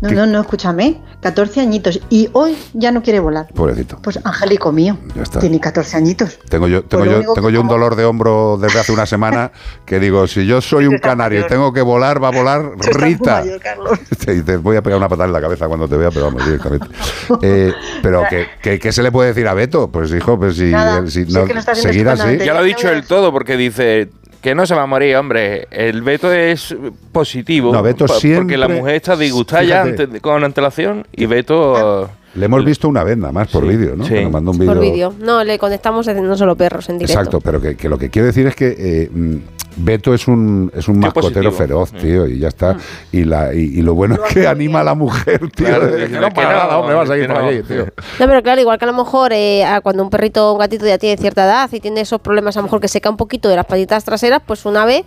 No, 0.04 0.12
no, 0.12 0.26
no, 0.26 0.42
escúchame. 0.42 1.02
14 1.22 1.62
añitos 1.62 2.02
y 2.10 2.30
hoy 2.34 2.58
ya 2.74 2.92
no 2.92 3.02
quiere 3.02 3.22
volar. 3.22 3.48
Pobrecito. 3.56 3.98
Pues 4.02 4.20
angélico 4.26 4.74
mío. 4.74 4.98
Ya 5.16 5.24
está. 5.24 5.40
Tiene 5.40 5.58
14 5.62 5.96
añitos. 5.96 6.38
Tengo 6.50 6.68
yo, 6.68 6.84
tengo 6.84 7.06
Pues 7.06 7.16
yo, 7.26 7.34
tengo 7.34 7.48
que 7.48 7.54
yo 7.54 7.62
un 7.62 7.68
como- 7.68 7.80
dolor 7.80 7.96
de 7.96 8.04
hombro 8.04 8.58
desde 8.62 8.80
hace 8.82 8.92
una 8.92 9.06
semana 9.06 9.52
que 9.86 10.02
digo, 10.02 10.28
si 10.28 10.46
yo 10.46 10.60
soy 10.60 10.88
un 10.88 10.98
canario 10.98 11.40
y 11.40 11.48
tengo 11.48 11.72
que 11.72 11.82
volar, 11.82 12.22
va 12.22 12.28
a 12.28 12.32
volar 12.32 12.72
Rita. 12.78 13.44
Te 14.26 14.34
dices, 14.34 14.62
voy 14.62 14.76
a 14.76 14.82
pegar 14.84 14.98
una 14.98 15.08
patada 15.08 15.28
en 15.28 15.34
la 15.34 15.40
cabeza 15.42 15.68
cuando 15.68 15.88
te 15.88 15.96
vea, 15.96 16.10
pero 16.12 16.26
vamos, 16.26 16.46
directamente. 16.46 16.88
Eh, 17.42 17.74
pero, 18.02 18.24
¿qué, 18.30 18.48
qué, 18.62 18.80
qué 18.80 18.92
se 18.92 19.02
le 19.02 19.12
puede 19.12 19.30
decir 19.30 19.48
a 19.48 19.54
Beto? 19.54 19.90
Pues, 19.90 20.12
hijo, 20.14 20.38
pues 20.38 20.58
si, 20.58 20.66
Nada, 20.72 21.08
si 21.08 21.26
si 21.26 21.34
no, 21.34 21.42
es 21.42 21.52
que 21.52 21.58
haciendo 21.58 21.76
seguir 21.76 22.10
así. 22.10 22.38
Ya 22.40 22.54
lo 22.54 22.60
ha 22.60 22.64
dicho 22.64 22.90
el 22.90 23.06
todo, 23.06 23.32
porque 23.32 23.56
dice, 23.56 24.10
Que 24.44 24.54
no 24.54 24.66
se 24.68 24.76
va 24.76 24.84
a 24.84 24.86
morir, 24.86 25.16
hombre. 25.16 25.68
El 25.72 26.02
veto 26.02 26.32
es 26.32 26.76
positivo. 27.14 27.72
No, 27.74 27.82
Beto 27.82 28.06
po- 28.06 28.14
Porque 28.14 28.28
siempre- 28.28 28.58
la 28.58 28.68
mujer 28.68 28.96
está 28.96 29.16
disgustada 29.16 29.64
ya 29.64 29.86
Fíjate. 29.86 30.20
con 30.20 30.44
antelación 30.44 31.08
y 31.14 31.26
Beto... 31.26 32.10
Le 32.36 32.46
hemos 32.48 32.66
visto 32.66 32.90
una 32.90 33.04
vez 33.04 33.16
nada 33.16 33.32
más 33.32 33.48
por 33.48 33.66
vídeo, 33.66 33.96
¿no? 33.96 34.04
Sí. 34.04 34.16
Que 34.16 34.24
nos 34.24 34.32
mandó 34.32 34.52
un 34.52 34.58
Por 34.58 34.80
vídeo. 34.80 35.12
vídeo. 35.12 35.14
No, 35.20 35.44
le 35.44 35.58
conectamos 35.60 36.08
no 36.08 36.36
solo 36.36 36.56
perros 36.58 36.90
en 36.90 36.98
directo. 36.98 37.20
Exacto, 37.20 37.40
pero 37.42 37.62
que, 37.62 37.76
que 37.78 37.88
lo 37.88 37.98
que 37.98 38.10
quiero 38.10 38.26
decir 38.26 38.46
es 38.48 38.56
que 38.56 38.76
eh, 38.78 39.10
mm, 39.14 39.36
Beto 39.76 40.14
es 40.14 40.28
un, 40.28 40.72
es 40.76 40.88
un 40.88 41.00
mascotero 41.00 41.50
positivo. 41.52 41.52
feroz, 41.52 41.92
tío, 41.94 42.28
y 42.28 42.40
ya 42.40 42.48
está. 42.50 42.78
Y, 43.12 43.24
la, 43.24 43.54
y, 43.54 43.60
y 43.80 43.82
lo 43.82 43.94
bueno 43.96 44.16
es 44.16 44.34
que 44.34 44.48
anima 44.48 44.82
a 44.82 44.84
la 44.84 44.96
mujer, 44.96 45.40
tío. 45.56 45.68
Claro, 45.68 45.88
de 45.92 45.98
que 46.06 46.12
que 46.12 46.20
no, 46.20 46.30
para 46.30 46.52
no, 46.52 46.58
nada, 46.58 46.78
hombre, 46.78 46.96
vas 46.96 47.10
a 47.10 47.18
ir 47.18 47.28
por 47.28 47.42
no. 47.42 47.48
allí, 47.50 47.64
tío. 47.64 47.86
No, 47.86 48.28
pero 48.28 48.42
claro, 48.44 48.62
igual 48.62 48.78
que 48.78 48.86
a 48.86 48.92
lo 48.92 48.98
mejor 48.98 49.32
eh, 49.34 49.66
cuando 49.84 50.04
un 50.04 50.10
perrito 50.10 50.50
o 50.50 50.54
un 50.54 50.60
gatito 50.60 50.86
ya 50.86 50.98
tiene 50.98 51.18
cierta 51.18 51.46
edad 51.46 51.70
y 51.72 51.80
tiene 51.80 52.02
esos 52.02 52.22
problemas, 52.22 52.56
a 52.58 52.60
lo 52.60 52.64
mejor 52.64 52.80
que 52.82 52.88
seca 52.88 53.10
un 53.10 53.18
poquito 53.18 53.50
de 53.50 53.56
las 53.56 53.66
patitas 53.66 54.04
traseras, 54.04 54.42
pues 54.46 54.66
un 54.66 54.78
ave 54.78 55.04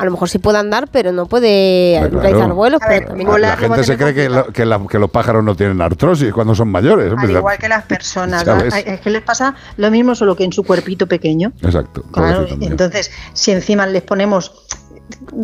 a 0.00 0.04
lo 0.04 0.12
mejor 0.12 0.28
sí 0.28 0.38
puede 0.38 0.58
andar, 0.58 0.86
pero 0.92 1.10
no 1.10 1.26
puede 1.26 1.96
Hombre, 1.96 2.10
realizar 2.20 2.36
claro. 2.38 2.54
vuelos. 2.54 2.80
pero 2.86 3.06
también- 3.08 3.40
La 3.40 3.56
gente 3.56 3.82
se 3.82 3.96
cree 3.96 4.14
que, 4.14 4.28
lo- 4.28 4.46
que 4.46 4.64
la- 4.64 4.80
que 4.88 4.96
los 4.96 5.10
pájaros 5.10 5.42
no 5.42 5.56
tienen 5.56 5.82
artrosis 5.82 6.32
cuando 6.32 6.54
son 6.54 6.68
mayores. 6.68 7.12
Al 7.18 7.28
igual 7.28 7.58
que 7.58 7.68
las 7.68 7.82
personas, 7.82 8.46
¿no? 8.46 8.58
Es 8.58 9.00
que 9.00 9.10
les 9.10 9.22
pasa 9.22 9.56
lo 9.76 9.90
mismo, 9.90 10.14
solo 10.14 10.36
que 10.36 10.44
en 10.44 10.52
su 10.52 10.62
cuerpito 10.62 11.08
pequeño. 11.08 11.50
Exacto. 11.62 12.04
Claro, 12.12 12.46
entonces, 12.60 13.10
si 13.32 13.50
encima 13.50 13.88
les 13.88 14.02
ponemos, 14.08 14.52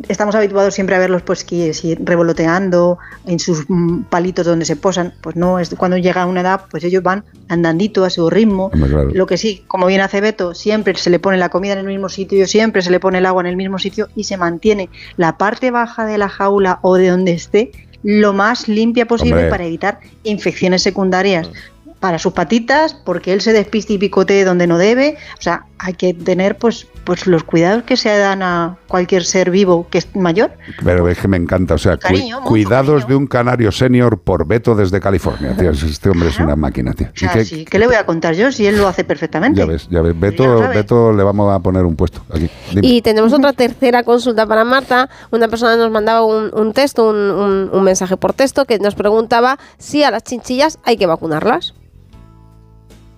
estamos 0.08 0.34
habituados 0.34 0.74
siempre 0.74 0.96
a 0.96 0.98
verlos 0.98 1.22
pues 1.22 1.44
que 1.44 1.72
si 1.74 1.94
revoloteando 1.94 2.98
en 3.26 3.38
sus 3.38 3.64
mm, 3.68 4.04
palitos 4.04 4.46
donde 4.46 4.64
se 4.64 4.74
posan, 4.74 5.14
pues 5.20 5.36
no, 5.36 5.58
es 5.58 5.72
cuando 5.76 5.96
llega 5.98 6.22
a 6.22 6.26
una 6.26 6.40
edad, 6.40 6.62
pues 6.70 6.82
ellos 6.82 7.02
van 7.02 7.24
andandito 7.48 8.04
a 8.04 8.10
su 8.10 8.28
ritmo. 8.30 8.70
Claro. 8.70 9.10
Lo 9.12 9.26
que 9.26 9.36
sí, 9.36 9.62
como 9.68 9.86
bien 9.86 10.00
hace 10.00 10.20
Beto, 10.20 10.54
siempre 10.54 10.96
se 10.96 11.10
le 11.10 11.18
pone 11.18 11.36
la 11.36 11.50
comida 11.50 11.74
en 11.74 11.80
el 11.80 11.86
mismo 11.86 12.08
sitio, 12.08 12.46
siempre 12.46 12.82
se 12.82 12.90
le 12.90 12.98
pone 12.98 13.18
el 13.18 13.26
agua 13.26 13.42
en 13.42 13.48
el 13.48 13.56
mismo 13.56 13.78
sitio 13.78 14.08
y 14.16 14.24
se 14.24 14.36
mantiene 14.36 14.88
la 15.16 15.36
parte 15.38 15.70
baja 15.70 16.06
de 16.06 16.18
la 16.18 16.28
jaula 16.28 16.78
o 16.82 16.96
de 16.96 17.10
donde 17.10 17.32
esté 17.32 17.70
lo 18.02 18.34
más 18.34 18.68
limpia 18.68 19.06
posible 19.06 19.34
Hombre. 19.34 19.50
para 19.50 19.64
evitar 19.64 19.98
infecciones 20.24 20.82
secundarias 20.82 21.50
para 22.04 22.18
sus 22.18 22.34
patitas, 22.34 22.92
porque 22.92 23.32
él 23.32 23.40
se 23.40 23.54
despiste 23.54 23.94
y 23.94 23.98
picotee 23.98 24.44
donde 24.44 24.66
no 24.66 24.76
debe. 24.76 25.16
O 25.38 25.40
sea, 25.40 25.64
hay 25.78 25.94
que 25.94 26.12
tener 26.12 26.58
pues, 26.58 26.86
pues 27.04 27.26
los 27.26 27.44
cuidados 27.44 27.84
que 27.84 27.96
se 27.96 28.14
dan 28.14 28.42
a 28.42 28.76
cualquier 28.88 29.24
ser 29.24 29.50
vivo 29.50 29.86
que 29.88 29.96
es 29.96 30.14
mayor. 30.14 30.50
Pero 30.84 31.08
es 31.08 31.16
que 31.16 31.28
me 31.28 31.38
encanta, 31.38 31.72
o 31.72 31.78
sea, 31.78 31.96
Cariño, 31.96 32.42
cuidados 32.42 33.08
de 33.08 33.16
un 33.16 33.26
canario 33.26 33.72
senior 33.72 34.18
por 34.20 34.46
Beto 34.46 34.74
desde 34.74 35.00
California, 35.00 35.56
tío. 35.56 35.70
Este 35.70 36.10
hombre 36.10 36.28
es 36.28 36.38
una 36.38 36.56
máquina, 36.56 36.92
tío. 36.92 37.06
O 37.06 37.10
Y 37.14 37.18
sea, 37.20 37.32
que- 37.32 37.44
sí, 37.46 37.64
¿qué 37.64 37.78
le 37.78 37.86
voy 37.86 37.96
a 37.96 38.04
contar 38.04 38.34
yo 38.34 38.52
si 38.52 38.66
él 38.66 38.76
lo 38.76 38.86
hace 38.86 39.04
perfectamente? 39.04 39.58
ya 39.58 39.64
ves, 39.64 39.88
ya 39.90 40.02
ves. 40.02 40.12
Beto. 40.20 40.58
Beto 40.74 41.10
le 41.10 41.22
vamos 41.22 41.54
a 41.54 41.58
poner 41.60 41.86
un 41.86 41.96
puesto 41.96 42.20
aquí. 42.28 42.50
Dime. 42.74 42.86
Y 42.86 43.00
tenemos 43.00 43.32
otra 43.32 43.54
tercera 43.54 44.02
consulta 44.02 44.46
para 44.46 44.62
Marta. 44.64 45.08
Una 45.30 45.48
persona 45.48 45.74
nos 45.78 45.90
mandaba 45.90 46.22
un, 46.22 46.50
un 46.52 46.74
texto, 46.74 47.08
un, 47.08 47.16
un- 47.16 47.70
un 47.72 47.82
mensaje 47.82 48.18
por 48.18 48.34
texto 48.34 48.66
que 48.66 48.78
nos 48.78 48.94
preguntaba 48.94 49.58
si 49.78 50.02
a 50.02 50.10
las 50.10 50.22
chinchillas 50.22 50.78
hay 50.84 50.98
que 50.98 51.06
vacunarlas. 51.06 51.72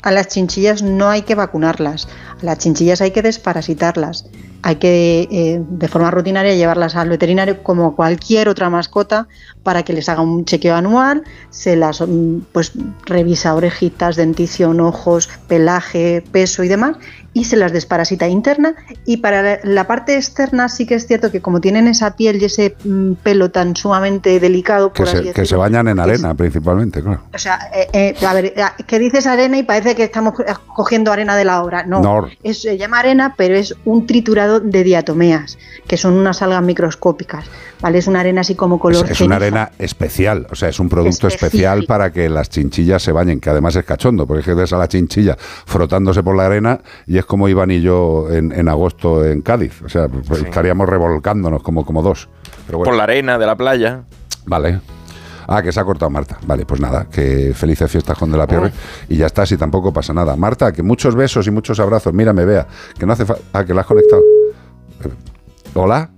A 0.02 0.12
las 0.12 0.28
chinchillas 0.28 0.83
no 0.83 1.08
hay 1.08 1.23
que 1.23 1.34
vacunarlas, 1.34 2.07
a 2.41 2.44
las 2.44 2.58
chinchillas 2.58 3.00
hay 3.00 3.10
que 3.10 3.23
desparasitarlas, 3.23 4.26
hay 4.62 4.76
que 4.76 5.28
eh, 5.31 5.62
de 5.68 5.89
forma 5.89 6.10
rutinaria 6.10 6.55
llevarlas 6.55 6.97
al 6.97 7.08
veterinario 7.08 7.62
como 7.62 7.97
cualquier 7.97 8.49
otra 8.49 8.70
mascota 8.70 9.28
para 9.62 9.83
que 9.84 9.92
les 9.92 10.08
haga 10.08 10.23
un 10.23 10.44
chequeo 10.44 10.75
anual, 10.75 11.25
se 11.50 11.76
las 11.76 12.00
mm, 12.00 12.39
pues 12.52 12.73
revisa 13.05 13.55
orejitas, 13.55 14.16
dentición, 14.16 14.81
ojos, 14.81 15.28
pelaje, 15.49 16.23
peso 16.33 16.62
y 16.62 16.68
demás 16.68 16.97
y 17.39 17.44
se 17.44 17.56
las 17.58 17.70
desparasita 17.70 18.26
interna 18.28 18.74
y 19.05 19.18
para 19.18 19.58
la- 19.62 19.86
parte 19.86 20.16
externa 20.16 20.70
sí 20.70 20.86
que 20.86 20.94
es 20.94 21.06
cierto 21.06 21.31
que 21.31 21.42
como 21.42 21.60
tienen 21.60 21.86
esa 21.86 22.16
piel 22.16 22.40
y 22.40 22.47
ese 22.47 22.74
mm, 22.82 23.12
pelo 23.23 23.50
tan 23.50 23.76
sumamente 23.76 24.40
delicado 24.40 24.90
que 24.92 25.02
así 25.02 25.12
se, 25.18 25.23
que 25.24 25.32
se 25.32 25.40
decirlo, 25.42 25.58
bañan 25.58 25.89
en 25.89 26.00
arena, 26.00 26.34
principalmente, 26.34 27.02
claro. 27.02 27.20
o 27.34 27.39
sea, 27.39 27.58
eh, 27.74 27.89
eh, 28.20 28.26
a 28.26 28.32
ver, 28.32 28.47
eh, 28.47 28.55
que 28.86 28.98
dices 28.98 29.26
arena 29.26 29.58
y 29.58 29.65
parece 29.65 29.94
que 29.94 30.05
estamos 30.05 30.32
co- 30.32 30.44
cogiendo 30.74 31.12
arena 31.12 31.36
de 31.36 31.44
la 31.44 31.62
obra. 31.62 31.84
No, 31.84 32.00
No. 32.00 32.26
Es, 32.42 32.62
se 32.62 32.78
llama 32.78 33.00
arena, 33.00 33.34
pero 33.36 33.55
es 33.55 33.74
un 33.84 34.06
triturado 34.06 34.58
de 34.60 34.82
diatomeas, 34.82 35.58
que 35.86 35.98
son 35.98 36.15
unas 36.15 36.40
algas 36.40 36.62
microscópicas. 36.62 37.44
¿Vale? 37.81 37.99
Es 37.99 38.07
una 38.07 38.21
arena 38.21 38.41
así 38.41 38.55
como 38.55 38.79
color 38.79 39.05
Es, 39.05 39.11
es 39.13 39.21
una 39.21 39.37
arena 39.37 39.71
especial, 39.79 40.47
o 40.51 40.55
sea, 40.55 40.69
es 40.71 40.81
un 40.81 40.89
producto 40.89 41.27
Específico. 41.29 41.47
especial 41.47 41.85
para 41.87 42.11
que 42.11 42.29
las 42.29 42.49
chinchillas 42.49 43.03
se 43.03 43.13
bañen, 43.13 43.39
que 43.39 43.51
además 43.51 43.77
es 43.77 43.85
cachondo, 43.85 44.27
porque 44.27 44.41
es 44.41 44.47
que 44.47 44.55
ves 44.55 44.73
a 44.73 44.79
la 44.79 44.89
chinchilla 44.89 45.37
frotándose 45.39 46.23
por 46.23 46.35
la 46.37 46.47
arena 46.47 46.81
y 47.07 47.19
es 47.19 47.27
como 47.27 47.49
Iván 47.49 47.71
y 47.71 47.83
yo 47.83 48.29
en, 48.31 48.51
en 48.53 48.69
agosto 48.69 49.25
en 49.25 49.43
Cádiz, 49.43 49.83
o 49.83 49.89
sea, 49.89 50.09
pues 50.09 50.43
estaríamos 50.43 50.89
revolcándonos 50.89 51.63
como, 51.63 51.85
como 51.85 52.03
dos. 52.03 52.29
Pero 52.67 52.79
bueno. 52.79 52.91
Por 52.91 52.97
la 52.97 53.05
arena 53.05 53.39
de 53.39 53.47
la 53.47 53.57
playa. 53.57 54.05
Vale. 54.47 54.81
Ah, 55.49 55.63
que 55.63 55.71
se 55.71 55.79
ha 55.79 55.85
cortado 55.85 56.11
Marta. 56.11 56.39
Vale, 56.45 56.67
pues 56.67 56.81
nada, 56.81 57.07
que 57.09 57.53
felices 57.55 57.89
fiestas 57.89 58.19
con 58.19 58.33
De 58.33 58.39
la 58.39 58.49
Pierre 58.49 58.73
y 59.09 59.17
ya 59.17 59.27
está, 59.27 59.47
si 59.47 59.57
tampoco 59.57 59.93
pasa 59.93 60.13
nada. 60.13 60.35
Marta, 60.35 60.73
que 60.73 60.83
muchos 60.83 61.15
besos 61.15 61.47
y 61.47 61.53
muchos 61.53 61.79
abrazos. 61.79 62.13
Mírame, 62.13 62.45
vea, 62.45 62.67
que 62.99 63.07
no 63.07 63.13
hace 63.13 63.25
falta. 63.27 63.43
Ah, 63.53 63.65
que 63.65 63.73
la 63.73 63.83
has 63.83 63.87
conectado. 63.87 64.23
Eh, 65.05 65.09
Hola. 65.75 66.11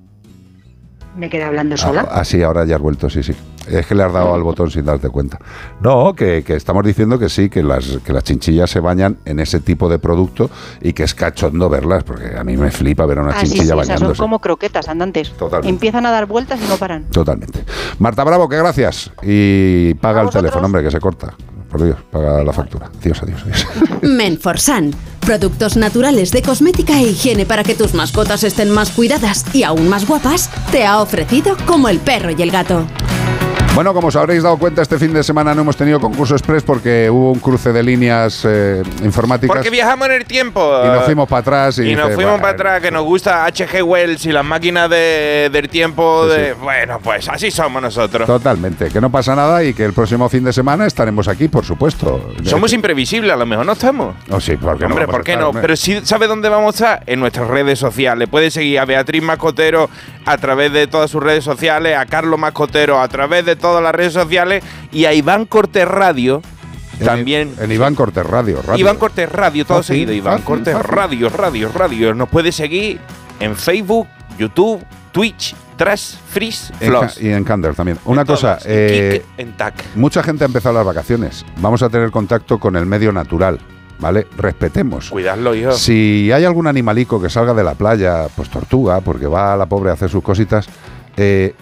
Me 1.19 1.29
quedé 1.29 1.43
hablando 1.43 1.77
sola. 1.77 2.09
Ah, 2.11 2.25
sí, 2.25 2.43
ahora 2.43 2.65
ya 2.65 2.77
has 2.77 2.81
vuelto, 2.81 3.11
sí, 3.11 3.23
sí. 3.25 3.35
Es 3.69 3.87
que 3.87 3.95
le 3.95 4.05
has 4.05 4.13
dado 4.13 4.33
al 4.35 4.43
botón 4.43 4.71
sin 4.71 4.85
darte 4.85 5.11
cuenta. 5.11 5.39
No, 5.83 6.15
que, 6.15 6.43
que 6.45 6.55
estamos 6.55 6.85
diciendo 6.85 7.19
que 7.19 7.29
sí, 7.29 7.51
que 7.51 7.63
las, 7.63 7.99
que 8.05 8.13
las 8.13 8.23
chinchillas 8.25 8.71
se 8.71 8.81
bañan 8.81 9.19
en 9.25 9.41
ese 9.41 9.61
tipo 9.61 9.89
de 9.91 9.99
producto 9.99 10.49
y 10.81 10.93
que 10.93 11.03
es 11.03 11.15
cachondo 11.15 11.69
verlas, 11.69 12.05
porque 12.05 12.37
a 12.39 12.45
mí 12.45 12.57
me 12.57 12.71
flipa 12.71 13.05
ver 13.05 13.19
a 13.19 13.23
una 13.23 13.31
Ah, 13.33 13.41
sí, 13.41 13.47
sí, 13.49 13.53
chinchilla 13.55 13.75
esas 13.75 13.87
son 13.87 13.95
bañándose. 13.97 14.19
como 14.21 14.39
croquetas 14.39 14.89
andantes. 14.89 15.33
Totalmente. 15.33 15.69
Empiezan 15.69 16.07
a 16.07 16.13
dar 16.13 16.27
vueltas 16.27 16.61
y 16.65 16.69
no 16.69 16.77
paran. 16.77 17.05
Totalmente. 17.11 17.65
Marta 17.99 18.23
Bravo, 18.25 18.49
que 18.49 18.57
gracias. 18.57 19.11
Y 19.23 19.95
paga 19.95 20.23
el 20.23 20.31
teléfono, 20.31 20.65
hombre, 20.67 20.83
que 20.83 20.91
se 20.91 21.01
corta. 21.01 21.35
Por 21.79 21.87
Dios, 21.87 21.99
paga 22.11 22.43
la 22.43 22.53
factura. 22.53 22.91
Dios, 23.01 23.23
adiós, 23.23 23.41
adiós. 23.43 23.67
Menforsan. 24.03 24.91
Productos 25.21 25.77
naturales 25.77 26.33
de 26.33 26.43
cosmética 26.43 26.99
e 26.99 27.11
higiene 27.11 27.47
para 27.47 27.63
que 27.63 27.77
tus 27.77 27.95
mascotas 27.95 28.43
estén 28.43 28.71
más 28.71 28.91
cuidadas 28.91 29.45
y 29.55 29.63
aún 29.63 29.89
más 29.89 30.05
guapas, 30.05 30.51
te 30.73 30.85
ha 30.85 31.01
ofrecido 31.01 31.57
como 31.67 31.89
el 31.89 32.01
perro 32.01 32.33
y 32.37 32.43
el 32.43 32.51
gato. 32.51 32.85
Bueno, 33.79 33.95
como 33.95 34.09
os 34.09 34.17
habréis 34.17 34.43
dado 34.43 34.57
cuenta, 34.57 34.83
este 34.83 34.99
fin 34.99 35.13
de 35.13 35.23
semana 35.23 35.55
no 35.55 35.61
hemos 35.61 35.77
tenido 35.77 36.01
concurso 36.01 36.35
express 36.35 36.65
porque 36.65 37.09
hubo 37.09 37.31
un 37.31 37.39
cruce 37.39 37.73
de 37.73 37.81
líneas 37.85 38.45
eh, 38.45 38.83
informáticas. 39.05 39.55
Porque 39.55 39.71
viajamos 39.71 40.09
en 40.09 40.15
el 40.15 40.25
tiempo. 40.25 40.81
Y 40.85 40.89
nos 40.89 41.05
fuimos 41.05 41.29
para 41.29 41.41
atrás 41.43 41.79
y, 41.79 41.91
Y 41.91 41.95
nos 41.95 42.07
fuimos 42.13 42.25
bueno, 42.25 42.41
para 42.41 42.55
atrás, 42.55 42.83
que 42.83 42.91
nos 42.91 43.05
gusta 43.05 43.45
H.G. 43.45 43.85
Wells 43.85 44.27
y 44.27 44.33
las 44.33 44.45
máquinas 44.45 44.91
de- 44.91 45.49
del 45.53 45.69
tiempo. 45.69 46.25
Sí, 46.25 46.37
de, 46.41 46.55
Bueno, 46.55 46.99
pues 47.01 47.29
así 47.29 47.53
somos 47.53 47.81
nosotros. 47.81 48.27
Totalmente, 48.27 48.89
que 48.89 49.01
no 49.01 49.11
pasa 49.11 49.37
nada 49.37 49.63
y 49.63 49.73
que 49.73 49.85
el 49.85 49.93
próximo 49.93 50.29
fin 50.29 50.43
de 50.43 50.53
semana 50.53 50.85
estaremos 50.85 51.29
aquí, 51.29 51.47
por 51.47 51.65
supuesto. 51.65 52.33
Somos 52.43 52.73
imprevisibles, 52.73 53.31
a 53.33 53.37
lo 53.37 53.47
mejor 53.47 53.65
no 53.65 53.75
estamos. 53.75 54.17
Oh, 54.29 54.41
sí, 54.41 54.57
¿por 54.57 54.77
qué 54.77 54.87
no 54.87 54.89
Hombre, 54.89 55.07
vamos 55.07 55.19
¿por 55.19 55.25
qué 55.25 55.35
estar, 55.35 55.55
no? 55.55 55.61
Pero 55.61 55.77
sí, 55.77 56.01
¿sabe 56.03 56.27
dónde 56.27 56.49
vamos 56.49 56.75
a 56.75 56.95
estar? 56.95 57.03
En 57.07 57.21
nuestras 57.21 57.47
redes 57.47 57.79
sociales. 57.79 58.29
Puede 58.29 58.51
seguir 58.51 58.81
a 58.81 58.87
Beatriz 58.87 59.23
Mascotero 59.23 59.89
a 60.27 60.37
través 60.37 60.73
de 60.73 60.89
todas 60.89 61.13
sus 61.13 61.23
redes 61.23 61.45
sociales, 61.45 61.97
a 61.97 62.05
Carlos 62.07 62.41
Mascotero 62.41 63.01
a 63.01 63.07
través 63.07 63.47
de 63.47 63.55
todas 63.55 63.68
las 63.83 63.95
redes 63.95 64.13
sociales 64.13 64.63
y 64.93 65.05
a 65.05 65.13
Iván 65.13 65.47
Cortés 65.47 65.87
Radio 65.87 66.43
también. 67.05 67.55
En 67.61 67.71
Iván 67.71 67.95
Cortés 67.95 68.27
Radio. 68.27 68.61
radio. 68.63 68.81
Iván 68.81 68.97
Cortés 68.97 69.31
Radio, 69.31 69.65
todo 69.65 69.83
seguido. 69.83 70.13
Iván 70.13 70.35
fácil, 70.41 70.45
Cortés 70.47 70.75
fácil. 70.75 70.91
Radio, 70.91 71.29
Radio, 71.29 71.71
Radio. 71.75 72.15
Nos 72.15 72.29
puede 72.29 72.51
seguir 72.53 72.99
en 73.39 73.55
Facebook, 73.55 74.09
YouTube, 74.39 74.85
Twitch, 75.13 75.55
Trash, 75.77 76.15
Freeze, 76.29 76.73
Floss. 76.81 77.21
Y 77.23 77.31
en 77.31 77.45
Candor 77.45 77.75
también. 77.77 77.99
Una 78.05 78.23
En 78.23 78.27
cosa, 78.27 78.55
todas. 78.59 78.65
eh, 78.67 79.25
en 79.37 79.53
TAC. 79.57 79.75
mucha 79.95 80.23
gente 80.25 80.43
ha 80.45 80.47
empezado 80.47 80.75
las 80.75 80.85
vacaciones. 80.85 81.45
Vamos 81.59 81.83
a 81.83 81.89
tener 81.89 82.11
contacto 82.11 82.59
con 82.59 82.75
el 82.75 82.85
medio 82.85 83.13
natural, 83.13 83.61
¿vale? 84.01 84.27
Respetemos. 84.37 85.09
Cuidadlo, 85.11 85.55
hijo. 85.55 85.71
Si 85.73 86.33
hay 86.33 86.45
algún 86.45 86.67
animalico 86.67 87.23
que 87.23 87.31
salga 87.31 87.55
de 87.55 87.63
la 87.63 87.75
playa, 87.75 88.27
pues 88.35 88.51
tortuga, 88.51 89.01
porque 89.03 89.29
va 89.29 89.53
a 89.55 89.57
la 89.57 89.67
pobre 89.67 89.91
a 89.91 89.93
hacer 89.93 90.11
sus 90.11 90.23
cositas, 90.25 90.67
eh, 91.17 91.55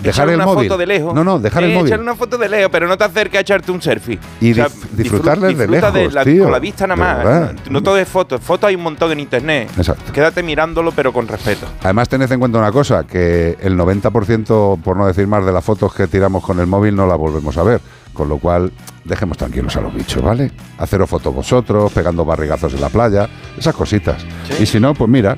dejar 0.00 0.12
Echar 0.12 0.28
el 0.30 0.34
una 0.36 0.44
móvil. 0.46 0.68
foto 0.68 0.78
de 0.78 0.86
lejos. 0.86 1.14
No, 1.14 1.24
no, 1.24 1.38
dejar 1.38 1.64
el 1.64 1.70
Eh, 1.70 1.74
móvil. 1.74 1.86
Echar 1.88 2.00
una 2.00 2.14
foto 2.14 2.38
de 2.38 2.48
lejos, 2.48 2.68
pero 2.72 2.86
no 2.88 2.96
te 2.96 3.04
acerques 3.04 3.38
a 3.38 3.40
echarte 3.40 3.72
un 3.72 3.82
selfie. 3.82 4.18
Y 4.40 4.52
O 4.52 4.54
sea, 4.54 4.68
disfrutarles 4.92 5.56
de 5.58 5.68
lejos, 5.68 6.12
la- 6.14 6.24
tío. 6.24 6.44
Con 6.44 6.52
la 6.52 6.58
vista 6.58 6.86
nada 6.86 6.96
más. 6.96 7.18
verdad. 7.24 7.54
No 7.70 7.82
todo 7.82 7.98
es 7.98 8.08
fotos. 8.08 8.40
Fotos 8.40 8.68
hay 8.68 8.74
un 8.76 8.82
montón 8.82 9.12
en 9.12 9.20
internet. 9.20 9.70
Exacto. 9.76 10.12
Quédate 10.12 10.42
mirándolo, 10.42 10.92
pero 10.92 11.12
con 11.12 11.26
respeto. 11.28 11.66
Además, 11.82 12.08
tened 12.08 12.30
en 12.30 12.38
cuenta 12.38 12.58
una 12.58 12.72
cosa, 12.72 13.04
que 13.04 13.56
el 13.60 13.76
90%, 13.76 14.78
por 14.82 14.96
no 14.96 15.06
decir 15.06 15.26
más, 15.26 15.44
de 15.44 15.52
las 15.52 15.64
fotos 15.64 15.94
que 15.94 16.06
tiramos 16.06 16.42
con 16.44 16.58
el 16.60 16.66
móvil 16.66 16.94
no 16.96 17.06
las 17.06 17.18
volvemos 17.18 17.56
a 17.56 17.62
ver. 17.62 17.80
Con 18.12 18.28
lo 18.28 18.38
cual, 18.38 18.72
dejemos 19.04 19.36
tranquilos 19.38 19.76
a 19.76 19.80
los 19.80 19.94
bichos, 19.94 20.22
¿vale? 20.22 20.50
Haceros 20.78 21.08
fotos 21.08 21.32
vosotros, 21.34 21.92
pegando 21.92 22.24
barrigazos 22.24 22.74
en 22.74 22.80
la 22.80 22.88
playa, 22.88 23.28
esas 23.56 23.74
cositas. 23.74 24.24
Y 24.60 24.66
si 24.66 24.80
no, 24.80 24.92
pues 24.94 25.08
mira, 25.08 25.36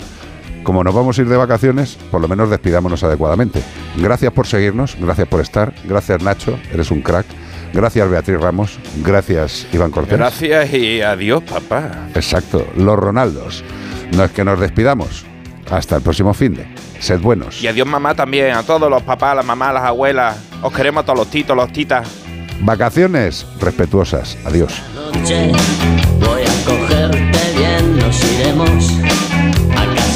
como 0.62 0.84
nos 0.84 0.94
vamos 0.94 1.18
a 1.18 1.22
ir 1.22 1.28
de 1.28 1.36
vacaciones, 1.36 1.96
por 2.10 2.20
lo 2.20 2.28
menos 2.28 2.50
despidámonos 2.50 3.02
adecuadamente. 3.02 3.62
Gracias 3.96 4.32
por 4.32 4.46
seguirnos, 4.46 4.96
gracias 5.00 5.28
por 5.28 5.40
estar, 5.40 5.72
gracias 5.84 6.22
Nacho, 6.22 6.58
eres 6.72 6.90
un 6.90 7.02
crack. 7.02 7.26
Gracias 7.72 8.10
Beatriz 8.10 8.40
Ramos, 8.40 8.78
gracias 8.96 9.66
Iván 9.72 9.92
Cortés. 9.92 10.18
Gracias 10.18 10.74
y 10.74 11.00
adiós 11.02 11.42
papá. 11.44 12.08
Exacto, 12.14 12.66
los 12.76 12.98
Ronaldos. 12.98 13.62
No 14.16 14.24
es 14.24 14.30
que 14.32 14.44
nos 14.44 14.58
despidamos. 14.58 15.24
Hasta 15.70 15.96
el 15.96 16.02
próximo 16.02 16.34
fin 16.34 16.54
de. 16.54 16.66
Sed 16.98 17.20
buenos. 17.20 17.62
Y 17.62 17.68
adiós 17.68 17.86
mamá 17.86 18.14
también, 18.14 18.54
a 18.54 18.64
todos 18.64 18.90
los 18.90 19.02
papás, 19.02 19.36
las 19.36 19.44
mamás, 19.44 19.72
las 19.72 19.84
abuelas. 19.84 20.36
Os 20.62 20.72
queremos 20.72 21.02
a 21.02 21.06
todos 21.06 21.20
los 21.20 21.30
titos, 21.30 21.56
los 21.56 21.72
titas. 21.72 22.08
Vacaciones 22.60 23.46
respetuosas. 23.60 24.36
Adiós. 24.44 24.82
Noche, 24.94 25.52
voy 26.18 26.42
a 26.42 26.64
cogerte 26.64 27.38
bien, 27.56 27.98
nos 27.98 28.24
iremos 28.32 29.59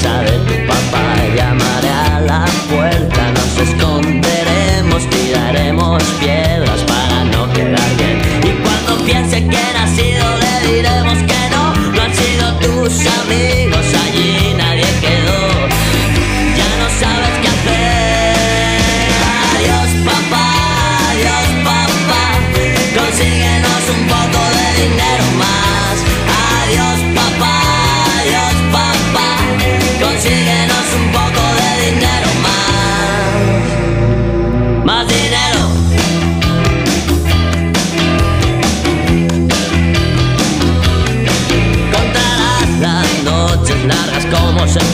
de 0.04 0.38
tu 0.38 0.66
papá 0.66 1.16
y 1.26 1.36
llamaré 1.36 1.88
a 1.88 2.20
la 2.20 2.44
puerta, 2.68 3.32
nos 3.32 3.68
esconderemos, 3.68 5.08
tiraremos 5.08 6.02
piedras 6.20 6.80
para 6.82 7.24
no 7.24 7.50
quedar 7.52 7.96
bien. 7.96 8.20
Y 8.42 8.50
cuando 8.62 9.04
piense 9.04 9.36
que 9.48 9.56
he 9.56 9.72
nacido 9.72 10.24
le 10.38 10.72
diremos 10.72 11.18
que 11.30 11.50
no, 11.50 11.92
no 11.92 12.02
han 12.02 12.14
sido 12.14 12.52
tus 12.58 13.06
amigos. 13.06 13.63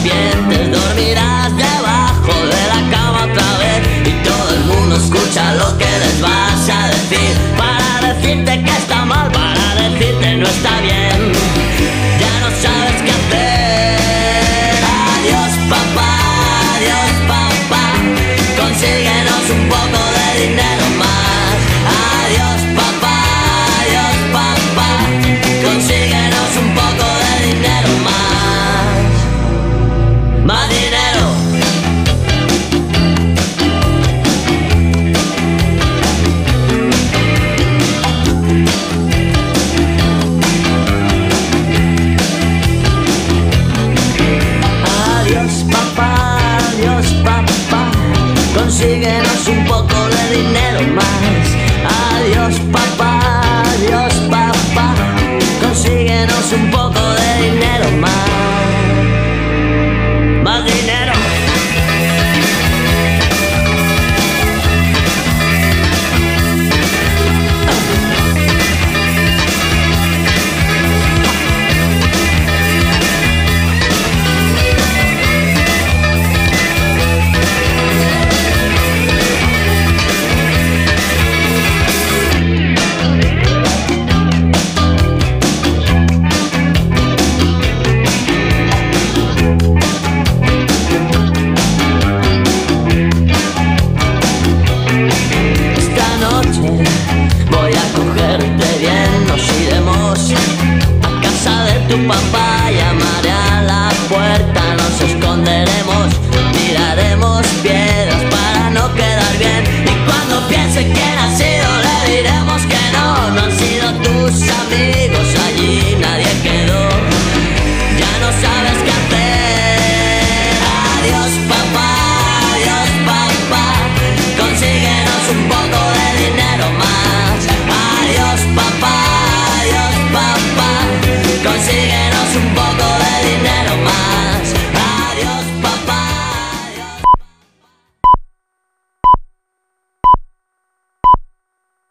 bien. 0.03 0.50